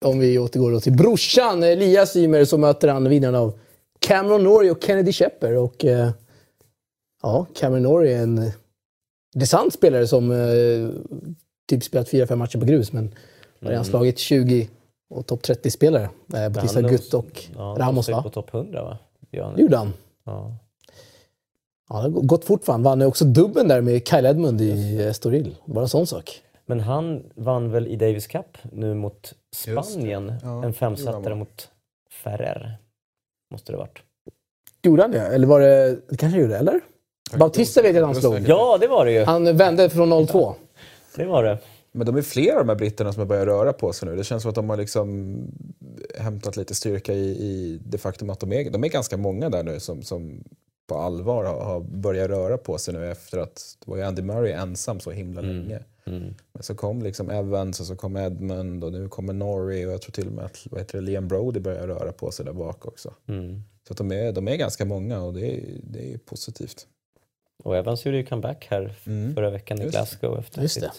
om 0.05 0.19
vi 0.19 0.39
återgår 0.39 0.73
då 0.73 0.81
till 0.81 0.93
brorsan 0.93 1.63
Elias 1.63 2.17
Ymer 2.17 2.45
så 2.45 2.59
möter 2.59 2.89
han 2.89 3.09
vinnaren 3.09 3.35
av 3.35 3.59
Cameron 3.99 4.45
Norrie 4.45 4.71
och 4.71 4.83
Kennedy 4.85 5.13
Shepper. 5.13 5.57
Och, 5.57 5.85
eh, 5.85 6.11
ja, 7.23 7.47
Cameron 7.55 7.83
Norrie 7.83 8.19
är 8.19 8.23
en 8.23 8.51
intressant 9.35 9.75
spelare 9.75 10.07
som 10.07 10.31
eh, 10.31 10.89
typ 11.69 11.85
spelat 11.85 12.09
4-5 12.09 12.37
matcher 12.37 12.59
på 12.59 12.65
grus 12.65 12.93
men 12.93 13.15
har 13.63 13.69
redan 13.71 13.85
slagit 13.85 14.19
20 14.19 14.69
och 15.11 15.27
topp 15.27 15.43
30-spelare. 15.43 16.09
Eh, 16.35 16.49
Batista 16.49 16.81
Gutt 16.83 17.15
och 17.15 17.45
Ja, 17.57 17.77
Ramos 17.79 18.09
va? 18.09 18.23
på 18.23 18.31
topp 18.31 18.55
100 18.55 18.83
va? 18.85 18.99
Det 19.31 19.63
gjorde 19.63 19.77
han. 19.77 19.93
Ja. 20.25 20.57
Ja, 21.89 21.97
det 21.97 22.03
har 22.03 22.09
gått 22.11 22.45
fort 22.45 22.65
för 22.65 22.73
han. 22.73 22.83
Vann 22.83 23.03
också 23.03 23.25
dubben 23.25 23.69
där 23.69 23.81
med 23.81 24.09
Kyle 24.09 24.27
Edmund 24.27 24.61
i 24.61 24.97
eh, 25.01 25.07
Estoril. 25.07 25.57
Bara 25.65 25.83
en 25.83 25.89
sån 25.89 26.07
sak. 26.07 26.41
Men 26.67 26.81
han 26.81 27.23
vann 27.35 27.71
väl 27.71 27.87
i 27.87 27.97
Davis 27.97 28.27
Cup 28.27 28.59
nu 28.73 28.95
mot 28.95 29.33
Spanien? 29.57 30.33
Ja, 30.43 30.65
en 30.65 30.73
femsetare 30.73 31.35
mot 31.35 31.69
Ferrer. 32.11 32.79
Måste 33.51 33.73
det 33.73 33.79
varit. 33.79 34.03
Gjorde 34.83 35.03
han 35.03 35.11
det? 35.11 35.21
Eller 35.21 35.47
var 35.47 35.61
det... 35.61 35.99
Det 36.09 36.17
kanske 36.17 36.41
gjorde, 36.41 36.59
eller? 36.59 36.81
Bautista 37.37 37.83
vet 37.83 37.95
jag 37.95 38.03
att 38.03 38.15
han 38.15 38.21
slog. 38.21 38.49
Ja, 38.49 38.79
det 38.81 38.87
var 38.87 39.05
det 39.05 39.12
ju! 39.12 39.25
Han 39.25 39.57
vände 39.57 39.91
från 39.91 40.27
02. 40.27 40.55
Det 41.17 41.25
var 41.25 41.45
det. 41.45 41.59
Men 41.93 42.07
de 42.07 42.17
är 42.17 42.23
flera 42.23 42.53
av 42.53 42.67
de 42.67 42.69
här 42.69 42.77
britterna 42.77 43.12
som 43.12 43.21
har 43.21 43.27
börjat 43.27 43.47
röra 43.47 43.73
på 43.73 43.93
sig 43.93 44.09
nu. 44.09 44.17
Det 44.17 44.25
känns 44.25 44.43
som 44.43 44.49
att 44.49 44.55
de 44.55 44.71
har 44.71 44.77
liksom 44.77 45.37
hämtat 46.19 46.57
lite 46.57 46.75
styrka 46.75 47.12
i, 47.12 47.31
i 47.31 47.81
det 47.87 47.99
faktum 47.99 48.31
att 48.31 48.41
de 48.41 48.53
är, 48.53 48.71
de 48.71 48.85
är 48.85 48.89
ganska 48.89 49.17
många 49.17 49.51
där 49.51 49.62
nu 49.62 49.81
som, 49.81 50.03
som 50.03 50.45
på 50.87 50.95
allvar 50.99 51.45
har, 51.45 51.61
har 51.64 51.80
börjat 51.80 52.28
röra 52.30 52.59
på 52.59 52.78
sig 52.78 52.95
nu 52.95 53.11
efter 53.11 53.39
att 53.39 53.76
det 53.85 53.91
var 53.91 53.97
ju 53.97 54.03
Andy 54.03 54.22
Murray 54.22 54.53
ensam 54.53 55.01
så 55.01 55.11
himla 55.11 55.41
länge. 55.41 55.82
Mm. 56.07 56.35
Men 56.53 56.62
så 56.62 56.74
kom 56.74 57.03
liksom 57.03 57.30
Evans 57.30 57.80
och 57.80 57.87
så 57.87 57.97
kom 57.97 58.16
Edmund 58.16 58.85
och 58.85 58.93
nu 58.93 59.09
kommer 59.09 59.32
Norrie 59.32 59.87
och 59.87 59.93
jag 59.93 60.03
tror 60.03 60.12
till 60.12 60.26
och 60.26 60.32
med 60.32 60.45
att 60.45 60.66
vad 60.70 60.80
heter 60.80 60.99
det, 60.99 61.05
Liam 61.05 61.28
Brody 61.28 61.61
börjar 61.61 61.87
röra 61.87 62.12
på 62.12 62.30
sig 62.30 62.45
där 62.45 62.53
bak 62.53 62.87
också. 62.87 63.14
Mm. 63.26 63.62
Så 63.87 63.93
att 63.93 63.97
de, 63.99 64.12
är, 64.12 64.32
de 64.32 64.49
är 64.49 64.57
ganska 64.57 64.85
många 64.85 65.22
och 65.22 65.35
det 65.35 65.47
är, 65.55 65.80
det 65.82 66.14
är 66.14 66.18
positivt. 66.18 66.87
Och 67.64 67.76
Evans 67.76 68.07
gjorde 68.07 68.18
ju 68.18 68.24
comeback 68.26 68.66
här 68.70 68.97
Mm. 69.07 69.35
förra 69.35 69.51
veckan 69.51 69.78
i 69.78 69.82
Just 69.82 69.93
det. 69.93 69.99
Glasgow 69.99 70.39
efter 70.39 70.62
Just 70.62 70.74
sitt, 70.74 70.82
det. 70.82 70.93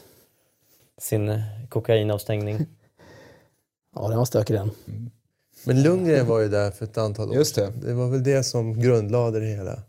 sin 1.02 1.30
eh, 1.30 1.40
kokainavstängning. 1.70 2.58
Ja, 3.98 4.08
den 4.08 4.18
var 4.18 4.26
stökig 4.26 4.56
den. 4.56 4.72
Men 5.66 5.84
Lundgren 5.84 6.28
var 6.28 6.40
ju 6.40 6.48
där 6.50 6.72
för 6.72 6.86
ett 6.86 6.98
antal 6.98 7.30
år 7.30 7.36
Just 7.36 7.56
det. 7.56 7.62
sedan. 7.62 7.74
Det 7.86 7.94
var 7.94 8.08
väl 8.10 8.24
det 8.24 8.44
som 8.44 8.80
grundlade 8.80 9.40
det 9.40 9.46
hela. 9.46 9.80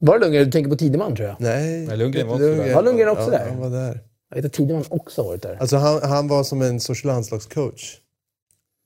Var 0.00 0.14
det 0.18 0.24
Lundgren? 0.24 0.44
Du 0.44 0.52
tänker 0.52 0.70
på 0.70 0.76
Tideman 0.76 1.16
tror 1.16 1.28
jag. 1.28 1.36
Nej, 1.40 1.86
Nej, 1.86 1.96
Lundgren 1.96 2.26
var 2.26 2.34
också 2.34 2.46
där. 2.46 2.74
Var 2.74 2.82
Lundgren 2.82 3.08
också 3.08 3.24
ja, 3.24 3.30
där? 3.30 3.48
Han 3.48 3.58
var 3.60 3.70
där. 3.70 4.00
Jag 4.30 4.36
vet 4.36 4.44
att 4.44 4.52
Tideman 4.52 4.84
också 4.88 5.22
varit 5.22 5.42
där. 5.42 5.56
Alltså 5.60 5.76
han, 5.76 6.02
han 6.02 6.28
var 6.28 6.44
som 6.44 6.62
en 6.62 6.80
sorts 6.80 7.04
landslagscoach. 7.04 7.96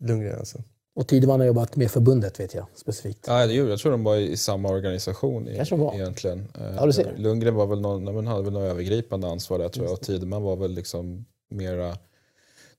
Lundgren 0.05 0.39
alltså. 0.39 0.59
Och 0.95 1.09
Tideman 1.09 1.41
har 1.41 1.47
jobbat 1.47 1.77
med 1.77 1.91
förbundet 1.91 2.41
vet 2.41 2.55
jag 2.55 2.67
specifikt. 2.75 3.25
Ja, 3.27 3.47
det 3.47 3.53
gjorde 3.53 3.71
jag. 3.71 3.79
tror 3.79 3.93
de 3.93 4.05
var 4.05 4.17
i 4.17 4.37
samma 4.37 4.69
organisation 4.69 5.49
i, 5.49 5.57
Kanske 5.57 5.77
var. 5.77 5.95
egentligen. 5.95 6.39
Eh, 6.59 6.75
Ja, 6.77 6.87
du 6.87 6.93
ser. 6.93 7.15
Lundgren 7.17 7.55
var 7.55 7.67
väl 7.67 7.81
någon, 7.81 8.05
men 8.15 8.27
hade 8.27 8.43
väl 8.43 8.53
något 8.53 8.71
övergripande 8.71 9.27
ansvar 9.29 9.59
där 9.59 9.69
tror 9.69 9.87
jag. 9.87 9.93
Och 9.93 10.01
Tideman 10.01 10.43
var 10.43 10.57
väl 10.57 10.71
liksom 10.73 11.25
mera, 11.51 11.87
jag 11.87 11.97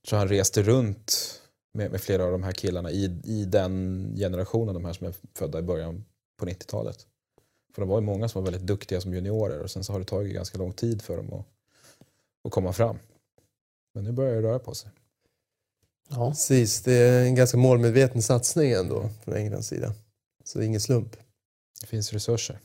tror 0.10 0.20
han 0.20 0.28
reste 0.28 0.62
runt 0.62 1.14
med, 1.74 1.92
med 1.92 2.02
flera 2.02 2.26
av 2.26 2.32
de 2.32 2.44
här 2.44 2.52
killarna 2.52 2.92
i, 2.92 3.20
i 3.24 3.46
den 3.46 4.16
generationen, 4.18 4.74
de 4.74 4.86
här 4.86 4.94
som 4.94 5.08
är 5.08 5.14
födda 5.34 5.60
i 5.60 5.62
början 5.62 6.06
på 6.40 6.46
90-talet. 6.46 7.08
För 7.74 7.82
det 7.82 7.88
var 7.88 8.00
ju 8.00 8.06
många 8.06 8.30
som 8.30 8.44
var 8.44 8.52
väldigt 8.52 8.68
duktiga 8.68 9.02
som 9.02 9.14
juniorer 9.14 9.60
och 9.60 9.72
sen 9.72 9.84
så 9.84 9.92
har 9.92 10.00
det 10.00 10.06
tagit 10.06 10.34
ganska 10.34 10.58
lång 10.58 10.74
tid 10.74 11.02
för 11.02 11.18
dem 11.18 11.34
att, 11.34 11.46
att 12.46 12.52
komma 12.52 12.74
fram. 12.74 13.00
Men 13.94 14.04
nu 14.04 14.12
börjar 14.12 14.36
det 14.36 14.42
röra 14.42 14.60
på 14.60 14.76
sig. 14.76 14.92
Ja. 16.10 16.30
Precis, 16.30 16.82
det 16.82 16.94
är 16.94 17.24
en 17.24 17.36
ganska 17.36 17.58
målmedveten 17.58 18.22
satsning 18.22 18.72
ändå 18.72 19.10
från 19.24 19.36
Englands 19.36 19.68
sida. 19.68 19.94
Så 20.44 20.60
det 20.60 20.66
är 20.66 20.68
ingen 20.68 20.82
slump. 20.82 21.18
Det 21.82 21.88
finns 21.88 22.14
resurser. 22.14 22.60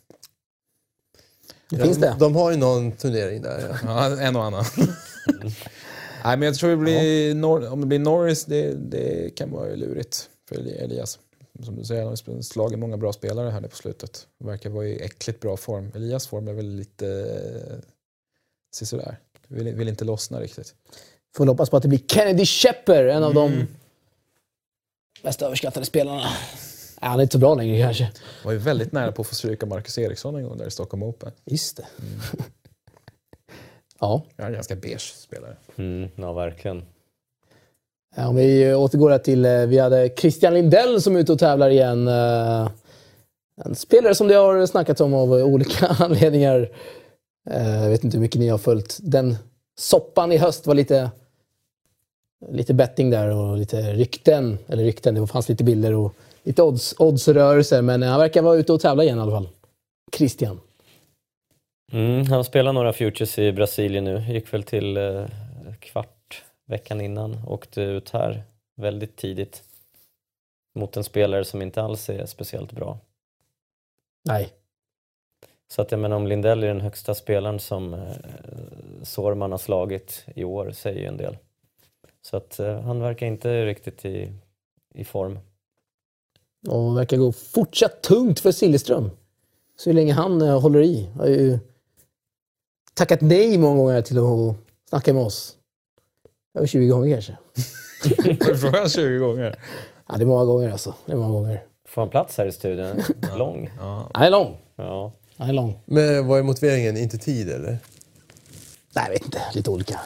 Det 1.70 1.78
finns 1.78 1.98
det. 1.98 2.16
De 2.18 2.36
har 2.36 2.50
ju 2.50 2.56
någon 2.56 2.92
turnering 2.92 3.42
där. 3.42 3.78
Ja. 3.84 4.08
Ja, 4.10 4.20
en 4.20 4.36
och 4.36 4.44
annan. 4.44 4.64
Nej, 6.24 6.36
men 6.36 6.46
jag 6.46 6.54
tror 6.54 6.70
det 6.70 6.76
blir, 6.76 7.34
Nor- 7.34 7.68
om 7.72 7.80
det 7.80 7.86
blir 7.86 7.98
Norris, 7.98 8.44
det, 8.44 8.74
det 8.74 9.36
kan 9.36 9.50
vara 9.50 9.74
lurigt 9.74 10.30
för 10.48 10.56
Eli- 10.56 10.84
Elias. 10.84 11.18
Som 11.62 11.76
du 11.76 11.84
säger, 11.84 12.00
han 12.02 12.08
har 12.26 12.42
slagit 12.42 12.78
många 12.78 12.96
bra 12.96 13.12
spelare 13.12 13.50
här 13.50 13.60
nu 13.60 13.68
på 13.68 13.76
slutet. 13.76 14.26
Verkar 14.38 14.70
vara 14.70 14.86
i 14.86 15.02
äckligt 15.02 15.40
bra 15.40 15.56
form. 15.56 15.92
Elias 15.94 16.26
form 16.26 16.48
är 16.48 16.52
väl 16.52 16.66
lite 16.76 17.08
eh, 17.70 17.76
sisådär. 18.74 19.18
Vill, 19.48 19.74
vill 19.74 19.88
inte 19.88 20.04
lossna 20.04 20.40
riktigt. 20.40 20.74
Får 21.36 21.44
väl 21.44 21.48
hoppas 21.48 21.70
på 21.70 21.76
att 21.76 21.82
det 21.82 21.88
blir 21.88 22.02
Kennedy 22.08 22.46
Shepper, 22.46 23.04
en 23.04 23.22
av 23.24 23.30
Mm. 23.36 23.50
de 23.52 23.66
mest 25.22 25.42
överskattade 25.42 25.86
spelarna. 25.86 26.20
Nej, 27.00 27.10
han 27.10 27.18
är 27.18 27.22
inte 27.22 27.32
så 27.32 27.38
bra 27.38 27.54
längre 27.54 27.82
kanske. 27.82 28.12
Var 28.44 28.52
ju 28.52 28.58
väldigt 28.58 28.92
nära 28.92 29.12
på 29.12 29.22
att 29.22 29.28
få 29.28 29.34
stryka 29.34 29.66
Marcus 29.66 29.98
Eriksson 29.98 30.36
en 30.36 30.42
gång 30.44 30.58
där 30.58 30.66
i 30.66 30.70
Stockholm 30.70 31.02
Open. 31.02 31.32
Just 31.44 31.76
det. 31.76 31.86
Mm. 31.98 32.20
ja. 34.00 34.22
Ja, 34.36 34.44
en 34.44 34.52
ganska 34.52 34.74
beige 34.76 35.14
spelare. 35.16 35.56
Mm, 35.76 36.08
ja, 36.16 36.32
verkligen. 36.32 36.82
Om 38.16 38.36
vi 38.36 38.74
återgår 38.74 39.18
till, 39.18 39.44
eh, 39.44 39.66
vi 39.66 39.78
hade 39.78 40.10
Christian 40.16 40.54
Lindell 40.54 41.02
som 41.02 41.16
är 41.16 41.20
ute 41.20 41.32
och 41.32 41.38
tävlar 41.38 41.70
igen. 41.70 42.08
eh, 42.08 42.70
En 43.64 43.74
spelare 43.74 44.14
som 44.14 44.28
det 44.28 44.34
har 44.34 44.66
snackats 44.66 45.00
om 45.00 45.14
av 45.14 45.32
olika 45.32 45.86
anledningar. 45.98 46.70
Eh, 47.50 47.82
Jag 47.82 47.90
vet 47.90 48.04
inte 48.04 48.16
hur 48.16 48.22
mycket 48.22 48.40
ni 48.40 48.48
har 48.48 48.58
följt. 48.58 48.98
Den 49.02 49.36
soppan 49.80 50.32
i 50.32 50.36
höst 50.36 50.66
var 50.66 50.74
lite, 50.74 51.10
lite 52.50 52.74
betting 52.74 53.10
där 53.10 53.28
och 53.36 53.56
lite 53.58 53.92
rykten. 53.92 54.58
Eller 54.68 54.84
rykten, 54.84 55.14
det 55.14 55.26
fanns 55.26 55.48
lite 55.48 55.64
bilder 55.64 55.94
och 55.94 56.14
lite 56.42 56.62
odds, 56.62 56.94
oddsrörelser. 56.98 57.82
Men 57.82 58.02
han 58.02 58.20
verkar 58.20 58.42
vara 58.42 58.56
ute 58.56 58.72
och 58.72 58.80
tävla 58.80 59.02
igen 59.04 59.18
i 59.18 59.20
alla 59.20 59.30
fall. 59.32 59.48
Christian. 60.16 60.60
Mm, 61.92 62.26
han 62.26 62.44
spelar 62.44 62.72
några 62.72 62.92
futures 62.92 63.38
i 63.38 63.52
Brasilien 63.52 64.04
nu. 64.04 64.24
Gick 64.28 64.52
väl 64.52 64.62
till 64.62 64.96
eh, 64.96 65.26
kvart 65.78 66.44
veckan 66.66 67.00
innan. 67.00 67.36
Åkte 67.46 67.82
ut 67.82 68.10
här 68.10 68.42
väldigt 68.74 69.16
tidigt. 69.16 69.62
Mot 70.74 70.96
en 70.96 71.04
spelare 71.04 71.44
som 71.44 71.62
inte 71.62 71.82
alls 71.82 72.08
är 72.08 72.26
speciellt 72.26 72.72
bra. 72.72 72.98
Nej. 74.24 74.52
Så 75.68 75.82
att 75.82 75.90
jag 75.90 76.00
menar 76.00 76.16
om 76.16 76.26
Lindell 76.26 76.62
är 76.62 76.68
den 76.68 76.80
högsta 76.80 77.14
spelaren 77.14 77.60
som 77.60 77.94
eh, 77.94 78.00
Sorman 79.02 79.50
har 79.50 79.58
slagit 79.58 80.24
i 80.34 80.44
år 80.44 80.70
säger 80.70 81.00
ju 81.00 81.06
en 81.06 81.16
del. 81.16 81.36
Så 82.22 82.36
att 82.36 82.58
eh, 82.58 82.80
han 82.80 83.00
verkar 83.00 83.26
inte 83.26 83.66
riktigt 83.66 84.04
i, 84.04 84.32
i 84.94 85.04
form. 85.04 85.38
Och 86.68 86.96
verkar 86.96 87.16
gå 87.16 87.32
fortsatt 87.32 88.02
tungt 88.02 88.40
för 88.40 88.52
Siljeström. 88.52 89.10
Så 89.76 89.92
länge 89.92 90.12
han 90.12 90.42
eh, 90.42 90.60
håller 90.60 90.82
i. 90.82 91.08
Har 91.16 91.26
ju 91.26 91.58
tackat 92.98 93.20
nej 93.20 93.58
många 93.58 93.76
gånger 93.76 94.02
till 94.02 94.18
att 94.18 94.56
snacka 94.88 95.12
med 95.12 95.22
oss. 95.22 95.54
Över 96.58 96.66
20 96.66 96.88
gånger 96.88 97.14
kanske. 97.14 97.36
Frågat 98.56 98.92
20 98.92 99.18
gånger? 99.18 99.58
Ja, 100.08 100.16
det 100.16 100.22
är 100.22 100.26
många 100.26 100.44
gånger 100.44 100.70
alltså. 100.72 100.94
Det 101.06 101.12
är 101.12 101.16
många 101.16 101.32
gånger. 101.32 101.64
Får 101.88 102.02
han 102.02 102.08
plats 102.08 102.38
här 102.38 102.46
i 102.46 102.52
studion? 102.52 103.02
Lång. 103.38 103.70
Ja. 103.78 104.10
Han 104.14 104.26
är 104.26 104.30
lång. 104.30 104.56
Ja. 104.76 105.12
Han 105.36 105.48
är 105.48 105.52
lång. 105.52 105.78
Men 105.84 106.26
vad 106.26 106.38
är 106.38 106.42
motiveringen? 106.42 106.96
Inte 106.96 107.18
tid 107.18 107.48
eller? 107.50 107.78
Nej, 108.94 109.04
jag 109.04 109.10
vet 109.10 109.24
inte. 109.24 109.40
Lite 109.54 109.70
olika 109.70 110.00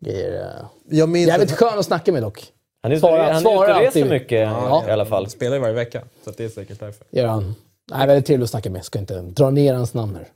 grejer. 0.00 0.54
Jag 0.90 1.08
minns 1.08 1.28
Jävligt 1.28 1.52
att, 1.52 1.58
skön 1.58 1.78
att 1.78 1.86
snacka 1.86 2.12
med 2.12 2.22
dock. 2.22 2.52
Han 2.82 2.92
är 2.92 2.96
ute 2.96 3.06
och 3.48 3.66
reser 3.66 4.04
mycket 4.08 4.40
Ja. 4.40 4.84
i 4.88 4.90
alla 4.90 5.06
fall. 5.06 5.22
Han 5.24 5.30
spelar 5.30 5.56
ju 5.56 5.60
varje 5.62 5.74
vecka, 5.74 6.02
så 6.24 6.30
att 6.30 6.36
det 6.36 6.44
är 6.44 6.48
säkert 6.48 6.80
därför. 6.80 7.06
Gör 7.10 7.26
han. 7.26 7.54
Nej, 7.90 8.06
väldigt 8.06 8.26
trevlig 8.26 8.44
att 8.44 8.50
snacka 8.50 8.70
med. 8.70 8.84
Ska 8.84 8.98
inte 8.98 9.20
dra 9.20 9.50
ner 9.50 9.74
hans 9.74 9.94
namn 9.94 10.14
här. 10.16 10.28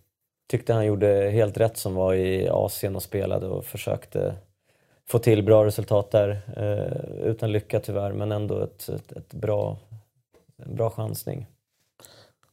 Tyckte 0.52 0.72
han 0.72 0.86
gjorde 0.86 1.30
helt 1.30 1.56
rätt 1.56 1.76
som 1.76 1.94
var 1.94 2.14
i 2.14 2.48
Asien 2.48 2.96
och 2.96 3.02
spelade 3.02 3.46
och 3.46 3.64
försökte 3.64 4.34
få 5.08 5.18
till 5.18 5.42
bra 5.42 5.64
resultat 5.64 6.10
där. 6.10 6.40
Eh, 6.56 7.26
utan 7.26 7.52
lycka 7.52 7.80
tyvärr, 7.80 8.12
men 8.12 8.32
ändå 8.32 8.60
ett, 8.62 8.88
ett, 8.88 9.12
ett 9.12 9.34
bra, 9.34 9.76
en 10.56 10.76
bra 10.76 10.90
chansning. 10.90 11.46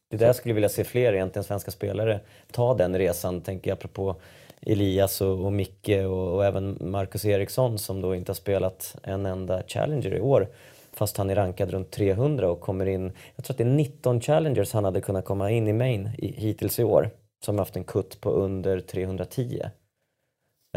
Det 0.10 0.16
är 0.16 0.20
där 0.20 0.26
jag 0.26 0.36
skulle 0.36 0.54
vilja 0.54 0.70
se 0.70 0.84
fler 0.84 1.14
egentligen 1.14 1.44
svenska 1.44 1.72
spelare 1.72 2.20
ta 2.52 2.74
den 2.74 2.98
resan, 2.98 3.42
tänker 3.42 3.72
jag 3.72 3.76
apropå 3.76 4.16
Elias 4.62 5.22
och, 5.22 5.46
och 5.46 5.54
Micke 5.54 5.90
och, 5.90 6.36
och 6.36 6.46
även 6.46 6.78
Marcus 6.82 7.26
Eriksson 7.26 7.80
som 7.80 8.02
då 8.02 8.16
inte 8.16 8.30
har 8.30 8.36
spelat 8.36 8.96
en 9.04 9.26
enda 9.26 9.64
Challenger 9.68 10.14
i 10.14 10.22
år. 10.22 10.48
Fast 10.94 11.18
han 11.18 11.30
är 11.30 11.36
rankad 11.36 11.72
runt 11.72 11.92
300 11.92 12.50
och 12.50 12.62
kommer 12.62 12.86
in, 12.86 13.12
jag 13.36 13.46
tror 13.46 13.54
att 13.54 13.58
det 13.58 13.64
är 13.64 13.70
19 13.70 14.22
Challengers 14.22 14.74
han 14.74 14.86
hade 14.86 15.02
kunnat 15.02 15.26
komma 15.26 15.52
in 15.52 15.68
i 15.68 15.74
main 15.74 16.10
i, 16.18 16.32
hittills 16.32 16.80
i 16.80 16.84
år. 16.84 17.10
Som 17.46 17.58
haft 17.60 17.76
en 17.76 17.84
kutt 17.84 18.22
på 18.22 18.30
under 18.32 18.80
310. 18.80 19.62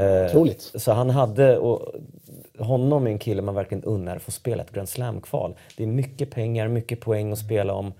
Eh, 0.00 0.26
Otroligt. 0.26 0.60
så 0.74 0.92
han 0.92 1.10
hade, 1.10 1.58
och 1.58 1.94
honom 2.58 3.06
är 3.06 3.10
en 3.10 3.18
kille 3.18 3.42
man 3.42 3.54
verkligen 3.54 3.84
unnar 3.84 4.16
att 4.16 4.22
få 4.22 4.30
spela 4.30 4.62
ett 4.62 4.70
Grand 4.70 4.88
Slam-kval. 4.88 5.56
Det 5.76 5.82
är 5.82 5.86
mycket 5.86 6.30
pengar, 6.30 6.68
mycket 6.68 7.00
poäng 7.00 7.32
att 7.32 7.38
spela 7.38 7.74
om. 7.74 7.92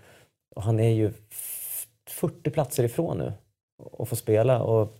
Och 0.55 0.63
han 0.63 0.81
är 0.81 0.89
ju 0.91 1.13
f- 1.31 1.87
40 2.09 2.51
platser 2.51 2.85
ifrån 2.85 3.19
nu 3.19 3.33
att 3.99 4.09
få 4.09 4.17
spela 4.17 4.63
och 4.63 4.99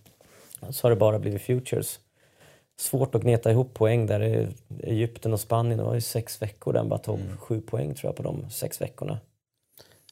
så 0.69 0.85
har 0.85 0.89
det 0.89 0.95
bara 0.95 1.19
blivit 1.19 1.41
Futures. 1.41 1.99
Svårt 2.79 3.15
att 3.15 3.21
gneta 3.21 3.51
ihop 3.51 3.73
poäng 3.73 4.05
där. 4.05 4.23
i 4.23 4.47
Egypten 4.83 5.33
och 5.33 5.39
Spanien, 5.39 5.77
det 5.77 5.83
var 5.83 5.93
ju 5.93 6.01
sex 6.01 6.41
veckor 6.41 6.73
där 6.73 6.79
han 6.79 6.89
bara 6.89 6.99
tog 6.99 7.19
sju 7.39 7.61
poäng 7.61 7.93
tror 7.93 8.07
jag 8.09 8.15
på 8.15 8.23
de 8.23 8.49
sex 8.49 8.81
veckorna. 8.81 9.17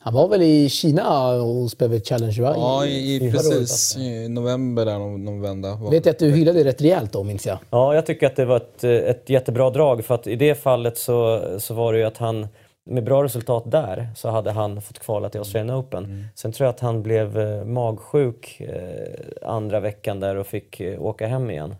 Han 0.04 0.14
var 0.14 0.28
väl 0.28 0.41
i 0.41 0.70
Kina 0.70 1.32
och 1.34 1.72
spelade 1.72 1.99
Challenge 1.99 2.41
va? 2.41 2.54
Ja, 2.58 2.86
i, 2.86 2.89
i 2.89 3.16
i, 3.16 3.32
förra 3.32 3.47
året 3.49 3.60
precis. 3.60 3.97
I 3.97 4.30
november 4.30 4.86
där 4.86 4.99
någon, 4.99 5.26
någon 5.26 5.41
vända. 5.41 5.76
Var- 5.76 5.91
Vet 5.91 6.06
jag 6.06 6.14
att 6.14 6.20
du 6.20 6.32
hyllade 6.32 6.64
rätt 6.64 6.82
rejält 6.82 7.12
då, 7.14 7.24
minns 7.24 7.45
jag. 7.45 7.58
Ja, 7.70 7.95
jag 7.95 8.06
tycker 8.06 8.28
att 8.28 8.36
det 8.36 8.45
var 8.45 8.58
ett, 8.58 8.84
ett 8.84 9.30
jättebra 9.30 9.70
drag 9.70 10.06
för 10.06 10.16
att 10.16 10.28
i 10.28 10.36
det 10.36 10.56
fallet 10.56 10.97
så, 10.97 11.41
så 11.60 11.74
var 11.74 11.93
det 11.93 11.99
ju 11.99 12.06
att 12.06 12.18
han 12.18 12.47
med 12.89 13.04
bra 13.04 13.24
resultat 13.24 13.72
där 13.72 14.08
så 14.16 14.30
hade 14.30 14.52
han 14.52 14.82
fått 14.82 14.99
kvala 14.99 15.30
till 15.30 15.39
Australian 15.39 15.78
Open. 15.80 16.28
Sen 16.36 16.52
tror 16.52 16.66
jag 16.66 16.74
att 16.74 16.80
han 16.80 17.04
blev 17.04 17.39
eh, 17.39 17.64
magsjuk 17.66 18.62
eh, 18.62 19.49
andra 19.49 19.80
veckan 19.80 20.20
där 20.20 20.36
och 20.36 20.47
fick 20.47 20.80
eh, 20.80 21.02
åka 21.02 21.28
hem 21.28 21.49
igen. 21.49 21.76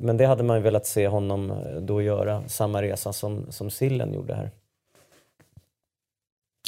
Men 0.00 0.16
det 0.16 0.24
hade 0.26 0.42
man 0.42 0.56
ju 0.56 0.62
velat 0.62 0.86
se 0.86 1.08
honom 1.08 1.52
då 1.80 2.02
göra, 2.02 2.42
samma 2.48 2.82
resa 2.82 3.12
som, 3.12 3.46
som 3.50 3.70
Sillen 3.70 4.14
gjorde 4.14 4.34
här. 4.34 4.50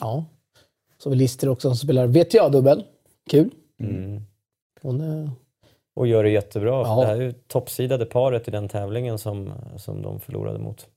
Ja. 0.01 0.25
Så 0.99 1.11
vi 1.11 1.17
Lister 1.17 1.49
också 1.49 1.69
som 1.69 1.77
spelar 1.77 2.07
VTA-dubbel. 2.07 2.85
Kul. 3.31 3.55
Mm. 3.81 4.23
Hon, 4.83 5.01
eh, 5.01 5.31
Och 5.95 6.07
gör 6.07 6.25
det 6.25 6.31
jättebra. 6.31 6.71
Ja. 6.71 7.01
Det 7.01 7.07
här 7.07 7.17
är 7.17 7.21
ju 7.21 7.33
toppsidade 7.33 8.07
paret 8.07 8.49
i 8.49 8.51
den 8.51 8.69
tävlingen 8.69 9.19
som, 9.19 9.53
som 9.77 10.03
de 10.03 10.21
förlorade 10.21 10.59
mot. 10.59 10.89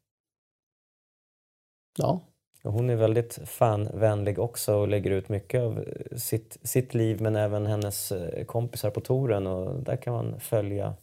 ja. 1.97 2.19
Och 2.63 2.71
Hon 2.71 2.89
är 2.89 2.95
väldigt 2.95 3.39
fanvänlig 3.45 4.39
också 4.39 4.75
och 4.75 4.87
lägger 4.87 5.11
ut 5.11 5.29
mycket 5.29 5.61
av 5.61 5.85
sitt, 6.17 6.57
sitt 6.63 6.93
liv 6.93 7.21
men 7.21 7.35
även 7.35 7.65
hennes 7.65 8.11
eh, 8.11 8.45
kompisar 8.45 8.89
på 8.89 9.01
touren 9.01 9.47
och 9.47 9.83
där 9.83 9.95
kan 9.97 10.13
man 10.13 10.39
följa. 10.39 10.93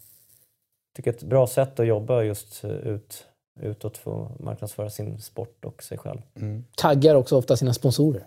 tycker 0.96 1.10
ett 1.10 1.22
bra 1.22 1.46
sätt 1.46 1.80
att 1.80 1.86
jobba 1.86 2.22
just 2.22 2.64
eh, 2.64 2.70
ut, 2.70 3.26
utåt 3.60 3.98
för 3.98 4.26
att 4.26 4.40
marknadsföra 4.40 4.90
sin 4.90 5.20
sport 5.20 5.64
och 5.64 5.82
sig 5.82 5.98
själv. 5.98 6.20
Mm. 6.34 6.64
Taggar 6.76 7.14
också 7.14 7.36
ofta 7.36 7.56
sina 7.56 7.74
sponsorer. 7.74 8.26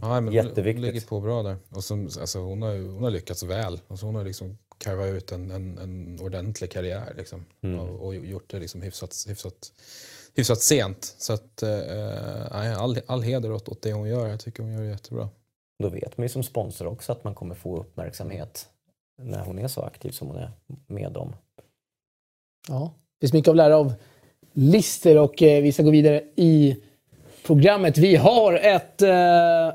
Ja, 0.00 0.20
men 0.20 0.32
Jätteviktigt. 0.32 0.84
Ligger 0.84 1.00
på 1.00 1.20
bra 1.20 1.42
där. 1.42 1.56
Och 1.68 1.84
som, 1.84 2.04
alltså, 2.20 2.38
hon, 2.38 2.62
har, 2.62 2.92
hon 2.92 3.02
har 3.02 3.10
lyckats 3.10 3.42
väl. 3.42 3.80
Alltså, 3.88 4.06
hon 4.06 4.14
har 4.14 4.24
liksom 4.24 4.58
karvat 4.78 5.06
ut 5.06 5.32
en, 5.32 5.50
en, 5.50 5.78
en 5.78 6.20
ordentlig 6.20 6.70
karriär 6.70 7.14
liksom. 7.16 7.44
Mm. 7.60 7.78
och, 7.78 8.06
och 8.06 8.14
gjort 8.14 8.50
det 8.50 8.58
liksom 8.58 8.82
hyfsat, 8.82 9.24
hyfsat, 9.28 9.72
hyfsat 10.34 10.60
sent. 10.60 11.14
Så 11.18 11.32
att, 11.32 11.62
eh, 11.62 12.80
all, 12.82 12.98
all 13.06 13.22
heder 13.22 13.52
åt, 13.52 13.68
åt 13.68 13.82
det 13.82 13.92
hon 13.92 14.08
gör. 14.08 14.28
Jag 14.28 14.40
tycker 14.40 14.62
hon 14.62 14.72
gör 14.72 14.80
det 14.80 14.88
jättebra. 14.88 15.28
Då 15.78 15.88
vet 15.88 16.18
man 16.18 16.24
ju 16.24 16.28
som 16.28 16.42
sponsor 16.42 16.86
också 16.86 17.12
att 17.12 17.24
man 17.24 17.34
kommer 17.34 17.54
få 17.54 17.80
uppmärksamhet 17.80 18.68
när 19.22 19.44
hon 19.44 19.58
är 19.58 19.68
så 19.68 19.82
aktiv 19.82 20.10
som 20.10 20.28
hon 20.28 20.36
är 20.36 20.52
med 20.86 21.12
dem. 21.12 21.32
Ja. 22.68 22.94
Det 23.18 23.26
finns 23.26 23.32
mycket 23.32 23.50
att 23.50 23.56
lära 23.56 23.76
av 23.76 23.92
Lister 24.52 25.18
och 25.18 25.42
eh, 25.42 25.62
vi 25.62 25.72
ska 25.72 25.82
gå 25.82 25.90
vidare 25.90 26.22
i 26.36 26.76
programmet. 27.46 27.98
Vi 27.98 28.16
har 28.16 28.54
ett, 28.54 29.02
eh, 29.02 29.74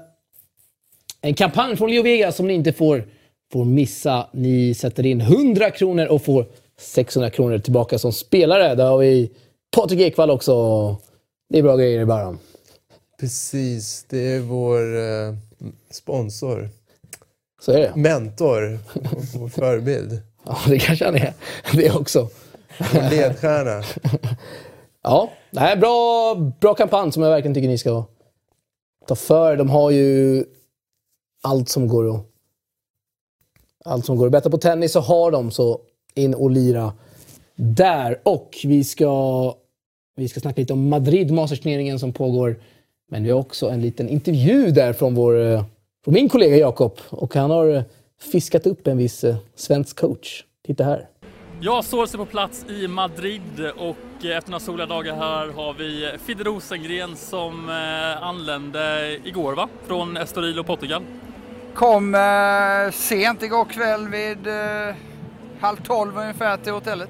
en 1.22 1.34
kampanj 1.34 1.78
från 1.78 1.90
Leo 1.90 2.04
Vegas 2.04 2.36
som 2.36 2.48
ni 2.48 2.54
inte 2.54 2.74
får, 2.74 3.08
får 3.52 3.66
missa. 3.66 4.28
Ni 4.34 4.74
sätter 4.74 5.06
in 5.06 5.22
100 5.22 5.72
kronor 5.72 6.06
och 6.06 6.22
får 6.24 6.46
600 6.80 7.30
kronor 7.30 7.58
tillbaka 7.58 8.00
som 8.00 8.12
spelare. 8.14 8.76
Där 8.76 8.86
har 8.86 8.98
vi 8.98 9.32
Patrik 9.76 10.00
Ekwall 10.00 10.32
också. 10.32 10.96
Det 11.50 11.60
är 11.60 11.64
bra 11.64 11.78
grejer 11.78 12.02
i 12.02 12.06
bara. 12.06 12.38
precis, 13.20 14.06
det 14.10 14.34
är 14.34 14.40
vår 14.40 14.98
eh, 14.98 15.36
sponsor. 15.92 16.70
Så 17.62 17.72
är 17.72 17.80
det. 17.80 17.96
Mentor 17.96 18.80
och 19.44 19.52
förebild. 19.52 20.22
Ja, 20.46 20.58
det 20.68 20.80
kanske 20.80 21.06
han 21.06 21.16
är. 21.16 21.34
Det 21.74 21.92
också. 21.92 22.30
Ledstjärna. 23.12 23.84
Ja, 25.08 25.32
det 25.52 25.60
här 25.60 25.76
är 25.76 25.80
bra, 25.80 26.36
bra 26.60 26.74
kampanj 26.74 27.12
som 27.12 27.24
jag 27.24 27.30
verkligen 27.30 27.54
tycker 27.54 27.68
ni 27.68 27.78
ska 27.78 28.04
ta 29.08 29.16
för. 29.16 29.58
De 29.58 29.70
har 29.70 29.92
ju 29.92 30.44
allt 31.44 31.70
som 31.70 31.88
går 31.88 32.16
att... 32.16 32.26
Allt 33.86 34.06
som 34.06 34.18
går 34.18 34.26
att 34.26 34.32
betta 34.32 34.50
på 34.50 34.58
tennis 34.58 34.92
så 34.92 35.00
har 35.00 35.32
de, 35.32 35.52
så 35.52 35.80
in 36.14 36.34
och 36.34 36.52
lira 36.52 36.94
där. 37.56 38.22
Och 38.24 38.58
vi 38.64 38.84
ska, 38.84 39.56
vi 40.16 40.28
ska 40.28 40.40
snacka 40.40 40.62
lite 40.62 40.74
om 40.74 40.90
Madrid 40.90 41.32
Masters-turneringen 41.32 42.00
som 42.00 42.14
pågår. 42.14 42.60
Men 43.12 43.24
vi 43.24 43.30
har 43.32 43.40
också 43.40 43.70
en 43.70 43.82
liten 43.82 44.10
intervju 44.10 44.72
där 44.72 44.94
från, 44.94 45.16
vår, 45.16 45.42
eh, 45.42 45.64
från 46.04 46.14
min 46.14 46.30
kollega 46.30 46.58
Jakob. 46.58 47.00
Och 47.10 47.36
han 47.36 47.52
har 47.52 47.68
eh, 47.68 47.84
fiskat 48.32 48.68
upp 48.68 48.88
en 48.88 48.98
viss 48.98 49.24
eh, 49.24 49.36
svensk 49.56 50.00
coach. 50.00 50.44
Titta 50.66 50.84
här. 50.84 51.10
Jag 51.60 51.86
står 51.86 52.06
sig 52.06 52.18
på 52.18 52.26
plats 52.26 52.66
i 52.70 52.88
Madrid 52.88 53.72
och 53.78 54.26
efter 54.26 54.52
några 54.52 54.60
soliga 54.60 54.86
dagar 54.86 55.16
här 55.16 55.54
har 55.54 55.74
vi 55.74 56.18
Fidde 56.26 56.44
Rosengren 56.44 57.16
som 57.16 57.70
eh, 57.70 58.24
anlände 58.24 59.18
igår 59.24 59.54
va? 59.54 59.68
Från 59.88 60.18
Estoril 60.18 60.60
och 60.60 60.66
Portugal. 60.66 61.04
Kom 61.74 62.16
eh, 62.16 62.92
sent 62.92 63.44
igår 63.44 63.66
kväll 63.66 64.08
vid 64.08 64.48
eh, 64.48 64.96
halv 65.60 65.78
tolv 65.78 66.18
ungefär 66.18 66.58
till 66.58 66.74
hotellet. 66.74 67.10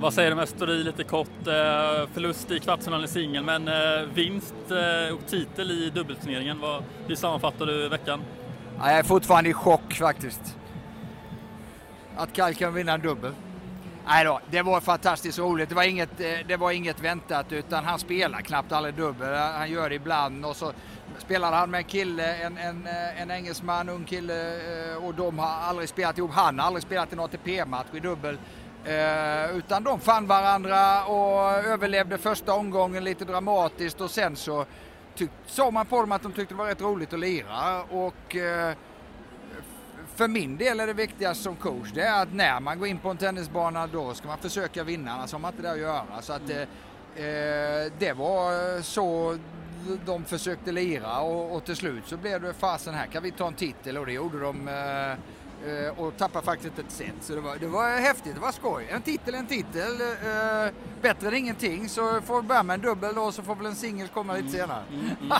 Vad 0.00 0.14
säger 0.14 0.30
du 0.30 0.34
om 0.34 0.42
Estoril 0.42 0.86
lite 0.86 1.04
kort? 1.04 1.46
Eh, 1.46 2.08
förlust 2.12 2.50
i 2.50 2.58
kvartsfinalen 2.58 3.04
i 3.04 3.08
singel 3.08 3.44
men 3.44 3.68
eh, 3.68 3.74
vinst 4.14 4.54
eh, 4.70 5.14
och 5.14 5.26
titel 5.26 5.70
i 5.70 5.90
dubbelturneringen. 5.90 6.60
Vad, 6.60 6.82
hur 7.06 7.14
sammanfattar 7.14 7.66
du 7.66 7.88
veckan? 7.88 8.20
Jag 8.78 8.92
är 8.92 9.02
fortfarande 9.02 9.50
i 9.50 9.52
chock 9.52 9.94
faktiskt. 9.94 10.56
Att 12.20 12.32
Kaj 12.32 12.54
kan 12.54 12.74
vinna 12.74 12.92
en 12.92 13.00
dubbel. 13.00 13.32
Nej 14.06 14.24
då, 14.24 14.40
det 14.50 14.62
var 14.62 14.80
fantastiskt 14.80 15.38
roligt. 15.38 15.68
Det 15.68 15.74
var, 15.74 15.82
inget, 15.82 16.20
eh, 16.20 16.38
det 16.48 16.56
var 16.56 16.70
inget 16.70 17.00
väntat 17.00 17.52
utan 17.52 17.84
han 17.84 17.98
spelar 17.98 18.40
knappt 18.40 18.72
aldrig 18.72 18.94
dubbel. 18.94 19.34
Han 19.34 19.70
gör 19.70 19.88
det 19.88 19.94
ibland 19.94 20.44
och 20.44 20.56
så 20.56 20.72
spelade 21.18 21.56
han 21.56 21.70
med 21.70 21.78
en 21.78 21.84
kille, 21.84 22.34
en, 22.36 22.58
en, 22.58 22.86
eh, 22.86 23.22
en 23.22 23.30
engelsman, 23.30 23.88
ung 23.88 24.04
kille 24.04 24.54
eh, 24.90 25.04
och 25.04 25.14
de 25.14 25.38
har 25.38 25.48
aldrig 25.48 25.88
spelat 25.88 26.18
ihop. 26.18 26.30
Han 26.30 26.58
har 26.58 26.66
aldrig 26.66 26.82
spelat 26.82 27.12
en 27.12 27.20
ATP-match 27.20 27.86
i 27.92 28.00
dubbel. 28.00 28.38
Utan 29.54 29.84
de 29.84 30.00
fann 30.00 30.26
varandra 30.26 31.04
och 31.04 31.50
överlevde 31.50 32.18
första 32.18 32.52
omgången 32.52 33.04
lite 33.04 33.24
dramatiskt 33.24 34.00
och 34.00 34.10
sen 34.10 34.36
så 34.36 34.64
såg 35.46 35.72
man 35.72 35.86
på 35.86 36.00
dem 36.00 36.12
att 36.12 36.22
de 36.22 36.32
tyckte 36.32 36.54
det 36.54 36.58
var 36.58 36.66
rätt 36.66 36.80
roligt 36.80 37.12
att 37.12 37.20
lira. 37.20 37.82
Och, 37.82 38.36
för 40.20 40.28
min 40.28 40.56
del 40.56 40.80
är 40.80 40.86
det 40.86 40.92
viktigaste 40.92 41.42
som 41.44 41.56
coach 41.56 41.88
det 41.94 42.02
är 42.02 42.22
att 42.22 42.34
när 42.34 42.60
man 42.60 42.78
går 42.78 42.88
in 42.88 42.98
på 42.98 43.10
en 43.10 43.16
tennisbana 43.16 43.86
då 43.86 44.14
ska 44.14 44.28
man 44.28 44.38
försöka 44.38 44.84
vinna, 44.84 45.12
annars 45.12 45.32
har 45.32 45.38
man 45.38 45.52
inte 45.52 45.62
det 45.62 45.70
att 45.70 45.78
göra. 45.78 46.22
Så 46.22 46.32
att, 46.32 46.50
eh, 46.50 46.60
eh 46.60 47.92
det 47.98 48.12
var 48.16 48.82
så 48.82 49.38
de 50.06 50.24
försökte 50.24 50.72
lira 50.72 51.20
och, 51.20 51.56
och, 51.56 51.64
till 51.64 51.76
slut 51.76 52.02
så 52.06 52.16
blev 52.16 52.42
det 52.42 52.54
fasen 52.54 52.94
här 52.94 53.06
kan 53.06 53.22
vi 53.22 53.30
ta 53.30 53.46
en 53.46 53.54
titel. 53.54 53.98
Och 53.98 54.06
det 54.06 54.12
gjorde 54.12 54.40
de 54.40 54.68
Eh, 54.68 55.16
och 55.96 56.16
tappade 56.16 56.44
faktiskt 56.44 56.78
ett 56.78 56.90
set. 56.90 57.14
Så 57.20 57.34
det 57.34 57.40
var, 57.40 57.56
det 57.56 57.66
var 57.66 58.00
häftigt, 58.00 58.34
det 58.34 58.40
var 58.40 58.52
skoj. 58.52 58.86
En 58.90 59.02
titel, 59.02 59.34
en 59.34 59.46
titel. 59.46 60.00
Eh, 60.00 60.72
bättre 61.02 61.28
än 61.28 61.34
ingenting. 61.34 61.88
Så 61.88 62.20
får 62.20 62.42
vi 62.42 62.48
börja 62.48 62.62
med 62.62 62.74
en 62.74 62.80
dubbel 62.80 63.14
då, 63.14 63.32
så 63.32 63.42
får 63.42 63.54
väl 63.54 63.66
en 63.66 63.74
singel 63.74 64.08
komma 64.08 64.34
lite 64.34 64.48
senare. 64.48 64.82
Mm, 64.92 65.06
mm. 65.20 65.38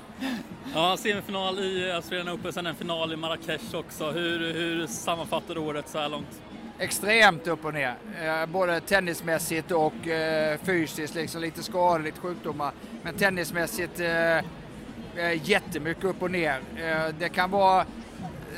ja, 0.74 0.96
semifinal 0.96 1.58
i 1.58 1.92
Australian 1.92 2.28
Open, 2.28 2.52
sen 2.52 2.66
en 2.66 2.74
final 2.74 3.12
i 3.12 3.16
Marrakesh 3.16 3.74
också. 3.74 4.10
Hur, 4.10 4.52
hur 4.52 4.86
sammanfattar 4.86 5.54
du 5.54 5.60
året 5.60 5.88
så 5.88 5.98
här 5.98 6.08
långt? 6.08 6.40
Extremt 6.78 7.46
upp 7.46 7.64
och 7.64 7.74
ner. 7.74 7.94
Eh, 8.22 8.46
både 8.46 8.80
tennismässigt 8.80 9.70
och 9.70 10.08
eh, 10.08 10.58
fysiskt, 10.62 11.14
liksom 11.14 11.40
lite 11.40 11.62
skador, 11.62 11.98
lite 11.98 12.20
sjukdomar. 12.20 12.72
Men 13.02 13.14
tennismässigt 13.14 14.00
eh, 14.00 14.40
jättemycket 15.42 16.04
upp 16.04 16.22
och 16.22 16.30
ner. 16.30 16.60
Eh, 16.76 17.14
det 17.18 17.28
kan 17.28 17.50
vara 17.50 17.86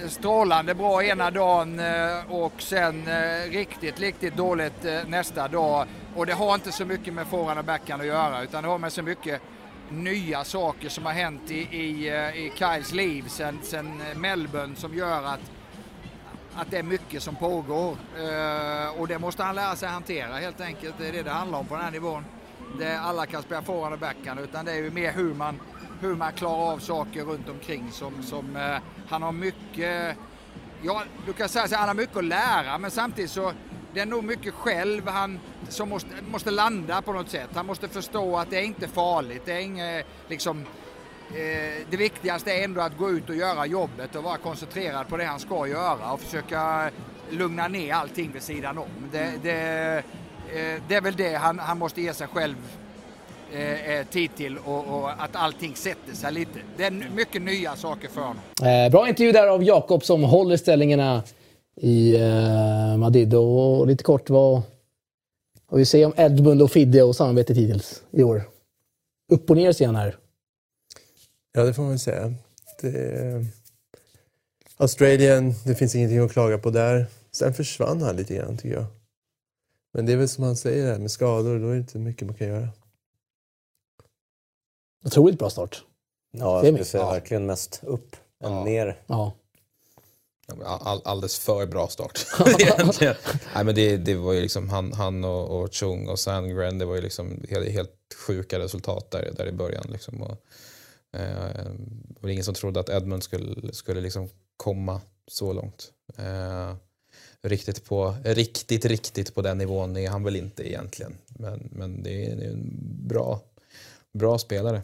strålande 0.09 0.75
bra 0.75 1.05
ena 1.05 1.31
dagen 1.31 1.79
eh, 1.79 2.31
och 2.31 2.63
sen 2.63 3.09
eh, 3.09 3.51
riktigt, 3.51 4.01
riktigt 4.01 4.37
dåligt 4.37 4.85
eh, 4.85 5.01
nästa 5.07 5.49
dag. 5.49 5.87
Och 6.17 6.27
det 6.27 6.33
har 6.33 6.55
inte 6.55 6.73
så 6.73 6.85
mycket 6.85 7.15
med 7.15 7.27
forehand 7.27 7.59
och 7.59 7.65
backhand 7.65 8.03
att 8.03 8.09
göra 8.09 8.43
utan 8.43 8.63
det 8.63 8.69
har 8.69 8.79
med 8.79 8.93
så 8.93 9.03
mycket 9.03 9.41
nya 9.89 10.45
saker 10.45 10.89
som 10.89 11.07
har 11.07 11.13
hänt 11.13 11.51
i, 11.51 11.59
i, 11.61 12.09
i 12.35 12.53
Kyles 12.55 12.93
liv 12.93 13.25
sen, 13.29 13.59
sen 13.63 14.03
Melbourne 14.17 14.77
som 14.77 14.95
gör 14.95 15.25
att, 15.25 15.41
att 16.55 16.71
det 16.71 16.79
är 16.79 16.83
mycket 16.83 17.23
som 17.23 17.37
pågår. 17.37 17.97
och 18.97 19.09
det 19.09 19.19
måste 19.19 19.43
han 19.43 19.55
lära 19.55 19.77
sig 19.77 19.89
hantera 19.89 20.35
helt 20.35 20.61
enkelt. 20.61 20.95
Det 20.99 21.09
är 21.09 21.13
det 21.13 21.23
det 21.23 21.31
handlar 21.31 21.59
om 21.59 21.67
på 21.67 21.75
den 21.75 21.85
här 21.85 21.91
nivån. 21.91 22.25
Det 22.79 23.01
alla 23.01 23.27
kan 23.27 23.43
spela 23.43 23.63
forehand 23.63 23.95
och 23.95 24.01
backhand 24.01 24.41
utan 24.41 24.65
det 24.65 24.73
är 24.73 24.77
ju 24.77 24.91
mer 24.91 25.13
hur 25.13 25.35
man 25.35 25.61
hur 26.01 26.15
man 26.15 26.33
klarar 26.33 26.73
av 26.73 26.79
saker 26.79 27.25
runt 27.25 27.49
omkring 27.49 27.91
som, 27.93 28.23
som 28.23 28.57
han 29.13 29.23
har 29.23 29.33
mycket, 29.33 30.17
ja 30.83 31.03
du 31.27 31.33
kan 31.33 31.49
säga 31.49 31.65
att 31.65 31.73
han 31.73 31.89
har 31.89 31.95
mycket 31.95 32.17
att 32.17 32.25
lära 32.25 32.79
men 32.79 32.91
samtidigt 32.91 33.31
så 33.31 33.53
det 33.95 34.01
är 34.01 34.07
nog 34.07 34.25
mycket 34.25 34.55
själv 34.55 35.09
han 35.09 35.41
som 35.69 35.89
måste, 35.89 36.09
måste 36.31 36.51
landa 36.51 37.03
på 37.03 37.13
något 37.13 37.31
sätt. 37.31 37.49
Han 37.55 37.67
måste 37.67 37.89
förstå 37.89 38.37
att 38.37 38.51
det 38.51 38.59
är 38.59 38.63
inte 38.63 38.89
farligt. 38.89 39.43
Det 39.45 39.53
är 39.53 39.61
inget 39.61 40.07
liksom 40.29 40.61
eh, 41.29 41.87
det 41.91 41.97
viktigaste 41.97 42.53
är 42.53 42.65
ändå 42.65 42.81
att 42.81 42.99
gå 42.99 43.11
ut 43.11 43.29
och 43.29 43.37
göra 43.37 43.67
jobbet 43.67 44.17
och 44.17 44.23
vara 44.23 44.37
koncentrerad 44.37 45.09
på 45.09 45.17
det 45.17 45.25
han 45.25 45.41
ska 45.41 45.67
göra 45.67 46.13
och 46.13 46.21
försöka 46.21 46.91
lugna 47.31 47.69
ner 47.69 47.95
allting 47.95 48.33
vid 48.33 48.43
sidan 48.43 48.79
om. 48.79 49.09
Det, 49.13 49.33
det, 49.43 50.03
eh, 50.53 50.83
det 50.89 50.95
är 50.95 51.01
väl 51.01 51.17
det 51.17 51.35
han, 51.35 51.59
han 51.59 51.79
måste 51.79 52.03
ge 52.03 52.15
sig 52.15 52.27
själv 52.27 52.57
Eh, 53.55 53.91
eh, 53.91 54.07
tid 54.07 54.31
till 54.37 54.59
och, 54.59 54.87
och, 54.87 55.23
att 55.25 55.37
allting 55.37 55.77
sätter 55.77 56.15
sig 56.15 56.33
lite. 56.33 56.59
Det 56.77 56.85
är 56.85 57.11
mycket 57.15 57.43
nya 57.43 57.77
saker 57.77 58.09
för 58.09 58.21
honom. 58.21 58.43
Eh, 58.63 58.91
bra 58.91 59.09
intervju 59.09 59.33
där 59.33 59.47
av 59.47 59.63
Jakob 59.63 60.05
som 60.05 60.23
håller 60.23 60.57
ställningarna 60.57 61.23
i 61.77 62.17
eh, 62.17 62.97
Madrid. 62.97 63.35
Och 63.35 63.87
lite 63.87 64.05
kort, 64.05 64.31
vad, 64.31 64.63
vad 65.69 65.79
vi 65.79 65.85
säger 65.85 66.07
om 66.07 66.15
Edmund 66.17 66.63
och 66.63 66.71
Fidde 66.71 67.03
och 67.03 67.17
samarbetet 67.17 67.57
hittills 67.57 68.03
i 68.11 68.23
år? 68.23 68.43
Upp 69.33 69.51
och 69.51 69.57
ner 69.57 69.73
ser 69.73 69.87
han 69.87 69.97
här. 69.97 70.17
Ja, 71.53 71.65
det 71.65 71.75
får 71.75 71.83
man 71.83 71.91
väl 71.91 71.99
säga. 71.99 72.35
Det, 72.81 73.47
Australien, 74.77 75.55
det 75.67 75.75
finns 75.75 75.95
ingenting 75.95 76.19
att 76.19 76.33
klaga 76.33 76.59
på 76.59 76.71
där. 76.71 77.07
Sen 77.33 77.55
försvann 77.55 78.03
han 78.03 78.17
lite 78.17 78.35
grann 78.35 78.57
tycker 78.57 78.75
jag. 78.75 78.87
Men 79.95 80.07
det 80.07 80.13
är 80.13 80.17
väl 80.17 80.29
som 80.29 80.45
han 80.45 80.57
säger, 80.57 80.99
med 80.99 81.11
skador, 81.11 81.59
då 81.59 81.69
är 81.69 81.73
det 81.73 81.79
inte 81.79 81.99
mycket 81.99 82.27
man 82.27 82.37
kan 82.37 82.49
göra. 82.49 82.69
Otroligt 85.05 85.39
bra 85.39 85.51
start. 85.51 85.85
Ja, 86.33 86.57
jag 86.57 86.67
skulle 86.67 86.85
säga 86.85 87.05
ja. 87.05 87.11
verkligen 87.11 87.47
mest 87.47 87.81
upp 87.83 88.17
än 88.45 88.53
ja. 88.53 88.65
ner. 88.65 89.03
Ja. 89.07 89.33
All, 90.65 91.01
alldeles 91.05 91.39
för 91.39 91.67
bra 91.67 91.89
start. 91.89 92.27
Nej, 93.55 93.65
men 93.65 93.75
det, 93.75 93.97
det 93.97 94.15
var 94.15 94.33
ju 94.33 94.41
liksom 94.41 94.69
han, 94.69 94.93
han 94.93 95.25
och, 95.25 95.61
och 95.61 95.75
Chung 95.75 96.09
och 96.09 96.19
Sandgren, 96.19 96.79
det 96.79 96.85
var 96.85 96.95
ju 96.95 97.01
liksom 97.01 97.45
helt, 97.51 97.69
helt 97.69 97.91
sjuka 98.27 98.59
resultat 98.59 99.11
där, 99.11 99.33
där 99.37 99.47
i 99.47 99.53
början. 99.53 99.87
Liksom. 99.89 100.23
Och, 100.23 100.37
eh, 101.13 101.65
det 102.09 102.21
var 102.21 102.31
ingen 102.31 102.45
som 102.45 102.55
trodde 102.55 102.81
att 102.81 102.89
Edmund 102.89 103.23
skulle, 103.23 103.73
skulle 103.73 104.01
liksom 104.01 104.29
komma 104.57 105.01
så 105.27 105.53
långt. 105.53 105.93
Eh, 106.19 106.75
riktigt, 107.43 107.85
på, 107.85 108.15
riktigt, 108.25 108.85
riktigt 108.85 109.35
på 109.35 109.43
den 109.43 109.59
nivån 109.59 109.97
är 109.97 110.11
han 110.11 110.25
väl 110.25 110.37
inte 110.37 110.69
egentligen. 110.69 111.15
Men, 111.29 111.69
men 111.73 112.03
det 112.03 112.27
är, 112.27 112.37
det 112.37 112.45
är 112.45 112.51
en 112.51 112.79
bra, 113.09 113.41
bra 114.13 114.39
spelare. 114.39 114.83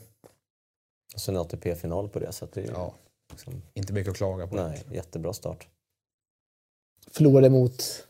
Och 1.14 1.20
sen 1.20 1.36
ATP-final 1.36 2.08
på 2.08 2.18
det. 2.18 2.32
Så 2.32 2.46
det 2.52 2.60
är 2.60 2.70
ja, 2.70 2.94
liksom... 3.30 3.62
Inte 3.74 3.92
mycket 3.92 4.10
att 4.10 4.16
klaga 4.16 4.46
på. 4.46 4.56
Nej, 4.56 4.82
jättebra 4.92 5.32
start. 5.32 5.66
Förlorade 7.10 7.50
mot 7.50 8.04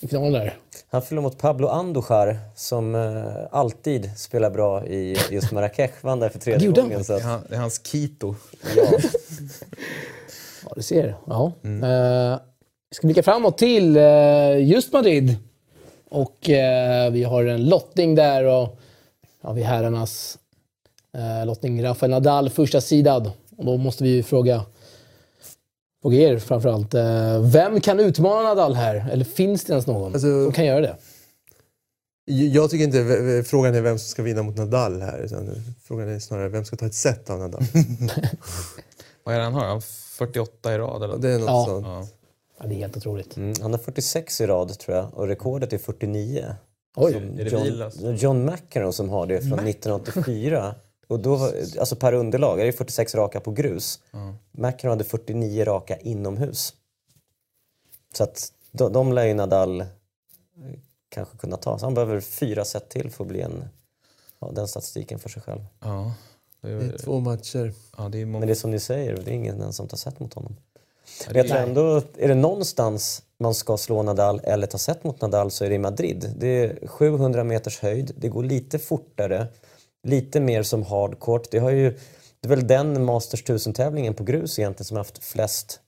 i 0.00 0.08
finalen 0.08 0.32
där. 0.32 0.56
Han 0.88 1.02
förlorade 1.02 1.22
mot 1.22 1.38
Pablo 1.38 1.68
Andujar 1.68 2.38
som 2.56 2.94
uh, 2.94 3.46
alltid 3.50 4.10
spelar 4.16 4.50
bra 4.50 4.86
i 4.86 5.16
just 5.30 5.52
Marrakech. 5.52 5.90
Vann 6.00 6.20
där 6.20 6.28
för 6.28 6.38
tredje 6.38 6.68
gången. 6.68 7.04
Så 7.04 7.12
att... 7.12 7.48
det, 7.48 7.54
är 7.54 7.60
hans 7.60 7.78
Quito. 7.78 8.34
Ja. 8.76 8.82
ja, 10.64 10.72
du 10.76 10.82
ser. 10.82 11.16
Ja. 11.26 11.52
Mm. 11.62 11.84
Uh, 11.84 12.38
vi 12.90 12.94
ska 12.94 13.06
blicka 13.06 13.22
framåt 13.22 13.58
till 13.58 13.96
uh, 13.96 14.62
just 14.64 14.92
Madrid. 14.92 15.36
Och 16.08 16.36
vi 17.12 17.24
har 17.24 17.44
en 17.44 17.68
lottning 17.68 18.14
där 18.14 18.44
och 18.44 18.80
ja, 19.42 19.52
vi 19.52 19.62
herrarnas 19.62 20.38
eh, 21.14 21.46
lottning. 21.46 21.84
Rafael 21.84 22.10
Nadal 22.10 22.50
första 22.50 22.80
sidad. 22.80 23.32
Och 23.56 23.64
då 23.64 23.76
måste 23.76 24.04
vi 24.04 24.10
ju 24.10 24.22
fråga, 24.22 24.64
fråga 26.02 26.18
er 26.18 26.38
framförallt. 26.38 26.94
Eh, 26.94 27.40
vem 27.40 27.80
kan 27.80 28.00
utmana 28.00 28.42
Nadal 28.42 28.74
här? 28.74 29.08
Eller 29.12 29.24
finns 29.24 29.64
det 29.64 29.72
ens 29.72 29.86
någon 29.86 30.12
alltså, 30.12 30.44
som 30.44 30.52
kan 30.52 30.64
göra 30.64 30.80
det? 30.80 30.96
Jag 32.24 32.70
tycker 32.70 32.84
inte 32.84 33.42
frågan 33.46 33.74
är 33.74 33.80
vem 33.80 33.98
som 33.98 34.08
ska 34.08 34.22
vinna 34.22 34.42
mot 34.42 34.56
Nadal 34.56 35.02
här. 35.02 35.18
Utan 35.18 35.50
frågan 35.82 36.08
är 36.08 36.18
snarare 36.18 36.48
vem 36.48 36.64
ska 36.64 36.76
ta 36.76 36.86
ett 36.86 36.94
set 36.94 37.30
av 37.30 37.38
Nadal. 37.38 37.62
Vad 39.24 39.34
är 39.34 39.38
det 39.38 39.44
han 39.44 39.54
har? 39.54 39.80
48 39.80 40.74
i 40.74 40.78
rad? 40.78 41.02
Eller? 41.02 41.18
Det 41.18 41.30
är 41.30 41.38
något 41.38 41.48
ja. 41.48 41.64
sånt. 41.68 41.86
Ja. 41.86 42.06
ja. 42.58 42.66
det 42.66 42.74
är 42.74 42.78
helt 42.78 42.96
otroligt. 42.96 43.36
Mm, 43.36 43.54
han 43.62 43.70
har 43.70 43.78
46 43.78 44.40
i 44.40 44.46
rad 44.46 44.78
tror 44.78 44.96
jag 44.96 45.14
och 45.14 45.28
rekordet 45.28 45.72
är 45.72 45.78
49. 45.78 46.54
Oj, 46.96 47.14
är 47.14 47.44
det 47.44 47.50
John, 47.50 47.82
alltså? 47.82 48.12
John 48.12 48.44
McEnroe 48.44 48.92
som 48.92 49.08
har 49.08 49.26
det 49.26 49.40
från 49.40 49.50
Mac 49.50 49.70
1984. 49.70 50.74
Och 51.08 51.20
då, 51.20 51.50
alltså 51.78 51.96
per 51.96 52.12
underlag, 52.12 52.58
det 52.58 52.66
är 52.66 52.72
46 52.72 53.14
raka 53.14 53.40
på 53.40 53.50
grus. 53.50 54.00
Mm. 54.12 54.34
McEnroe 54.52 54.92
hade 54.92 55.04
49 55.04 55.64
raka 55.64 55.96
inomhus. 55.96 56.74
Så 58.14 58.24
att 58.24 58.52
de, 58.72 58.92
de 58.92 59.12
lär 59.12 59.26
ju 59.26 59.34
Nadal 59.34 59.80
eh, 59.80 59.86
kanske 61.08 61.36
kunna 61.36 61.56
ta. 61.56 61.78
Så 61.78 61.86
han 61.86 61.94
behöver 61.94 62.20
fyra 62.20 62.64
set 62.64 62.88
till 62.88 63.10
för 63.10 63.24
att 63.24 63.28
bli 63.28 63.40
en, 63.40 63.64
ja, 64.38 64.50
den 64.52 64.68
statistiken 64.68 65.18
för 65.18 65.28
sig 65.28 65.42
själv. 65.42 65.64
Ja, 65.80 66.14
det, 66.60 66.70
är, 66.70 66.78
det 66.78 66.94
är 66.94 66.98
två 66.98 67.20
matcher. 67.20 67.72
Ja, 67.96 68.08
det 68.08 68.20
är 68.20 68.26
Men 68.26 68.40
det 68.40 68.50
är 68.50 68.54
som 68.54 68.70
ni 68.70 68.80
säger, 68.80 69.16
det 69.16 69.30
är 69.30 69.34
ingen 69.34 69.72
som 69.72 69.88
tar 69.88 69.96
set 69.96 70.20
mot 70.20 70.34
honom. 70.34 70.56
Ja, 71.26 71.32
jag 71.34 71.48
tror 71.48 71.58
ändå, 71.58 72.02
är 72.18 72.28
det 72.28 72.34
någonstans 72.34 73.22
man 73.40 73.54
ska 73.54 73.76
slå 73.76 74.02
Nadal 74.02 74.40
eller 74.44 74.66
ta 74.66 74.78
set 74.78 75.04
mot 75.04 75.20
Nadal 75.20 75.50
så 75.50 75.64
är 75.64 75.68
det 75.68 75.74
i 75.74 75.78
Madrid. 75.78 76.34
Det 76.38 76.48
är 76.48 76.86
700 76.86 77.44
meters 77.44 77.80
höjd, 77.80 78.12
det 78.16 78.28
går 78.28 78.44
lite 78.44 78.78
fortare 78.78 79.46
lite 80.02 80.40
mer 80.40 80.62
som 80.62 80.82
hardcourt. 80.82 81.50
Det, 81.50 81.58
har 81.58 81.70
ju, 81.70 81.90
det 82.40 82.46
är 82.46 82.48
väl 82.48 82.66
den 82.66 83.04
Masters 83.04 83.44
1000-tävlingen 83.44 84.14
på 84.14 84.24
grus 84.24 84.58
egentligen 84.58 84.84
som 84.84 84.96
haft 84.96 85.24
flest 85.24 85.80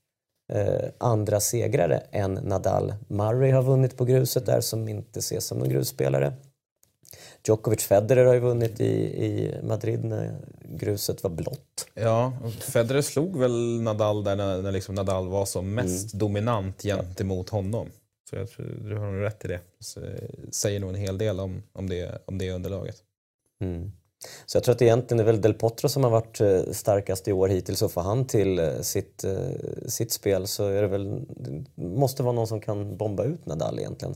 eh, 0.53 0.89
andra 0.99 1.41
segrare 1.41 2.03
än 2.11 2.35
Nadal. 2.35 2.95
Murray 3.09 3.51
har 3.51 3.63
vunnit 3.63 3.97
på 3.97 4.05
gruset 4.05 4.47
där 4.47 4.61
som 4.61 4.89
inte 4.89 5.19
ses 5.19 5.47
som 5.47 5.59
någon 5.59 5.69
grusspelare. 5.69 6.33
Djokovic 7.47 7.83
Federer 7.83 8.25
har 8.25 8.35
ju 8.35 8.41
vunnit 8.41 8.81
i, 8.81 8.93
i 9.25 9.55
Madrid 9.63 10.05
när 10.05 10.37
gruset 10.65 11.23
var 11.23 11.31
blått. 11.31 11.89
Ja, 11.95 12.33
och 12.45 12.53
Federer 12.53 13.03
slog 13.03 13.39
väl 13.39 13.81
Nadal 13.83 14.25
där 14.25 14.37
när, 14.37 14.63
när 14.63 14.73
liksom 14.73 14.95
Nadal 14.95 15.29
var 15.29 15.47
som 15.47 15.75
mest 15.75 16.13
dominant 16.13 16.83
gentemot 16.83 17.49
honom. 17.49 17.89
Så 18.31 18.37
jag 18.37 18.51
tror 18.51 18.67
du 18.89 18.97
har 18.97 19.13
nog 19.13 19.23
rätt 19.23 19.45
i 19.45 19.49
det. 19.49 19.61
Så, 19.81 20.01
säger 20.51 20.81
nog 20.81 20.91
en 20.91 20.97
hel 20.97 21.19
del 21.19 21.41
om, 21.41 21.63
om, 21.73 21.89
det, 21.89 22.23
om 22.27 22.39
det 22.39 22.53
underlaget. 22.53 22.97
Mm. 23.61 23.93
Så 24.47 24.57
jag 24.57 24.65
tror 24.65 24.73
att 24.73 24.79
det 24.79 24.85
egentligen 24.85 25.21
är 25.21 25.25
väl 25.25 25.41
Del 25.41 25.55
Potro 25.55 25.89
som 25.89 26.05
har 26.05 26.11
varit 26.11 26.41
eh, 26.41 26.63
starkast 26.73 27.29
i 27.29 27.33
år 27.33 27.49
hittills 27.49 27.83
och 27.83 27.93
får 27.93 28.01
han 28.01 28.27
till 28.27 28.59
eh, 28.59 28.81
sitt, 28.81 29.25
eh, 29.25 29.87
sitt 29.87 30.13
spel 30.13 30.47
så 30.47 30.67
är 30.67 30.83
det 30.83 30.89
väl, 30.89 31.21
det 31.37 31.65
måste 31.77 32.23
vara 32.23 32.33
någon 32.33 32.47
som 32.47 32.61
kan 32.61 32.97
bomba 32.97 33.25
ut 33.25 33.47
Nadal 33.47 33.79
egentligen. 33.79 34.15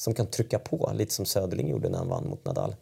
Som 0.00 0.14
kan 0.14 0.26
trycka 0.26 0.58
på, 0.58 0.92
lite 0.94 1.14
som 1.14 1.26
Söderling 1.26 1.68
gjorde 1.68 1.88
när 1.88 1.98
han 1.98 2.08
vann 2.08 2.28
mot 2.28 2.44
Nadal. 2.44 2.74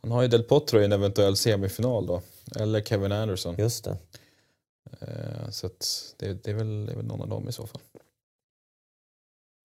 Han 0.00 0.10
har 0.10 0.22
ju 0.22 0.28
Del 0.28 0.42
Potro 0.42 0.80
i 0.80 0.84
en 0.84 0.92
eventuell 0.92 1.36
semifinal 1.36 2.06
då. 2.06 2.22
Eller 2.56 2.80
Kevin 2.80 3.12
Anderson. 3.12 3.54
Just 3.58 3.84
det. 3.84 3.96
Eh, 5.00 5.50
Så 5.50 5.66
att 5.66 6.14
det, 6.16 6.44
det, 6.44 6.50
är 6.50 6.54
väl, 6.54 6.86
det 6.86 6.92
är 6.92 6.96
väl 6.96 7.04
någon 7.06 7.20
av 7.22 7.28
dem 7.28 7.48
i 7.48 7.52
så 7.52 7.66
fall. 7.66 7.80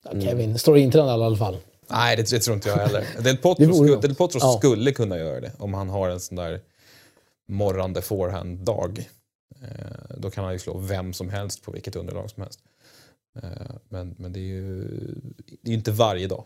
Ja, 0.03 0.21
Kevin 0.21 0.59
står 0.59 0.77
inte 0.77 0.97
Nadal 0.97 1.21
i 1.21 1.23
alla 1.23 1.37
fall. 1.37 1.57
Nej, 1.87 2.15
det, 2.17 2.29
det 2.29 2.39
tror 2.39 2.55
inte 2.55 2.69
jag 2.69 2.77
heller. 2.77 3.05
Del 3.23 3.37
Potro, 3.37 3.73
skulle. 3.73 3.95
Del 3.95 4.15
Potro 4.15 4.39
Ja. 4.41 4.57
skulle 4.57 4.91
kunna 4.91 5.17
göra 5.17 5.39
det 5.39 5.51
om 5.59 5.73
han 5.73 5.89
har 5.89 6.09
en 6.09 6.19
sån 6.19 6.35
där 6.35 6.61
morrande 7.47 8.01
forehand-dag. 8.01 9.09
Eh, 9.61 10.17
då 10.17 10.31
kan 10.31 10.43
han 10.43 10.53
ju 10.53 10.59
slå 10.59 10.77
vem 10.77 11.13
som 11.13 11.29
helst 11.29 11.63
på 11.63 11.71
vilket 11.71 11.95
underlag 11.95 12.29
som 12.29 12.43
helst. 12.43 12.59
Eh, 13.43 13.71
men, 13.89 14.15
men 14.17 14.33
det 14.33 14.39
är 14.39 14.43
ju 14.43 14.83
det 15.47 15.67
är 15.67 15.69
ju 15.69 15.73
inte 15.73 15.91
varje 15.91 16.27
dag. 16.27 16.45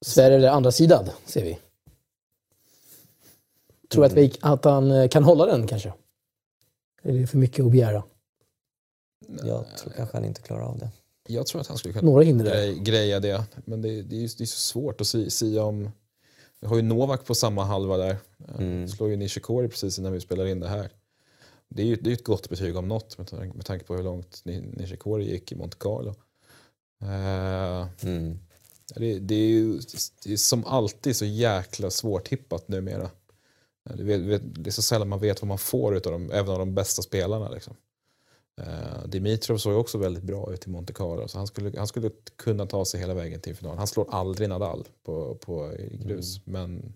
Sverige 0.00 0.46
är 0.48 0.50
andra 0.50 0.72
sidan, 0.72 1.08
ser 1.24 1.44
vi. 1.44 1.58
Tror 3.88 4.04
att, 4.04 4.12
vi, 4.12 4.32
att 4.40 4.64
han 4.64 4.90
eh, 4.90 5.08
kan 5.08 5.24
hålla 5.24 5.46
den 5.46 5.66
kanske? 5.66 5.92
Är 7.02 7.12
det 7.12 7.26
för 7.26 7.38
mycket 7.38 7.64
att 7.64 7.70
begära? 7.72 8.02
Jag 9.44 9.64
tror 9.76 9.92
kanske 9.96 10.16
han 10.16 10.24
inte 10.24 10.42
klarar 10.42 10.62
av 10.62 10.78
det. 10.78 10.90
Jag 11.28 11.46
tror 11.46 11.60
att 11.60 11.66
han 11.66 11.78
skulle 11.78 11.94
kunna 11.94 12.10
Några 12.10 12.24
greja 12.72 13.20
det. 13.20 13.44
Men 13.64 13.82
det, 13.82 14.02
det, 14.02 14.16
är, 14.16 14.20
ju- 14.20 14.26
det 14.38 14.44
är 14.44 14.46
så 14.46 14.58
svårt 14.58 15.00
att 15.00 15.06
si- 15.06 15.30
sia 15.30 15.62
om... 15.64 15.90
Vi 16.60 16.66
har 16.66 16.76
ju 16.76 16.82
Novak 16.82 17.24
på 17.26 17.34
samma 17.34 17.64
halva 17.64 17.96
där. 17.96 18.16
Mm. 18.58 18.88
Slår 18.88 19.10
ju 19.10 19.16
Nishikori 19.16 19.68
precis 19.68 19.98
innan 19.98 20.12
vi 20.12 20.20
spelar 20.20 20.46
in 20.46 20.60
det 20.60 20.68
här. 20.68 20.90
Det 21.68 21.82
är 21.82 21.86
ju 21.86 21.96
det 21.96 22.06
är 22.06 22.10
ju 22.10 22.14
ett 22.14 22.24
gott 22.24 22.48
betyg 22.48 22.76
om 22.76 22.88
något 22.88 23.18
med, 23.18 23.28
tanke- 23.28 23.56
med 23.56 23.66
tanke 23.66 23.84
på 23.84 23.94
hur 23.96 24.02
långt 24.02 24.40
Ni- 24.44 24.60
Nishikori 24.60 25.30
gick 25.30 25.52
i 25.52 25.54
Monte 25.56 25.76
Carlo. 25.80 26.14
Eh, 27.02 27.86
Mm. 28.02 28.38
Det, 28.94 29.18
det 29.18 29.34
är 29.34 29.48
ju 29.48 29.80
det 30.24 30.32
är 30.32 30.36
som 30.36 30.64
alltid 30.64 31.16
så 31.16 31.24
jäkla 31.24 31.90
svårtippat 31.90 32.68
numera. 32.68 33.10
Det 33.84 34.66
är 34.66 34.70
så 34.70 34.82
sällan 34.82 35.08
man 35.08 35.20
vet 35.20 35.42
vad 35.42 35.48
man 35.48 35.58
får 35.58 35.96
utav 35.96 36.12
dem, 36.12 36.30
även 36.30 36.50
av 36.50 36.58
de 36.58 36.74
bästa 36.74 37.02
spelarna. 37.02 37.48
Liksom. 37.48 37.76
Eh, 38.60 39.08
Dimitrov 39.08 39.58
såg 39.58 39.80
också 39.80 39.98
väldigt 39.98 40.22
bra 40.22 40.52
ut 40.52 40.66
i 40.66 40.70
Monte 40.70 40.92
Carlo, 40.92 41.28
så 41.28 41.38
han 41.38 41.46
skulle, 41.46 41.78
han 41.78 41.86
skulle 41.86 42.10
kunna 42.36 42.66
ta 42.66 42.84
sig 42.84 43.00
hela 43.00 43.14
vägen 43.14 43.40
till 43.40 43.56
final. 43.56 43.78
Han 43.78 43.86
slår 43.86 44.06
aldrig 44.10 44.48
Nadal 44.48 44.84
på, 45.04 45.34
på 45.34 45.72
grus, 45.92 46.46
men 46.46 46.92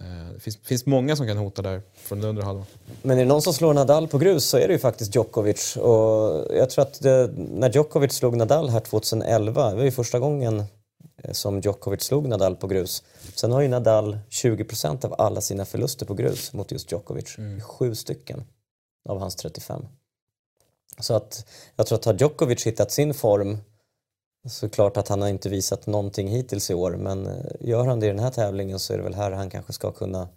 eh, 0.00 0.34
det 0.34 0.40
finns, 0.40 0.56
finns 0.56 0.86
många 0.86 1.16
som 1.16 1.26
kan 1.26 1.36
hota 1.36 1.62
där 1.62 1.82
från 1.94 2.20
den 2.20 2.28
undre 2.28 2.44
halvan. 2.44 2.66
Men 3.02 3.18
är 3.18 3.22
det 3.22 3.28
någon 3.28 3.42
som 3.42 3.54
slår 3.54 3.74
Nadal 3.74 4.08
på 4.08 4.18
grus 4.18 4.44
så 4.44 4.56
är 4.56 4.68
det 4.68 4.72
ju 4.72 4.78
faktiskt 4.78 5.14
Djokovic. 5.14 5.76
Och 5.76 6.56
jag 6.56 6.70
tror 6.70 6.82
att 6.82 7.00
det, 7.00 7.30
när 7.36 7.72
Djokovic 7.72 8.12
slog 8.12 8.36
Nadal 8.36 8.68
här 8.68 8.80
2011, 8.80 9.70
det 9.70 9.76
var 9.76 9.84
ju 9.84 9.90
första 9.90 10.18
gången 10.18 10.64
som 11.32 11.60
Djokovic 11.60 12.02
slog 12.02 12.28
Nadal 12.28 12.56
på 12.56 12.66
grus. 12.66 13.02
Sen 13.34 13.52
har 13.52 13.60
ju 13.60 13.68
Nadal 13.68 14.18
20% 14.30 15.04
av 15.04 15.14
alla 15.18 15.40
sina 15.40 15.64
förluster 15.64 16.06
på 16.06 16.14
grus 16.14 16.52
mot 16.52 16.72
just 16.72 16.92
Djokovic. 16.92 17.36
Sju 17.62 17.94
stycken 17.94 18.44
av 19.08 19.18
hans 19.18 19.36
35. 19.36 19.86
Så 20.98 21.14
att 21.14 21.46
jag 21.76 21.86
tror 21.86 21.98
att 21.98 22.04
har 22.04 22.14
Djokovic 22.14 22.66
hittat 22.66 22.92
sin 22.92 23.14
form 23.14 23.58
så 24.48 24.68
klart 24.68 24.96
att 24.96 25.08
han 25.08 25.22
har 25.22 25.28
inte 25.28 25.48
visat 25.48 25.86
någonting 25.86 26.28
hittills 26.28 26.70
i 26.70 26.74
år 26.74 26.96
men 26.96 27.26
eh, 27.26 27.44
gör 27.60 27.86
han 27.86 28.00
det 28.00 28.06
i 28.06 28.08
den 28.08 28.18
här 28.18 28.30
tävlingen 28.30 28.78
så 28.78 28.92
är 28.92 28.98
det 28.98 29.04
väl 29.04 29.14
här 29.14 29.32
han 29.32 29.50
kanske 29.50 29.72
ska 29.72 29.92
kunna, 29.92 30.28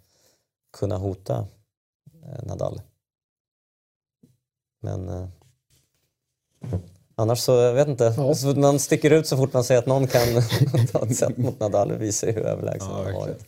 kunna 0.76 0.96
hota 0.96 1.46
eh, 2.22 2.44
Nadal. 2.46 2.80
Men 4.80 5.08
eh, 5.08 5.28
annars 7.14 7.38
så, 7.40 7.52
jag 7.52 7.72
vet 7.74 7.88
inte. 7.88 8.14
Ja. 8.16 8.34
Man 8.56 8.78
sticker 8.78 9.10
ut 9.10 9.26
så 9.26 9.36
fort 9.36 9.52
man 9.52 9.64
säger 9.64 9.78
att 9.78 9.86
någon 9.86 10.06
kan 10.06 10.22
ta 10.92 11.02
ett 11.06 11.16
set 11.16 11.36
mot 11.36 11.60
Nadal 11.60 11.90
och 11.92 12.02
visa 12.02 12.26
hur 12.26 12.38
överlägsen 12.46 12.88
Ja, 12.90 12.96
han 12.96 13.14
har 13.14 13.20
varit. 13.20 13.44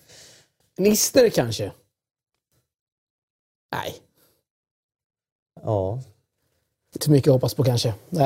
Nister 0.79 1.29
kanske? 1.31 1.73
Nej, 3.73 3.95
Ja. 5.63 6.01
inte 6.95 7.11
mycket 7.11 7.29
att 7.29 7.35
hoppas 7.35 7.55
på 7.55 7.65
kanske. 7.65 7.89
Han 8.11 8.19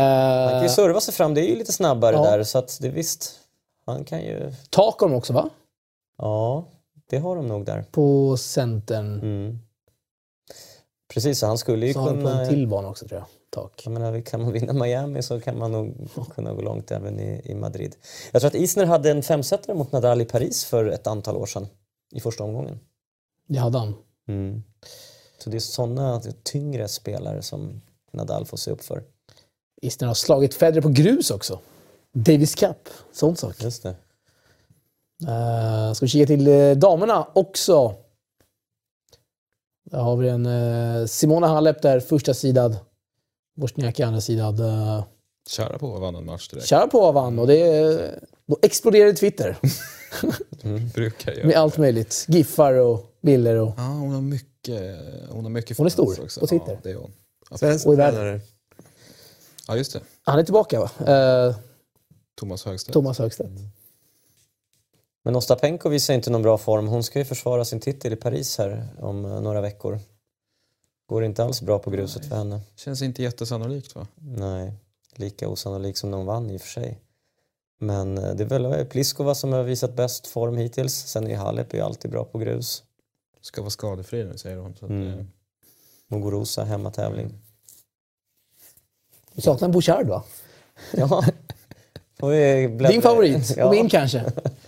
kan 0.50 0.60
ju 0.60 0.66
Eh, 0.66 0.72
serva 0.72 1.00
sig 1.00 1.14
fram, 1.14 1.34
det 1.34 1.40
är 1.40 1.48
ju 1.48 1.56
lite 1.56 1.72
snabbare 1.72 2.16
Ja. 2.16 2.22
där 2.22 2.42
så 2.44 2.58
att 2.58 2.78
det 2.80 2.88
visst, 2.88 3.32
han 3.86 4.04
kan 4.04 4.20
ju, 4.22 4.52
tak 4.70 5.00
har 5.00 5.08
de 5.08 5.14
också 5.16 5.32
va? 5.32 5.50
ja 6.18 6.64
det 7.10 7.18
har 7.18 7.36
de 7.36 7.48
nog 7.48 7.64
där. 7.64 7.84
På 7.90 8.36
centern. 8.36 9.14
Mm. 9.20 9.58
Precis, 11.10 11.38
så 11.38 11.46
han 11.46 11.58
skulle 11.58 11.86
ju 11.86 11.92
Så 11.92 12.00
har 12.00 12.10
de 12.10 12.22
på 12.22 12.28
kunna... 12.28 12.42
en 12.42 12.48
till 12.48 12.68
bana 12.68 12.88
också 12.88 13.08
tror 13.08 13.20
jag. 13.20 13.26
Tak. 13.50 13.82
Jag 13.84 13.92
menar, 13.92 14.20
kan 14.20 14.42
man 14.42 14.52
vinna 14.52 14.72
Miami 14.72 15.22
så 15.22 15.40
kan 15.40 15.58
man 15.58 15.72
nog 15.72 16.08
kunna 16.34 16.52
gå 16.52 16.62
långt 16.62 16.90
även 16.90 17.20
i, 17.20 17.40
i 17.44 17.54
Madrid. 17.54 17.96
Jag 18.32 18.42
tror 18.42 18.48
att 18.48 18.54
Isner 18.54 18.84
hade 18.84 19.10
en 19.10 19.22
femsetare 19.22 19.76
mot 19.76 19.92
Nadal 19.92 20.20
i 20.20 20.24
Paris 20.24 20.64
för 20.64 20.84
ett 20.84 21.06
antal 21.06 21.36
år 21.36 21.46
sedan. 21.46 21.66
I 22.12 22.20
första 22.20 22.44
omgången. 22.44 22.80
Det 23.46 23.58
hade 23.58 23.78
han. 23.78 23.94
Så 25.38 25.50
det 25.50 25.56
är 25.56 25.60
sådana 25.60 26.22
tyngre 26.42 26.88
spelare 26.88 27.42
som 27.42 27.80
Nadal 28.12 28.46
får 28.46 28.56
se 28.56 28.70
upp 28.70 28.84
för. 28.84 29.02
Isner 29.82 30.08
har 30.08 30.14
slagit 30.14 30.54
Federer 30.54 30.82
på 30.82 30.88
grus 30.88 31.30
också. 31.30 31.58
Davis 32.12 32.54
Cup, 32.54 32.88
sån 33.12 33.36
sak. 33.36 33.62
Just 33.62 33.82
det. 33.82 33.94
Uh, 35.22 35.92
ska 35.92 36.06
vi 36.06 36.08
kika 36.08 36.26
till 36.26 36.46
eh, 36.46 36.72
damerna 36.72 37.26
också. 37.32 37.94
Där 39.90 39.98
har 39.98 40.16
vi 40.16 40.28
en 40.28 40.46
uh, 40.46 41.06
Simona 41.06 41.46
Halep 41.46 41.82
där, 41.82 42.00
första 42.00 42.34
sidad. 42.34 42.76
Wozniacki 43.56 44.02
andra 44.02 44.20
sidad. 44.20 44.60
Uh, 44.60 45.04
Sharapova 45.50 45.98
vann 45.98 46.14
en 46.14 46.24
match 46.24 46.48
direkt. 46.48 46.68
Sharapova 46.68 47.12
vann 47.12 47.38
och 47.38 47.46
det 47.46 48.20
då 48.46 48.58
exploderade 48.62 49.12
Twitter 49.12 49.56
Brukar 50.94 51.32
göra. 51.32 51.46
med 51.46 51.56
allt 51.56 51.78
möjligt. 51.78 52.26
Giffar 52.28 52.72
och 52.74 53.18
bilder 53.22 53.56
och... 53.56 53.74
Ja, 53.76 53.82
hon 53.82 54.12
har 54.12 54.20
mycket, 54.20 54.80
hon 55.30 55.44
har 55.44 55.50
mycket 55.50 55.76
Hon 55.78 55.86
är 55.86 55.90
stor 55.90 56.22
också. 56.22 56.40
på 56.40 56.46
Twitter. 56.46 56.72
Ja, 56.72 56.78
det 56.82 56.90
är 56.90 56.94
hon. 56.94 57.12
Svensk 57.58 57.86
Och 57.86 57.92
i 57.92 57.96
världen. 57.96 58.40
Ja, 59.68 59.76
just 59.76 59.92
det. 59.92 60.00
Han 60.22 60.38
är 60.38 60.42
tillbaka 60.42 60.80
va? 60.80 60.90
Uh, 61.48 61.56
Thomas 62.40 62.64
Högstedt. 62.64 62.92
Thomas 62.92 63.18
Högstedt. 63.18 63.50
Men 65.22 65.36
Ostapenko 65.36 65.88
visar 65.88 66.14
inte 66.14 66.30
någon 66.30 66.42
bra 66.42 66.58
form. 66.58 66.88
Hon 66.88 67.02
ska 67.02 67.18
ju 67.18 67.24
försvara 67.24 67.64
sin 67.64 67.80
titel 67.80 68.12
i 68.12 68.16
Paris 68.16 68.58
här 68.58 68.86
om 68.98 69.24
eh, 69.24 69.40
några 69.40 69.60
veckor. 69.60 69.98
Går 71.06 71.24
inte 71.24 71.44
alls 71.44 71.62
bra 71.62 71.78
på 71.78 71.90
gruset 71.90 72.26
för 72.26 72.36
henne. 72.36 72.60
Känns 72.76 73.02
inte 73.02 73.22
jättesannolikt 73.22 73.94
va? 73.94 74.06
Nej, 74.14 74.72
lika 75.16 75.48
osannolik 75.48 75.96
som 75.96 76.10
de 76.10 76.26
vann 76.26 76.50
i 76.50 76.56
och 76.56 76.60
för 76.60 76.68
sig. 76.68 76.98
Men 77.78 78.18
eh, 78.18 78.34
det 78.34 78.42
är 78.42 78.48
väl 78.48 78.64
eh, 78.64 78.84
Pliskova 78.84 79.34
som 79.34 79.52
har 79.52 79.62
visat 79.62 79.94
bäst 79.94 80.26
form 80.26 80.56
hittills. 80.56 80.94
Sen 80.94 81.26
är 81.26 81.36
Halep 81.36 81.74
ju 81.74 81.80
alltid 81.80 82.10
bra 82.10 82.24
på 82.24 82.38
grus. 82.38 82.82
Ska 83.40 83.60
vara 83.60 83.70
skadefri 83.70 84.24
nu 84.24 84.38
säger 84.38 84.56
hon. 84.56 84.76
Så 84.76 84.84
att, 84.84 84.90
Mm. 84.90 85.26
Muguruza 86.08 86.64
hemmatävling. 86.64 87.34
Du 89.32 89.42
saknar 89.42 89.68
en 89.68 89.72
Bouchard 89.72 90.06
va? 90.06 90.22
Ja. 90.92 91.24
Vi 92.28 92.66
Din 92.88 93.02
favorit. 93.02 93.56
Ja. 93.56 93.64
Och 93.64 93.70
min 93.70 93.88
kanske. 93.88 94.32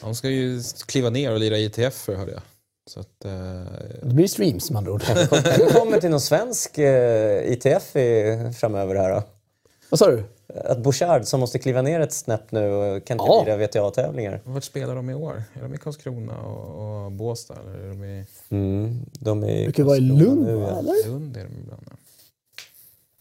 hon 0.00 0.14
ska 0.14 0.28
ju 0.28 0.62
kliva 0.86 1.10
ner 1.10 1.32
och 1.32 1.38
lira 1.40 1.58
ITF 1.58 2.06
hörde 2.08 2.32
jag. 2.32 2.42
Så 2.90 3.00
att, 3.00 3.24
eh, 3.24 3.32
Det 4.02 4.14
blir 4.14 4.26
streams 4.28 4.70
med 4.70 4.78
andra 4.78 4.92
ord. 4.92 5.02
Vi 5.58 5.72
kommer 5.72 6.00
till 6.00 6.10
någon 6.10 6.20
svensk 6.20 6.78
eh, 6.78 7.52
ITF 7.52 7.96
i, 7.96 8.52
framöver 8.58 8.94
här 8.94 9.10
då. 9.14 9.22
Vad 9.90 9.98
sa 9.98 10.10
du? 10.10 10.24
Att 10.64 10.78
Bouchard 10.78 11.24
som 11.24 11.40
måste 11.40 11.58
kliva 11.58 11.82
ner 11.82 12.00
ett 12.00 12.12
snäpp 12.12 12.52
nu 12.52 12.60
kan 13.06 13.14
inte 13.14 13.24
Ja. 13.28 13.42
lira 13.46 13.56
VTA-tävlingar. 13.56 14.40
vart 14.44 14.64
spelar 14.64 14.94
de 14.94 15.10
i 15.10 15.14
år? 15.14 15.42
Är 15.54 15.62
de 15.62 15.74
i 15.74 15.78
Karlskrona 15.78 16.36
och, 16.40 17.04
och 17.04 17.12
Båstad? 17.12 17.54
Eller 17.60 17.78
är 17.84 17.88
de 17.88 18.04
i 18.04 18.26
Mm, 18.50 19.06
de 19.12 19.44
är 19.44 19.62
Brukar 19.64 19.82
vara 19.82 19.96
i 19.96 20.00
Lund 20.00 20.46
nu, 20.46 20.54
va, 20.54 20.68
ja. 20.70 20.78
eller? 20.78 21.08
Lund? 21.08 21.36
Är 21.36 21.44
de 21.44 21.58
ibland? 21.58 21.86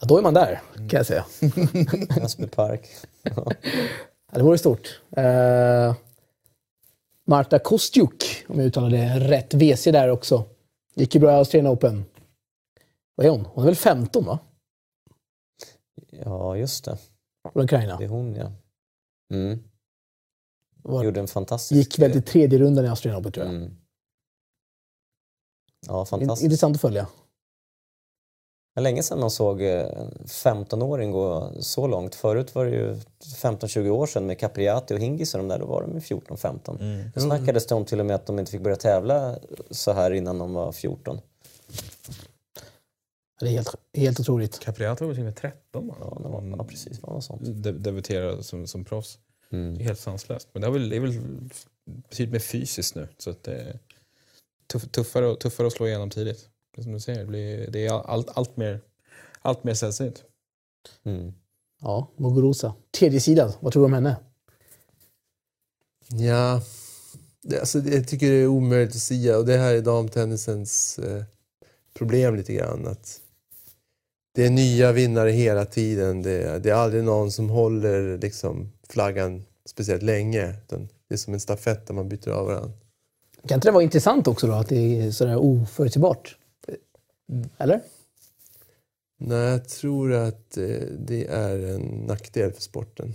Ja, 0.01 0.07
då 0.07 0.17
är 0.17 0.21
man 0.21 0.33
där, 0.33 0.61
kan 0.75 0.87
jag 0.97 1.05
säga. 1.05 1.25
Näsby 2.21 2.47
Park. 2.47 2.87
Ja. 3.21 3.31
Ja, 4.31 4.37
det 4.37 4.43
vore 4.43 4.57
stort. 4.57 4.99
Uh, 5.17 5.93
Marta 7.29 7.59
Kostjuk, 7.59 8.45
om 8.47 8.59
jag 8.59 8.67
uttalar 8.67 8.89
det 8.89 9.19
rätt. 9.19 9.53
WC 9.53 9.83
där 9.83 10.09
också. 10.09 10.45
Gick 10.95 11.15
ju 11.15 11.21
bra 11.21 11.31
i 11.31 11.35
Australian 11.35 11.73
Open. 11.73 12.05
Vad 13.15 13.25
är 13.25 13.31
hon? 13.31 13.45
Hon 13.45 13.63
är 13.63 13.65
väl 13.65 13.75
15 13.75 14.25
va? 14.25 14.39
Ja, 16.09 16.57
just 16.57 16.85
det. 16.85 16.97
från 17.53 17.63
Ukraina. 17.63 17.97
Det 17.97 18.03
är 18.03 18.09
hon 18.09 18.35
ja. 18.35 18.51
Mm. 19.33 19.63
Var, 20.83 21.03
Gjorde 21.03 21.19
en 21.19 21.27
fantastisk... 21.27 21.77
gick 21.77 21.99
väl 21.99 22.11
till 22.11 22.23
tredje 22.23 22.59
rundan 22.59 22.85
i 22.85 22.87
Australian 22.87 23.21
Open 23.21 23.31
tror 23.31 23.45
jag. 23.45 23.55
Mm. 23.55 23.77
Ja, 25.87 26.05
fantastiskt. 26.05 26.43
intressant 26.43 26.75
att 26.75 26.81
följa. 26.81 27.07
Det 28.77 28.81
var 28.81 28.83
länge 28.83 29.03
sedan 29.03 29.19
man 29.19 29.31
såg 29.31 29.61
eh, 29.61 29.85
en 29.85 30.11
15-åring 30.25 31.11
gå 31.11 31.51
så 31.59 31.87
långt. 31.87 32.15
Förut 32.15 32.55
var 32.55 32.65
det 32.65 32.71
ju 32.71 32.93
15-20 33.23 33.89
år 33.89 34.07
sedan 34.07 34.25
med 34.25 34.39
Capriati 34.39 34.93
och 34.93 34.99
Hingis 34.99 35.33
och 35.33 35.37
de 35.37 35.47
där, 35.47 35.59
då 35.59 35.65
var 35.65 35.81
de 35.81 35.93
ju 35.93 35.99
14-15. 35.99 36.81
Mm. 36.81 37.09
Då 37.15 37.21
snackades 37.21 37.67
det 37.67 37.75
om 37.75 37.85
till 37.85 37.99
och 37.99 38.05
med 38.05 38.15
att 38.15 38.25
de 38.25 38.39
inte 38.39 38.51
fick 38.51 38.61
börja 38.61 38.75
tävla 38.75 39.35
så 39.71 39.91
här 39.91 40.11
innan 40.11 40.39
de 40.39 40.53
var 40.53 40.71
14. 40.71 41.19
Det 43.39 43.45
är 43.45 43.49
helt, 43.49 43.75
helt 43.93 44.19
otroligt. 44.19 44.59
Capriati 44.59 45.03
var 45.03 45.07
väl 45.07 45.15
till 45.15 45.21
och 45.21 45.25
med 45.25 45.35
13 45.35 45.87
bara. 45.87 45.97
Ja, 45.99 46.17
det 46.23 46.29
var, 46.29 46.55
ja 46.57 46.63
precis, 46.63 46.99
vad 47.01 47.13
var 47.13 47.21
sånt. 47.21 47.41
De, 47.45 47.71
debuterade 47.71 48.43
som, 48.43 48.67
som 48.67 48.85
proffs. 48.85 49.19
Det 49.49 49.57
är 49.57 49.59
Mm. 49.61 49.79
helt 49.79 49.99
sanslöst. 49.99 50.47
Men 50.53 50.61
det, 50.61 50.67
har 50.67 50.73
väl, 50.73 50.89
det 50.89 50.95
är 50.95 50.99
väl 50.99 51.19
betydligt 51.85 52.33
mer 52.33 52.39
fysiskt 52.39 52.95
nu. 52.95 53.07
Så 53.17 53.29
att 53.29 53.43
det 53.43 53.55
är 53.55 53.79
tuff, 54.67 54.91
tuffare, 54.91 55.35
tuffare 55.35 55.67
att 55.67 55.73
slå 55.73 55.87
igenom 55.87 56.09
tidigt. 56.09 56.49
Det 56.77 56.81
är 56.81 56.83
som 56.83 56.93
du 56.93 56.99
säger, 56.99 57.19
det, 57.19 57.25
blir, 57.25 57.67
det 57.71 57.87
är 57.87 57.91
allt, 57.91 58.29
allt 58.37 58.57
mer, 58.57 58.81
allt 59.41 59.63
mer 59.63 59.73
sällsynt. 59.73 60.23
Mm. 61.05 61.33
Ja, 61.81 62.11
Muguruza. 62.17 62.73
Tredje 62.99 63.19
sidan, 63.21 63.51
vad 63.59 63.73
tror 63.73 63.81
du 63.81 63.85
om 63.85 63.93
henne? 63.93 64.15
Ja, 66.09 66.61
det, 67.41 67.59
alltså, 67.59 67.79
jag 67.79 68.07
tycker 68.07 68.29
det 68.31 68.37
är 68.37 68.47
omöjligt 68.47 68.95
att 68.95 69.01
säga 69.01 69.37
och 69.37 69.45
det 69.45 69.57
här 69.57 69.73
är 69.75 69.81
damtennisens 69.81 70.99
eh, 70.99 71.23
problem 71.93 72.35
lite 72.35 72.53
grann. 72.53 72.87
Att 72.87 73.21
det 74.35 74.45
är 74.45 74.49
nya 74.49 74.91
vinnare 74.91 75.29
hela 75.31 75.65
tiden. 75.65 76.21
Det, 76.21 76.31
är- 76.43 76.59
det 76.59 76.69
är 76.69 76.73
aldrig 76.73 77.03
någon 77.03 77.31
som 77.31 77.49
håller 77.49 78.17
liksom, 78.17 78.71
flaggan 78.89 79.45
speciellt 79.65 80.03
länge. 80.03 80.55
Utan 80.65 80.89
det 81.07 81.13
är 81.15 81.17
som 81.17 81.33
en 81.33 81.39
stafett 81.39 81.87
där 81.87 81.93
man 81.93 82.09
byter 82.09 82.29
av 82.29 82.45
varandra. 82.45 82.71
Kan 83.47 83.55
inte 83.55 83.67
det 83.67 83.71
vara 83.71 83.83
intressant 83.83 84.27
också 84.27 84.47
då, 84.47 84.53
att 84.53 84.69
det 84.69 84.99
är 85.01 85.11
sådär 85.11 85.37
oförutsägbart? 85.37 86.37
Eller? 87.57 87.81
Nej, 89.19 89.37
jag 89.49 89.69
tror 89.69 90.13
att 90.13 90.57
eh, 90.57 90.65
det 90.99 91.25
är 91.27 91.59
en 91.75 91.81
nackdel 91.81 92.51
för 92.53 92.61
sporten. 92.61 93.13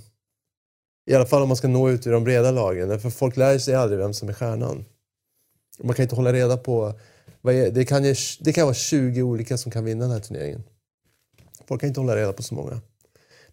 I 1.06 1.14
alla 1.14 1.26
fall 1.26 1.42
om 1.42 1.48
man 1.48 1.56
ska 1.56 1.68
nå 1.68 1.90
ut 1.90 2.06
i 2.06 2.10
de 2.10 2.24
breda 2.24 2.50
lagen. 2.50 3.00
För 3.00 3.10
folk 3.10 3.36
lär 3.36 3.58
sig 3.58 3.74
aldrig 3.74 3.98
vem 3.98 4.14
som 4.14 4.28
är 4.28 4.32
stjärnan. 4.32 4.84
Man 5.78 5.94
kan 5.94 6.02
inte 6.02 6.16
hålla 6.16 6.32
reda 6.32 6.56
på... 6.56 6.94
Vad 7.40 7.54
är, 7.54 7.70
det, 7.70 7.84
kan 7.84 8.04
ju, 8.04 8.14
det 8.40 8.52
kan 8.52 8.64
vara 8.64 8.74
20 8.74 9.22
olika 9.22 9.58
som 9.58 9.72
kan 9.72 9.84
vinna 9.84 10.04
den 10.04 10.10
här 10.12 10.20
turneringen. 10.20 10.62
Folk 11.66 11.80
kan 11.80 11.88
inte 11.88 12.00
hålla 12.00 12.16
reda 12.16 12.32
på 12.32 12.42
så 12.42 12.54
många. 12.54 12.80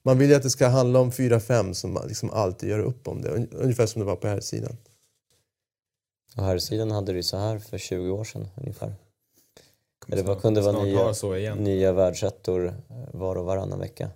Man 0.03 0.17
vill 0.17 0.29
ju 0.29 0.35
att 0.35 0.43
det 0.43 0.49
ska 0.49 0.67
handla 0.67 0.99
om 0.99 1.11
4-5 1.11 1.73
som 1.73 1.93
man 1.93 2.07
liksom 2.07 2.29
alltid 2.29 2.69
gör 2.69 2.79
upp 2.79 3.07
om 3.07 3.21
det. 3.21 3.29
Un- 3.29 3.49
Ungefär 3.51 3.85
som 3.85 3.99
det 3.99 4.05
var 4.05 4.15
på 4.15 4.27
här 4.27 4.39
sidan. 4.39 4.77
Och 6.37 6.43
här 6.43 6.57
sidan 6.57 6.91
hade 6.91 7.11
det 7.11 7.15
ju 7.15 7.23
så 7.23 7.37
här 7.37 7.59
för 7.59 7.77
20 7.77 8.09
år 8.09 8.23
sedan 8.23 8.47
ungefär. 8.57 8.93
Kommer 9.99 10.17
Eller 10.17 10.27
vad 10.27 10.41
kunde 10.41 10.61
vara 10.61 10.83
nya- 10.83 11.13
så 11.13 11.35
igen. 11.35 11.57
Nya 11.57 11.91
världsettor 11.93 12.73
var 13.13 13.35
och 13.35 13.45
varannan 13.45 13.79
vecka. 13.79 14.09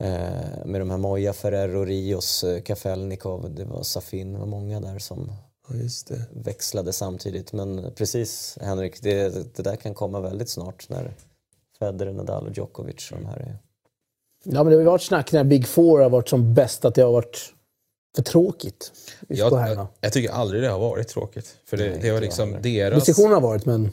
Eh, 0.00 0.64
med 0.66 0.80
de 0.80 0.90
här 0.90 0.98
Moja, 0.98 1.32
Ferrero, 1.32 1.84
Rios, 1.84 2.44
eh, 2.44 2.62
Kafelnikov, 2.62 3.54
det 3.54 3.64
var 3.64 3.82
Safin, 3.82 4.32
det 4.32 4.38
var 4.38 4.46
många 4.46 4.80
där 4.80 4.98
som 4.98 5.32
Ja, 5.68 5.76
just 5.76 6.08
det. 6.08 6.22
växlade 6.30 6.92
samtidigt. 6.92 7.52
Men 7.52 7.92
precis 7.94 8.58
Henrik, 8.60 9.02
det, 9.02 9.56
det 9.56 9.62
där 9.62 9.76
kan 9.76 9.94
komma 9.94 10.20
väldigt 10.20 10.48
snart 10.48 10.88
när 10.88 11.14
Federer, 11.78 12.12
Nadal 12.12 12.46
och 12.46 12.56
Djokovic 12.56 13.10
och 13.12 13.18
de 13.18 13.26
här 13.26 13.36
är... 13.36 13.58
Ja, 14.44 14.64
men 14.64 14.72
det 14.72 14.76
har 14.78 14.84
varit 14.84 15.02
snack 15.02 15.32
när 15.32 15.44
Big 15.44 15.66
Four 15.66 16.00
har 16.00 16.10
varit 16.10 16.28
som 16.28 16.54
bäst 16.54 16.84
att 16.84 16.94
det 16.94 17.02
har 17.02 17.12
varit 17.12 17.52
för 18.16 18.22
tråkigt. 18.22 18.92
Jag, 19.28 19.52
jag, 19.52 19.86
jag 20.00 20.12
tycker 20.12 20.30
aldrig 20.30 20.62
det 20.62 20.68
har 20.68 20.78
varit 20.78 21.08
tråkigt. 21.08 21.56
För 21.64 21.76
det, 21.76 21.90
Nej, 21.90 21.98
det 22.02 22.12
var 22.12 22.20
liksom 22.20 22.56
deras... 22.62 23.04
Diskussionen 23.04 23.32
har 23.34 23.40
varit, 23.40 23.66
men 23.66 23.90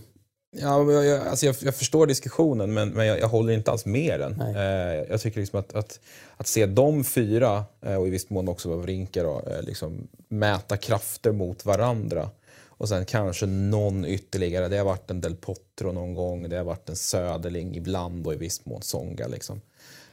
Ja, 0.62 0.92
jag, 0.92 1.06
jag, 1.06 1.28
alltså 1.28 1.46
jag, 1.46 1.56
jag 1.60 1.76
förstår 1.76 2.08
diskussionen 2.08 2.74
men, 2.74 2.90
men 2.90 3.08
jag, 3.08 3.20
jag 3.20 3.28
håller 3.28 3.54
inte 3.54 3.72
alls 3.72 3.86
med 3.86 4.20
den. 4.20 4.42
Eh, 4.42 5.10
jag 5.10 5.22
tycker 5.22 5.40
liksom 5.40 5.60
att, 5.60 5.74
att, 5.74 6.00
att 6.38 6.48
se 6.48 6.66
de 6.66 7.04
fyra, 7.04 7.66
eh, 7.82 7.96
och 7.96 8.08
i 8.08 8.10
viss 8.10 8.30
mån 8.30 8.48
också 8.48 8.70
Wawrinka, 8.70 9.22
eh, 9.22 9.62
liksom 9.62 10.08
mäta 10.28 10.78
krafter 10.78 11.32
mot 11.32 11.66
varandra. 11.66 12.30
Och 12.68 12.90
sen 12.90 13.06
kanske 13.06 13.46
någon 13.46 14.06
ytterligare. 14.06 14.68
Det 14.68 14.78
har 14.78 14.86
varit 14.86 15.12
en 15.12 15.22
Del 15.22 15.36
Potro 15.36 15.92
någon 15.92 16.14
gång, 16.14 16.50
det 16.50 16.58
har 16.58 16.64
varit 16.64 16.90
en 16.90 16.96
Söderling 16.96 17.76
ibland 17.76 18.28
och 18.28 18.34
i 18.34 18.38
viss 18.38 18.66
mån 18.66 18.82
Songa. 18.82 19.28
Liksom. 19.28 19.62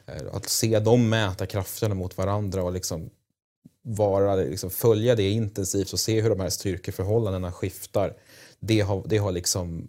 Eh, 0.05 0.21
att 0.33 0.49
se 0.49 0.79
dem 0.79 1.09
mäta 1.09 1.45
krafterna 1.45 1.95
mot 1.95 2.17
varandra 2.17 2.63
och 2.63 2.73
liksom 2.73 3.09
vara, 3.81 4.35
liksom 4.35 4.69
följa 4.69 5.15
det 5.15 5.29
intensivt 5.29 5.93
och 5.93 5.99
se 5.99 6.21
hur 6.21 6.29
de 6.29 6.39
här 6.39 6.49
styrkeförhållandena 6.49 7.51
skiftar. 7.51 8.13
Det 8.59 8.81
har, 8.81 9.03
det 9.05 9.17
har 9.17 9.31
liksom 9.31 9.87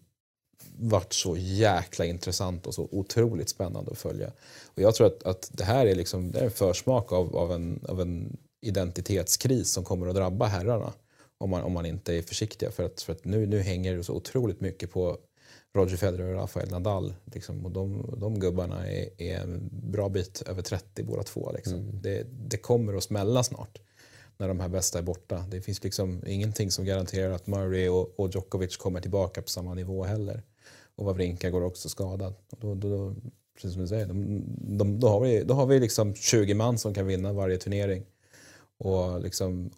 varit 0.79 1.13
så 1.13 1.37
jäkla 1.37 2.05
intressant 2.05 2.67
och 2.67 2.75
så 2.75 2.89
otroligt 2.93 3.49
spännande 3.49 3.91
att 3.91 3.99
följa. 3.99 4.33
Och 4.65 4.83
jag 4.83 4.95
tror 4.95 5.07
att, 5.07 5.23
att 5.23 5.51
det 5.53 5.65
här 5.65 5.87
är, 5.87 5.95
liksom, 5.95 6.31
det 6.31 6.39
är 6.39 6.45
en 6.45 6.51
försmak 6.51 7.13
av, 7.13 7.37
av, 7.37 7.53
en, 7.53 7.85
av 7.89 8.01
en 8.01 8.37
identitetskris 8.61 9.73
som 9.73 9.85
kommer 9.85 10.07
att 10.07 10.15
drabba 10.15 10.47
herrarna 10.47 10.93
om 11.39 11.51
man, 11.51 11.63
om 11.63 11.73
man 11.73 11.87
inte 11.87 12.15
är 12.15 12.23
försiktiga. 12.23 12.71
För 12.71 12.83
att, 12.83 13.03
för 13.03 13.13
att 13.13 13.25
nu, 13.25 13.47
nu 13.47 13.61
hänger 13.61 13.97
det 13.97 14.05
så 14.05 14.15
otroligt 14.15 14.61
mycket 14.61 14.91
på 14.91 15.19
Roger 15.75 15.97
Federer 15.97 16.35
och 16.35 16.41
Rafael 16.41 16.71
Nadal. 16.71 17.15
Liksom, 17.25 17.65
och 17.65 17.71
de, 17.71 18.15
de 18.19 18.41
gubbarna 18.41 18.91
är, 18.91 19.09
är 19.19 19.41
en 19.41 19.71
bra 19.73 20.09
bit 20.09 20.43
över 20.47 20.63
30 20.63 21.03
båda 21.03 21.23
två. 21.23 21.53
Liksom. 21.53 22.01
Det, 22.03 22.27
det 22.31 22.57
kommer 22.57 22.95
att 22.95 23.05
smälla 23.05 23.43
snart 23.43 23.79
när 24.39 24.49
de 24.49 24.61
här 24.61 24.69
bästa 24.69 24.99
är 24.99 25.03
borta. 25.03 25.45
Det 25.51 25.61
finns 25.61 25.85
liksom 25.85 26.23
ingenting 26.27 26.71
som 26.71 26.85
garanterar 26.85 27.33
att 27.33 27.47
Murray 27.47 27.89
och, 27.89 28.21
och 28.21 28.31
Djokovic 28.35 28.77
kommer 28.77 29.01
tillbaka 29.01 29.43
på 29.43 29.49
samma 29.49 29.75
nivå 29.75 30.05
heller. 30.05 30.43
Och 30.97 31.05
Wawrinka 31.05 31.51
går 31.51 31.63
också 31.63 31.89
skadad. 31.89 32.35
Och 32.51 32.59
Då, 32.61 32.75
då, 32.75 32.89
då, 32.89 33.15
precis 33.55 33.73
som 33.73 33.83
du 33.83 33.89
säger, 33.89 34.07
de, 34.07 34.45
de, 34.79 35.01
då 35.01 35.09
har 35.09 35.21
vi, 35.21 35.43
då 35.43 35.55
har 35.55 35.67
vi 35.67 35.81
liksom 35.81 36.15
20 36.15 36.55
man 36.55 36.79
som 36.79 36.95
kan 36.95 37.07
vinna 37.07 37.33
varje 37.33 37.59
turnering. 37.59 38.07
Och 38.79 39.21
liksom 39.21 39.71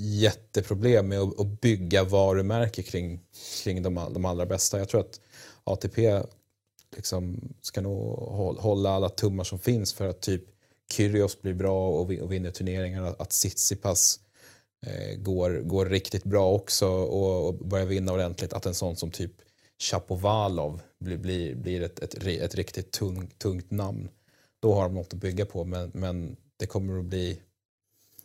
jätteproblem 0.00 1.08
med 1.08 1.20
att, 1.20 1.40
att 1.40 1.60
bygga 1.60 2.04
varumärke 2.04 2.82
kring, 2.82 3.20
kring 3.64 3.82
de, 3.82 3.94
de 3.94 4.24
allra 4.24 4.46
bästa. 4.46 4.78
Jag 4.78 4.88
tror 4.88 5.00
att 5.00 5.20
ATP 5.64 6.22
liksom 6.96 7.40
ska 7.60 7.80
nog 7.80 7.98
hålla 8.58 8.90
alla 8.90 9.08
tummar 9.08 9.44
som 9.44 9.58
finns 9.58 9.92
för 9.92 10.08
att 10.08 10.20
typ 10.20 10.44
Kyrgios 10.92 11.42
blir 11.42 11.54
bra 11.54 11.88
och, 11.88 12.10
och 12.10 12.32
vinner 12.32 12.50
turneringar. 12.50 13.16
Att 13.18 13.30
Tsitsipas 13.30 14.20
eh, 14.86 15.18
går, 15.18 15.50
går 15.50 15.86
riktigt 15.86 16.24
bra 16.24 16.52
också 16.52 16.88
och, 16.88 17.46
och 17.48 17.54
börjar 17.54 17.86
vinna 17.86 18.12
ordentligt. 18.12 18.52
Att 18.52 18.66
en 18.66 18.74
sån 18.74 18.96
som 18.96 19.10
typ 19.10 19.32
Chapovalov 19.80 20.80
blir, 20.98 21.16
blir, 21.16 21.54
blir 21.54 21.82
ett, 21.82 21.98
ett, 21.98 22.26
ett 22.26 22.54
riktigt 22.54 22.90
tung, 22.90 23.26
tungt 23.26 23.70
namn. 23.70 24.08
Då 24.60 24.74
har 24.74 24.82
de 24.82 24.94
något 24.94 25.12
att 25.12 25.20
bygga 25.20 25.46
på 25.46 25.64
men, 25.64 25.90
men 25.94 26.36
det 26.56 26.66
kommer 26.66 26.98
att 26.98 27.04
bli 27.04 27.40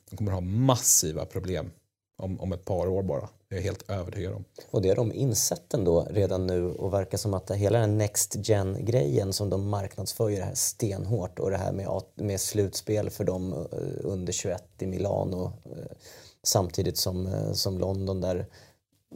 de 0.10 0.18
kommer 0.18 0.32
att 0.32 0.36
ha 0.36 0.42
massiva 0.42 1.26
problem 1.26 1.72
om, 2.18 2.40
om 2.40 2.54
ett 2.54 2.66
par 2.66 2.88
år 2.88 3.04
bara. 3.04 3.30
Det 3.50 3.56
är 3.56 3.58
jag 3.58 3.64
helt 3.64 3.90
övertygad 3.90 4.34
om. 4.34 4.44
Och 4.72 4.82
det 4.82 4.90
har 4.90 4.96
de 4.96 5.14
insett 5.14 5.74
ändå 5.74 6.08
redan 6.10 6.48
nu 6.48 6.72
och 6.72 6.94
verkar 6.94 7.18
som 7.18 7.34
att 7.34 7.52
hela 7.52 7.80
den 7.80 7.98
next 7.98 8.36
gen-grejen 8.50 9.34
som 9.34 9.50
de 9.50 9.70
marknadsför 9.70 10.30
ju 10.30 10.36
det 10.36 10.44
här 10.44 10.56
stenhårt 10.56 11.40
och 11.40 11.52
det 11.52 11.58
här 11.58 11.72
med, 11.72 12.02
med 12.16 12.42
slutspel 12.42 13.10
för 13.10 13.24
dem 13.24 13.54
eh, 13.54 13.80
under 14.04 14.34
21 14.34 14.64
i 14.80 14.88
Milano 14.88 15.54
eh, 15.66 15.98
samtidigt 16.44 16.98
som, 16.98 17.28
eh, 17.28 17.52
som 17.52 17.80
London 17.80 18.22
där. 18.22 18.46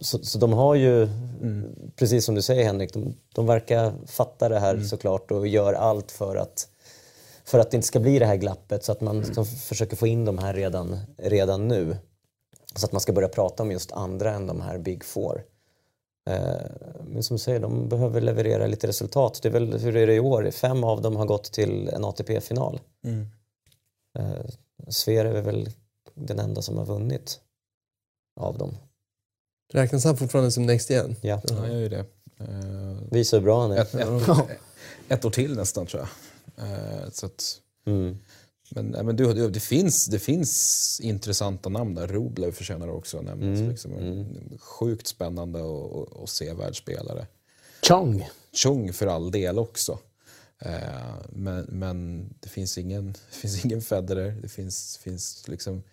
Så, 0.02 0.24
så 0.24 0.38
de 0.38 0.54
har 0.54 0.76
ju, 0.76 1.08
precis 1.96 2.26
som 2.26 2.36
du 2.36 2.42
säger 2.42 2.66
Henrik, 2.66 2.94
de, 2.94 3.16
de 3.34 3.46
verkar 3.46 3.94
fatta 4.06 4.50
det 4.50 4.60
här 4.60 4.80
såklart 4.80 5.32
och 5.32 5.48
gör 5.48 5.74
allt 5.74 6.12
för 6.12 6.36
att 6.36 6.68
för 7.44 7.60
att 7.60 7.72
det 7.72 7.76
inte 7.78 7.88
ska 7.88 8.00
bli 8.00 8.20
det 8.20 8.26
här 8.26 8.36
glappet 8.36 8.84
så 8.84 8.92
att 8.92 9.02
man 9.02 9.24
de 9.36 9.46
försöker 9.46 9.96
få 9.96 10.08
in 10.08 10.26
de 10.26 10.38
här 10.38 10.54
redan, 10.54 11.00
redan 11.18 11.68
nu. 11.68 11.98
Så 12.76 12.86
att 12.86 12.92
man 12.92 13.02
ska 13.02 13.14
börja 13.14 13.28
prata 13.28 13.64
om 13.64 13.72
just 13.72 13.92
andra 13.92 14.34
än 14.34 14.48
de 14.48 14.62
här 14.62 14.78
Big 14.78 15.04
Four. 15.04 15.44
Eh, 16.30 16.62
Men 17.04 17.24
som 17.24 17.36
du 17.38 17.40
säger, 17.40 17.60
de 17.60 17.90
behöver 17.90 18.22
leverera 18.22 18.68
lite 18.68 18.88
resultat. 18.88 19.40
Det 19.42 19.50
är 19.50 19.54
väl, 19.54 19.80
hur 19.80 19.96
är 19.96 20.08
det 20.08 20.14
i 20.14 20.20
år? 20.20 20.52
Fem 20.52 20.84
av 20.84 21.02
dem 21.02 21.16
har 21.16 21.26
gått 21.26 21.44
till 21.52 21.90
en 21.90 22.06
ATP-final. 22.06 22.80
Eh, 24.20 24.46
Zverev 24.90 25.36
är 25.36 25.42
väl 25.42 25.70
den 26.14 26.40
enda 26.40 26.62
som 26.62 26.78
har 26.78 26.86
vunnit 26.86 27.40
av 28.40 28.58
dem. 28.58 28.78
Räknas 29.74 30.04
han 30.04 30.18
fortfarande 30.18 30.52
som 30.52 30.66
next 30.66 30.90
igen? 30.90 31.16
Ja. 31.22 31.42
Ja, 31.50 31.56
jag 31.58 31.68
gör 31.74 31.80
ju 31.80 31.90
det. 31.90 32.06
Eh, 32.40 32.98
Visar 33.12 33.38
hur 33.38 33.44
bra 33.46 33.62
han 33.62 33.72
är. 33.72 33.82
ett, 33.82 33.96
ett, 33.96 34.58
ett 35.10 35.26
år 35.26 35.30
till 35.30 35.56
nästan 35.56 35.86
tror 35.86 36.02
jag. 36.56 36.68
Eh, 36.68 37.10
så 37.12 37.26
att, 37.26 37.56
Mm. 37.86 38.18
men 38.70 38.86
men 38.88 39.16
du, 39.16 39.34
du, 39.34 39.50
det, 39.50 39.60
finns, 39.60 40.06
det 40.06 40.20
finns 40.20 41.00
intressanta 41.04 41.70
namn 41.70 41.96
där. 41.96 42.08
Rublev 42.08 42.52
förtjänar 42.52 42.88
också 42.88 43.18
att 43.18 43.24
nämnas. 43.26 43.60
Liksom, 43.60 43.94
en 43.94 44.58
Sjukt 44.60 45.08
spännande 45.08 45.60
att- 46.24 46.30
se 46.30 46.54
världsspelare. 46.54 47.28
Chong. 47.88 48.28
Chung 48.64 48.94
för 48.94 49.08
all 49.08 49.32
del 49.32 49.60
också. 49.60 50.00
Eh, 50.62 50.72
men, 51.30 51.66
men 51.70 52.30
det 52.40 52.50
finns 52.50 52.78
ingen, 52.78 53.12
det 53.32 53.36
finns 53.38 53.66
ingen 53.66 53.82
Federer. 53.82 54.32
Det 54.42 54.50
finns, 54.50 54.98
finns 54.98 55.48
liksom 55.48 55.84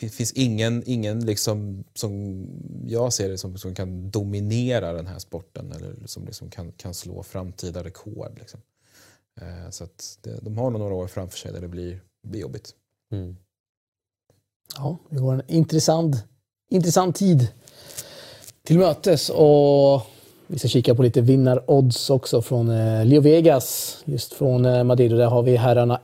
det 0.00 0.08
finns 0.08 0.32
ingen, 0.32 0.82
ingen 0.86 1.26
liksom, 1.26 1.84
som 1.94 2.44
jag 2.86 3.12
ser 3.12 3.28
det 3.28 3.38
som, 3.38 3.58
som 3.58 3.74
kan 3.74 4.10
dominera 4.10 4.92
den 4.92 5.06
här 5.06 5.18
sporten 5.18 5.72
eller 5.72 6.06
som 6.06 6.24
liksom 6.24 6.50
kan, 6.50 6.72
kan 6.72 6.94
slå 6.94 7.22
framtida 7.22 7.84
rekord. 7.84 8.38
Liksom. 8.38 8.60
Eh, 9.40 9.70
så 9.70 9.84
att 9.84 10.18
det, 10.22 10.38
de 10.42 10.58
har 10.58 10.70
nog 10.70 10.80
några 10.80 10.94
år 10.94 11.06
framför 11.06 11.38
sig 11.38 11.52
där 11.52 11.60
det 11.60 11.68
blir, 11.68 12.00
blir 12.28 12.40
jobbigt. 12.40 12.74
Mm. 13.12 13.36
Ja, 14.76 14.98
det 15.10 15.18
går 15.18 15.34
en 15.34 15.42
intressant, 15.48 16.24
intressant 16.70 17.16
tid 17.16 17.48
till 18.62 18.78
mötes 18.78 19.30
och 19.30 20.02
vi 20.46 20.58
ska 20.58 20.68
kika 20.68 20.94
på 20.94 21.02
lite 21.02 21.20
vinnarodds 21.20 22.10
också 22.10 22.42
från 22.42 22.70
eh, 22.70 23.04
Leo 23.04 23.20
Vegas, 23.20 23.98
just 24.04 24.32
från 24.34 24.64
eh, 24.64 24.84
Madrid. 24.84 25.12
Och 25.12 25.18
där 25.18 25.26
har 25.26 25.42
vi 25.42 25.56
herrarna 25.56 26.00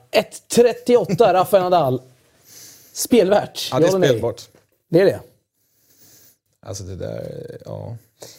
1.38 0.50 1.32
Rafael 1.32 1.62
Nadal. 1.62 2.00
Spelvärt? 2.92 3.68
Ja, 3.72 3.78
det 3.80 3.86
är 3.86 3.96
eller 3.96 4.08
spelbart. 4.08 4.48
Det 4.88 5.00
är 5.00 5.04
det? 5.04 5.20
Alltså 6.60 6.84
det 6.84 6.96
där, 6.96 7.58
ja. 7.64 7.96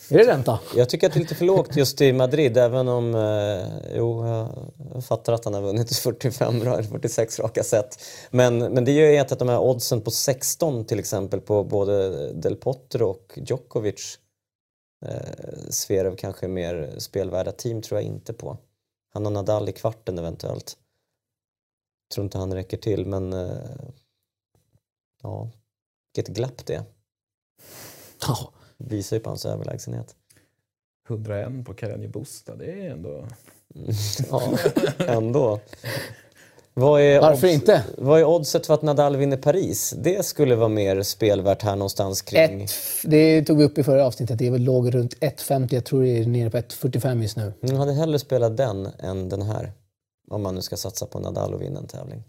Är 0.10 0.18
det 0.18 0.28
ränta? 0.28 0.60
Jag 0.76 0.90
tycker 0.90 1.08
att 1.08 1.14
det 1.14 1.18
är 1.18 1.22
lite 1.22 1.36
för 1.36 1.46
lågt 1.46 1.76
just 1.76 2.02
i 2.02 2.14
Madrid 2.14 2.58
även 2.58 2.88
om, 2.88 3.16
eh, 3.16 3.96
jo 3.98 4.26
jag 4.94 5.06
fattar 5.06 5.34
att 5.34 5.46
han 5.46 5.54
har 5.54 5.62
vunnit 5.62 5.96
45, 5.98 6.64
ra- 6.64 6.84
46 6.84 7.40
raka 7.40 7.64
set. 7.64 8.00
Men, 8.32 8.58
men 8.60 8.86
det 8.86 8.92
gör 8.92 9.10
ju 9.12 9.18
att 9.18 9.40
de 9.40 9.50
här 9.50 9.60
oddsen 9.60 10.02
på 10.02 10.12
16 10.12 10.86
till 10.86 11.00
exempel 11.00 11.42
på 11.42 11.64
både 11.64 12.10
Del 12.34 12.56
Potro 12.56 13.10
och 13.10 13.34
Djokovic 13.46 14.20
eh, 15.06 15.70
Zverev 15.70 16.16
kanske 16.16 16.48
mer 16.48 16.94
spelvärda 16.98 17.52
team 17.52 17.82
tror 17.82 18.00
jag 18.02 18.08
inte 18.08 18.34
på. 18.34 18.58
Han 19.14 19.26
har 19.26 19.32
Nadal 19.32 19.70
i 19.70 19.72
kvarten 19.72 20.20
eventuellt. 20.20 20.78
Tror 22.14 22.24
inte 22.24 22.38
han 22.38 22.54
räcker 22.54 22.78
till 22.78 23.06
men 23.06 23.34
eh, 23.34 23.50
ja, 25.24 25.50
vilket 26.16 26.36
glapp 26.36 26.66
det 26.66 26.74
är. 26.76 26.84
Ja. 28.28 28.52
Visar 28.78 29.18
ju 29.18 29.24
på 29.24 29.30
hans 29.30 29.46
överlägsenhet. 29.46 30.16
101 31.10 31.66
på 31.66 31.74
Carreño 31.74 32.08
Busta, 32.12 32.56
det 32.56 32.66
är 32.72 32.90
ändå... 32.92 33.28
Ja, 34.30 34.58
ändå. 35.00 35.60
Vad 36.74 37.02
är, 37.02 37.22
Varför 37.22 37.48
odds- 37.48 37.52
inte? 37.54 37.84
vad 37.98 38.20
är 38.20 38.26
oddset 38.26 38.68
för 38.68 38.74
att 38.74 38.82
Nadal 38.82 39.18
vinner 39.18 39.38
Paris? 39.38 39.94
Det 39.98 40.26
skulle 40.26 40.56
vara 40.56 40.68
mer 40.68 41.02
spelvärt 41.04 41.62
här 41.62 41.76
någonstans 41.76 42.22
kring... 42.22 42.64
Ett, 42.64 42.72
det 43.04 43.44
tog 43.46 43.58
vi 43.58 43.64
upp 43.64 43.78
i 43.78 43.84
förra 43.84 44.06
avsnittet. 44.06 44.38
Det 44.38 44.48
är 44.48 44.52
väl 44.52 44.64
låg 44.64 44.96
runt 44.96 45.16
1.50. 45.20 45.74
Jag 45.74 45.86
tror 45.86 46.02
det 46.04 46.10
är 46.10 46.26
nere 46.26 46.50
på 46.50 46.58
1.45 46.58 47.22
just 47.22 47.38
nu. 47.38 47.54
Jag 47.60 47.76
hade 47.76 47.94
hellre 47.94 48.20
spelat 48.20 48.58
den 48.58 48.86
än 49.00 49.30
den 49.30 49.42
här. 49.42 49.72
Om 50.30 50.42
man 50.42 50.56
nu 50.56 50.62
ska 50.62 50.78
satsa 50.78 51.06
på 51.06 51.20
Nadal 51.20 51.54
och 51.54 51.62
vinna 51.62 51.80
en 51.80 51.88
tävling. 51.88 52.24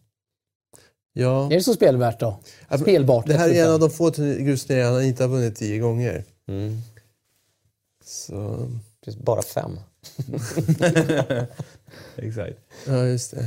Ja. 1.17 1.45
Är 1.47 1.51
det 1.51 1.63
så 1.63 1.75
spelvärt 1.75 2.21
då? 2.21 2.39
Spelbart? 2.81 3.27
Det 3.27 3.35
här 3.35 3.49
är 3.49 3.53
en 3.65 3.69
1.45. 3.69 3.73
av 3.75 3.81
de 3.81 3.91
få 3.91 4.11
grusturneringar 4.45 4.93
han 4.93 5.05
inte 5.05 5.23
har 5.23 5.29
vunnit 5.29 5.57
tio 5.57 5.79
gånger. 5.79 6.25
Mm. 6.49 6.79
Så, 8.05 8.69
Det 9.01 9.11
är 9.11 9.17
bara 9.17 9.43
fem. 9.43 9.79
Exakt. 12.17 12.59
ja 12.87 13.05
just 13.07 13.31
det. 13.31 13.43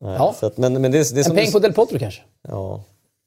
Nej, 0.00 0.16
Ja. 0.18 0.34
Att, 0.42 0.56
men, 0.56 0.80
men 0.82 0.92
det, 0.92 0.98
är- 0.98 1.14
det 1.14 1.16
är 1.16 1.18
En 1.18 1.24
som 1.24 1.36
peng 1.36 1.46
du- 1.46 1.52
på 1.52 1.58
Del 1.58 1.72
Potro 1.72 1.98
kanske? 1.98 2.22
Ja. 2.42 2.84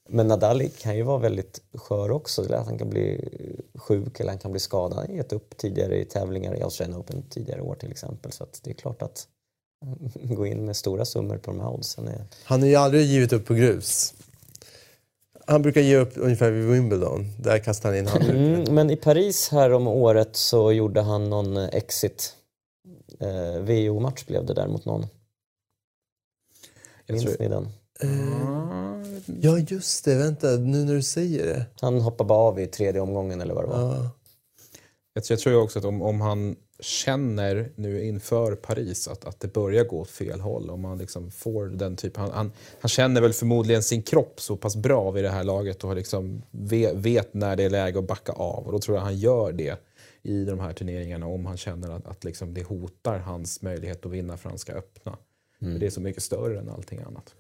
Men 0.10 0.28
Nadal 0.28 0.70
kan 0.70 0.96
ju 0.98 1.04
vara 1.04 1.18
väldigt 1.18 1.62
skör 1.74 2.12
också. 2.12 2.54
Att 2.54 2.66
Han 2.66 2.78
kan 2.78 2.90
bli 2.90 3.30
sjuk 3.76 4.20
eller 4.20 4.30
han 4.32 4.40
kan 4.40 4.52
bli 4.52 4.60
skadad. 4.60 4.98
Han 4.98 5.08
har 5.08 5.14
gett 5.16 5.34
upp 5.34 5.58
tidigare 5.58 6.00
i 6.02 6.06
tävlingar 6.06 6.56
i 6.56 6.62
Australian 6.62 7.00
Open 7.00 7.24
tidigare 7.30 7.62
år 7.62 7.76
till 7.76 7.92
exempel. 7.92 8.32
Så 8.32 8.44
att 8.44 8.60
det 8.64 8.70
är 8.70 8.74
klart 8.74 9.02
att 9.02 9.28
gå 10.36 10.46
in 10.46 10.66
med 10.66 10.78
stora 10.78 11.06
summor 11.06 11.38
på 11.38 11.52
de 11.52 11.60
här 11.60 11.70
oddsen 11.70 12.08
är... 12.08 12.26
Han 12.44 12.62
har 12.62 12.68
ju 12.68 12.76
aldrig 12.76 13.06
givit 13.06 13.34
upp 13.34 13.46
på 13.46 13.54
grus. 13.54 14.14
Han 15.48 15.62
brukar 15.62 15.82
ge 15.82 15.98
upp 15.98 16.12
ungefär 16.16 16.52
vid 16.52 16.66
Wimbledon. 16.66 17.26
Där 17.40 17.60
kastar 17.60 17.90
han 17.90 17.98
in 17.98 18.08
handduken. 18.08 18.56
Mm, 18.56 18.76
men 18.76 18.90
i 18.90 18.96
Paris 18.96 19.50
här 19.50 19.74
om 19.74 19.88
året 19.88 20.36
så 20.36 20.72
gjorde 20.72 21.02
han 21.02 21.30
någon 21.30 21.58
eh, 21.58 21.70
exit. 21.72 22.36
Eh, 23.20 23.62
VO-match 23.62 24.26
blev 24.26 24.46
det 24.46 24.54
där 24.54 24.68
mot 24.68 24.86
någon. 24.86 25.06
Jag 27.06 27.14
Minns 27.14 27.26
tror, 27.26 27.36
ni 27.40 27.48
den? 27.48 27.68
Eh, 28.00 28.88
Ja 29.42 29.58
just 29.58 30.06
det, 30.06 30.16
vänta 30.16 30.48
nu 30.48 30.86
när 30.86 30.94
du 30.94 31.02
säger 31.04 31.46
det. 31.46 31.66
Han 31.82 32.02
hoppade 32.02 32.28
bara 32.28 32.40
av 32.40 32.60
i 32.60 32.68
tredje 32.68 33.02
omgången 33.02 33.42
eller 33.42 33.54
vad 33.54 33.64
det 33.64 33.68
var. 33.68 33.80
Ja. 33.80 34.10
jag, 35.14 35.40
tror- 35.40 35.56
också 35.62 35.80
att 35.80 35.86
om, 35.86 36.02
om 36.02 36.22
han 36.22 36.56
känner 36.80 37.72
nu 37.76 38.04
inför 38.04 38.56
Paris 38.56 39.08
att, 39.08 39.26
att 39.26 39.40
det 39.40 39.54
börjar 39.54 39.84
gå 39.84 40.00
åt 40.00 40.10
fel 40.10 40.40
håll, 40.40 40.70
om 40.70 40.86
han 40.86 40.98
liksom 40.98 41.32
får 41.32 41.66
den 41.66 41.96
typen... 41.96 42.22
Han, 42.22 42.32
han, 42.32 42.52
han 42.80 42.90
känner 42.90 43.22
väl 43.22 43.34
förmodligen 43.34 43.84
sin 43.84 44.02
kropp 44.02 44.42
så 44.42 44.58
pass 44.58 44.76
bra 44.76 45.12
vid 45.12 45.24
det 45.24 45.30
här 45.30 45.44
laget 45.44 45.84
och 45.84 45.90
har 45.90 45.96
liksom 45.96 46.42
vet, 46.52 46.96
vet 46.96 47.34
när 47.34 47.56
det 47.56 47.64
är 47.64 47.70
läge 47.70 48.00
att 48.00 48.08
backa 48.08 48.32
av. 48.32 48.66
Och 48.66 48.72
då 48.72 48.80
tror 48.80 48.98
jag 48.98 49.04
han 49.04 49.18
gör 49.18 49.52
det 49.52 49.80
i 50.22 50.46
de 50.46 50.60
här 50.60 50.74
turneringarna 50.74 51.26
om 51.28 51.46
han 51.46 51.58
känner 51.58 51.90
att, 51.90 52.08
att 52.08 52.24
liksom 52.24 52.54
det 52.54 52.64
hotar 52.64 53.18
hans 53.18 53.62
möjlighet 53.62 54.06
att 54.06 54.12
vinna 54.12 54.38
Franska 54.38 54.74
öppna. 54.74 55.18
För 55.60 55.80
det 55.80 55.86
är 55.86 55.90
så 55.90 56.02
mycket 56.02 56.24
större 56.24 56.60
än 56.60 56.70
allting 56.70 57.00
annat. 57.00 57.36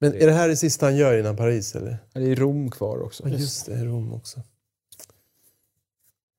Men 0.00 0.14
är 0.14 0.26
det 0.26 0.32
här 0.32 0.48
det 0.48 0.56
sista 0.56 0.86
han 0.86 0.96
gör 0.96 1.18
innan 1.18 1.36
Paris 1.36 1.74
eller? 1.74 1.98
Det 2.12 2.20
är 2.20 2.36
Rom 2.36 2.70
kvar 2.70 3.02
också. 3.02 3.28
Ja 3.28 3.36
just 3.36 3.66
det, 3.66 3.84
Rom 3.84 4.12
också. 4.12 4.40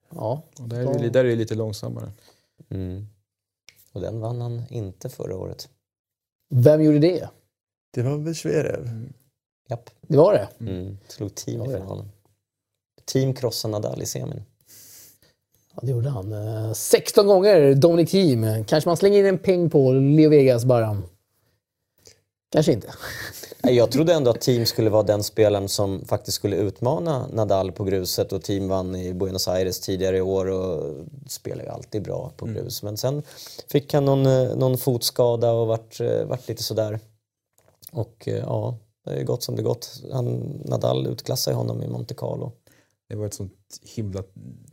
Ja. 0.10 0.44
Och 0.60 0.70
där, 0.70 0.80
är 0.80 1.00
det, 1.00 1.10
där 1.10 1.26
är 1.26 1.30
det 1.30 1.36
lite 1.36 1.56
långsammare. 1.56 2.12
Mm. 2.70 3.08
Och 3.94 4.02
den 4.02 4.20
vann 4.20 4.42
han 4.42 4.64
inte 4.70 5.10
förra 5.10 5.38
året. 5.38 5.70
Vem 6.50 6.82
gjorde 6.82 7.00
det? 7.00 7.30
Det 7.94 8.02
var 8.02 8.18
väl 8.18 8.36
Zverev? 8.36 9.10
Japp. 9.70 9.90
Det 10.02 10.18
var 10.18 10.34
det? 10.34 10.50
Mm. 10.60 10.98
Slog 11.08 11.36
team 11.36 11.62
i 11.62 11.66
finalen. 11.66 12.12
Team 13.06 13.34
krossade 13.34 13.72
Nadal 13.72 14.02
i 14.02 14.06
semin. 14.06 14.44
Ja, 15.74 15.80
det 15.82 15.92
gjorde 15.92 16.10
han. 16.10 16.34
Eh, 16.34 16.74
16 16.74 17.28
gånger 17.28 17.76
Dominic 17.76 18.12
Thiem. 18.12 18.66
Kanske 18.66 18.90
man 18.90 18.98
slänger 18.98 19.20
in 19.20 19.26
en 19.26 19.38
peng 19.38 19.70
på 19.70 19.92
Leo 19.92 20.30
Vegas 20.30 20.66
bara. 20.66 21.02
Kanske 22.52 22.72
inte. 22.72 22.94
Jag 23.64 23.92
trodde 23.92 24.14
ändå 24.14 24.32
att 24.32 24.42
Team 24.42 24.66
skulle 24.66 24.90
vara 24.90 25.04
den 25.04 25.24
spelaren 25.24 25.70
som 25.70 26.06
faktiskt 26.06 26.36
skulle 26.36 26.56
utmana 26.56 27.28
Nadal 27.28 27.72
på 27.72 27.84
gruset 27.84 28.34
och 28.34 28.44
Team 28.44 28.68
vann 28.68 28.96
i 28.96 29.14
Buenos 29.14 29.48
Aires 29.48 29.80
tidigare 29.80 30.18
i 30.18 30.22
år 30.22 30.46
och 30.46 30.96
spelar 31.28 31.64
ju 31.64 31.70
alltid 31.70 32.04
bra 32.04 32.32
på 32.38 32.46
grus. 32.46 32.84
Men 32.84 32.98
sen 32.98 33.24
fick 33.72 33.94
han 33.94 34.06
någon, 34.06 34.26
eh, 34.26 34.56
någon 34.56 34.78
fotskada 34.78 35.52
och 35.52 35.68
vart, 35.68 36.00
eh, 36.00 36.26
vart 36.26 36.48
lite 36.48 36.64
sådär. 36.64 37.00
Och 37.92 38.28
eh, 38.28 38.38
ja, 38.38 38.78
det 39.06 39.12
är 39.12 39.24
gott 39.24 39.44
som 39.44 39.56
det 39.56 39.64
gått. 39.64 40.04
Han, 40.12 40.28
Nadal 40.66 41.08
utklassade 41.08 41.56
honom 41.56 41.84
i 41.84 41.88
Monte 41.88 42.14
Carlo. 42.14 42.52
Det 43.10 43.16
var 43.16 43.26
ett 43.26 43.34
sånt 43.34 43.59
himla 43.84 44.24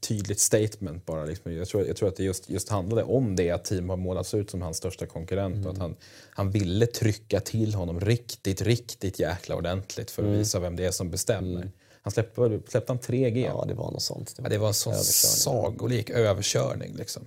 tydligt 0.01 0.40
statement 0.40 1.07
bara. 1.07 1.24
Liksom. 1.24 1.53
Jag, 1.53 1.68
tror, 1.68 1.86
jag 1.86 1.97
tror 1.97 2.09
att 2.09 2.16
det 2.16 2.24
just, 2.24 2.51
just 2.51 2.68
handlade 2.68 3.03
om 3.03 3.36
det 3.36 3.51
att 3.51 3.64
team 3.64 3.88
har 3.88 3.97
målats 3.97 4.34
ut 4.34 4.51
som 4.51 4.62
hans 4.62 4.76
största 4.76 5.07
konkurrent 5.07 5.66
och 5.66 5.72
att 5.72 5.78
han, 5.78 5.97
han 6.30 6.51
ville 6.51 6.86
trycka 6.86 7.40
till 7.40 7.74
honom 7.74 8.01
riktigt, 8.01 8.62
riktigt 8.62 9.18
jäkla 9.18 9.57
ordentligt 9.57 10.11
för 10.11 10.22
att 10.22 10.28
visa 10.28 10.61
vem 10.61 10.76
det 10.76 10.84
är 10.84 10.90
som 10.90 11.11
bestämmer. 11.11 11.70
Han 12.03 12.11
släppte, 12.11 12.61
släppte 12.68 12.92
han 12.92 12.99
3G? 12.99 13.47
Ja, 13.47 13.64
det 13.68 13.74
var 13.74 13.90
något 13.90 14.03
sånt. 14.03 14.34
Ja, 14.42 14.49
det 14.49 14.59
var 14.59 14.68
en 14.68 14.74
sån 14.74 14.94
sagolik 14.94 16.11
överkörning. 16.11 16.94
Liksom. 16.94 17.22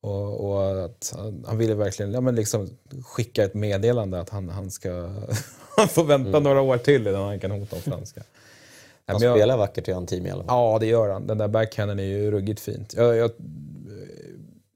Och, 0.00 0.50
och 0.50 0.84
att 0.84 1.14
han, 1.16 1.44
han 1.46 1.58
ville 1.58 1.74
verkligen 1.74 2.12
ja, 2.12 2.20
men 2.20 2.34
liksom 2.34 2.70
skicka 3.04 3.44
ett 3.44 3.54
meddelande 3.54 4.20
att 4.20 4.28
han, 4.28 4.48
han 4.48 4.70
ska 4.70 4.90
han 5.76 5.88
får 5.88 6.04
vänta 6.04 6.40
några 6.40 6.60
år 6.60 6.78
till 6.78 7.06
innan 7.06 7.22
han 7.22 7.40
kan 7.40 7.50
hota 7.50 7.76
om 7.76 7.82
franska. 7.82 8.22
Han 9.06 9.16
men 9.20 9.28
jag- 9.28 9.36
spelar 9.38 9.56
vackert 9.56 9.88
i 9.88 10.06
team 10.06 10.26
i 10.26 10.30
alla 10.30 10.44
fall. 10.44 10.54
Ja, 10.56 10.78
det 10.78 10.86
gör 10.86 11.08
han. 11.08 11.26
Den 11.26 11.38
där 11.38 11.48
backhanden 11.48 11.98
är 11.98 12.04
ju 12.04 12.30
ruggigt 12.30 12.60
fint. 12.60 12.94
Jag, 12.96 13.16
jag, 13.16 13.30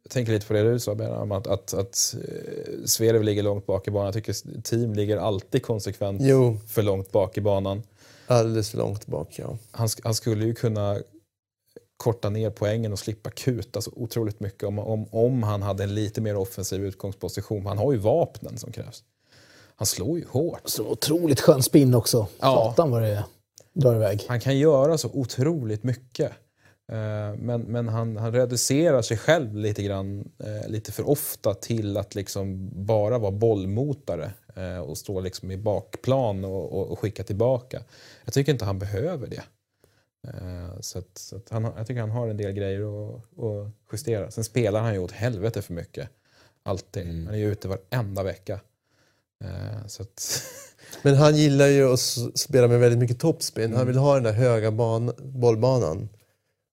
jag 0.03 0.11
tänker 0.11 0.33
lite 0.33 0.47
på 0.47 0.53
det 0.53 0.73
du 0.73 0.79
sa, 0.81 0.95
Benham, 0.95 1.33
att, 1.33 1.47
att, 1.47 1.75
att 1.75 2.15
eh, 2.15 2.85
Zverev 2.85 3.23
ligger 3.23 3.43
långt 3.43 3.67
bak 3.67 3.89
i 3.89 3.91
banan. 3.91 4.07
Jag 4.07 4.15
tycker 4.15 4.61
team 4.63 4.95
ligger 4.95 5.17
alltid 5.17 5.63
konsekvent 5.63 6.21
Jo, 6.25 6.57
för 6.69 6.83
långt 6.83 7.13
bak 7.13 7.39
i 7.39 7.41
banan. 7.41 7.83
alldeles 8.27 8.71
för 8.71 8.79
långt 8.79 9.07
bak 9.07 9.29
ja. 9.39 9.59
Han, 9.71 9.89
han 10.05 10.15
skulle 10.15 10.45
ju 10.45 10.55
kunna 10.55 10.99
korta 11.97 12.31
ner 12.31 12.51
poängen 12.51 12.93
och 12.93 12.99
slippa 12.99 13.31
kuta 13.31 13.81
så 13.81 13.91
otroligt 13.97 14.41
mycket 14.41 14.63
om, 14.65 14.79
om, 14.79 15.07
om 15.11 15.43
han 15.43 15.63
hade 15.63 15.83
en 15.85 15.95
lite 15.95 16.21
mer 16.21 16.37
offensiv 16.37 16.85
utgångsposition. 16.85 17.67
Han 17.67 17.79
har 17.79 17.93
ju 17.93 17.99
vapnen 17.99 18.59
som 18.59 18.73
krävs. 18.73 19.03
Han 19.77 19.87
slår 19.87 20.19
ju 20.19 20.25
hårt. 20.31 20.61
Så 20.65 20.87
otroligt 20.87 21.41
skön 21.41 21.63
spin 21.63 21.95
också. 21.95 22.27
Ja. 22.41 22.55
Satan 22.71 22.91
vad 22.91 23.03
det 23.03 23.25
drar 23.75 23.95
iväg. 23.95 24.25
Han 24.29 24.41
kan 24.41 24.59
göra 24.59 24.99
så 24.99 25.11
otroligt 25.13 25.83
mycket. 25.85 26.31
Eh, 26.93 27.35
Men, 27.39 27.61
men 27.63 27.89
han, 27.89 28.17
han 28.17 28.33
reducerar 28.33 29.03
sig 29.03 29.17
själv 29.17 29.57
lite 29.57 29.83
grann, 29.83 30.29
eh, 30.39 30.69
lite 30.71 30.93
för 30.93 31.09
ofta 31.09 31.55
till 31.55 31.97
att 31.97 32.15
liksom 32.15 32.71
bara 32.87 33.19
vara 33.19 33.31
bollmotare 33.33 34.33
eh, 34.57 34.79
och 34.79 34.99
stå 34.99 35.21
liksom 35.21 35.51
i 35.51 35.57
bakplan 35.57 36.45
och, 36.45 36.73
och, 36.73 36.91
och 36.91 36.99
skicka 36.99 37.25
tillbaka. 37.25 37.83
Jag 38.25 38.35
tycker 38.35 38.53
inte 38.53 38.65
han 38.65 38.79
behöver 38.79 39.27
det. 39.27 39.43
Så 40.81 40.99
att, 40.99 41.19
så 41.19 41.37
att 41.37 41.51
han, 41.51 41.65
har- 41.65 41.75
jag 41.77 41.87
tycker 41.87 42.01
han 42.01 42.11
har 42.11 42.29
en 42.29 42.37
del 42.37 42.53
grejer 42.53 42.81
att, 43.09 43.15
att 43.45 43.73
justera. 43.93 44.31
Sen 44.31 44.45
spelar 44.45 44.81
han 44.81 44.93
ju 44.95 44.99
åt 44.99 45.13
helvete 45.13 45.63
för 45.63 45.73
mycket. 45.75 46.09
Alltid. 46.63 47.07
Han 47.07 47.29
är 47.35 47.39
ju 47.39 47.53
ute 47.53 47.69
varenda 47.69 48.23
vecka. 48.23 48.61
Eh, 49.45 49.87
så 49.87 50.03
att, 50.03 50.43
Men 51.03 51.15
han 51.15 51.37
gillar 51.37 51.67
ju 51.67 51.93
att 51.93 52.01
spela 52.35 52.69
med 52.69 52.81
väldigt 52.81 52.99
mycket 52.99 53.21
topspin. 53.21 53.65
Mm. 53.65 53.77
Han 53.77 53.87
vill 53.87 53.97
ha 53.97 54.15
den 54.15 54.23
där 54.23 54.33
höga 54.33 54.71
ban- 54.71 55.15
bollbanan. 55.23 56.09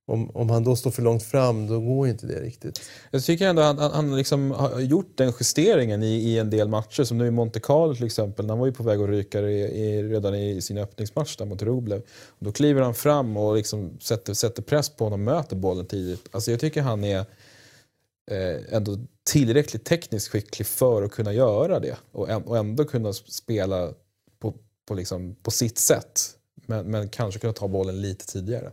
Om, 0.08 0.30
om 0.30 0.50
han 0.50 0.64
då 0.64 0.76
står 0.76 0.92
för 0.92 1.02
långt 1.02 1.24
fram, 1.24 1.68
då 1.68 1.80
går 1.80 2.08
inte 2.08 2.28
det 2.28 2.42
riktigt. 2.42 2.82
Jag 3.12 3.24
tycker 3.24 3.48
ändå 3.48 3.62
att 3.62 3.80
han, 3.80 3.92
han 3.92 4.18
liksom 4.18 4.52
har 4.52 4.80
gjort 4.80 5.18
den 5.18 5.34
justeringen 5.40 6.04
i, 6.04 6.16
i 6.16 6.40
en 6.40 6.50
del 6.50 6.68
matcher. 6.68 7.04
Som 7.04 7.18
nu 7.18 7.28
i 7.28 7.32
Monte 7.32 7.60
Carlo 7.60 7.96
till 7.96 8.06
exempel. 8.06 8.50
Han 8.50 8.60
var 8.60 8.66
ju 8.66 8.74
på 8.74 8.84
väg 8.84 9.02
att 9.02 9.10
ryka 9.10 9.40
i, 9.40 9.62
i, 9.62 10.04
redan 10.04 10.36
i 10.36 10.62
sin 10.62 10.78
öppningsmatch 10.78 11.36
där 11.38 11.46
mot 11.46 11.62
Rublev. 11.62 12.02
Då 12.40 12.52
kliver 12.52 12.82
han 12.82 12.94
fram 12.94 13.38
och 13.38 13.56
liksom 13.56 13.98
sätter, 14.02 14.34
sätter 14.34 14.62
press 14.64 14.90
på 14.90 15.04
honom 15.04 15.28
och 15.28 15.34
möter 15.36 15.56
bollen 15.56 15.86
tidigt. 15.86 16.30
Alltså 16.32 16.52
jag 16.52 16.60
tycker 16.60 16.82
han 16.82 17.04
är 17.04 17.26
ändå 18.70 18.98
tillräckligt 19.24 19.86
tekniskt 19.86 20.28
skicklig 20.28 20.68
för 20.68 21.04
att 21.04 21.12
kunna 21.12 21.34
göra 21.34 21.80
det. 21.80 21.98
Och, 22.12 22.30
än- 22.30 22.44
och 22.44 22.58
ändå 22.58 22.86
kunna 22.86 23.14
spela 23.14 23.94
på, 24.40 24.54
på, 24.86 24.94
liksom, 24.94 25.36
på 25.44 25.52
sitt 25.52 25.78
sätt. 25.78 26.20
Men, 26.66 26.86
men 26.92 27.10
kanske 27.10 27.40
kunna 27.40 27.54
ta 27.54 27.68
bollen 27.68 28.02
lite 28.02 28.26
tidigare. 28.26 28.72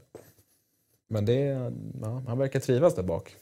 Men 1.08 1.24
det, 1.24 1.34
ja, 2.02 2.22
han 2.26 2.38
verkar 2.38 2.60
trivas 2.60 2.94
där 2.94 3.02
bak. 3.02 3.36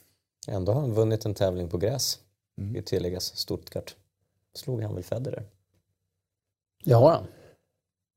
Ändå 0.47 0.71
har 0.71 0.81
han 0.81 0.93
vunnit 0.93 1.25
en 1.25 1.33
tävling 1.33 1.69
på 1.69 1.77
gräs. 1.77 2.19
Mm. 2.61 2.75
I 2.75 2.81
tilläggas 2.81 3.37
Stuttgart. 3.37 3.95
Slog 4.55 4.83
han 4.83 4.93
väl 4.95 5.03
Federer? 5.03 5.43
Det 6.83 6.93
har 6.93 7.11
han. 7.11 7.23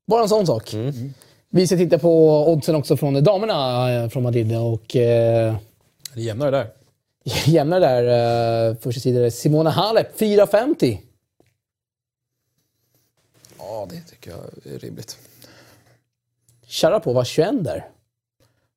Bara 0.07 0.21
en 0.23 0.29
sån 0.29 0.47
sak. 0.47 0.73
Mm. 0.73 1.13
Vi 1.49 1.67
ska 1.67 1.77
titta 1.77 1.99
på 1.99 2.43
oddsen 2.51 2.75
också 2.75 2.97
från 2.97 3.23
damerna 3.23 3.91
eh, 3.93 4.09
från 4.09 4.23
Madrid 4.23 4.55
och 4.57 4.95
eh, 4.95 5.55
Det 6.13 6.19
är 6.19 6.23
jämnare 6.23 6.51
där. 6.51 6.69
jämnar 7.45 7.79
där. 7.79 8.69
Eh, 8.69 8.75
första 8.75 9.01
sidan 9.01 9.23
är 9.23 9.29
Simona 9.29 9.69
Halep, 9.69 10.19
4,50. 10.19 10.99
Ja, 13.57 13.87
det 13.89 14.01
tycker 14.01 14.31
jag 14.31 14.39
är 14.73 14.79
rimligt. 14.79 15.17
Sharapova 16.67 17.25
21 17.25 17.63
där. 17.63 17.89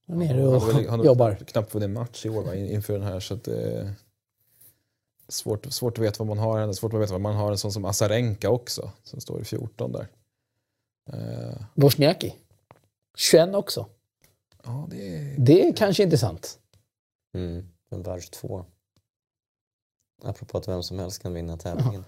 Han 0.08 0.22
är 0.22 0.34
nere 0.34 0.42
Han 0.42 0.52
har 0.60 0.66
väl- 0.66 0.74
han 0.74 0.84
och 0.86 0.98
har 0.98 1.04
jobbar. 1.04 1.34
knappt 1.34 1.74
vunnit 1.74 1.84
en 1.86 1.92
match 1.92 2.26
i 2.26 2.28
år 2.28 2.42
va, 2.42 2.54
in- 2.54 2.70
inför 2.70 2.92
den 2.92 3.02
här. 3.02 3.20
Så 3.20 3.34
att, 3.34 3.48
eh, 3.48 3.88
svårt, 5.28 5.72
svårt 5.72 5.98
att 5.98 6.04
veta 6.04 6.18
vad 6.24 6.26
man 6.36 6.38
har 6.38 6.60
henne. 6.60 6.74
Svårt 6.74 6.94
att 6.94 7.00
veta 7.00 7.12
vad 7.12 7.20
man 7.20 7.34
har 7.34 7.50
en 7.50 7.58
sån 7.58 7.72
som 7.72 7.84
Azarenka 7.84 8.50
också. 8.50 8.90
Som 9.04 9.20
står 9.20 9.40
i 9.40 9.44
14 9.44 9.92
där. 9.92 10.06
Eh, 11.12 11.56
Wozniacki. 11.74 12.34
21 13.16 13.54
också. 13.54 13.86
ja, 14.64 14.88
det 14.90 15.08
är... 15.16 15.34
Det 15.38 15.66
är 15.68 15.76
kanske 15.76 16.02
intressant. 16.02 16.58
Mm. 17.34 17.68
En 17.94 18.02
värld 18.02 18.30
två. 18.30 18.64
Apropå 20.22 20.58
att 20.58 20.68
vem 20.68 20.82
som 20.82 20.98
helst 20.98 21.22
kan 21.22 21.34
vinna 21.34 21.56
tävlingen. 21.56 22.04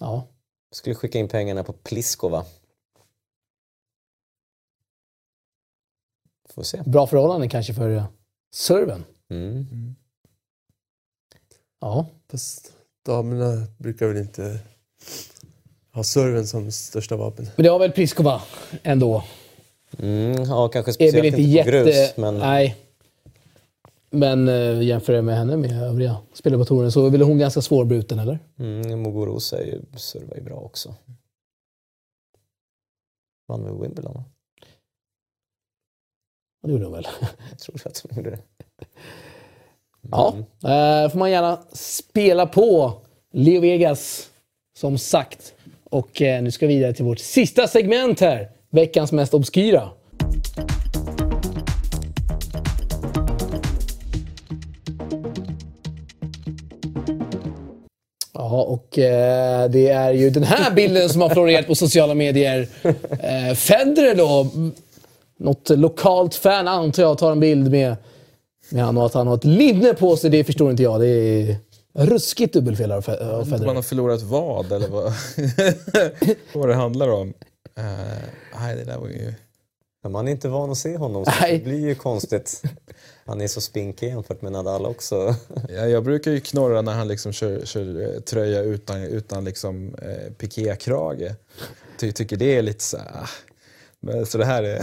Ja. 0.00 0.28
Skulle 0.70 0.94
skicka 0.94 1.18
in 1.18 1.28
pengarna 1.28 1.64
på 1.64 1.72
Pliskova. 1.72 2.44
Får 6.48 6.62
se. 6.62 6.82
Bra 6.86 7.06
förhållanden 7.06 7.48
kanske 7.48 7.74
för 7.74 7.90
eh, 7.90 8.06
serven. 8.54 9.04
Mm. 9.28 9.94
Ja. 11.80 12.06
Fast 12.28 12.72
damerna 13.04 13.66
brukar 13.78 14.06
väl 14.06 14.16
inte 14.16 14.60
ha 15.92 16.04
serven 16.04 16.46
som 16.46 16.72
största 16.72 17.16
vapen. 17.16 17.48
Men 17.56 17.64
det 17.64 17.70
har 17.70 17.78
väl 17.78 17.92
Pliskova 17.92 18.42
ändå. 18.82 19.24
Mm, 19.98 20.42
ja, 20.42 20.68
kanske 20.68 20.90
Är 20.90 20.92
speciellt 20.92 21.16
väl 21.16 21.26
inte 21.26 21.40
inte 21.40 21.64
på 21.64 21.70
jätte... 21.70 21.70
grus. 21.70 22.16
Men 22.16 22.38
Nej. 22.38 22.87
Men 24.10 24.48
äh, 24.48 24.82
jämför 24.82 25.12
jag 25.12 25.24
med 25.24 25.36
henne 25.36 25.56
med 25.56 25.82
övriga 25.82 26.16
spelare 26.32 26.58
på 26.58 26.64
touren 26.64 26.92
så 26.92 27.06
är 27.06 27.10
väl 27.10 27.22
hon 27.22 27.38
ganska 27.38 27.60
svårbruten, 27.62 28.18
eller? 28.18 28.38
mm, 28.58 29.02
Muguruza 29.02 29.62
ju, 29.62 29.82
servar 29.96 30.36
ju 30.36 30.42
bra 30.42 30.56
också. 30.56 30.94
Vann 33.48 33.60
med 33.62 33.72
Wimbledon 33.72 34.14
va? 34.14 34.24
Ja, 36.62 36.66
Det 36.66 36.72
gjorde 36.72 36.84
hon 36.84 36.92
väl. 36.92 37.06
Jag 37.50 37.58
tror 37.58 37.80
att 37.84 38.04
de 38.08 38.16
gjorde 38.16 38.30
det. 38.30 38.38
Ja, 40.10 40.34
eh, 40.62 41.10
får 41.10 41.18
man 41.18 41.30
gärna 41.30 41.58
spela 41.72 42.46
på 42.46 42.92
Leo 43.32 43.60
Vegas, 43.60 44.30
som 44.78 44.98
sagt. 44.98 45.54
Och 45.84 46.22
eh, 46.22 46.42
nu 46.42 46.50
ska 46.50 46.66
vi 46.66 46.74
vidare 46.74 46.92
till 46.94 47.04
vårt 47.04 47.18
sista 47.18 47.66
segment 47.66 48.20
här. 48.20 48.50
Veckans 48.70 49.12
mest 49.12 49.34
obskyra. 49.34 49.90
Ja, 58.50 58.62
och 58.62 58.98
eh, 58.98 59.70
det 59.70 59.88
är 59.88 60.12
ju 60.12 60.30
den 60.30 60.42
här 60.42 60.70
bilden 60.70 61.08
som 61.08 61.20
har 61.20 61.30
florerat 61.30 61.66
på 61.66 61.74
sociala 61.74 62.14
medier. 62.14 62.68
Eh, 63.10 63.54
Federer 63.54 64.14
då, 64.14 64.46
något 65.38 65.68
lokalt 65.70 66.34
fan 66.34 66.68
antar 66.68 67.02
jag 67.02 67.18
tar 67.18 67.32
en 67.32 67.40
bild 67.40 67.70
med, 67.70 67.96
med 68.70 68.84
han 68.84 68.96
och 68.98 69.06
att 69.06 69.14
han 69.14 69.26
har 69.26 69.34
ett 69.34 69.44
linne 69.44 69.94
på 69.94 70.16
sig, 70.16 70.30
det 70.30 70.44
förstår 70.44 70.70
inte 70.70 70.82
jag. 70.82 71.00
Det 71.00 71.06
är 71.08 71.56
ruskigt 71.98 72.54
dubbelfel 72.54 72.92
av 72.92 73.04
Fe- 73.04 73.20
av 73.22 73.30
Om 73.30 73.36
man 73.50 73.58
Federer. 73.58 73.74
har 73.74 73.82
förlorat 73.82 74.22
vad 74.22 74.72
eller 74.72 74.88
vad, 74.88 75.12
vad 76.52 76.68
det 76.68 76.74
handlar 76.74 77.08
om. 77.08 77.28
Eh, 77.78 77.84
nej, 78.60 78.76
det 78.76 78.84
där 78.84 78.98
var 78.98 79.08
ju... 79.08 79.34
Man 80.08 80.28
är 80.28 80.32
inte 80.32 80.48
van 80.48 80.70
att 80.70 80.78
se 80.78 80.96
honom 80.96 81.24
så 81.24 81.30
Nej. 81.40 81.58
det 81.58 81.64
blir 81.64 81.80
ju 81.80 81.94
konstigt. 81.94 82.62
Han 83.28 83.40
är 83.40 83.48
så 83.48 83.60
spinkig 83.60 84.08
jämfört 84.08 84.42
med 84.42 84.52
Nadal 84.52 84.86
också. 84.86 85.34
Ja, 85.68 85.86
jag 85.86 86.04
brukar 86.04 86.30
ju 86.30 86.40
knorra 86.40 86.82
när 86.82 86.92
han 86.92 87.08
liksom 87.08 87.32
kör, 87.32 87.64
kör 87.64 88.14
eh, 88.14 88.20
tröja 88.20 88.62
utan, 88.62 89.02
utan 89.02 89.44
liksom, 89.44 89.94
eh, 89.94 90.32
pikékrage. 90.32 91.32
Ty, 91.98 92.12
tycker 92.12 92.36
det 92.36 92.56
är 92.56 92.62
lite 92.62 92.84
så 92.84 92.96
här, 92.96 93.06
ah. 93.14 93.28
Men, 94.00 94.26
så 94.26 94.38
det 94.38 94.44
här 94.44 94.62
är, 94.62 94.78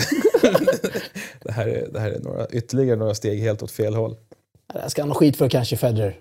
det 1.43 1.51
här 1.51 1.67
är, 1.67 1.87
det 1.91 1.99
här 1.99 2.11
är 2.11 2.19
några, 2.19 2.47
ytterligare 2.47 2.95
några 2.95 3.15
steg 3.15 3.39
helt 3.39 3.63
åt 3.63 3.71
fel 3.71 3.95
håll. 3.95 4.15
Det 4.73 4.79
här 4.79 4.89
ska 4.89 5.01
han 5.01 5.09
ha 5.09 5.15
skit 5.15 5.37
för 5.37 5.49
kanske, 5.49 5.77
Federer. 5.77 6.19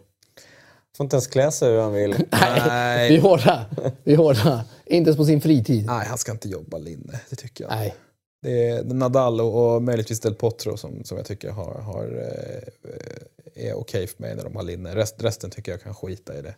Får 0.96 1.04
inte 1.04 1.16
ens 1.16 1.26
klä 1.26 1.52
sig 1.52 1.72
hur 1.72 1.80
han 1.80 1.92
vill. 1.92 2.10
Nej. 2.30 3.08
Vi 3.08 3.16
är 3.16 3.20
hårda. 3.20 3.64
Vi 4.04 4.12
är 4.12 4.16
hårda. 4.16 4.64
Inte 4.86 5.08
ens 5.08 5.16
på 5.16 5.24
sin 5.24 5.40
fritid. 5.40 5.86
Nej, 5.86 6.06
han 6.06 6.18
ska 6.18 6.32
inte 6.32 6.48
jobba 6.48 6.78
linne. 6.78 7.20
Det 7.30 7.36
tycker 7.36 7.64
jag. 7.64 7.70
Nej. 7.70 7.94
Det 8.44 8.68
är 8.68 8.84
Nadal 8.84 9.40
och, 9.40 9.74
och 9.74 9.82
möjligtvis 9.82 10.20
Del 10.20 10.34
Potro 10.34 10.76
som, 10.76 11.04
som 11.04 11.16
jag 11.16 11.26
tycker 11.26 11.50
har, 11.50 11.74
har, 11.74 12.04
eh, 12.04 13.68
är 13.68 13.74
okej 13.74 14.06
för 14.06 14.22
mig 14.22 14.36
när 14.36 14.44
de 14.44 14.56
har 14.56 14.62
linne. 14.62 14.94
Rest, 14.94 15.14
resten 15.18 15.50
tycker 15.50 15.72
jag 15.72 15.82
kan 15.82 15.94
skita 15.94 16.38
i 16.38 16.42
det. 16.42 16.54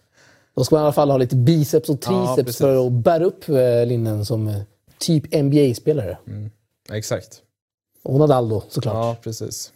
Då 0.54 0.64
ska 0.64 0.74
man 0.74 0.82
i 0.82 0.84
alla 0.84 0.92
fall 0.92 1.10
ha 1.10 1.16
lite 1.16 1.36
biceps 1.36 1.88
och 1.88 1.98
Ja, 2.02 2.26
triceps 2.26 2.46
precis. 2.46 2.58
för 2.58 2.86
att 2.86 2.92
bära 2.92 3.24
upp 3.24 3.48
eh, 3.48 3.86
linnen 3.86 4.26
som 4.26 4.48
eh, 4.48 4.62
typ 4.98 5.34
NBA-spelare. 5.34 6.18
Exakt. 6.92 7.42
Och 8.04 8.18
Nadal 8.18 8.48
då, 8.48 8.64
såklart. 8.68 8.94
Ja, 8.94 9.16
precis. 9.22 9.72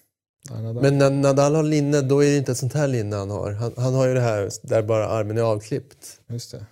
Ja, 0.49 0.61
Nadal. 0.61 0.83
Men 0.83 0.99
när 0.99 1.11
Nadal 1.11 1.55
har 1.55 1.63
linne, 1.63 2.01
då 2.01 2.25
är 2.25 2.31
det 2.31 2.37
inte 2.37 2.53
ett 2.53 2.59
sånt 2.59 2.75
här 2.75 2.89
linne 2.89 3.17
han 3.17 3.31
har. 3.31 3.53
Han, 3.53 3.73
han 3.77 3.95
har 3.95 4.07
ju 4.07 4.15
det 4.15 4.21
här 4.21 4.51
där 4.63 4.83
bara 4.83 5.09
armen 5.09 5.39
är 5.39 5.43
avklippt. 5.43 6.21
Just 6.29 6.51
det. 6.51 6.65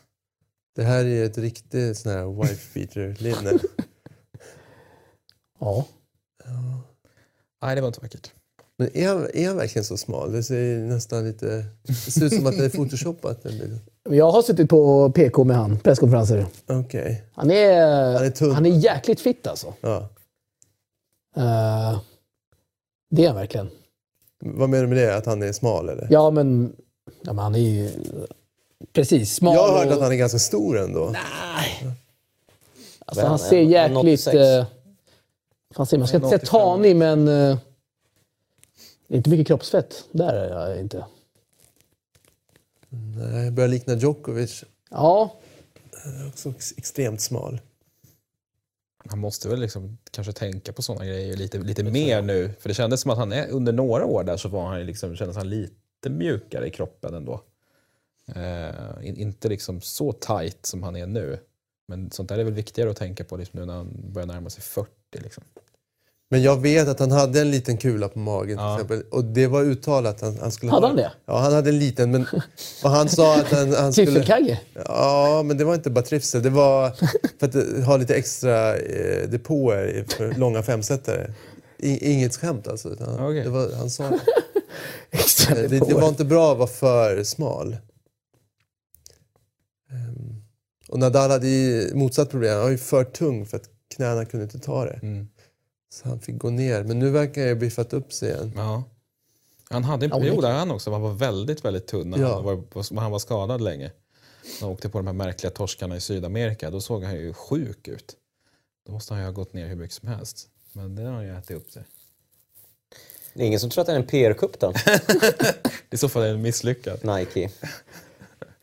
Det 0.77 0.83
här 0.83 1.05
är 1.05 1.25
ett 1.25 1.39
riktigt 1.39 1.99
sån 1.99 2.13
här 2.13 2.43
wife 2.43 2.79
beater-linne. 2.81 3.59
Ja. 5.59 5.85
Nej, 7.63 7.75
det 7.75 7.81
var 7.81 7.89
inte 7.89 8.01
vackert. 8.01 8.31
Men 8.77 8.97
är 8.97 9.09
han, 9.09 9.27
är 9.35 9.47
han 9.49 9.57
verkligen 9.57 9.85
så 9.85 9.97
smal? 9.97 10.33
Det 10.33 10.43
ser 10.43 10.79
nästan 10.79 11.25
lite... 11.25 11.65
Det 11.83 11.93
ser 11.95 12.25
ut 12.25 12.35
som 12.35 12.47
att 12.47 12.59
det 12.59 12.65
är 12.65 12.69
photoshopat. 12.71 13.43
bilden. 13.43 13.81
Jag 14.11 14.31
har 14.31 14.43
suttit 14.43 14.69
på 14.71 15.11
PK 15.13 15.45
med 15.45 15.57
han, 15.57 15.79
presskonferenser. 15.79 16.47
Okej. 16.67 17.25
Han 17.35 17.51
är, 17.51 18.13
Han 18.15 18.25
är 18.27 18.31
tunn. 18.31 18.51
han 18.55 18.67
är 18.67 18.71
jäkligt 18.71 19.21
fit 19.21 19.47
alltså. 19.47 19.75
Ja. 19.81 20.09
Eh, 21.37 22.01
det 23.11 23.23
är 23.25 23.27
han 23.27 23.37
verkligen. 23.37 23.71
Vad 24.41 24.69
menar 24.69 24.83
du 24.83 24.89
med 24.89 24.99
det? 24.99 25.17
Att 25.17 25.27
han 25.27 25.43
är 25.43 25.53
smal 25.53 25.89
eller? 25.89 26.07
Ja, 26.11 26.31
men, 26.31 26.73
ja, 27.23 27.33
men 27.33 27.39
han 27.39 27.55
är 27.55 27.59
ju... 27.59 27.91
Precis, 28.93 29.35
smal 29.35 29.55
Jag 29.55 29.63
har 29.69 29.79
hört 29.79 29.87
och- 29.87 29.93
att 29.93 30.01
han 30.01 30.13
är 30.13 30.17
ganska 30.17 30.39
stor 30.39 30.79
ändå. 30.79 31.15
Alltså, 33.05 33.23
Men 33.23 33.27
han 33.31 33.39
ser 33.39 33.61
jäkligt... 33.63 33.99
86. 33.99 34.35
Fan 35.75 35.87
säger 35.87 35.99
man? 35.99 36.03
Jag 36.03 36.09
ska 36.09 36.17
inte 36.17 36.29
säga 36.29 36.39
85. 36.39 36.51
tanig, 36.61 36.97
men... 36.97 37.29
Eh, 37.29 37.59
det 39.09 39.15
är 39.15 39.17
inte 39.17 39.31
mycket 39.31 39.47
kroppsfett. 39.47 40.05
Där 40.13 40.33
är 40.35 40.69
jag 40.69 40.81
inte. 40.81 41.07
Nej, 42.89 43.45
jag 43.45 43.53
börjar 43.53 43.69
likna 43.69 43.95
Djokovic. 43.95 44.65
Ja, 44.91 45.35
Också 46.29 46.51
ex- 46.51 46.75
extremt 46.77 47.21
smal. 47.21 47.61
Han 49.09 49.19
måste 49.19 49.49
väl 49.49 49.61
liksom 49.61 49.99
kanske 50.11 50.33
tänka 50.33 50.73
på 50.73 50.83
sådana 50.83 51.05
grejer 51.07 51.37
lite, 51.37 51.59
lite 51.59 51.83
mer 51.85 52.23
nu. 52.23 52.53
För 52.61 52.69
det 52.69 52.75
kändes 52.75 53.01
som 53.01 53.11
att 53.11 53.19
han 53.19 53.33
är, 53.33 53.49
under 53.51 53.73
några 53.73 54.05
år 54.05 54.25
där 54.25 54.37
så 54.37 54.49
var 54.49 54.67
han 54.67 54.87
liksom, 54.87 55.17
kändes 55.17 55.37
han 55.37 55.49
lite 55.51 56.11
mjukare 56.11 56.67
i 56.67 56.71
kroppen 56.71 57.15
ändå. 57.15 57.41
Eh, 58.35 59.07
in, 59.09 59.17
inte 59.17 59.49
liksom 59.49 59.81
så 59.81 60.13
tight 60.13 60.67
som 60.67 60.83
han 60.83 60.97
är 60.97 61.07
nu. 61.07 61.39
Men 61.89 62.11
sånt 62.11 62.29
där 62.29 62.39
är 62.39 62.45
väl 62.45 62.55
viktigare 62.55 62.91
att 62.91 62.97
tänka 62.97 63.25
på 63.25 63.37
liksom 63.37 63.61
nu 63.61 63.67
när 63.67 63.75
han 63.75 64.13
börjar 64.13 64.27
närma 64.27 64.51
sig 64.51 64.63
40. 64.63 64.93
Liksom. 65.17 65.45
Men 66.31 66.43
jag 66.43 66.57
vet 66.63 66.89
att 66.89 67.01
han 67.01 67.11
hade 67.11 67.41
en 67.41 67.51
liten 67.51 67.77
kula 67.77 68.09
på 68.09 68.19
magen 68.19 68.49
till 68.57 68.65
Ja. 68.65 68.75
exempel. 68.75 69.03
Och 69.11 69.25
det 69.25 69.47
var 69.47 69.63
uttalat 69.63 70.15
att 70.15 70.21
han, 70.21 70.39
han 70.41 70.53
skulle 70.53 70.73
Hade 70.73 70.83
ha 70.87 70.89
han 70.89 70.97
det? 70.97 71.13
Ja, 71.27 71.39
han 71.39 71.53
hade 71.53 71.71
en 71.71 71.79
liten. 71.79 72.11
Men, 72.11 72.27
och 72.85 72.91
han 72.91 73.09
sa 73.09 73.37
att 73.41 73.51
han, 73.53 73.73
han 73.75 73.93
skulle... 73.93 74.59
Ja, 74.75 75.43
men 75.45 75.57
det 75.59 75.65
var 75.65 75.75
inte 75.75 75.91
bara 75.91 76.05
trivsel. 76.05 76.43
Det 76.43 76.51
var 76.51 76.91
för 77.41 77.47
att 77.47 77.55
eh, 77.55 77.85
ha 77.85 77.97
lite 77.97 78.15
extra 78.15 78.77
eh, 78.77 79.29
depåer 79.29 80.05
för 80.09 80.33
långa 80.35 80.63
femsetare. 80.63 81.35
I, 81.79 82.13
inget 82.13 82.37
skämt 82.37 82.69
alltså. 82.69 82.89
Utan 82.89 83.15
Okej. 83.15 83.43
det 83.45 83.51
var, 83.51 83.73
han 83.77 83.91
sa 83.91 84.03
det. 84.11 84.19
Extra 85.11 85.55
Det, 85.55 85.69
det 85.69 85.95
var 85.95 86.09
inte 86.09 86.25
bra 86.25 86.53
att 86.53 86.59
vara 86.59 86.69
för 86.69 87.23
smal. 87.25 87.77
Ehm, 89.91 90.43
och 90.89 90.99
Nadal 90.99 91.31
hade 91.31 91.49
ju 91.49 91.95
motsatt 91.95 92.31
problem. 92.31 92.53
Han 92.55 92.63
var 92.63 92.71
ju 92.71 92.79
för 92.79 93.05
tung 93.05 93.47
för 93.47 93.57
att 93.57 93.69
knäna 93.89 94.25
kunde 94.25 94.45
inte 94.45 94.59
ta 94.59 94.85
det. 94.85 94.99
Mm. 95.03 95.29
Så 95.91 96.09
han 96.09 96.21
fick 96.21 96.39
gå 96.39 96.51
ner. 96.51 96.83
Men 96.83 96.99
nu 96.99 97.11
verkar 97.11 97.41
han 97.41 97.49
ju 97.49 97.55
biffat 97.55 97.93
upp 97.93 98.13
sig 98.13 98.29
igen. 98.31 98.53
Ja. 98.57 98.83
Han 99.71 99.85
hade 99.85 100.07
en 100.07 100.11
period 100.11 100.43
där 100.45 100.53
han 100.53 100.71
också 100.71 100.93
han 100.93 101.03
var 101.03 101.13
väldigt, 101.13 101.65
väldigt 101.65 101.87
tunn 101.87 102.11
när 102.11 102.19
Ja. 102.19 102.35
han, 102.35 102.45
var, 102.45 103.01
han 103.01 103.11
var 103.11 103.19
skadad 103.19 103.61
länge. 103.61 103.91
Han 104.61 104.69
åkte 104.71 104.89
på 104.89 104.99
de 104.99 105.07
här 105.07 105.15
märkliga 105.15 105.51
torskarna 105.51 105.97
i 105.97 106.01
Sydamerika. 106.01 106.71
Då 106.71 106.81
såg 106.81 107.05
han 107.05 107.15
ju 107.15 107.33
sjuk 107.33 107.89
ut. 107.89 108.17
Då 108.87 108.93
måste 108.93 109.15
han 109.15 109.21
ju 109.23 109.27
ha 109.27 109.33
gått 109.33 109.53
ner 109.53 109.67
hur 109.69 109.77
mycket 109.77 109.97
som 109.97 110.09
helst. 110.09 110.49
Men 110.73 110.95
det 110.95 111.03
har 111.03 111.13
han 111.13 111.25
ju 111.25 111.37
ätit 111.39 111.57
upp 111.57 111.71
sig. 111.71 111.83
Det 113.35 113.43
är 113.43 113.47
ingen 113.47 113.61
som 113.61 113.71
tror 113.71 113.81
att 113.83 113.87
det 113.87 113.93
är 113.93 113.97
en 113.97 114.07
PR-kupp 114.07 114.61
då? 114.61 114.73
I 115.91 115.97
så 115.97 116.09
fall 116.09 116.23
är 116.23 116.33
det 116.33 116.39
misslyckat. 116.39 117.03
Nike. 117.05 117.51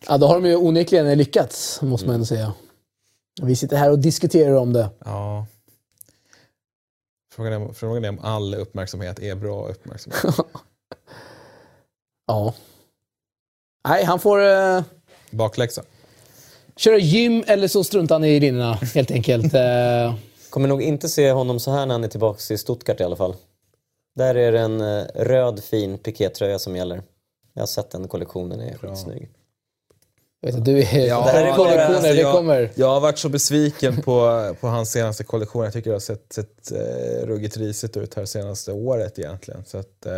Ja, 0.08 0.18
då 0.18 0.28
har 0.28 0.36
de 0.36 0.46
ju 0.50 0.56
onekligen 0.56 1.18
lyckats, 1.18 1.82
måste 1.82 2.06
man 2.08 2.16
ändå 2.16 2.26
säga. 2.26 2.54
Vi 3.42 3.56
sitter 3.56 3.78
här 3.78 3.92
och 3.92 4.00
diskuterar 4.00 4.56
om 4.56 4.74
det. 4.74 4.90
Ja. 5.06 5.46
Frågan 7.34 7.54
är, 7.54 7.74
frågan 7.74 8.06
är 8.06 8.10
om 8.10 8.20
all 8.20 8.56
uppmärksamhet 8.56 9.20
är 9.20 9.36
bra 9.36 9.68
uppmärksamhet. 9.68 10.36
Ja. 12.28 12.54
Nej, 13.88 14.04
han 14.04 14.20
får 14.20 14.40
uh, 14.40 14.84
Bakläxa. 15.32 15.84
köra 16.76 16.98
gym 16.98 17.44
eller 17.48 17.68
så 17.68 17.84
struntar 17.84 18.16
han 18.16 18.24
i 18.24 18.40
rinnorna 18.40 18.74
helt 18.74 19.12
enkelt. 19.12 19.54
Eh, 19.54 20.16
Kommer 20.50 20.68
nog 20.68 20.82
inte 20.82 21.10
se 21.10 21.32
honom 21.32 21.60
så 21.60 21.72
här 21.72 21.86
när 21.86 21.94
han 21.94 22.04
är 22.04 22.08
tillbaka 22.08 22.54
i 22.54 22.58
Stuttgart 22.58 23.00
i 23.00 23.04
alla 23.04 23.16
fall. 23.16 23.36
Där 24.16 24.36
är 24.36 24.52
det 24.52 24.60
en 24.60 24.82
eh, 24.82 25.04
röd 25.16 25.64
fin 25.64 25.98
pikétröja 25.98 26.60
som 26.60 26.76
gäller. 26.76 27.04
Jag 27.54 27.62
har 27.62 27.68
sett 27.68 27.92
den 27.92 28.08
kollektionen, 28.08 28.50
den 28.60 28.68
är 28.70 28.78
skitsnygg. 28.78 29.30
Jag 30.46 30.54
vet 30.56 30.66
du 30.66 30.80
är... 30.80 31.08
Ja, 31.08 31.24
det 31.26 31.32
här 31.32 31.42
är 31.42 31.48
det- 31.48 31.56
kollektioner, 31.56 31.86
alltså, 31.96 32.02
det 32.14 32.22
jag- 32.22 32.36
kommer. 32.36 32.72
Jag 32.76 32.88
har 32.88 33.00
varit 33.00 33.18
så 33.18 33.30
besviken 33.30 34.02
på, 34.02 34.56
på 34.62 34.68
hans 34.68 34.92
senaste 34.92 35.24
kollektion. 35.24 35.64
Jag 35.64 35.74
tycker 35.74 35.90
det 35.90 35.96
har 35.96 36.00
sett, 36.00 36.34
sett 36.34 36.72
eh, 36.72 37.28
ruggigt 37.28 37.58
risigt 37.58 37.98
ut 37.98 38.14
här 38.14 38.26
senaste 38.26 38.72
året 38.72 39.20
egentligen. 39.20 39.64
Så 39.66 39.78
att, 39.78 40.06
eh, 40.06 40.14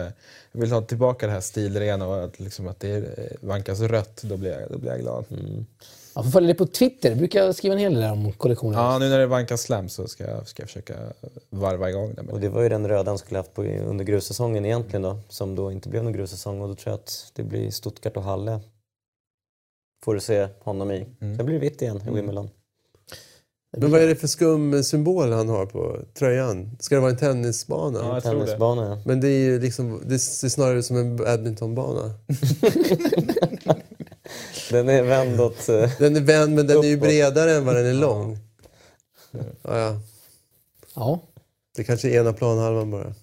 jag 0.52 0.62
vill 0.62 0.72
ha 0.72 0.82
tillbaka 0.82 1.28
det 1.28 1.34
här 1.34 1.42
stilrena 1.42 2.08
och 2.08 2.24
att, 2.24 2.40
liksom, 2.40 2.68
att 2.68 2.80
det 2.80 2.96
eh, 2.96 3.04
vankas 3.42 3.80
rött. 3.80 4.22
Då 4.22 4.38
blir 4.38 4.52
jag, 4.60 4.72
då 4.72 4.78
blir 4.78 4.92
jag 4.92 5.00
glad. 5.00 5.26
Man 6.14 6.24
får 6.24 6.32
följa 6.32 6.48
dig 6.48 6.56
på 6.58 6.66
Twitter. 6.66 7.10
Du 7.10 7.16
brukar 7.16 7.52
skriva 7.52 7.74
en 7.76 7.80
hel 7.80 7.94
del 7.94 8.12
om 8.12 8.32
kollektioner. 8.34 8.78
Ja, 8.78 8.98
nu 9.00 9.10
när 9.10 9.20
det 9.20 9.26
vankas 9.28 9.62
slam 9.62 9.90
så 9.90 10.08
ska 10.08 10.24
jag, 10.24 10.48
ska 10.48 10.62
jag 10.62 10.70
försöka 10.70 10.94
varva 11.50 11.90
igång 11.90 12.14
det. 12.16 12.32
Och 12.32 12.40
det 12.40 12.50
var 12.50 12.62
ju 12.62 12.70
den 12.70 12.88
röda 12.88 13.12
han 13.12 13.18
skulle 13.18 13.40
haft 13.40 13.54
på, 13.54 13.64
under 13.64 14.06
grussäsongen 14.06 14.66
egentligen 14.66 15.02
då. 15.02 15.20
Som 15.30 15.56
då 15.56 15.72
inte 15.72 15.90
blev 15.90 16.04
någon 16.04 16.14
grussäsong 16.14 16.62
och 16.62 16.68
då 16.68 16.76
tror 16.76 16.92
jag 16.92 16.96
att 17.00 17.32
det 17.36 17.44
blir 17.44 17.72
Stuttgart 17.72 18.18
och 18.18 18.24
Halle. 18.24 18.60
Får 20.04 20.14
du 20.14 20.20
se 20.20 20.48
honom 20.60 20.92
i. 20.92 21.06
Sen 21.20 21.46
blir 21.46 21.54
det 21.54 21.60
vitt 21.60 21.82
igen 21.82 22.02
i 22.08 22.12
Wimbledon. 22.12 22.50
Men 23.78 23.92
vad 23.92 24.02
är 24.02 24.08
det 24.08 24.16
för 24.16 24.28
skum 24.28 24.84
symbol 24.84 25.32
han 25.32 25.50
har 25.50 25.66
på 25.66 26.00
tröjan? 26.14 26.78
Ska 26.80 26.96
det 26.96 27.02
vara 27.02 27.12
en 27.12 27.18
tennisbana? 27.18 28.00
Ja, 28.00 28.14
jag 28.14 28.24
tror 28.24 28.34
det. 28.34 28.46
Tennisbana 28.46 28.86
ja. 28.90 29.02
Men 29.06 29.22
det 29.22 29.28
är 29.28 29.40
ju 29.40 29.60
liksom, 29.60 30.02
det 30.06 30.20
ser 30.20 30.50
snarare 30.50 30.80
ut 30.80 30.86
som 30.86 30.98
en 30.98 31.16
badmintonbana. 31.16 32.14
Den 34.72 34.90
är 34.90 35.04
vänd 35.04 35.42
åt... 35.42 35.70
eh, 35.70 35.92
Den 36.00 36.16
är 36.16 36.22
vänd 36.22 36.56
men 36.56 36.68
den 36.68 36.78
är 36.78 36.88
ju 36.88 36.98
bredare 36.98 37.52
än 37.56 37.66
vad 37.66 37.76
den 37.76 37.86
är 37.86 37.94
lång. 37.94 38.38
Ja, 39.62 39.78
ja. 39.80 40.00
Ja. 40.96 41.20
Det 41.76 41.84
kanske 41.84 42.10
är 42.10 42.20
ena 42.22 42.34
planhalvan 42.34 42.92
bara. 42.92 43.14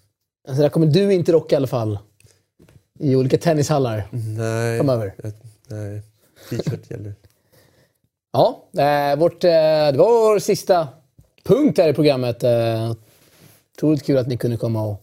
Alltså, 0.49 0.63
där 0.63 0.69
kommer 0.69 0.87
du 0.87 1.13
inte 1.15 1.33
rocka 1.33 1.55
i 1.55 1.57
alla 1.57 1.67
fall. 1.67 1.99
I 2.99 3.17
olika 3.17 3.39
tennishallar 3.39 4.09
Nej. 4.13 4.79
framöver. 4.79 5.15
Jag- 5.23 5.33
Nej. 5.69 6.03
T-shirt 6.51 6.91
gäller. 6.91 7.15
Ja, 8.33 8.65
eh, 8.79 9.19
vårt, 9.19 9.45
eh, 9.45 9.51
det 9.93 9.95
var 9.97 10.33
vår 10.33 10.39
sista 10.39 10.89
punkt 11.45 11.79
här 11.79 11.89
i 11.89 11.95
programmet. 11.95 12.45
Eh, 12.45 12.95
otroligt 13.77 14.03
kul 14.03 14.19
att 14.19 14.29
ni 14.29 14.37
kunde 14.37 14.57
komma 14.57 14.83
och 14.83 15.03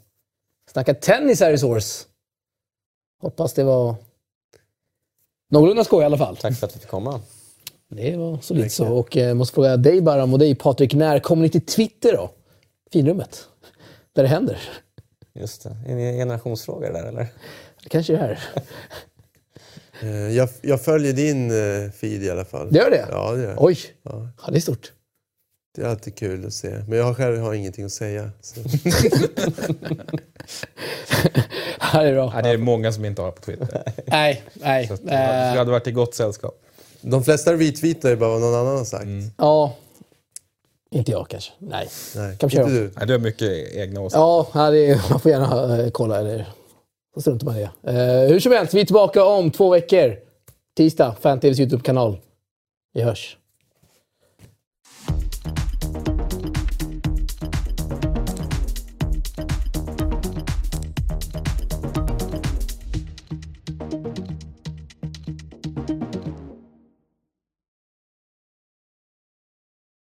snacka 0.71 0.93
tennis 0.93 1.39
här 1.39 1.53
i 1.53 1.57
Source. 1.57 2.05
Hoppas 3.21 3.53
det 3.53 3.63
var 3.63 3.95
någorlunda 5.49 5.83
skoj 5.83 6.01
i 6.01 6.05
alla 6.05 6.17
fall. 6.17 6.37
Tack 6.37 6.57
för 6.57 6.67
att 6.67 6.75
vi 6.75 6.79
fick 6.79 6.89
komma. 6.89 7.21
Det 7.87 8.17
var 8.17 8.37
solidt 8.37 8.71
så. 8.71 8.87
Och 8.87 9.17
eh, 9.17 9.33
måste 9.33 9.53
fråga 9.53 9.77
dig 9.77 10.01
Baram 10.01 10.33
och 10.33 10.39
dig 10.39 10.55
Patrik, 10.55 10.93
när 10.93 11.19
kommer 11.19 11.43
ni 11.43 11.49
till 11.49 11.65
Twitter 11.65 12.13
då? 12.13 12.31
Finrummet. 12.91 13.47
Där 14.13 14.23
det 14.23 14.29
händer. 14.29 14.59
Just 15.33 15.63
det. 15.63 15.77
Är 15.87 15.95
det 15.95 16.01
en 16.01 16.17
generationsfråga 16.17 16.87
det 16.87 16.93
där 16.93 17.07
eller? 17.07 17.27
Det 17.83 17.89
kanske 17.89 18.13
är 18.13 18.17
här. 18.17 18.39
Eh, 20.01 20.09
Jag, 20.35 20.49
jag 20.61 20.81
följer 20.81 21.13
din 21.13 21.51
eh, 21.51 21.91
feed 21.91 22.23
i 22.23 22.29
alla 22.29 22.45
fall. 22.45 22.71
Det 22.71 22.79
gör 22.79 22.89
det? 22.89 23.07
Ja, 23.11 23.31
det 23.31 23.41
gör. 23.43 23.55
Oj! 23.57 23.77
Ja. 24.03 24.27
Ja, 24.45 24.51
det 24.51 24.57
är 24.57 24.61
stort. 24.61 24.91
Det 25.75 25.81
är 25.81 25.85
alltid 25.87 26.15
kul 26.15 26.45
att 26.45 26.53
se. 26.53 26.69
Men 26.87 26.97
jag 26.97 27.17
själv 27.17 27.39
har 27.39 27.53
ingenting 27.53 27.85
att 27.85 27.91
säga. 27.91 28.29
Det 31.93 31.97
är 31.99 32.13
bra. 32.13 32.31
Nej, 32.33 32.43
det 32.43 32.49
är 32.49 32.57
många 32.57 32.91
som 32.91 33.05
inte 33.05 33.21
har 33.21 33.31
på 33.31 33.41
Twitter. 33.41 33.83
Nej, 34.05 34.43
nej. 34.53 34.87
Så 34.87 34.93
Eh, 34.93 34.99
jag 35.13 35.55
hade 35.57 35.71
varit 35.71 35.87
i 35.87 35.91
gott 35.91 36.15
sällskap. 36.15 36.61
De 37.01 37.23
flesta 37.23 37.53
retweetar 37.53 38.09
ju 38.09 38.15
bara 38.15 38.29
vad 38.29 38.41
någon 38.41 38.55
annan 38.55 38.77
har 38.77 38.85
sagt. 38.85 39.05
Ja. 39.37 39.75
Inte 40.91 41.11
jag 41.11 41.29
kanske. 41.29 41.51
Nej. 41.59 41.89
Nej, 42.15 42.37
Kan 42.37 42.49
vi 42.49 42.55
köra 42.55 42.63
inte 42.67 42.75
du. 42.79 42.91
Nej, 42.97 43.07
du 43.07 43.13
har 43.13 43.19
mycket 43.19 43.73
egna 43.75 44.01
åsikter. 44.01 44.19
Ja, 44.19 44.69
det 44.71 44.85
är, 44.91 45.01
man 45.09 45.19
får 45.19 45.31
gärna 45.31 45.91
kolla 45.91 46.19
eller 46.19 46.49
så 47.13 47.21
struntar 47.21 47.45
man 47.45 47.57
i 47.57 47.59
det. 47.59 47.91
Eh, 47.91 48.29
hur 48.29 48.39
som 48.39 48.51
helst, 48.51 48.73
vi 48.73 48.81
är 48.81 48.85
tillbaka 48.85 49.23
om 49.23 49.51
två 49.51 49.69
veckor. 49.69 50.15
Tisdag, 50.77 51.15
FanTVs 51.21 51.59
YouTube-kanal. 51.59 52.17
Vi 52.93 53.01
hörs. 53.01 53.37